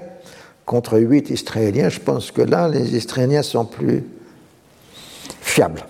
contre 0.66 0.98
8 0.98 1.30
Israéliens. 1.30 1.88
Je 1.88 2.00
pense 2.00 2.30
que 2.30 2.42
là, 2.42 2.68
les 2.68 2.96
Israéliens 2.96 3.42
sont 3.42 3.64
plus 3.64 4.04
fiables. 5.40 5.86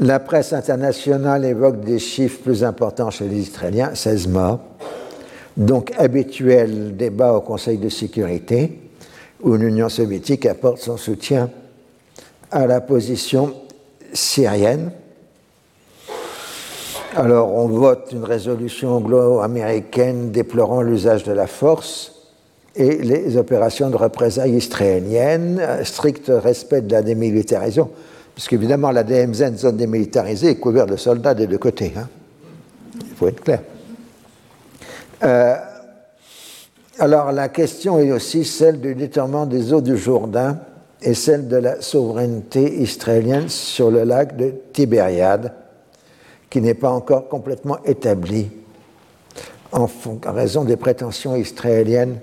La 0.00 0.20
presse 0.20 0.52
internationale 0.52 1.44
évoque 1.44 1.80
des 1.80 1.98
chiffres 1.98 2.40
plus 2.42 2.62
importants 2.62 3.10
chez 3.10 3.26
les 3.26 3.38
Israéliens, 3.38 3.94
16 3.94 4.28
morts. 4.28 4.60
Donc, 5.58 5.92
habituel 5.98 6.96
débat 6.96 7.32
au 7.32 7.40
Conseil 7.40 7.78
de 7.78 7.88
sécurité, 7.88 8.78
où 9.42 9.54
l'Union 9.54 9.88
soviétique 9.88 10.46
apporte 10.46 10.78
son 10.78 10.96
soutien 10.96 11.50
à 12.52 12.66
la 12.68 12.80
position 12.80 13.54
syrienne. 14.12 14.92
Alors, 17.16 17.52
on 17.52 17.66
vote 17.66 18.10
une 18.12 18.22
résolution 18.22 18.92
anglo-américaine 18.92 20.30
déplorant 20.30 20.82
l'usage 20.82 21.24
de 21.24 21.32
la 21.32 21.48
force 21.48 22.14
et 22.76 22.98
les 22.98 23.36
opérations 23.36 23.90
de 23.90 23.96
représailles 23.96 24.54
israéliennes, 24.54 25.60
strict 25.82 26.30
respect 26.32 26.82
de 26.82 26.92
la 26.92 27.02
démilitarisation, 27.02 27.90
puisqu'évidemment 28.36 28.92
la 28.92 29.02
DMZ, 29.02 29.56
zone 29.56 29.76
démilitarisée, 29.76 30.50
est 30.50 30.56
couverte 30.56 30.90
de 30.90 30.96
soldats 30.96 31.34
des 31.34 31.48
deux 31.48 31.58
côtés. 31.58 31.92
Hein. 31.96 32.08
Il 33.00 33.16
faut 33.16 33.26
être 33.26 33.42
clair. 33.42 33.62
Euh, 35.22 35.56
alors 36.98 37.32
la 37.32 37.48
question 37.48 37.98
est 37.98 38.12
aussi 38.12 38.44
celle 38.44 38.80
du 38.80 38.94
détournement 38.94 39.46
des 39.46 39.72
eaux 39.72 39.80
du 39.80 39.96
Jourdain 39.96 40.58
et 41.02 41.14
celle 41.14 41.48
de 41.48 41.56
la 41.56 41.80
souveraineté 41.80 42.80
israélienne 42.80 43.48
sur 43.48 43.90
le 43.90 44.04
lac 44.04 44.36
de 44.36 44.52
Tibériade, 44.72 45.52
qui 46.50 46.60
n'est 46.60 46.74
pas 46.74 46.90
encore 46.90 47.28
complètement 47.28 47.78
établie 47.84 48.50
en, 49.72 49.88
raison 50.26 50.64
des 50.64 50.76
prétentions 50.76 51.36
israéliennes 51.36 52.18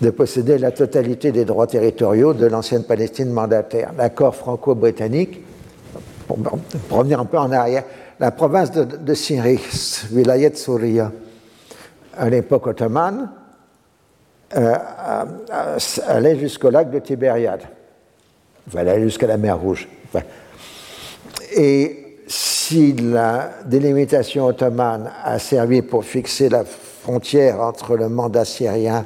de 0.00 0.10
posséder 0.10 0.58
la 0.58 0.70
totalité 0.70 1.30
des 1.30 1.44
droits 1.44 1.66
territoriaux 1.66 2.32
de 2.32 2.46
l'ancienne 2.46 2.84
Palestine 2.84 3.30
mandataire. 3.30 3.92
L'accord 3.96 4.34
franco-britannique, 4.34 5.42
pour, 6.26 6.38
revenir 6.90 7.20
un 7.20 7.26
peu 7.26 7.38
en 7.38 7.52
arrière, 7.52 7.84
la 8.18 8.30
province 8.30 8.70
de, 8.70 9.14
Syrie, 9.14 9.60
Vilayet 10.10 10.54
Souria, 10.54 11.12
à 12.16 12.28
l'époque 12.28 12.66
ottomane, 12.66 13.30
euh, 14.56 14.74
euh, 15.50 15.78
allait 16.06 16.38
jusqu'au 16.38 16.70
lac 16.70 16.90
de 16.90 16.98
Tibériade. 16.98 17.62
Elle 18.76 18.88
allait 18.88 19.02
jusqu'à 19.02 19.26
la 19.26 19.36
mer 19.36 19.58
Rouge. 19.58 19.88
Et 21.56 22.18
si 22.26 22.92
la 22.92 23.50
délimitation 23.64 24.46
ottomane 24.46 25.10
a 25.24 25.38
servi 25.38 25.82
pour 25.82 26.04
fixer 26.04 26.48
la 26.48 26.64
frontière 26.64 27.60
entre 27.60 27.96
le 27.96 28.08
mandat 28.08 28.44
syrien 28.44 29.04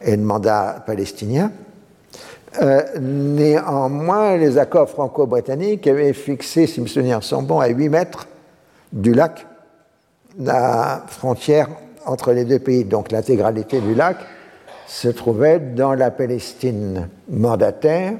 et 0.00 0.16
le 0.16 0.22
mandat 0.22 0.82
palestinien. 0.86 1.52
Euh, 2.60 2.82
néanmoins, 2.98 4.36
les 4.36 4.58
accords 4.58 4.90
franco-britanniques 4.90 5.86
avaient 5.86 6.12
fixé, 6.12 6.66
si 6.66 6.80
mes 6.80 6.88
souvenirs 6.88 7.22
sont 7.22 7.42
bons, 7.42 7.60
à 7.60 7.68
8 7.68 7.88
mètres 7.88 8.26
du 8.92 9.14
lac 9.14 9.46
la 10.38 11.04
frontière 11.06 11.68
entre 12.06 12.32
les 12.32 12.44
deux 12.44 12.58
pays. 12.58 12.84
Donc 12.84 13.12
l'intégralité 13.12 13.80
du 13.80 13.94
lac 13.94 14.16
se 14.86 15.08
trouvait 15.08 15.60
dans 15.60 15.94
la 15.94 16.10
Palestine 16.10 17.08
mandataire, 17.28 18.14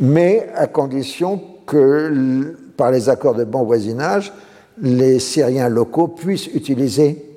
mais 0.00 0.48
à 0.54 0.66
condition 0.66 1.42
que, 1.66 2.56
par 2.76 2.90
les 2.90 3.08
accords 3.08 3.34
de 3.34 3.44
bon 3.44 3.64
voisinage, 3.64 4.32
les 4.80 5.18
Syriens 5.18 5.68
locaux 5.68 6.08
puissent 6.08 6.46
utiliser 6.46 7.28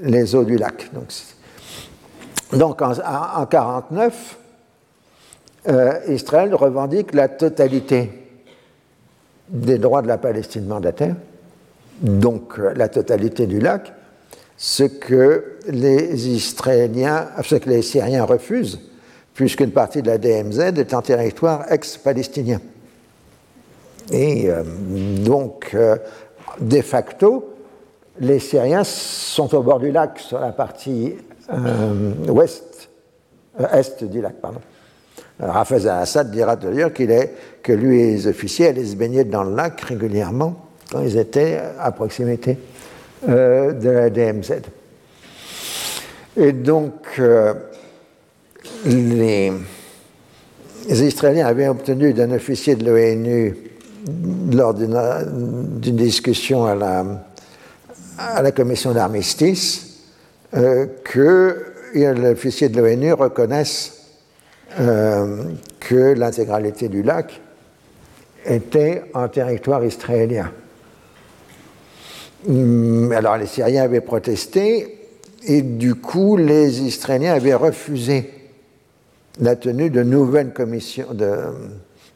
les 0.00 0.34
eaux 0.34 0.44
du 0.44 0.56
lac. 0.56 0.90
Donc, 2.52 2.82
en 2.82 2.90
1949, 2.90 4.38
euh, 5.68 6.00
Israël 6.08 6.54
revendique 6.54 7.14
la 7.14 7.28
totalité 7.28 8.10
des 9.48 9.78
droits 9.78 10.02
de 10.02 10.08
la 10.08 10.18
Palestine 10.18 10.66
mandataire, 10.66 11.14
donc 12.00 12.58
euh, 12.58 12.72
la 12.74 12.88
totalité 12.88 13.46
du 13.46 13.60
lac, 13.60 13.92
ce 14.62 14.84
que 14.84 15.56
les 15.66 16.28
Israéliens, 16.28 17.30
ce 17.42 17.56
que 17.56 17.68
les 17.68 17.82
Syriens 17.82 18.24
refusent, 18.24 18.78
puisqu'une 19.34 19.72
partie 19.72 20.02
de 20.02 20.06
la 20.06 20.18
DMZ 20.18 20.60
est 20.78 20.94
en 20.94 21.02
territoire 21.02 21.64
ex-palestinien. 21.68 22.60
Et 24.12 24.48
euh, 24.48 24.62
donc, 25.24 25.76
de 26.60 26.80
facto, 26.80 27.56
les 28.20 28.38
Syriens 28.38 28.84
sont 28.84 29.52
au 29.52 29.62
bord 29.62 29.80
du 29.80 29.90
lac 29.90 30.20
sur 30.20 30.38
la 30.38 30.52
partie 30.52 31.16
euh, 31.52 32.12
ouest, 32.28 32.88
euh, 33.58 33.66
est 33.72 34.04
du 34.04 34.20
lac. 34.20 34.34
Pardon. 34.34 34.60
Hafez 35.40 35.88
al-Assad 35.88 36.30
dira 36.30 36.54
d'ailleurs 36.54 36.92
qu'il 36.92 37.10
est, 37.10 37.34
que 37.64 37.72
lui 37.72 38.00
et 38.00 38.10
les 38.12 38.26
officiers 38.28 38.68
allaient 38.68 38.84
se 38.84 38.94
baigner 38.94 39.24
dans 39.24 39.42
le 39.42 39.56
lac 39.56 39.80
régulièrement 39.80 40.54
quand 40.92 41.00
ils 41.00 41.16
étaient 41.16 41.60
à 41.80 41.90
proximité 41.90 42.58
euh, 43.28 43.72
de 43.72 43.90
la 43.90 44.10
DMZ. 44.10 44.52
Et 46.36 46.52
donc, 46.52 47.20
les, 48.86 49.52
les, 50.88 51.02
Israéliens 51.02 51.46
avaient 51.46 51.68
obtenu 51.68 52.14
d'un 52.14 52.30
officier 52.32 52.74
de 52.74 52.84
l'ONU, 52.84 53.54
lors 54.50 54.74
d'une 54.74 55.96
discussion 55.96 56.64
à 56.64 56.74
la, 56.74 57.04
à 58.18 58.42
la 58.42 58.52
commission 58.52 58.92
d'armistice, 58.92 59.92
euh, 60.54 60.86
que 61.04 61.64
l'officier 61.94 62.68
de 62.68 62.80
l'ONU 62.80 63.12
reconnaisse 63.12 64.02
euh, 64.78 65.44
que 65.80 66.14
l'intégralité 66.14 66.88
du 66.88 67.02
lac 67.02 67.40
était 68.44 69.04
en 69.14 69.28
territoire 69.28 69.84
israélien. 69.84 70.50
Hum, 72.48 73.12
alors 73.12 73.36
les 73.36 73.46
Syriens 73.46 73.84
avaient 73.84 74.00
protesté 74.00 74.98
et 75.44 75.62
du 75.62 75.94
coup 75.94 76.36
les 76.36 76.82
Israéliens 76.82 77.34
avaient 77.34 77.54
refusé 77.54 78.30
la 79.40 79.56
tenue 79.56 79.90
de 79.90 80.02
nouvelles 80.02 80.52
commissions 80.52 81.08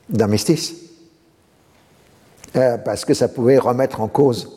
d'armistice 0.08 0.74
euh, 2.56 2.76
parce 2.78 3.04
que 3.04 3.14
ça 3.14 3.28
pouvait 3.28 3.58
remettre 3.58 4.00
en 4.00 4.08
cause 4.08 4.52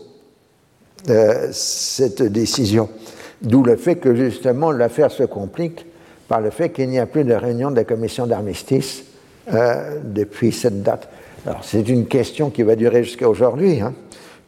cette 1.51 2.21
décision. 2.21 2.89
D'où 3.41 3.63
le 3.63 3.77
fait 3.77 3.95
que 3.95 4.13
justement 4.13 4.71
l'affaire 4.71 5.11
se 5.11 5.23
complique 5.23 5.85
par 6.27 6.41
le 6.41 6.49
fait 6.49 6.69
qu'il 6.69 6.89
n'y 6.89 6.99
a 6.99 7.05
plus 7.05 7.23
de 7.23 7.33
réunion 7.33 7.71
de 7.71 7.75
la 7.75 7.83
commission 7.83 8.27
d'armistice 8.27 9.03
euh, 9.53 9.99
depuis 10.03 10.51
cette 10.51 10.83
date. 10.83 11.09
Alors 11.45 11.63
c'est 11.63 11.87
une 11.89 12.05
question 12.05 12.49
qui 12.49 12.63
va 12.63 12.75
durer 12.75 13.03
jusqu'à 13.03 13.27
aujourd'hui, 13.27 13.81
hein, 13.81 13.93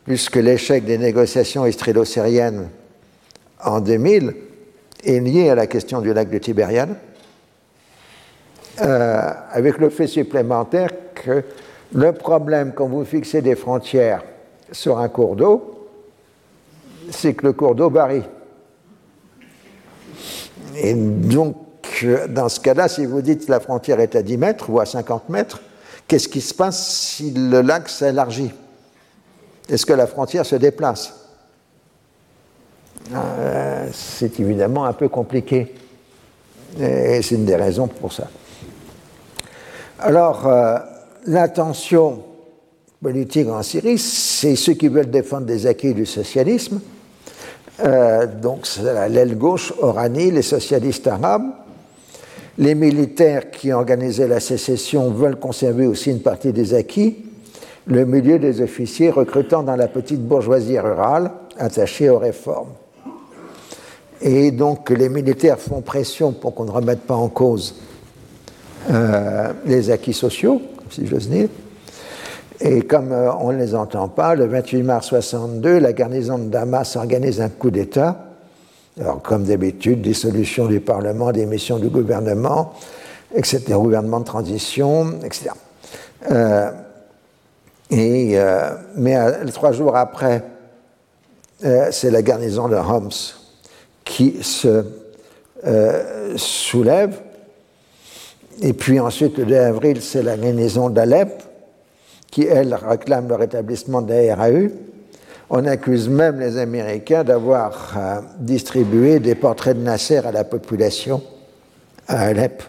puisque 0.06 0.36
l'échec 0.36 0.86
des 0.86 0.98
négociations 0.98 1.66
israélo-syriennes 1.66 2.70
en 3.64 3.80
2000 3.80 4.36
est 5.04 5.20
lié 5.20 5.50
à 5.50 5.56
la 5.56 5.68
question 5.68 6.02
du 6.02 6.14
lac 6.14 6.30
de 6.30 6.38
Tibériade, 6.38 6.96
euh, 8.82 9.30
avec 9.52 9.78
le 9.78 9.90
fait 9.90 10.08
supplémentaire 10.08 10.90
que 11.14 11.44
le 11.94 12.14
problème 12.14 12.74
quand 12.74 12.88
vous 12.88 13.06
fixez 13.06 13.42
des 13.42 13.56
frontières 13.56 14.24
sur 14.72 15.00
un 15.00 15.10
cours 15.10 15.36
d'eau, 15.36 15.90
c'est 17.10 17.34
que 17.34 17.48
le 17.48 17.54
cours 17.54 17.76
d'eau 17.76 17.90
varie. 17.90 18.24
Et 20.78 20.94
donc, 20.94 21.56
dans 22.30 22.48
ce 22.48 22.60
cas-là, 22.60 22.88
si 22.88 23.06
vous 23.06 23.22
dites 23.22 23.46
que 23.46 23.52
la 23.52 23.60
frontière 23.60 24.00
est 24.00 24.16
à 24.16 24.22
10 24.22 24.38
mètres 24.38 24.70
ou 24.70 24.80
à 24.80 24.86
50 24.86 25.30
mètres, 25.30 25.62
Qu'est-ce 26.12 26.28
qui 26.28 26.42
se 26.42 26.54
passe 26.54 26.90
si 26.90 27.32
le 27.32 27.62
lac 27.62 27.88
s'élargit? 27.88 28.52
Est-ce 29.72 29.86
que 29.86 29.94
la 29.94 30.06
frontière 30.06 30.46
se 30.46 30.58
déplace? 30.58 31.14
Euh, 33.14 33.88
C'est 33.94 34.38
évidemment 34.42 34.84
un 34.84 34.92
peu 34.92 35.08
compliqué. 35.08 35.74
Et 36.78 37.22
c'est 37.22 37.36
une 37.36 37.46
des 37.46 37.56
raisons 37.56 37.88
pour 37.88 38.12
ça. 38.12 38.28
Alors, 40.00 40.46
euh, 40.46 40.78
l'intention 41.26 42.24
politique 43.02 43.48
en 43.48 43.64
Syrie, 43.64 43.98
c'est 43.98 44.58
ceux 44.58 44.74
qui 44.74 44.90
veulent 44.90 45.10
défendre 45.10 45.46
des 45.46 45.66
acquis 45.66 45.94
du 45.94 46.06
socialisme. 46.06 46.82
Euh, 47.80 48.26
donc, 48.28 48.68
l'aile 49.10 49.38
gauche, 49.38 49.74
Orani, 49.80 50.32
les 50.32 50.42
socialistes 50.42 51.08
arabes. 51.08 51.50
Les 52.58 52.76
militaires 52.76 53.50
qui 53.50 53.72
organisaient 53.72 54.28
la 54.28 54.42
sécession 54.42 55.12
veulent 55.12 55.40
conserver 55.40 55.88
aussi 55.88 56.12
une 56.12 56.22
partie 56.22 56.52
des 56.52 56.74
acquis. 56.74 57.31
Le 57.88 58.06
milieu 58.06 58.38
des 58.38 58.62
officiers 58.62 59.10
recrutant 59.10 59.64
dans 59.64 59.76
la 59.76 59.88
petite 59.88 60.22
bourgeoisie 60.22 60.80
rurale 60.80 61.32
attachée 61.58 62.10
aux 62.10 62.20
réformes. 62.20 62.70
Et 64.22 64.52
donc 64.52 64.92
les 64.92 65.10
militaires 65.10 65.58
font 65.60 65.82
pression 65.82 66.32
pour 66.32 66.54
qu'on 66.54 66.66
ne 66.66 66.72
remette 66.72 67.02
pas 67.02 67.16
en 67.16 67.28
cause 67.28 67.76
euh, 68.92 69.52
les 69.66 69.90
acquis 69.90 70.14
sociaux, 70.14 70.62
si 70.92 71.08
j'ose 71.08 71.28
dire. 71.28 71.50
Et 72.60 72.84
comme 72.84 73.12
euh, 73.12 73.34
on 73.40 73.52
ne 73.52 73.58
les 73.58 73.74
entend 73.74 74.08
pas, 74.08 74.36
le 74.36 74.46
28 74.46 74.84
mars 74.84 75.08
62, 75.08 75.80
la 75.80 75.94
garnison 75.94 76.38
de 76.38 76.50
Damas 76.50 76.96
organise 76.96 77.42
un 77.42 77.50
coup 77.50 77.72
d'État. 77.72 78.28
Alors, 79.00 79.22
comme 79.24 79.46
d'habitude, 79.46 80.02
dissolution 80.02 80.68
du 80.68 80.80
Parlement, 80.80 81.32
démission 81.32 81.80
du 81.80 81.90
gouvernement, 81.90 82.74
etc., 83.34 83.64
gouvernement 83.74 84.20
de 84.20 84.26
transition, 84.26 85.14
etc. 85.24 85.50
et, 87.92 88.38
mais 88.96 89.18
trois 89.54 89.72
jours 89.74 89.96
après, 89.96 90.44
c'est 91.92 92.10
la 92.10 92.22
garnison 92.22 92.68
de 92.68 92.76
Homs 92.76 93.10
qui 94.04 94.42
se 94.42 94.86
euh, 95.66 96.38
soulève. 96.38 97.20
Et 98.62 98.74
puis 98.74 99.00
ensuite, 99.00 99.38
le 99.38 99.46
2 99.46 99.56
avril, 99.56 100.02
c'est 100.02 100.24
la 100.24 100.36
garnison 100.36 100.90
d'Alep, 100.90 101.44
qui, 102.32 102.44
elle, 102.44 102.74
réclame 102.74 103.28
le 103.28 103.36
rétablissement 103.36 104.02
de 104.02 104.14
la 104.14 104.36
RAU. 104.36 104.70
On 105.50 105.66
accuse 105.66 106.10
même 106.10 106.40
les 106.40 106.58
Américains 106.58 107.24
d'avoir 107.24 107.96
euh, 107.98 108.22
distribué 108.40 109.20
des 109.20 109.36
portraits 109.36 109.78
de 109.78 109.84
Nasser 109.84 110.18
à 110.18 110.32
la 110.32 110.44
population 110.44 111.22
à 112.08 112.22
Alep, 112.22 112.64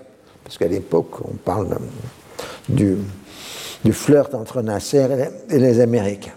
parce 0.45 0.59
qu'à 0.59 0.69
l'époque, 0.69 1.13
on 1.25 1.35
parle 1.37 1.79
du, 2.69 2.99
du, 3.85 3.93
flirt 3.93 4.35
entre 4.35 4.63
Nasser 4.63 5.07
et 5.51 5.59
les, 5.59 5.81
Américains. 5.81 6.33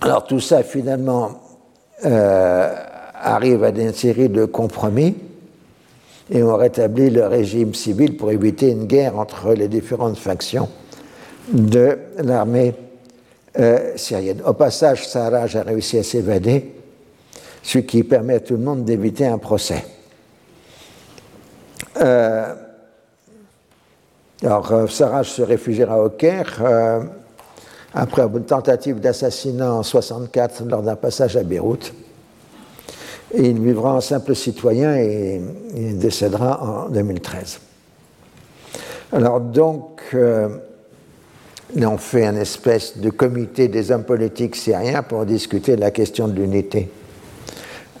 Alors 0.00 0.24
tout 0.26 0.40
ça, 0.40 0.62
finalement, 0.62 1.40
euh, 2.04 2.74
arrive 3.14 3.62
à 3.64 3.68
une 3.68 3.92
série 3.92 4.28
de 4.28 4.44
compromis 4.44 5.16
et 6.30 6.42
on 6.42 6.56
rétablit 6.56 7.10
le 7.10 7.26
régime 7.26 7.74
civil 7.74 8.16
pour 8.16 8.30
éviter 8.30 8.70
une 8.70 8.86
guerre 8.86 9.18
entre 9.18 9.52
les 9.52 9.68
différentes 9.68 10.18
factions 10.18 10.68
de 11.52 11.98
l'armée 12.18 12.74
euh, 13.58 13.92
syrienne. 13.96 14.40
Au 14.46 14.54
passage, 14.54 15.06
Sarraj 15.06 15.56
a 15.56 15.62
réussi 15.62 15.98
à 15.98 16.02
s'évader, 16.02 16.74
ce 17.62 17.78
qui 17.78 18.02
permet 18.02 18.34
à 18.34 18.40
tout 18.40 18.54
le 18.54 18.62
monde 18.62 18.84
d'éviter 18.84 19.26
un 19.26 19.38
procès. 19.38 19.84
Euh, 22.00 22.54
alors, 24.44 24.72
euh, 24.72 24.86
Sarraj 24.86 25.28
se 25.28 25.42
réfugiera 25.42 26.02
au 26.02 26.08
Caire 26.10 26.62
après 27.94 28.22
une 28.22 28.44
tentative 28.44 29.00
d'assassinat 29.00 29.72
en 29.72 29.82
64 29.82 30.64
lors 30.68 30.82
d'un 30.82 30.96
passage 30.96 31.36
à 31.36 31.42
Beyrouth. 31.42 31.92
Il 33.34 33.60
vivra 33.60 33.94
en 33.94 34.00
simple 34.00 34.34
citoyen 34.34 34.96
et 34.96 35.40
il 35.74 35.98
décédera 35.98 36.86
en 36.86 36.88
2013. 36.88 37.60
Alors 39.12 39.40
donc, 39.40 40.02
euh, 40.14 40.48
on 41.76 41.96
fait 41.96 42.26
un 42.26 42.36
espèce 42.36 42.98
de 42.98 43.10
comité 43.10 43.68
des 43.68 43.90
hommes 43.90 44.04
politiques 44.04 44.56
syriens 44.56 45.02
pour 45.02 45.24
discuter 45.24 45.76
de 45.76 45.80
la 45.80 45.90
question 45.90 46.28
de 46.28 46.34
l'unité 46.34 46.90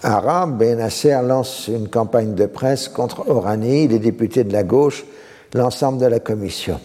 arabe. 0.02 0.62
Et 0.62 0.74
Nasser 0.74 1.18
lance 1.22 1.68
une 1.68 1.88
campagne 1.88 2.34
de 2.34 2.46
presse 2.46 2.88
contre 2.88 3.28
Orani, 3.30 3.88
les 3.88 3.98
députés 3.98 4.44
de 4.44 4.52
la 4.52 4.64
gauche, 4.64 5.04
l'ensemble 5.54 5.98
de 5.98 6.06
la 6.06 6.20
commission. 6.20 6.80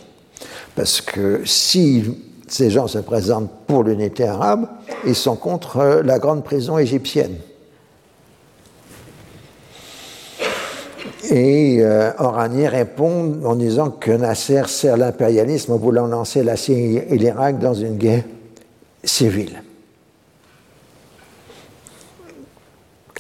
Parce 0.76 1.02
que 1.02 1.42
si 1.46 2.04
ces 2.48 2.70
gens 2.70 2.88
se 2.88 3.00
présentent 3.00 3.52
pour 3.68 3.84
l'unité 3.84 4.24
arabe, 4.26 4.68
ils 5.06 5.16
sont 5.16 5.36
contre 5.36 6.02
la 6.04 6.20
grande 6.20 6.44
prison 6.44 6.78
égyptienne. 6.78 7.36
Et 11.30 11.80
euh, 11.82 12.12
Orani 12.20 12.68
répond 12.68 13.42
en 13.44 13.56
disant 13.56 13.90
que 13.90 14.12
Nasser 14.12 14.64
sert 14.68 14.96
l'impérialisme 14.96 15.74
en 15.74 15.78
voulant 15.78 16.08
lancer 16.08 16.44
la 16.44 16.56
Syrie 16.56 16.98
et 16.98 17.18
l'Irak 17.18 17.60
dans 17.60 17.74
une 17.74 17.98
guerre 17.98 18.24
civile. 19.04 19.62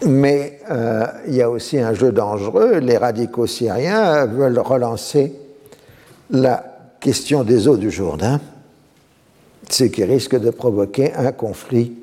Mais 0.05 0.59
euh, 0.69 1.07
il 1.27 1.35
y 1.35 1.41
a 1.41 1.49
aussi 1.49 1.79
un 1.79 1.93
jeu 1.93 2.11
dangereux. 2.11 2.77
Les 2.79 2.97
radicaux 2.97 3.47
syriens 3.47 4.25
veulent 4.25 4.59
relancer 4.59 5.33
la 6.29 6.63
question 6.99 7.43
des 7.43 7.67
eaux 7.67 7.77
du 7.77 7.89
Jourdain, 7.89 8.39
ce 9.69 9.85
qui 9.85 10.03
risque 10.03 10.39
de 10.39 10.51
provoquer 10.51 11.13
un 11.13 11.31
conflit 11.31 11.93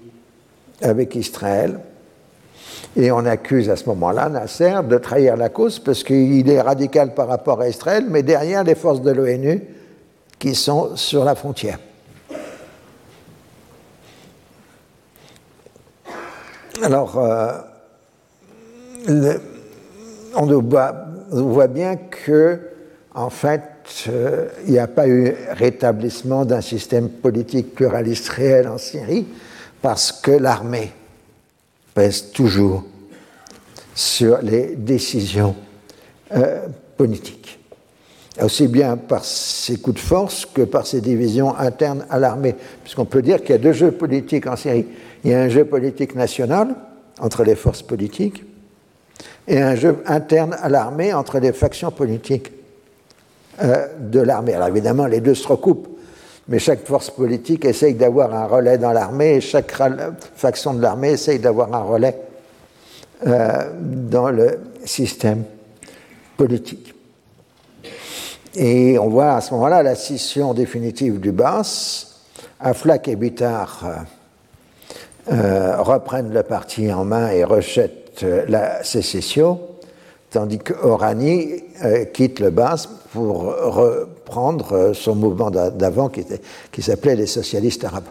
avec 0.83 1.15
Israël. 1.15 1.79
Et 2.97 3.11
on 3.11 3.25
accuse 3.27 3.71
à 3.71 3.77
ce 3.77 3.87
moment-là 3.87 4.29
Nasser 4.29 4.75
de 4.89 4.99
trahir 4.99 5.37
la 5.37 5.49
cause 5.49 5.79
parce 5.79 6.03
qu'il 6.05 6.49
est 6.49 6.61
radical 6.61 7.15
par 7.15 7.29
rapport 7.29 7.61
à 7.61 7.69
Israël, 7.69 8.07
mais 8.09 8.23
derrière 8.23 8.65
les 8.65 8.75
forces 8.75 9.03
de 9.03 9.11
l'ONU 9.11 9.63
qui 10.39 10.55
sont 10.55 10.97
sur 10.97 11.25
la 11.25 11.35
frontière. 11.35 11.79
Alors, 16.83 17.19
euh, 17.19 17.53
on, 19.09 20.47
voit, 20.47 21.67
bien 21.69 21.97
que, 21.97 22.59
en 23.15 23.31
fait, 23.31 23.63
euh, 24.09 24.49
il 24.67 24.73
n'y 24.73 24.79
a 24.79 24.87
pas 24.87 25.09
eu 25.09 25.35
rétablissement 25.51 26.45
d'un 26.45 26.61
système 26.61 27.09
politique 27.09 27.75
pluraliste 27.75 28.29
réel 28.29 28.69
en 28.69 28.79
Syrie 28.79 29.27
parce 29.83 30.13
que 30.13 30.31
l'armée 30.31 30.93
pèse 31.93 32.33
toujours 32.33 32.85
sur 33.95 34.39
les 34.43 34.75
décisions 34.75 35.55
euh, 36.35 36.67
politiques, 36.97 37.61
aussi 38.41 38.67
bien 38.67 38.97
par 38.97 39.25
ses 39.25 39.77
coups 39.77 39.97
de 39.97 40.01
force 40.01 40.47
que 40.47 40.63
par 40.63 40.87
ses 40.87 41.01
divisions 41.01 41.57
internes 41.57 42.07
à 42.11 42.19
l'armée, 42.19 42.57
puisqu'on 42.83 43.05
peut 43.05 43.23
dire 43.23 43.41
qu'il 43.41 43.51
y 43.51 43.55
a 43.55 43.59
deux 43.59 43.73
jeux 43.73 43.93
politiques 43.93 44.47
en 44.47 44.57
Syrie. 44.57 44.87
Il 45.23 45.31
y 45.31 45.35
a 45.35 45.43
un 45.43 45.49
jeu 45.49 45.65
politique 45.65 46.15
national 46.15 46.75
entre 47.21 47.45
les 47.45 47.55
forces 47.55 47.83
politiques 47.83 48.43
et 49.47 49.61
un 49.61 49.75
jeu 49.75 50.03
interne 50.07 50.57
à 50.61 50.69
l'armée 50.69 51.13
entre 51.13 51.39
les 51.39 51.53
factions 51.53 51.91
politiques 51.91 52.53
euh, 53.63 53.87
de 53.99 54.21
l'armée. 54.21 54.55
Alors 54.55 54.69
évidemment, 54.69 55.07
les 55.07 55.21
deux 55.21 55.35
se 55.35 55.47
recoupent 55.49 55.95
mais 56.49 56.59
chaque 56.59 56.87
force 56.87 57.11
politique 57.11 57.65
essaye 57.65 57.95
d'avoir 57.95 58.35
un 58.35 58.47
relais 58.47 58.77
dans 58.77 58.93
l'armée 58.93 59.37
et 59.37 59.41
chaque 59.41 59.73
faction 60.37 60.75
de 60.75 60.83
l'armée 60.83 61.13
essaye 61.13 61.39
d'avoir 61.39 61.73
un 61.75 61.83
relais 61.83 62.21
euh, 63.27 63.71
dans 63.81 64.31
le 64.31 64.61
système 64.85 65.45
politique. 66.37 66.95
Et 68.55 68.99
on 68.99 69.09
voit 69.09 69.37
à 69.37 69.41
ce 69.41 69.55
moment-là 69.55 69.83
la 69.83 69.95
scission 69.95 70.53
définitive 70.53 71.19
du 71.19 71.33
Bas. 71.33 71.63
Aflak 72.61 73.09
et 73.09 73.17
Bitar 73.17 73.85
euh, 73.85 75.33
euh, 75.33 75.83
reprennent 75.83 76.33
le 76.33 76.43
parti 76.43 76.93
en 76.93 77.05
main 77.05 77.31
et 77.31 77.43
rejettent 77.43 78.04
la 78.23 78.85
sécession, 78.85 79.61
tandis 80.31 80.59
que 80.59 80.75
Orani 80.75 81.63
quitte 82.13 82.41
le 82.41 82.51
Bas 82.51 82.87
pour 83.15 83.45
reprendre 83.45 84.73
euh, 84.73 84.93
son 84.93 85.15
mouvement 85.15 85.51
d'avant 85.51 86.09
qui, 86.09 86.83
s'appelait 86.83 87.15
les 87.15 87.27
socialistes 87.27 87.85
arabes. 87.85 88.03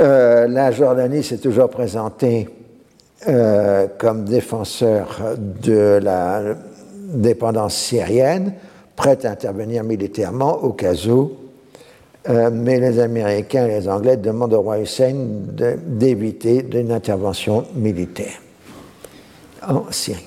Euh, 0.00 0.46
la 0.46 0.70
Jordanie 0.70 1.24
s'est 1.24 1.38
toujours 1.38 1.70
présentée 1.70 2.46
euh, 3.26 3.86
comme 3.98 4.24
défenseur 4.24 5.20
de 5.38 5.98
la 6.02 6.42
dépendance 6.92 7.74
syrienne, 7.74 8.52
prête 8.96 9.24
à 9.24 9.30
intervenir 9.30 9.82
militairement 9.82 10.62
au 10.62 10.74
cas 10.74 10.94
où, 11.06 11.32
mais 12.28 12.78
les 12.78 12.98
Américains 12.98 13.66
et 13.66 13.80
les 13.80 13.88
Anglais 13.88 14.16
demandent 14.16 14.54
au 14.54 14.60
roi 14.60 14.78
Hussein 14.80 15.14
d'éviter 15.86 16.66
une 16.72 16.92
intervention 16.92 17.64
militaire 17.74 18.40
en 19.66 19.90
Syrie. 19.90 20.26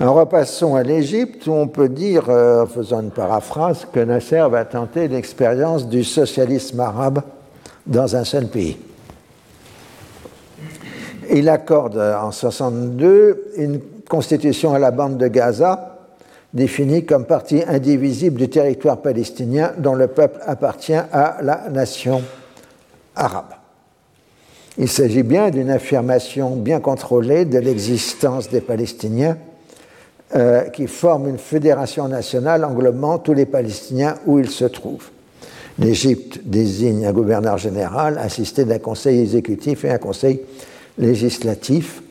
En 0.00 0.14
repassons 0.14 0.76
à 0.76 0.84
l'Égypte, 0.84 1.46
où 1.48 1.52
on 1.52 1.66
peut 1.66 1.88
dire, 1.88 2.28
euh, 2.28 2.62
en 2.62 2.66
faisant 2.66 3.00
une 3.00 3.10
paraphrase, 3.10 3.84
que 3.92 3.98
Nasser 3.98 4.44
va 4.48 4.64
tenter 4.64 5.08
l'expérience 5.08 5.88
du 5.88 6.04
socialisme 6.04 6.78
arabe 6.78 7.20
dans 7.84 8.14
un 8.14 8.22
seul 8.22 8.46
pays. 8.46 8.76
Il 11.30 11.48
accorde 11.48 11.98
en 11.98 12.30
62 12.30 13.52
une 13.56 13.80
constitution 14.08 14.72
à 14.72 14.78
la 14.78 14.92
bande 14.92 15.18
de 15.18 15.26
Gaza, 15.26 15.87
définie 16.54 17.04
comme 17.04 17.24
partie 17.24 17.62
indivisible 17.66 18.38
du 18.40 18.48
territoire 18.48 18.98
palestinien 19.02 19.72
dont 19.78 19.94
le 19.94 20.08
peuple 20.08 20.40
appartient 20.46 20.94
à 20.94 21.38
la 21.42 21.68
nation 21.70 22.22
arabe. 23.14 23.54
Il 24.78 24.88
s'agit 24.88 25.24
bien 25.24 25.50
d'une 25.50 25.70
affirmation 25.70 26.54
bien 26.54 26.80
contrôlée 26.80 27.44
de 27.44 27.58
l'existence 27.58 28.48
des 28.48 28.60
Palestiniens 28.60 29.36
euh, 30.36 30.64
qui 30.64 30.86
forment 30.86 31.28
une 31.28 31.38
fédération 31.38 32.06
nationale 32.06 32.64
englobant 32.64 33.18
tous 33.18 33.34
les 33.34 33.46
Palestiniens 33.46 34.16
où 34.26 34.38
ils 34.38 34.50
se 34.50 34.66
trouvent. 34.66 35.10
L'Égypte 35.78 36.40
désigne 36.44 37.06
un 37.06 37.12
gouverneur 37.12 37.56
général 37.58 38.18
assisté 38.18 38.64
d'un 38.64 38.78
conseil 38.78 39.20
exécutif 39.20 39.84
et 39.84 39.90
un 39.90 39.98
conseil 39.98 40.40
législatif. 40.96 42.02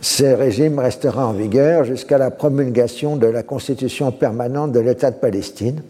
Ce 0.00 0.24
régime 0.24 0.78
restera 0.78 1.26
en 1.26 1.32
vigueur 1.32 1.84
jusqu'à 1.84 2.16
la 2.16 2.30
promulgation 2.30 3.16
de 3.16 3.26
la 3.26 3.42
constitution 3.42 4.10
permanente 4.12 4.72
de 4.72 4.80
l'État 4.80 5.10
de 5.10 5.16
Palestine. 5.16 5.82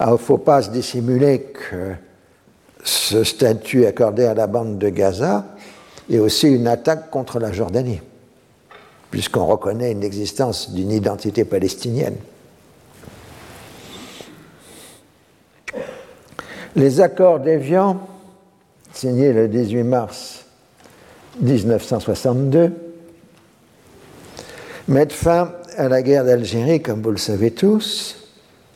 Il 0.00 0.10
ne 0.10 0.16
faut 0.16 0.38
pas 0.38 0.62
se 0.62 0.70
dissimuler 0.70 1.42
que 1.52 1.92
ce 2.82 3.24
statut 3.24 3.84
accordé 3.84 4.24
à 4.24 4.34
la 4.34 4.46
bande 4.46 4.78
de 4.78 4.88
Gaza 4.88 5.44
est 6.10 6.18
aussi 6.18 6.48
une 6.48 6.66
attaque 6.66 7.10
contre 7.10 7.38
la 7.38 7.52
Jordanie, 7.52 8.00
puisqu'on 9.10 9.46
reconnaît 9.46 9.92
une 9.92 10.02
existence 10.02 10.70
d'une 10.72 10.90
identité 10.90 11.44
palestinienne. 11.44 12.16
Les 16.74 17.00
accords 17.02 17.38
d'Évian, 17.38 18.00
signés 18.94 19.34
le 19.34 19.46
18 19.46 19.82
mars 19.82 20.41
1962, 21.40 22.72
mettent 24.88 25.12
fin 25.12 25.52
à 25.76 25.88
la 25.88 26.02
guerre 26.02 26.24
d'Algérie, 26.24 26.82
comme 26.82 27.02
vous 27.02 27.10
le 27.10 27.16
savez 27.16 27.50
tous. 27.52 28.16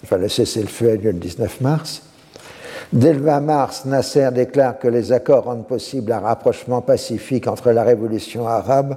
Enfin, 0.03 0.19
le 0.19 0.29
cessez-le-feu 0.29 0.91
a 0.91 0.95
lieu 0.95 1.11
le 1.11 1.19
19 1.19 1.61
mars. 1.61 2.03
Dès 2.93 3.13
le 3.13 3.21
20 3.21 3.41
mars, 3.41 3.85
Nasser 3.85 4.29
déclare 4.33 4.79
que 4.79 4.89
les 4.89 5.13
accords 5.13 5.45
rendent 5.45 5.67
possible 5.67 6.13
un 6.13 6.21
rapprochement 6.21 6.81
pacifique 6.81 7.49
entre 7.49 7.73
la 7.73 7.83
révolution 7.83 8.47
arabe 8.47 8.97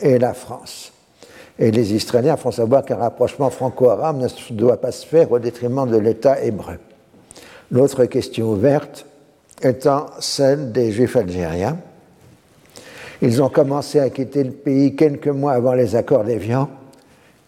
et 0.00 0.18
la 0.18 0.32
France. 0.32 0.92
Et 1.58 1.70
les 1.70 1.92
Israéliens 1.92 2.36
font 2.36 2.50
savoir 2.50 2.84
qu'un 2.84 2.96
rapprochement 2.96 3.50
franco-arabe 3.50 4.18
ne 4.18 4.54
doit 4.56 4.80
pas 4.80 4.92
se 4.92 5.06
faire 5.06 5.30
au 5.30 5.38
détriment 5.38 5.86
de 5.86 5.98
l'État 5.98 6.42
hébreu. 6.42 6.78
L'autre 7.70 8.06
question 8.06 8.50
ouverte 8.50 9.04
étant 9.62 10.06
celle 10.18 10.72
des 10.72 10.90
Juifs 10.90 11.16
algériens. 11.16 11.76
Ils 13.22 13.40
ont 13.40 13.48
commencé 13.48 14.00
à 14.00 14.10
quitter 14.10 14.42
le 14.42 14.50
pays 14.50 14.96
quelques 14.96 15.28
mois 15.28 15.52
avant 15.52 15.74
les 15.74 15.94
accords 15.94 16.24
d'Évian, 16.24 16.68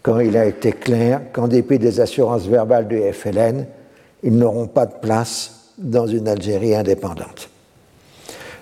quand 0.01 0.19
il 0.19 0.37
a 0.37 0.45
été 0.45 0.71
clair 0.71 1.19
qu'en 1.33 1.49
dépit 1.49 1.79
des 1.79 1.99
assurances 1.99 2.47
verbales 2.47 2.87
du 2.87 3.01
FLN, 3.11 3.65
ils 4.23 4.35
n'auront 4.35 4.67
pas 4.67 4.85
de 4.85 4.93
place 5.01 5.73
dans 5.77 6.07
une 6.07 6.29
Algérie 6.29 6.75
indépendante. 6.75 7.49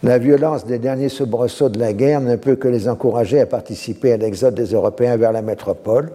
La 0.02 0.18
violence 0.18 0.66
des 0.66 0.80
derniers 0.80 1.10
soubresauts 1.10 1.70
de 1.70 1.80
la 1.80 1.94
guerre 1.94 2.20
ne 2.20 2.36
peut 2.36 2.56
que 2.56 2.68
les 2.68 2.90
encourager 2.90 3.40
à 3.40 3.46
participer 3.46 4.14
à 4.14 4.18
l'exode 4.18 4.56
des 4.56 4.74
Européens 4.74 5.16
vers 5.16 5.32
la 5.32 5.44
métropole, 5.44 6.12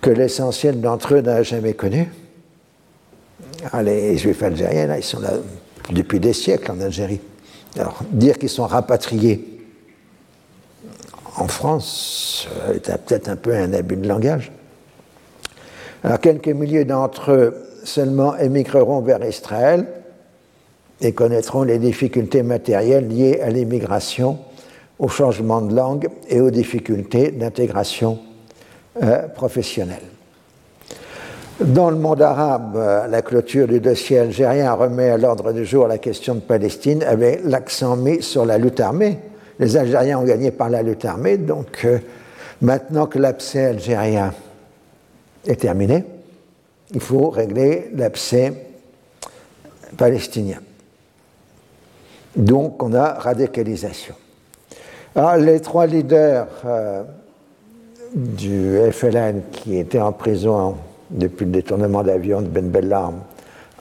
que 0.00 0.10
l'essentiel 0.10 0.80
d'entre 0.80 1.14
eux 1.14 1.20
n'a 1.20 1.42
jamais 1.42 1.74
connu. 1.74 2.10
Ah, 3.70 3.82
les 3.82 4.16
Juifs 4.16 4.42
algériens, 4.42 4.96
ils 4.96 5.04
sont 5.04 5.20
là 5.20 5.32
depuis 5.90 6.20
des 6.20 6.32
siècles 6.32 6.72
en 6.72 6.80
Algérie. 6.80 7.20
Alors, 7.76 8.02
dire 8.10 8.38
qu'ils 8.38 8.48
sont 8.48 8.66
rapatriés 8.66 9.53
en 11.36 11.48
France 11.48 12.48
est 12.72 12.86
peut-être 13.04 13.28
un 13.28 13.36
peu 13.36 13.54
un 13.54 13.72
abus 13.72 13.96
de 13.96 14.08
langage. 14.08 14.52
Alors, 16.02 16.20
quelques 16.20 16.48
milliers 16.48 16.84
d'entre 16.84 17.32
eux 17.32 17.54
seulement 17.84 18.36
émigreront 18.36 19.00
vers 19.00 19.24
Israël 19.24 19.86
et 21.00 21.12
connaîtront 21.12 21.62
les 21.62 21.78
difficultés 21.78 22.42
matérielles 22.42 23.08
liées 23.08 23.40
à 23.40 23.50
l'immigration, 23.50 24.38
au 24.98 25.08
changement 25.08 25.60
de 25.60 25.74
langue 25.74 26.08
et 26.28 26.40
aux 26.40 26.50
difficultés 26.50 27.30
d'intégration 27.30 28.18
euh, 29.02 29.26
professionnelle. 29.28 30.02
Dans 31.60 31.90
le 31.90 31.96
monde 31.96 32.22
arabe, 32.22 32.76
euh, 32.76 33.06
la 33.06 33.22
clôture 33.22 33.66
du 33.66 33.80
dossier 33.80 34.18
algérien 34.18 34.72
remet 34.72 35.10
à 35.10 35.16
l'ordre 35.16 35.52
du 35.52 35.64
jour 35.64 35.86
la 35.88 35.98
question 35.98 36.34
de 36.34 36.40
Palestine 36.40 37.02
avec 37.02 37.40
l'accent 37.44 37.96
mis 37.96 38.22
sur 38.22 38.44
la 38.44 38.58
lutte 38.58 38.80
armée. 38.80 39.18
Les 39.58 39.76
Algériens 39.76 40.18
ont 40.18 40.24
gagné 40.24 40.50
par 40.50 40.68
la 40.68 40.82
lutte 40.82 41.04
armée, 41.04 41.36
donc 41.38 41.84
euh, 41.84 41.98
maintenant 42.60 43.06
que 43.06 43.18
l'abcès 43.18 43.66
algérien 43.66 44.34
est 45.46 45.60
terminé, 45.60 46.04
il 46.92 47.00
faut 47.00 47.30
régler 47.30 47.90
l'abcès 47.94 48.52
palestinien. 49.96 50.58
Donc 52.36 52.82
on 52.82 52.92
a 52.94 53.14
radicalisation. 53.14 54.14
Alors, 55.14 55.36
les 55.36 55.60
trois 55.60 55.86
leaders 55.86 56.48
euh, 56.64 57.04
du 58.14 58.76
FLN 58.90 59.42
qui 59.52 59.78
étaient 59.78 60.00
en 60.00 60.12
prison 60.12 60.76
depuis 61.10 61.44
le 61.44 61.52
détournement 61.52 62.02
d'avion 62.02 62.40
de 62.40 62.48
Ben 62.48 62.68
Bella 62.68 63.12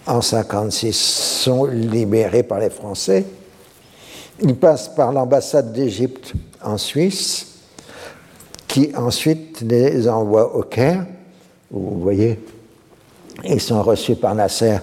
en 0.05 0.19
1956 0.19 0.93
sont 0.93 1.65
libérés 1.65 2.43
par 2.43 2.59
les 2.59 2.69
Français. 2.69 3.25
Ils 4.41 4.55
passent 4.55 4.93
par 4.93 5.11
l'ambassade 5.11 5.73
d'Égypte 5.73 6.34
en 6.64 6.77
Suisse, 6.77 7.60
qui 8.68 8.91
ensuite 8.95 9.61
les 9.61 10.07
envoie 10.07 10.55
au 10.55 10.64
Caire. 10.64 11.05
Vous 11.69 11.99
voyez 12.01 12.39
ils 13.43 13.61
sont 13.61 13.81
reçus 13.81 14.15
par 14.15 14.35
Nasser 14.35 14.77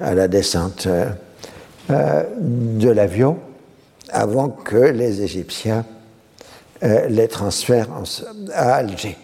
à 0.00 0.14
la 0.14 0.28
descente 0.28 0.86
euh, 0.86 1.06
euh, 1.90 2.24
de 2.38 2.90
l'avion 2.90 3.38
avant 4.10 4.48
que 4.48 4.76
les 4.76 5.22
Égyptiens 5.22 5.84
euh, 6.82 7.06
les 7.08 7.28
transfèrent 7.28 7.88
à 8.52 8.74
Alger. 8.74 9.16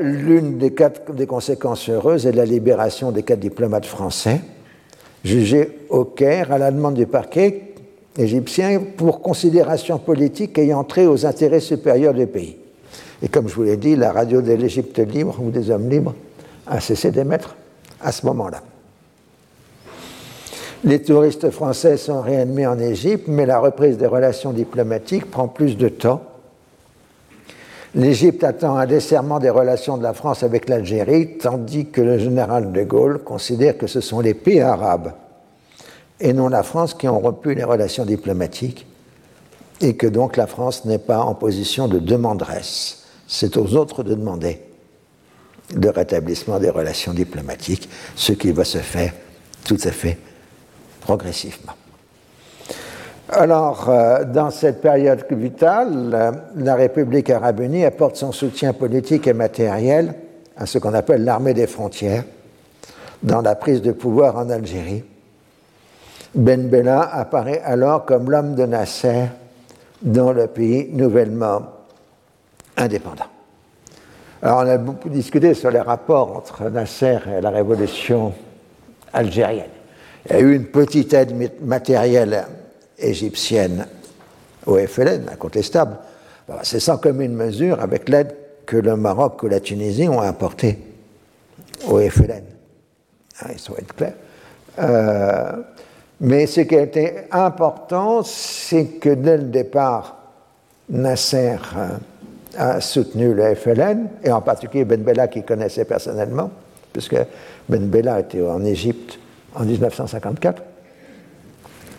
L'une 0.00 0.58
des, 0.58 0.74
des 1.14 1.26
conséquences 1.26 1.88
heureuses 1.88 2.26
est 2.26 2.32
la 2.32 2.44
libération 2.44 3.10
des 3.10 3.22
quatre 3.22 3.40
diplomates 3.40 3.86
français 3.86 4.42
jugés 5.24 5.78
au 5.88 6.04
Caire 6.04 6.52
à 6.52 6.58
la 6.58 6.70
demande 6.70 6.94
du 6.94 7.06
parquet 7.06 7.72
égyptien 8.16 8.80
pour 8.96 9.22
considération 9.22 9.98
politique 9.98 10.58
ayant 10.58 10.84
trait 10.84 11.06
aux 11.06 11.24
intérêts 11.24 11.60
supérieurs 11.60 12.14
du 12.14 12.26
pays. 12.26 12.56
Et 13.22 13.28
comme 13.28 13.48
je 13.48 13.54
vous 13.54 13.62
l'ai 13.62 13.76
dit, 13.76 13.96
la 13.96 14.12
radio 14.12 14.42
de 14.42 14.52
l'Égypte 14.52 14.98
libre 14.98 15.38
ou 15.40 15.50
des 15.50 15.70
hommes 15.70 15.88
libres 15.88 16.14
a 16.66 16.80
cessé 16.80 17.10
d'émettre 17.10 17.56
à 18.00 18.12
ce 18.12 18.26
moment-là. 18.26 18.62
Les 20.84 21.00
touristes 21.00 21.50
français 21.50 21.96
sont 21.96 22.20
réadmis 22.20 22.66
en 22.66 22.78
Égypte, 22.78 23.28
mais 23.28 23.46
la 23.46 23.60
reprise 23.60 23.96
des 23.96 24.06
relations 24.06 24.52
diplomatiques 24.52 25.30
prend 25.30 25.46
plus 25.46 25.76
de 25.76 25.88
temps. 25.88 26.22
L'Égypte 27.94 28.42
attend 28.42 28.76
un 28.76 28.86
desserrement 28.86 29.38
des 29.38 29.50
relations 29.50 29.98
de 29.98 30.02
la 30.02 30.14
France 30.14 30.42
avec 30.42 30.68
l'Algérie, 30.68 31.36
tandis 31.36 31.90
que 31.90 32.00
le 32.00 32.18
général 32.18 32.72
de 32.72 32.82
Gaulle 32.84 33.18
considère 33.18 33.76
que 33.76 33.86
ce 33.86 34.00
sont 34.00 34.20
les 34.20 34.34
pays 34.34 34.60
arabes 34.60 35.12
et 36.22 36.32
non 36.32 36.48
la 36.48 36.62
France 36.62 36.94
qui 36.94 37.08
ont 37.08 37.18
rompu 37.18 37.54
les 37.54 37.64
relations 37.64 38.06
diplomatiques 38.06 38.86
et 39.80 39.96
que 39.96 40.06
donc 40.06 40.36
la 40.36 40.46
France 40.46 40.84
n'est 40.84 40.98
pas 40.98 41.20
en 41.20 41.34
position 41.34 41.88
de 41.88 41.98
demanderesse. 41.98 43.04
C'est 43.26 43.56
aux 43.56 43.74
autres 43.74 44.04
de 44.04 44.14
demander 44.14 44.62
de 45.74 45.88
rétablissement 45.88 46.58
des 46.60 46.70
relations 46.70 47.12
diplomatiques, 47.12 47.88
ce 48.14 48.32
qui 48.32 48.52
va 48.52 48.64
se 48.64 48.78
faire 48.78 49.12
tout 49.64 49.78
à 49.84 49.90
fait 49.90 50.18
progressivement. 51.00 51.72
Alors, 53.34 53.88
euh, 53.88 54.24
dans 54.24 54.50
cette 54.50 54.82
période 54.82 55.24
vitale, 55.30 56.34
la 56.54 56.74
République 56.74 57.30
arabe 57.30 57.60
unie 57.60 57.82
apporte 57.86 58.16
son 58.16 58.30
soutien 58.30 58.74
politique 58.74 59.26
et 59.26 59.32
matériel 59.32 60.14
à 60.54 60.66
ce 60.66 60.76
qu'on 60.76 60.92
appelle 60.92 61.24
l'armée 61.24 61.54
des 61.54 61.66
frontières 61.66 62.24
dans 63.22 63.40
la 63.40 63.54
prise 63.54 63.80
de 63.80 63.92
pouvoir 63.92 64.36
en 64.36 64.50
Algérie. 64.50 65.02
Ben 66.34 66.68
Bella 66.68 67.00
apparaît 67.00 67.62
alors 67.64 68.04
comme 68.04 68.30
l'homme 68.30 68.54
de 68.54 68.66
Nasser 68.66 69.28
dans 70.02 70.32
le 70.32 70.46
pays 70.48 70.90
nouvellement 70.92 71.62
indépendant. 72.76 73.30
Alors, 74.42 74.58
on 74.58 74.68
a 74.68 74.76
beaucoup 74.76 75.08
discuté 75.08 75.54
sur 75.54 75.70
les 75.70 75.80
rapports 75.80 76.36
entre 76.36 76.68
Nasser 76.68 77.18
et 77.38 77.40
la 77.40 77.48
révolution 77.48 78.34
algérienne. 79.10 79.70
Il 80.26 80.32
y 80.32 80.38
a 80.38 80.40
eu 80.40 80.54
une 80.54 80.66
petite 80.66 81.14
aide 81.14 81.34
matérielle 81.62 82.44
égyptienne 83.02 83.86
au 84.66 84.76
FLN, 84.76 85.28
incontestable. 85.30 85.96
C'est 86.62 86.80
sans 86.80 86.98
commune 86.98 87.34
mesure 87.34 87.80
avec 87.80 88.08
l'aide 88.08 88.34
que 88.66 88.76
le 88.76 88.96
Maroc 88.96 89.42
ou 89.42 89.48
la 89.48 89.60
Tunisie 89.60 90.08
ont 90.08 90.20
apportée 90.20 90.78
au 91.88 91.98
FLN. 91.98 92.44
Ah, 93.40 93.48
il 93.52 93.58
faut 93.58 93.76
être 93.76 93.94
clair. 93.94 94.14
Euh, 94.78 95.52
mais 96.20 96.46
ce 96.46 96.60
qui 96.60 96.76
a 96.76 96.82
été 96.82 97.14
important, 97.30 98.22
c'est 98.22 98.86
que 99.00 99.10
dès 99.10 99.38
le 99.38 99.44
départ, 99.44 100.18
Nasser 100.88 101.56
euh, 101.76 101.88
a 102.56 102.80
soutenu 102.80 103.34
le 103.34 103.54
FLN, 103.54 104.08
et 104.22 104.30
en 104.30 104.40
particulier 104.40 104.84
Ben 104.84 105.02
Bella 105.02 105.28
qui 105.28 105.42
connaissait 105.42 105.84
personnellement, 105.84 106.50
puisque 106.92 107.16
Ben 107.68 107.86
Bella 107.88 108.20
était 108.20 108.42
en 108.42 108.64
Égypte 108.64 109.18
en 109.54 109.64
1954. 109.64 110.62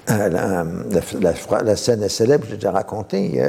Euh, 0.10 0.74
la, 1.64 1.76
scène 1.76 2.04
est 2.04 2.10
célèbre, 2.10 2.46
j'ai 2.50 2.56
déjà 2.56 2.72
raconté. 2.72 3.42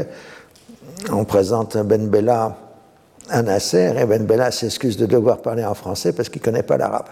on 1.10 1.24
présente 1.24 1.76
Ben 1.78 2.08
Bella 2.08 2.56
à 3.28 3.42
Nasser, 3.42 3.92
et 3.98 4.04
Ben 4.06 4.24
Bella 4.24 4.50
s'excuse 4.50 4.96
de 4.96 5.06
devoir 5.06 5.38
parler 5.38 5.64
en 5.64 5.74
français 5.74 6.12
parce 6.12 6.28
qu'il 6.28 6.40
ne 6.40 6.44
connaît 6.44 6.62
pas 6.62 6.76
l'arabe. 6.76 7.08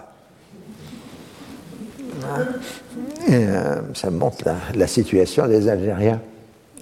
Euh, 3.29 3.81
ça 3.93 4.11
montre 4.11 4.45
la, 4.75 4.87
situation 4.87 5.47
des 5.47 5.69
Algériens 5.69 6.21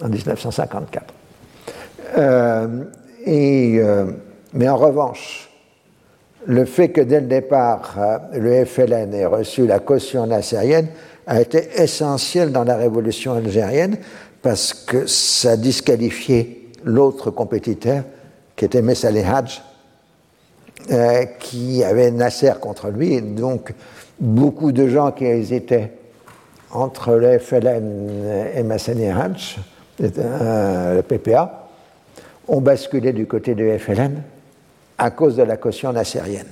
en 0.02 0.10
1954. 0.10 1.14
Euh, 2.18 2.84
et, 3.26 3.78
euh, 3.80 4.06
mais 4.54 4.68
en 4.68 4.78
revanche, 4.78 5.50
le 6.46 6.66
fait 6.66 6.90
que 6.90 7.02
dès 7.02 7.22
le 7.22 7.28
départ, 7.28 7.96
le 8.34 8.66
FLN 8.66 9.14
ait 9.14 9.26
reçu 9.26 9.68
la 9.68 9.80
caution 9.80 10.26
nassérienne 10.26 10.88
a 11.32 11.40
été 11.40 11.82
essentiel 11.82 12.52
dans 12.52 12.66
la 12.66 12.76
révolution 12.76 13.32
algérienne 13.32 13.96
parce 14.42 14.74
que 14.74 15.08
ça 15.08 15.56
disqualifiait 15.56 16.58
l'autre 16.84 17.32
compétiteur 17.32 18.04
qui 18.58 18.66
était 18.66 18.82
Messali 18.82 19.22
Hadj, 19.22 19.62
qui 21.40 21.86
avait 21.86 22.12
Nasser 22.12 22.52
contre 22.60 22.90
lui. 22.90 23.14
Et 23.14 23.22
donc, 23.22 23.74
beaucoup 24.20 24.74
de 24.74 24.90
gens 24.90 25.14
qui 25.14 25.24
hésitaient 25.24 25.94
entre 26.70 27.14
le 27.14 27.40
FLN 27.40 29.00
et 29.00 29.10
Hatch, 29.10 29.58
euh, 30.02 30.96
le 30.98 31.02
PPA, 31.02 31.70
ont 32.50 32.60
basculé 32.60 33.14
du 33.14 33.26
côté 33.26 33.56
du 33.56 33.80
FLN 33.80 34.22
à 34.98 35.12
cause 35.12 35.38
de 35.38 35.44
la 35.44 35.56
caution 35.56 35.94
nassérienne. 35.94 36.50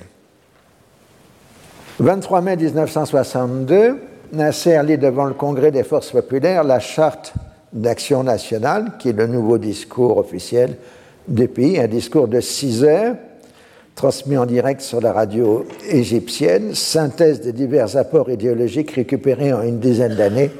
23 1.98 2.40
mai 2.40 2.56
1962, 2.56 4.09
Nasser 4.32 4.80
lit 4.84 4.98
devant 4.98 5.24
le 5.24 5.34
Congrès 5.34 5.70
des 5.70 5.82
forces 5.82 6.12
populaires 6.12 6.64
la 6.64 6.78
charte 6.78 7.34
d'action 7.72 8.22
nationale, 8.22 8.92
qui 8.98 9.10
est 9.10 9.12
le 9.12 9.26
nouveau 9.26 9.58
discours 9.58 10.18
officiel 10.18 10.76
du 11.26 11.48
pays, 11.48 11.78
un 11.78 11.88
discours 11.88 12.28
de 12.28 12.40
6 12.40 12.84
heures 12.84 13.16
transmis 13.94 14.38
en 14.38 14.46
direct 14.46 14.80
sur 14.80 15.00
la 15.00 15.12
radio 15.12 15.66
égyptienne, 15.88 16.74
synthèse 16.74 17.40
des 17.42 17.52
divers 17.52 17.96
apports 17.96 18.30
idéologiques 18.30 18.92
récupérés 18.92 19.52
en 19.52 19.62
une 19.62 19.78
dizaine 19.78 20.14
d'années 20.14 20.50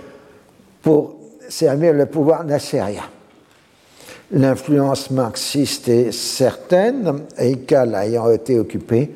pour 0.82 1.16
servir 1.48 1.94
le 1.94 2.06
pouvoir 2.06 2.44
nassérien. 2.44 3.04
L'influence 4.32 5.10
marxiste 5.10 5.88
est 5.88 6.12
certaine, 6.12 7.22
Eikal 7.38 7.94
ayant 7.94 8.30
été 8.30 8.58
occupé 8.58 9.10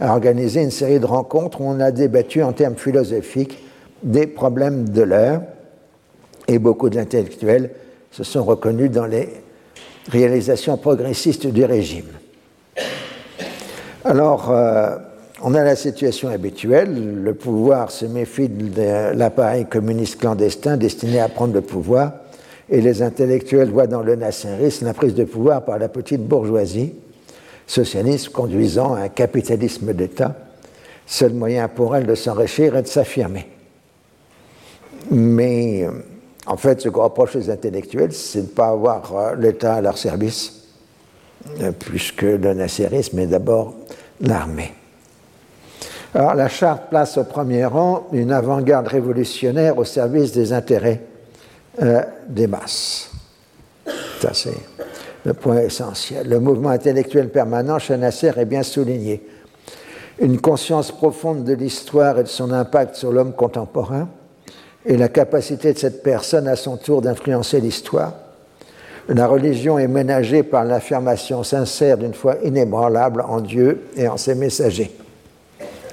a 0.00 0.12
organisé 0.12 0.62
une 0.62 0.70
série 0.70 1.00
de 1.00 1.06
rencontres 1.06 1.60
où 1.60 1.64
on 1.64 1.80
a 1.80 1.90
débattu 1.90 2.42
en 2.42 2.52
termes 2.52 2.76
philosophiques 2.76 3.58
des 4.02 4.26
problèmes 4.26 4.88
de 4.88 5.02
l'heure, 5.02 5.42
et 6.46 6.58
beaucoup 6.58 6.88
d'intellectuels 6.88 7.70
se 8.10 8.24
sont 8.24 8.44
reconnus 8.44 8.90
dans 8.90 9.06
les 9.06 9.28
réalisations 10.08 10.76
progressistes 10.76 11.46
du 11.46 11.64
régime. 11.64 12.06
Alors, 14.04 14.50
euh, 14.50 14.96
on 15.42 15.54
a 15.54 15.62
la 15.62 15.76
situation 15.76 16.30
habituelle, 16.30 17.22
le 17.22 17.34
pouvoir 17.34 17.90
se 17.90 18.06
méfie 18.06 18.48
de 18.48 19.14
l'appareil 19.14 19.66
communiste 19.66 20.18
clandestin 20.18 20.76
destiné 20.76 21.20
à 21.20 21.28
prendre 21.28 21.54
le 21.54 21.60
pouvoir, 21.60 22.12
et 22.70 22.80
les 22.80 23.02
intellectuels 23.02 23.70
voient 23.70 23.86
dans 23.86 24.02
le 24.02 24.16
nasserisme 24.16 24.86
la 24.86 24.94
prise 24.94 25.14
de 25.14 25.24
pouvoir 25.24 25.64
par 25.64 25.78
la 25.78 25.88
petite 25.88 26.26
bourgeoisie, 26.26 26.94
socialiste 27.66 28.30
conduisant 28.30 28.94
à 28.94 29.00
un 29.00 29.08
capitalisme 29.08 29.92
d'État, 29.92 30.34
seul 31.06 31.34
moyen 31.34 31.68
pour 31.68 31.94
elle 31.94 32.06
de 32.06 32.14
s'enrichir 32.14 32.76
et 32.76 32.82
de 32.82 32.86
s'affirmer. 32.86 33.46
Mais 35.10 35.88
en 36.46 36.56
fait, 36.56 36.80
ce 36.80 36.88
qu'on 36.88 37.04
reproche 37.04 37.34
les 37.34 37.50
intellectuels, 37.50 38.12
c'est 38.12 38.40
de 38.40 38.46
ne 38.46 38.50
pas 38.50 38.68
avoir 38.68 39.14
euh, 39.14 39.34
l'État 39.36 39.74
à 39.74 39.80
leur 39.80 39.98
service, 39.98 40.64
euh, 41.60 41.72
puisque 41.72 42.22
le 42.22 42.54
nasserisme 42.54 43.18
est 43.18 43.26
d'abord 43.26 43.74
l'armée. 44.20 44.72
Alors 46.14 46.34
la 46.34 46.48
charte 46.48 46.88
place 46.88 47.18
au 47.18 47.24
premier 47.24 47.66
rang 47.66 48.06
une 48.12 48.32
avant-garde 48.32 48.88
révolutionnaire 48.88 49.76
au 49.76 49.84
service 49.84 50.32
des 50.32 50.54
intérêts 50.54 51.02
euh, 51.82 52.02
des 52.26 52.46
masses. 52.46 53.10
Ça, 54.20 54.30
c'est 54.32 54.56
le 55.24 55.34
point 55.34 55.60
essentiel. 55.60 56.28
Le 56.28 56.40
mouvement 56.40 56.70
intellectuel 56.70 57.28
permanent 57.28 57.78
chez 57.78 57.96
Nasser 57.98 58.32
est 58.36 58.46
bien 58.46 58.62
souligné. 58.62 59.26
Une 60.18 60.40
conscience 60.40 60.90
profonde 60.90 61.44
de 61.44 61.52
l'histoire 61.52 62.18
et 62.18 62.22
de 62.22 62.28
son 62.28 62.52
impact 62.52 62.96
sur 62.96 63.12
l'homme 63.12 63.34
contemporain, 63.34 64.08
et 64.88 64.96
la 64.96 65.08
capacité 65.08 65.74
de 65.74 65.78
cette 65.78 66.02
personne 66.02 66.48
à 66.48 66.56
son 66.56 66.78
tour 66.78 67.02
d'influencer 67.02 67.60
l'histoire, 67.60 68.14
la 69.08 69.26
religion 69.26 69.78
est 69.78 69.86
ménagée 69.86 70.42
par 70.42 70.64
l'affirmation 70.64 71.42
sincère 71.42 71.98
d'une 71.98 72.14
foi 72.14 72.36
inébranlable 72.42 73.20
en 73.20 73.40
Dieu 73.42 73.82
et 73.96 74.08
en 74.08 74.16
ses 74.16 74.34
messagers. 74.34 74.90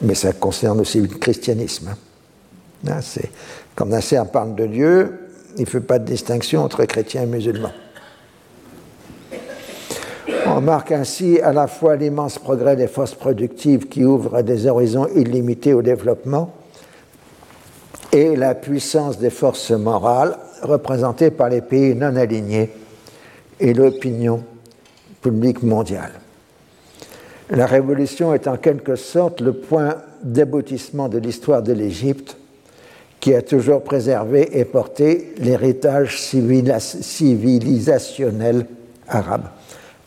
Mais 0.01 0.15
ça 0.15 0.31
concerne 0.31 0.80
aussi 0.80 1.01
le 1.01 1.07
christianisme. 1.07 1.93
Hein, 2.88 2.99
quand 3.76 3.85
Nasser 3.85 4.22
parle 4.31 4.55
de 4.55 4.65
Dieu, 4.65 5.19
il 5.57 5.61
ne 5.63 5.67
fait 5.67 5.81
pas 5.81 5.99
de 5.99 6.05
distinction 6.05 6.63
entre 6.63 6.85
chrétiens 6.85 7.23
et 7.23 7.27
musulmans. 7.27 7.72
On 10.47 10.61
marque 10.61 10.93
ainsi 10.93 11.39
à 11.41 11.51
la 11.51 11.67
fois 11.67 11.97
l'immense 11.97 12.39
progrès 12.39 12.77
des 12.77 12.88
forces 12.88 13.15
productives 13.15 13.89
qui 13.89 14.05
ouvrent 14.05 14.41
des 14.41 14.67
horizons 14.67 15.07
illimités 15.07 15.73
au 15.73 15.81
développement 15.81 16.53
et 18.15 18.35
la 18.37 18.55
puissance 18.55 19.19
des 19.19 19.29
forces 19.29 19.71
morales 19.71 20.37
représentées 20.61 21.31
par 21.31 21.49
les 21.49 21.59
pays 21.59 21.93
non 21.93 22.15
alignés 22.15 22.69
et 23.59 23.73
l'opinion 23.73 24.41
publique 25.21 25.61
mondiale. 25.61 26.13
La 27.49 27.65
Révolution 27.65 28.33
est 28.33 28.47
en 28.47 28.55
quelque 28.55 28.95
sorte 28.95 29.41
le 29.41 29.51
point 29.51 29.97
d'aboutissement 30.23 31.09
de 31.09 31.17
l'histoire 31.17 31.61
de 31.61 31.73
l'Égypte 31.73 32.37
qui 33.19 33.35
a 33.35 33.41
toujours 33.41 33.83
préservé 33.83 34.59
et 34.59 34.63
porté 34.63 35.33
l'héritage 35.39 36.21
civilisationnel 36.21 38.65
arabe. 39.09 39.49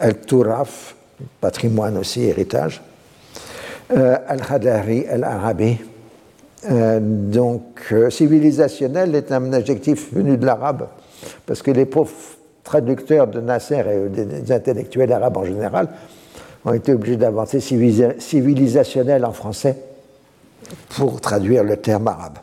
Al-Turaf, 0.01 0.97
patrimoine 1.43 1.99
aussi, 1.99 2.23
héritage. 2.23 2.81
Euh, 3.91 4.17
Al-Hadari, 4.27 5.07
Al-Arabi. 5.07 5.77
Euh, 6.65 6.99
donc, 7.01 7.63
euh, 7.93 8.11
civilisationnel 8.11 9.15
est 9.15 9.31
un 9.31 9.53
adjectif 9.53 10.13
venu 10.13 10.37
de 10.37 10.45
l'arabe, 10.45 10.89
parce 11.47 11.63
que 11.63 11.71
les 11.71 11.87
profs 11.87 12.37
traducteurs 12.65 13.29
de 13.29 13.41
Nasser 13.41 13.83
et 13.89 14.09
des 14.09 14.53
intellectuels 14.53 15.13
arabes 15.13 15.37
en 15.37 15.45
général 15.45 15.89
ont 16.65 16.73
été 16.73 16.93
obligés 16.93 17.17
d'inventer 17.17 17.61
civilisationnel 17.61 19.25
en 19.25 19.33
français 19.33 19.77
pour 20.91 21.21
traduire 21.21 21.63
le 21.63 21.77
terme 21.77 22.09
arabe. 22.09 22.39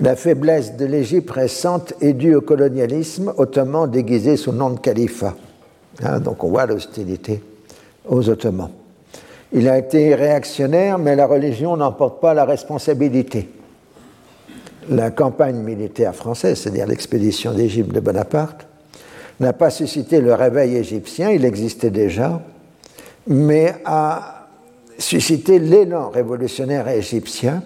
La 0.00 0.16
faiblesse 0.16 0.76
de 0.76 0.84
l'Égypte 0.84 1.30
récente 1.30 1.94
est 2.00 2.12
due 2.12 2.34
au 2.34 2.40
colonialisme 2.40 3.32
ottoman 3.36 3.88
déguisé 3.88 4.36
sous 4.36 4.50
le 4.50 4.58
nom 4.58 4.70
de 4.70 4.80
califat. 4.80 5.36
Hein, 6.02 6.18
donc 6.18 6.42
on 6.42 6.48
voit 6.48 6.66
l'hostilité 6.66 7.42
aux 8.08 8.28
Ottomans. 8.28 8.70
Il 9.54 9.68
a 9.68 9.78
été 9.78 10.14
réactionnaire, 10.14 10.98
mais 10.98 11.14
la 11.14 11.26
religion 11.26 11.76
n'en 11.76 11.92
porte 11.92 12.20
pas 12.20 12.32
la 12.32 12.44
responsabilité. 12.44 13.50
La 14.88 15.10
campagne 15.10 15.56
militaire 15.56 16.14
française, 16.14 16.60
c'est-à-dire 16.60 16.86
l'expédition 16.86 17.52
d'Égypte 17.52 17.92
de 17.94 18.00
Bonaparte, 18.00 18.66
n'a 19.40 19.52
pas 19.52 19.70
suscité 19.70 20.20
le 20.20 20.34
réveil 20.34 20.76
égyptien, 20.76 21.30
il 21.30 21.44
existait 21.44 21.90
déjà, 21.90 22.40
mais 23.26 23.74
a 23.84 24.48
suscité 24.98 25.58
l'élan 25.58 26.10
révolutionnaire 26.10 26.88
égyptien 26.88 27.62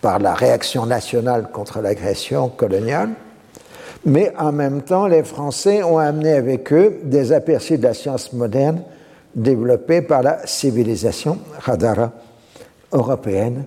par 0.00 0.18
la 0.18 0.34
réaction 0.34 0.86
nationale 0.86 1.50
contre 1.52 1.80
l'agression 1.80 2.48
coloniale, 2.48 3.10
mais 4.04 4.32
en 4.38 4.52
même 4.52 4.82
temps, 4.82 5.06
les 5.06 5.24
Français 5.24 5.82
ont 5.82 5.98
amené 5.98 6.32
avec 6.32 6.72
eux 6.72 7.00
des 7.02 7.32
aperçus 7.32 7.78
de 7.78 7.82
la 7.82 7.94
science 7.94 8.32
moderne 8.32 8.82
développés 9.38 10.02
par 10.02 10.22
la 10.22 10.46
civilisation 10.46 11.38
radara 11.60 12.12
européenne 12.92 13.64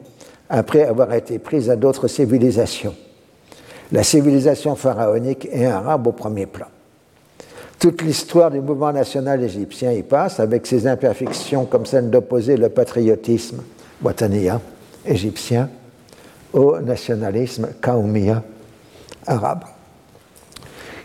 après 0.50 0.84
avoir 0.84 1.14
été 1.14 1.40
prise 1.40 1.70
à 1.70 1.76
d'autres 1.76 2.08
civilisations. 2.08 2.96
La 3.92 4.04
civilisation 4.04 4.76
pharaonique 4.76 5.48
et 5.52 5.66
arabe 5.66 6.08
au 6.08 6.12
premier 6.12 6.46
plan. 6.46 6.68
Toute 7.80 8.02
l'histoire 8.04 8.52
du 8.52 8.62
mouvement 8.62 8.92
national 8.94 9.44
égyptien 9.44 9.92
y 9.92 10.04
passe, 10.04 10.40
avec 10.40 10.68
ses 10.68 10.86
imperfections 10.88 11.66
comme 11.66 11.86
celle 11.86 12.10
d'opposer 12.10 12.56
le 12.56 12.70
patriotisme 12.70 13.64
wataniya 14.04 14.62
égyptien 15.06 15.70
au 16.54 16.80
nationalisme 16.80 17.70
kaoumiya 17.82 18.44
arabe. 19.26 19.64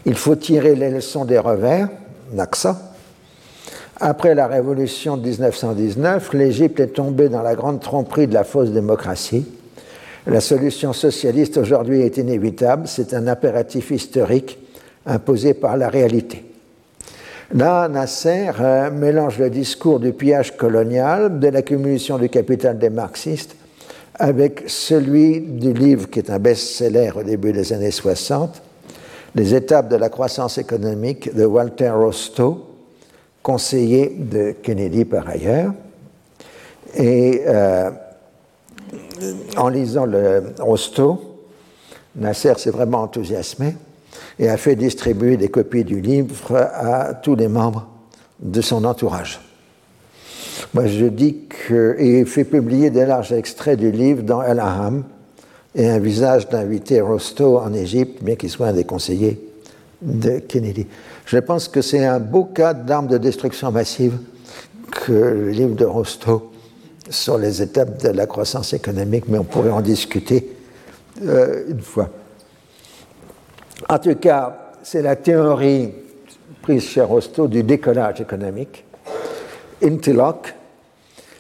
Il 0.05 0.15
faut 0.15 0.37
tirer 0.37 0.75
les 0.75 0.91
leçons 0.91 1.25
des 1.25 1.39
revers, 1.39 1.89
Naksa. 2.33 2.86
Après 3.99 4.35
la 4.35 4.47
révolution 4.47 5.17
de 5.17 5.27
1919, 5.27 6.35
l'Égypte 6.35 6.81
est 6.81 6.89
tombée 6.89 7.29
dans 7.31 7.43
la 7.43 7.55
grande 7.55 7.81
tromperie 7.81 8.27
de 8.27 8.35
la 8.35 8.45
fausse 8.45 8.71
démocratie. 8.71 9.47
La 10.27 10.41
solution 10.41 10.93
socialiste 10.93 11.57
aujourd'hui 11.57 12.01
est 12.03 12.19
inévitable, 12.19 12.89
c'est 12.89 13.15
un 13.15 13.27
impératif 13.27 13.91
historique 13.91 14.59
imposé 15.07 15.55
par 15.55 15.77
la 15.77 15.89
réalité. 15.89 16.45
Là, 17.55 17.89
Nasser 17.89 18.51
euh, 18.61 18.91
mélange 18.91 19.39
le 19.39 19.49
discours 19.49 20.01
du 20.01 20.13
pillage 20.13 20.57
colonial, 20.57 21.39
de 21.39 21.49
l'accumulation 21.49 22.19
du 22.19 22.29
capital 22.29 22.77
des 22.77 22.91
marxistes, 22.91 23.57
avec 24.19 24.65
celui 24.67 25.41
du 25.41 25.73
livre 25.73 26.11
qui 26.11 26.19
est 26.19 26.31
un 26.31 26.39
best-seller 26.39 27.13
au 27.15 27.23
début 27.23 27.53
des 27.53 27.73
années 27.73 27.93
60, 27.93 28.63
Les 29.37 29.55
étapes 29.55 29.91
de 29.91 29.97
la 29.97 30.09
croissance 30.09 30.57
économique 30.57 31.35
de 31.35 31.45
Walter 31.45 31.91
Rostow, 31.91 32.66
conseiller 33.47 34.09
de 34.09 34.57
Kennedy 34.61 35.05
par 35.05 35.29
ailleurs. 35.29 35.73
Et 36.97 37.43
euh, 37.47 37.91
en 39.57 39.69
lisant 39.69 40.05
le 40.05 40.53
Rostow, 40.59 41.45
Nasser 42.17 42.55
s'est 42.57 42.73
vraiment 42.73 43.03
enthousiasmé 43.03 43.77
et 44.41 44.49
a 44.49 44.57
fait 44.57 44.75
distribuer 44.75 45.37
des 45.37 45.49
copies 45.49 45.85
du 45.85 46.01
livre 46.01 46.57
à 46.57 47.15
tous 47.15 47.37
les 47.37 47.47
membres 47.47 47.87
de 48.41 48.61
son 48.61 48.85
entourage. 48.85 49.41
Moi, 50.75 50.89
je 50.89 51.07
dis 51.07 51.45
qu'il 51.69 52.27
fait 52.27 52.43
publier 52.43 52.91
des 52.91 53.07
larges 53.07 53.33
extraits 53.33 53.79
du 53.79 53.93
livre 53.93 54.25
dans 54.25 54.43
El 54.43 54.59
Aham 54.59 55.05
et 55.77 55.89
un 55.89 56.01
visage 56.01 56.49
d'invité 56.49 57.01
Rostow 57.01 57.59
en 57.59 57.73
Égypte, 57.73 58.25
bien 58.25 58.35
qu'il 58.35 58.51
soit 58.51 58.67
un 58.67 58.73
des 58.73 58.83
conseillers 58.83 59.46
de 60.03 60.39
Kennedy. 60.39 60.87
Je 61.25 61.39
pense 61.39 61.69
que 61.69 61.83
c'est 61.83 62.05
un 62.05 62.21
beau 62.21 62.45
cas 62.45 62.75
d'armes 62.75 63.09
de 63.09 63.19
destruction 63.19 63.71
massive 63.73 64.19
que 64.91 65.13
le 65.13 65.51
livre 65.51 65.75
de 65.75 65.85
Rostow 65.85 66.53
sur 67.09 67.39
les 67.39 67.63
étapes 67.63 68.03
de 68.03 68.09
la 68.09 68.27
croissance 68.27 68.73
économique, 68.73 69.25
mais 69.29 69.39
on 69.39 69.45
pourrait 69.45 69.71
en 69.71 69.81
discuter 69.81 70.57
euh, 71.23 71.65
une 71.69 71.81
fois. 71.81 72.11
En 73.89 73.99
tout 73.99 74.15
cas, 74.17 74.73
c'est 74.83 75.03
la 75.03 75.17
théorie 75.17 75.93
prise 76.63 76.85
chez 76.85 77.03
Rostow 77.03 77.47
du 77.47 77.63
décollage 77.63 78.21
économique, 78.21 78.85
Intiloc, 79.83 80.55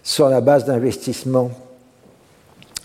sur 0.03 0.28
la 0.28 0.41
base 0.41 0.65
d'investissement. 0.65 1.51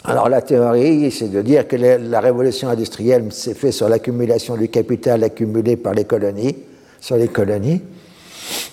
Alors 0.04 0.30
la 0.30 0.42
théorie, 0.42 1.12
c'est 1.12 1.30
de 1.30 1.42
dire 1.42 1.68
que 1.68 1.76
la 1.76 2.20
révolution 2.20 2.70
industrielle 2.70 3.32
s'est 3.32 3.54
faite 3.54 3.74
sur 3.74 3.88
l'accumulation 3.88 4.58
du 4.58 4.68
capital 4.68 5.24
accumulé 5.24 5.78
par 5.78 5.94
les 5.94 6.06
colonies, 6.06 6.58
sur 7.00 7.18
les 7.18 7.28
colonies. 7.28 7.82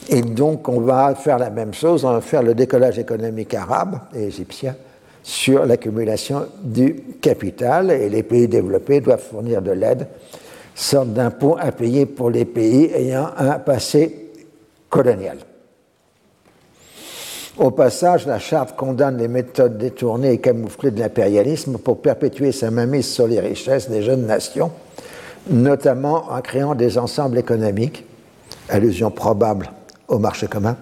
Et 0.08 0.22
donc 0.22 0.68
on 0.68 0.80
va 0.80 1.14
faire 1.14 1.38
la 1.38 1.50
même 1.50 1.74
chose, 1.74 2.04
on 2.06 2.12
va 2.12 2.22
faire 2.22 2.42
le 2.42 2.54
décollage 2.54 2.98
économique 2.98 3.52
arabe 3.52 3.98
et 4.14 4.24
égyptien 4.24 4.74
sur 5.22 5.66
l'accumulation 5.66 6.46
du 6.62 6.94
capital 7.20 7.90
et 7.90 8.08
les 8.08 8.22
pays 8.22 8.48
développés 8.48 9.02
doivent 9.02 9.20
fournir 9.22 9.60
de 9.60 9.72
l'aide, 9.72 10.06
sorte 10.74 11.12
d'impôt 11.12 11.58
à 11.60 11.72
payer 11.72 12.06
pour 12.06 12.30
les 12.30 12.46
pays 12.46 12.90
ayant 12.94 13.28
un 13.36 13.58
passé 13.58 14.30
colonial. 14.88 15.36
Au 17.58 17.72
passage, 17.72 18.24
la 18.24 18.38
charte 18.38 18.76
condamne 18.76 19.18
les 19.18 19.26
méthodes 19.26 19.78
détournées 19.78 20.34
et 20.34 20.38
camouflées 20.38 20.92
de 20.92 21.00
l'impérialisme 21.00 21.78
pour 21.78 22.00
perpétuer 22.00 22.52
sa 22.52 22.70
mainmise 22.70 23.08
sur 23.08 23.26
les 23.26 23.40
richesses 23.40 23.90
des 23.90 24.02
jeunes 24.02 24.26
nations, 24.26 24.70
notamment 25.50 26.30
en 26.30 26.40
créant 26.40 26.76
des 26.76 26.98
ensembles 26.98 27.36
économiques, 27.36 28.04
allusion 28.68 29.10
probable 29.10 29.72
au 30.06 30.20
marché 30.20 30.46
commun, 30.46 30.76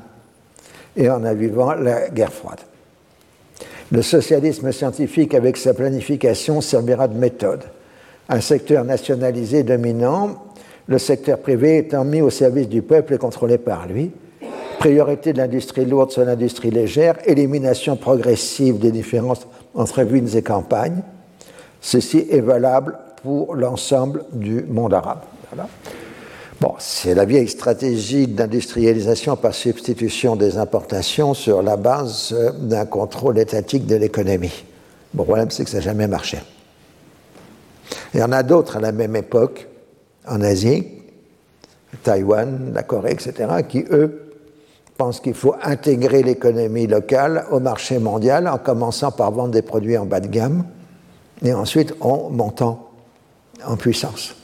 et 0.97 1.09
en 1.09 1.25
avivant 1.25 1.73
la 1.73 2.11
guerre 2.11 2.33
froide. 2.33 2.61
Le 3.91 4.03
socialisme 4.03 4.71
scientifique, 4.71 5.35
avec 5.35 5.57
sa 5.57 5.73
planification, 5.73 6.61
servira 6.61 7.09
de 7.09 7.17
méthode. 7.17 7.63
Un 8.29 8.43
secteur 8.43 8.85
nationalisé 8.85 9.63
dominant, 9.63 10.45
le 10.89 10.99
secteur 10.99 11.39
privé 11.39 11.79
étant 11.79 12.05
mis 12.05 12.21
au 12.21 12.29
service 12.29 12.69
du 12.69 12.83
peuple 12.83 13.15
et 13.15 13.19
contrôlé 13.19 13.57
par 13.57 13.87
lui, 13.87 14.11
priorité 14.79 15.33
de 15.33 15.39
l'industrie 15.39 15.85
lourde 15.85 16.11
sur 16.11 16.25
l'industrie 16.25 16.71
légère, 16.71 17.17
élimination 17.25 17.97
progressive 17.97 18.79
des 18.79 18.91
différences 18.91 19.47
entre 19.75 20.03
villes 20.03 20.37
et 20.37 20.43
campagnes. 20.43 21.03
Ceci 21.81 22.27
est 22.31 22.41
valable 22.41 22.99
pour 23.23 23.55
l'ensemble 23.55 24.25
du 24.33 24.63
monde 24.63 24.95
arabe. 24.95 25.21
C'est 26.79 27.15
la 27.15 27.25
vieille 27.25 27.49
stratégie 27.49 28.27
d'industrialisation 28.27 29.37
par 29.37 29.55
substitution 29.55 30.37
des 30.37 30.57
importations 30.57 31.35
sur 31.35 31.63
la 31.63 31.77
base 31.77 32.35
d'un 32.59 32.87
contrôle 32.87 33.39
étatique 33.39 33.87
de 33.87 33.97
l'économie. 33.97 34.65
Le 35.15 35.23
problème, 35.23 35.51
c'est 35.51 35.65
que 35.65 35.71
ça 35.71 35.79
n'a 35.79 35.83
jamais 35.83 36.09
marché. 36.09 36.39
Il 38.15 38.21
y 38.21 38.23
en 38.23 38.33
a 38.33 38.43
d'autres 38.43 38.79
à 38.79 38.81
la 38.81 38.93
même 38.93 39.17
époque, 39.17 39.69
en 40.27 40.41
Asie, 40.41 40.87
Taïwan, 42.03 42.73
la 42.75 42.83
Corée, 42.83 43.13
etc., 43.13 43.35
qui, 43.69 43.85
eux, 43.91 44.26
pense 44.97 45.21
qu'il 45.21 45.35
faut 45.35 45.55
intégrer 45.63 46.23
l'économie 46.23 46.87
locale 46.87 47.47
au 47.51 47.61
marché 47.61 47.99
mondial 47.99 48.49
en 48.49 48.59
commençant 48.59 49.13
par 49.13 49.31
vendre 49.31 49.51
des 49.51 49.63
produits 49.63 49.97
en 49.97 50.07
bas 50.07 50.21
de 50.21 50.29
gamme 50.29 50.65
et 51.45 51.53
ensuite 51.53 51.95
en 52.01 52.31
montant 52.31 52.91
en 53.65 53.77
puissance. 53.77 54.35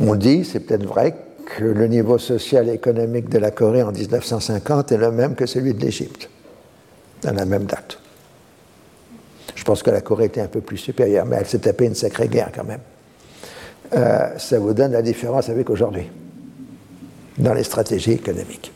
On 0.00 0.14
dit, 0.14 0.44
c'est 0.44 0.60
peut-être 0.60 0.84
vrai, 0.84 1.16
que 1.56 1.64
le 1.64 1.86
niveau 1.86 2.18
social 2.18 2.68
et 2.68 2.72
économique 2.72 3.28
de 3.28 3.38
la 3.38 3.50
Corée 3.50 3.82
en 3.82 3.92
1950 3.92 4.92
est 4.92 4.96
le 4.96 5.12
même 5.12 5.34
que 5.34 5.46
celui 5.46 5.74
de 5.74 5.80
l'Égypte, 5.80 6.28
à 7.24 7.32
la 7.32 7.44
même 7.44 7.64
date. 7.64 7.98
Je 9.54 9.64
pense 9.64 9.82
que 9.82 9.90
la 9.90 10.00
Corée 10.00 10.26
était 10.26 10.40
un 10.40 10.48
peu 10.48 10.60
plus 10.60 10.76
supérieure, 10.76 11.24
mais 11.24 11.36
elle 11.38 11.46
s'est 11.46 11.60
tapée 11.60 11.86
une 11.86 11.94
sacrée 11.94 12.28
guerre 12.28 12.50
quand 12.54 12.64
même. 12.64 12.80
Euh, 13.94 14.36
ça 14.38 14.58
vous 14.58 14.74
donne 14.74 14.92
la 14.92 15.02
différence 15.02 15.48
avec 15.48 15.70
aujourd'hui 15.70 16.10
dans 17.38 17.54
les 17.54 17.64
stratégies 17.64 18.12
économiques. 18.12 18.72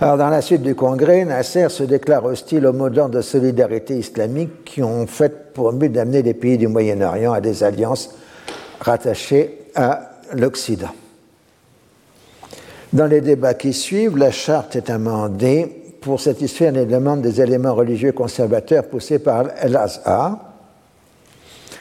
Alors, 0.00 0.16
dans 0.16 0.30
la 0.30 0.40
suite 0.40 0.62
du 0.62 0.74
Congrès, 0.74 1.26
Nasser 1.26 1.68
se 1.68 1.82
déclare 1.82 2.24
hostile 2.24 2.66
aux 2.66 2.72
modèles 2.72 3.10
de 3.10 3.20
solidarité 3.20 3.98
islamique 3.98 4.64
qui 4.64 4.82
ont 4.82 5.06
fait 5.06 5.52
pour 5.52 5.72
but 5.74 5.90
d'amener 5.90 6.22
les 6.22 6.32
pays 6.32 6.56
du 6.56 6.68
Moyen-Orient 6.68 7.32
à 7.32 7.40
des 7.40 7.62
alliances 7.62 8.14
rattachées 8.80 9.66
à 9.74 10.12
l'Occident. 10.32 10.88
Dans 12.92 13.06
les 13.06 13.20
débats 13.20 13.54
qui 13.54 13.72
suivent, 13.72 14.16
la 14.16 14.30
charte 14.30 14.74
est 14.74 14.88
amendée 14.90 15.80
pour 16.00 16.18
satisfaire 16.18 16.72
les 16.72 16.86
demandes 16.86 17.20
des 17.20 17.40
éléments 17.40 17.74
religieux 17.74 18.12
conservateurs 18.12 18.84
poussés 18.84 19.18
par 19.18 19.48
El-Azhar, 19.60 20.38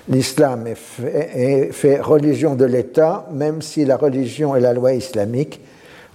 l'islam 0.09 0.65
est 0.67 1.71
fait, 1.71 2.01
religion 2.01 2.55
de 2.55 2.65
l'État, 2.65 3.27
même 3.31 3.61
si 3.61 3.85
la 3.85 3.95
religion 3.95 4.55
et 4.55 4.59
la 4.59 4.73
loi 4.73 4.93
islamique 4.93 5.61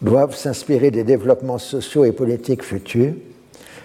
doivent 0.02 0.36
s'inspirer 0.36 0.90
des 0.90 1.04
développements 1.04 1.58
sociaux 1.58 2.04
et 2.04 2.12
politiques 2.12 2.62
futurs. 2.62 3.14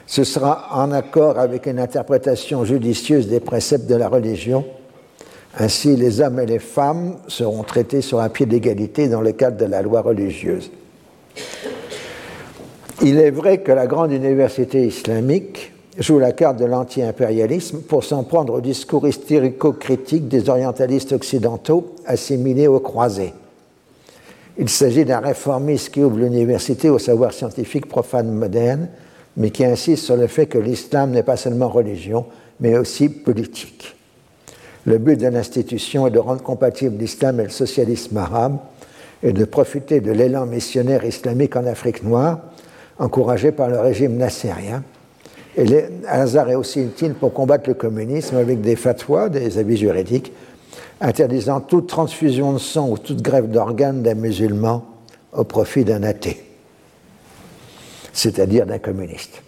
Ce 0.07 0.23
sera 0.23 0.69
en 0.71 0.91
accord 0.91 1.37
avec 1.37 1.67
une 1.67 1.79
interprétation 1.79 2.65
judicieuse 2.65 3.27
des 3.27 3.39
préceptes 3.39 3.85
de 3.85 3.95
la 3.95 4.09
religion. 4.09 4.65
Ainsi, 5.57 5.95
les 5.95 6.19
hommes 6.19 6.39
et 6.39 6.45
les 6.47 6.59
femmes 6.59 7.17
seront 7.27 7.63
traités 7.63 8.01
sur 8.01 8.19
un 8.19 8.29
pied 8.29 8.47
d'égalité 8.47 9.07
dans 9.07 9.21
le 9.21 9.31
cadre 9.31 9.57
de 9.57 9.65
la 9.65 9.81
loi 9.81 10.01
religieuse. 10.01 10.71
Il 13.01 13.17
est 13.19 13.31
vrai 13.31 13.59
que 13.59 13.71
la 13.71 13.87
grande 13.87 14.11
université 14.11 14.85
islamique 14.85 15.71
joue 15.97 16.19
la 16.19 16.31
carte 16.31 16.57
de 16.57 16.65
l'anti-impérialisme 16.65 17.79
pour 17.81 18.03
s'en 18.03 18.23
prendre 18.23 18.53
au 18.53 18.61
discours 18.61 19.07
hystérico-critique 19.07 20.27
des 20.27 20.49
orientalistes 20.49 21.11
occidentaux 21.11 21.95
assimilés 22.05 22.67
aux 22.67 22.79
croisés. 22.79 23.33
Il 24.57 24.69
s'agit 24.69 25.05
d'un 25.05 25.19
réformiste 25.19 25.93
qui 25.93 26.03
ouvre 26.03 26.17
l'université 26.17 26.89
au 26.89 26.99
savoir 26.99 27.33
scientifique 27.33 27.87
profane 27.87 28.31
moderne, 28.31 28.89
mais 29.37 29.51
qui 29.51 29.63
insiste 29.63 30.03
sur 30.03 30.17
le 30.17 30.27
fait 30.27 30.47
que 30.47 30.57
l'islam 30.57 31.11
n'est 31.11 31.23
pas 31.23 31.37
seulement 31.37 31.69
religion, 31.69 32.25
mais 32.59 32.77
aussi 32.77 33.09
politique. 33.09 33.95
Le 34.85 34.97
but 34.97 35.17
de 35.17 35.27
l'institution 35.27 36.07
est 36.07 36.11
de 36.11 36.19
rendre 36.19 36.43
compatible 36.43 36.97
l'islam 36.97 37.39
et 37.39 37.43
le 37.43 37.49
socialisme 37.49 38.17
arabe 38.17 38.57
et 39.23 39.33
de 39.33 39.45
profiter 39.45 40.01
de 40.01 40.11
l'élan 40.11 40.45
missionnaire 40.45 41.05
islamique 41.05 41.55
en 41.55 41.65
Afrique 41.65 42.03
noire, 42.03 42.39
encouragé 42.97 43.51
par 43.51 43.69
le 43.69 43.79
régime 43.79 44.17
nassérien, 44.17 44.83
et 45.55 45.63
est 45.63 46.55
aussi 46.55 46.81
utile 46.81 47.13
pour 47.13 47.33
combattre 47.33 47.69
le 47.69 47.73
communisme 47.73 48.37
avec 48.37 48.61
des 48.61 48.75
fatwas, 48.75 49.29
des 49.29 49.57
avis 49.57 49.77
juridiques, 49.77 50.31
interdisant 51.01 51.61
toute 51.61 51.87
transfusion 51.87 52.53
de 52.53 52.57
sang 52.57 52.89
ou 52.89 52.97
toute 52.97 53.21
grève 53.21 53.49
d'organes 53.49 54.03
d'un 54.03 54.15
musulman 54.15 54.85
au 55.33 55.43
profit 55.43 55.83
d'un 55.85 56.03
athée, 56.03 56.43
c'est-à-dire 58.13 58.65
d'un 58.65 58.79
communiste. 58.79 59.41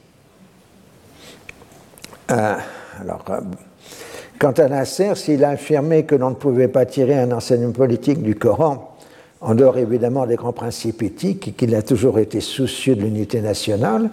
Euh, 2.32 2.56
alors, 3.02 3.26
euh, 3.30 3.42
quant 4.40 4.52
à 4.52 4.68
Nasser, 4.70 5.16
s'il 5.16 5.44
a 5.44 5.50
affirmé 5.50 6.06
que 6.06 6.16
l'on 6.16 6.30
ne 6.30 6.36
pouvait 6.36 6.68
pas 6.68 6.86
tirer 6.86 7.20
un 7.20 7.32
enseignement 7.32 7.74
politique 7.74 8.22
du 8.22 8.36
Coran, 8.36 8.96
en 9.42 9.56
dehors 9.56 9.78
évidemment 9.78 10.26
des 10.28 10.36
grands 10.36 10.54
principes 10.54 11.02
éthiques, 11.02 11.48
et 11.48 11.52
qu'il 11.52 11.76
a 11.76 11.82
toujours 11.82 12.20
été 12.20 12.40
soucieux 12.42 12.96
de 12.96 13.02
l'unité 13.02 13.42
nationale 13.42 14.10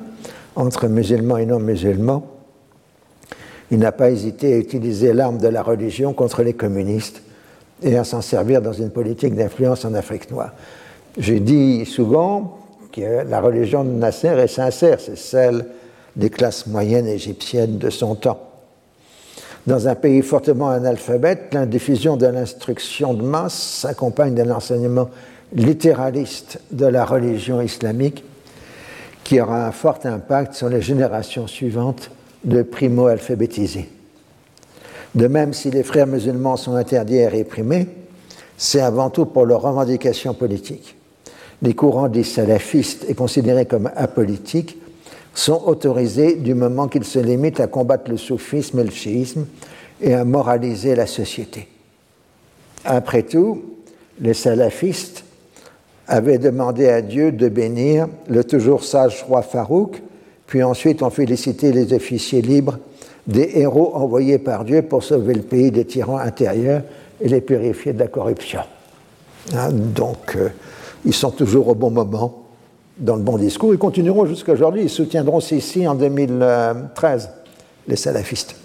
entre 0.58 0.88
musulmans 0.88 1.36
et 1.36 1.46
non-musulmans, 1.46 2.26
il 3.70 3.78
n'a 3.78 3.92
pas 3.92 4.10
hésité 4.10 4.54
à 4.54 4.56
utiliser 4.56 5.12
l'arme 5.12 5.38
de 5.38 5.46
la 5.46 5.62
religion 5.62 6.12
contre 6.12 6.42
les 6.42 6.52
communistes 6.52 7.22
et 7.82 7.96
à 7.96 8.02
s'en 8.02 8.20
servir 8.20 8.60
dans 8.60 8.72
une 8.72 8.90
politique 8.90 9.36
d'influence 9.36 9.84
en 9.84 9.94
Afrique 9.94 10.32
noire. 10.32 10.52
J'ai 11.16 11.38
dit 11.38 11.86
souvent 11.86 12.58
que 12.92 13.22
la 13.28 13.40
religion 13.40 13.84
de 13.84 13.90
Nasser 13.90 14.28
est 14.36 14.48
sincère, 14.48 14.98
c'est 14.98 15.16
celle 15.16 15.64
des 16.16 16.28
classes 16.28 16.66
moyennes 16.66 17.06
égyptiennes 17.06 17.78
de 17.78 17.88
son 17.88 18.16
temps. 18.16 18.40
Dans 19.64 19.86
un 19.86 19.94
pays 19.94 20.22
fortement 20.22 20.70
analphabète, 20.70 21.54
l'indiffusion 21.54 22.16
de 22.16 22.26
l'instruction 22.26 23.14
de 23.14 23.22
masse 23.22 23.54
s'accompagne 23.54 24.34
d'un 24.34 24.50
enseignement 24.50 25.08
littéraliste 25.52 26.60
de 26.72 26.86
la 26.86 27.04
religion 27.04 27.60
islamique 27.60 28.24
qui 29.28 29.42
aura 29.42 29.66
un 29.66 29.72
fort 29.72 29.98
impact 30.04 30.54
sur 30.54 30.70
les 30.70 30.80
générations 30.80 31.46
suivantes 31.46 32.10
de 32.44 32.62
primo-alphabétisés. 32.62 33.90
De 35.14 35.26
même, 35.26 35.52
si 35.52 35.70
les 35.70 35.82
frères 35.82 36.06
musulmans 36.06 36.56
sont 36.56 36.76
interdits 36.76 37.16
et 37.16 37.28
réprimés, 37.28 37.88
c'est 38.56 38.80
avant 38.80 39.10
tout 39.10 39.26
pour 39.26 39.44
leurs 39.44 39.60
revendications 39.60 40.32
politiques. 40.32 40.96
Les 41.60 41.74
courants 41.74 42.08
dits 42.08 42.24
salafistes 42.24 43.04
et 43.06 43.14
considérés 43.14 43.66
comme 43.66 43.90
apolitiques 43.96 44.78
sont 45.34 45.62
autorisés 45.66 46.36
du 46.36 46.54
moment 46.54 46.88
qu'ils 46.88 47.04
se 47.04 47.18
limitent 47.18 47.60
à 47.60 47.66
combattre 47.66 48.10
le 48.10 48.16
soufisme 48.16 48.78
et 48.78 48.84
le 48.84 48.90
chiisme 48.90 49.44
et 50.00 50.14
à 50.14 50.24
moraliser 50.24 50.94
la 50.94 51.06
société. 51.06 51.68
Après 52.82 53.24
tout, 53.24 53.74
les 54.22 54.32
salafistes 54.32 55.24
avaient 56.08 56.38
demandé 56.38 56.88
à 56.88 57.02
Dieu 57.02 57.30
de 57.30 57.48
bénir 57.48 58.08
le 58.28 58.42
toujours 58.42 58.82
sage 58.82 59.22
roi 59.22 59.42
Farouk, 59.42 60.02
puis 60.46 60.62
ensuite 60.62 61.02
ont 61.02 61.10
félicité 61.10 61.70
les 61.70 61.92
officiers 61.92 62.42
libres 62.42 62.78
des 63.26 63.50
héros 63.56 63.94
envoyés 63.94 64.38
par 64.38 64.64
Dieu 64.64 64.82
pour 64.82 65.04
sauver 65.04 65.34
le 65.34 65.42
pays 65.42 65.70
des 65.70 65.84
tyrans 65.84 66.18
intérieurs 66.18 66.82
et 67.20 67.28
les 67.28 67.42
purifier 67.42 67.92
de 67.92 67.98
la 67.98 68.08
corruption. 68.08 68.60
Hein, 69.54 69.68
donc, 69.70 70.34
euh, 70.36 70.48
ils 71.04 71.14
sont 71.14 71.30
toujours 71.30 71.68
au 71.68 71.74
bon 71.74 71.90
moment, 71.90 72.46
dans 72.96 73.16
le 73.16 73.22
bon 73.22 73.36
discours. 73.36 73.74
Ils 73.74 73.78
continueront 73.78 74.24
jusqu'à 74.26 74.52
aujourd'hui. 74.52 74.82
Ils 74.82 74.90
soutiendront 74.90 75.40
Sissi 75.40 75.86
en 75.86 75.94
2013, 75.94 77.30
les 77.86 77.96
salafistes. 77.96 78.56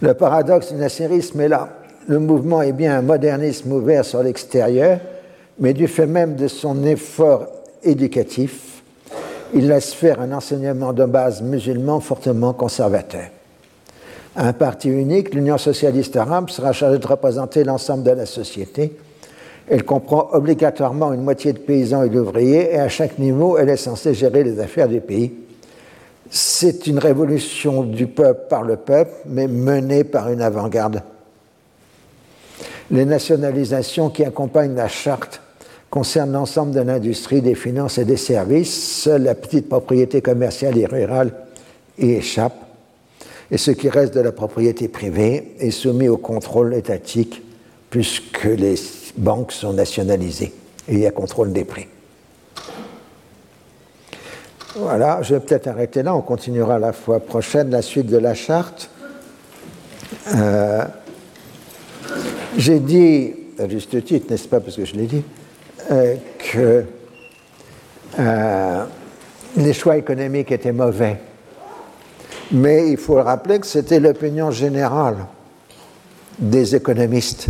Le 0.00 0.14
paradoxe 0.14 0.72
du 0.72 0.78
nasserisme 0.78 1.40
est 1.40 1.48
là. 1.48 1.68
Le 2.06 2.20
mouvement 2.20 2.62
est 2.62 2.72
bien 2.72 2.98
un 2.98 3.02
modernisme 3.02 3.72
ouvert 3.72 4.04
sur 4.04 4.22
l'extérieur, 4.22 5.00
mais 5.58 5.72
du 5.72 5.88
fait 5.88 6.06
même 6.06 6.36
de 6.36 6.48
son 6.48 6.84
effort 6.84 7.46
éducatif, 7.82 8.82
il 9.54 9.68
laisse 9.68 9.94
faire 9.94 10.20
un 10.20 10.32
enseignement 10.32 10.92
de 10.92 11.04
base 11.04 11.42
musulman 11.42 12.00
fortement 12.00 12.52
conservateur. 12.52 13.28
Un 14.36 14.52
parti 14.52 14.88
unique, 14.88 15.34
l'Union 15.34 15.58
socialiste 15.58 16.16
arabe, 16.16 16.50
sera 16.50 16.72
chargé 16.72 16.98
de 16.98 17.06
représenter 17.06 17.64
l'ensemble 17.64 18.04
de 18.04 18.10
la 18.10 18.26
société. 18.26 18.96
Elle 19.68 19.84
comprend 19.84 20.28
obligatoirement 20.32 21.12
une 21.12 21.22
moitié 21.22 21.52
de 21.52 21.58
paysans 21.58 22.02
et 22.02 22.08
d'ouvriers, 22.08 22.74
et 22.74 22.78
à 22.78 22.88
chaque 22.88 23.18
niveau, 23.18 23.58
elle 23.58 23.68
est 23.68 23.76
censée 23.76 24.14
gérer 24.14 24.44
les 24.44 24.60
affaires 24.60 24.88
du 24.88 25.00
pays. 25.00 25.32
C'est 26.30 26.86
une 26.86 26.98
révolution 26.98 27.82
du 27.82 28.06
peuple 28.06 28.42
par 28.48 28.62
le 28.62 28.76
peuple, 28.76 29.12
mais 29.26 29.48
menée 29.48 30.04
par 30.04 30.30
une 30.30 30.42
avant-garde. 30.42 31.02
Les 32.90 33.04
nationalisations 33.04 34.10
qui 34.10 34.24
accompagnent 34.24 34.74
la 34.74 34.88
charte 34.88 35.40
concerne 35.90 36.32
l'ensemble 36.32 36.72
de 36.72 36.80
l'industrie, 36.80 37.40
des 37.40 37.54
finances 37.54 37.98
et 37.98 38.04
des 38.04 38.16
services. 38.16 39.02
Seule 39.02 39.22
la 39.22 39.34
petite 39.34 39.68
propriété 39.68 40.20
commerciale 40.20 40.76
et 40.78 40.86
rurale 40.86 41.32
y 41.98 42.10
échappe. 42.12 42.56
Et 43.50 43.56
ce 43.56 43.70
qui 43.70 43.88
reste 43.88 44.14
de 44.14 44.20
la 44.20 44.32
propriété 44.32 44.88
privée 44.88 45.54
est 45.58 45.70
soumis 45.70 46.08
au 46.08 46.18
contrôle 46.18 46.74
étatique 46.74 47.42
puisque 47.88 48.44
les 48.44 48.74
banques 49.16 49.52
sont 49.52 49.72
nationalisées 49.72 50.52
et 50.88 50.92
il 50.92 50.98
y 51.00 51.06
a 51.06 51.10
contrôle 51.10 51.52
des 51.52 51.64
prix. 51.64 51.86
Voilà, 54.76 55.22
je 55.22 55.34
vais 55.34 55.40
peut-être 55.40 55.66
arrêter 55.66 56.02
là, 56.02 56.14
on 56.14 56.20
continuera 56.20 56.78
la 56.78 56.92
fois 56.92 57.20
prochaine 57.20 57.70
la 57.70 57.82
suite 57.82 58.06
de 58.06 58.18
la 58.18 58.34
charte. 58.34 58.90
Euh, 60.34 60.84
j'ai 62.56 62.78
dit, 62.78 63.32
à 63.58 63.68
juste 63.68 64.04
titre, 64.04 64.30
n'est-ce 64.30 64.46
pas, 64.46 64.60
parce 64.60 64.76
que 64.76 64.84
je 64.84 64.94
l'ai 64.94 65.06
dit, 65.06 65.22
euh, 65.90 66.16
que 66.52 66.84
euh, 68.18 68.84
les 69.56 69.72
choix 69.72 69.96
économiques 69.96 70.52
étaient 70.52 70.72
mauvais. 70.72 71.18
Mais 72.50 72.90
il 72.90 72.96
faut 72.96 73.14
rappeler 73.14 73.58
que 73.58 73.66
c'était 73.66 74.00
l'opinion 74.00 74.50
générale 74.50 75.26
des 76.38 76.74
économistes 76.74 77.48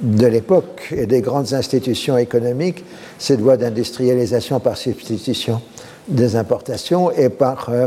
de 0.00 0.26
l'époque 0.26 0.92
et 0.96 1.06
des 1.06 1.20
grandes 1.20 1.52
institutions 1.54 2.16
économiques, 2.16 2.84
cette 3.18 3.40
voie 3.40 3.56
d'industrialisation 3.56 4.60
par 4.60 4.76
substitution 4.76 5.60
des 6.06 6.36
importations 6.36 7.10
et 7.10 7.28
par 7.28 7.68
euh, 7.68 7.86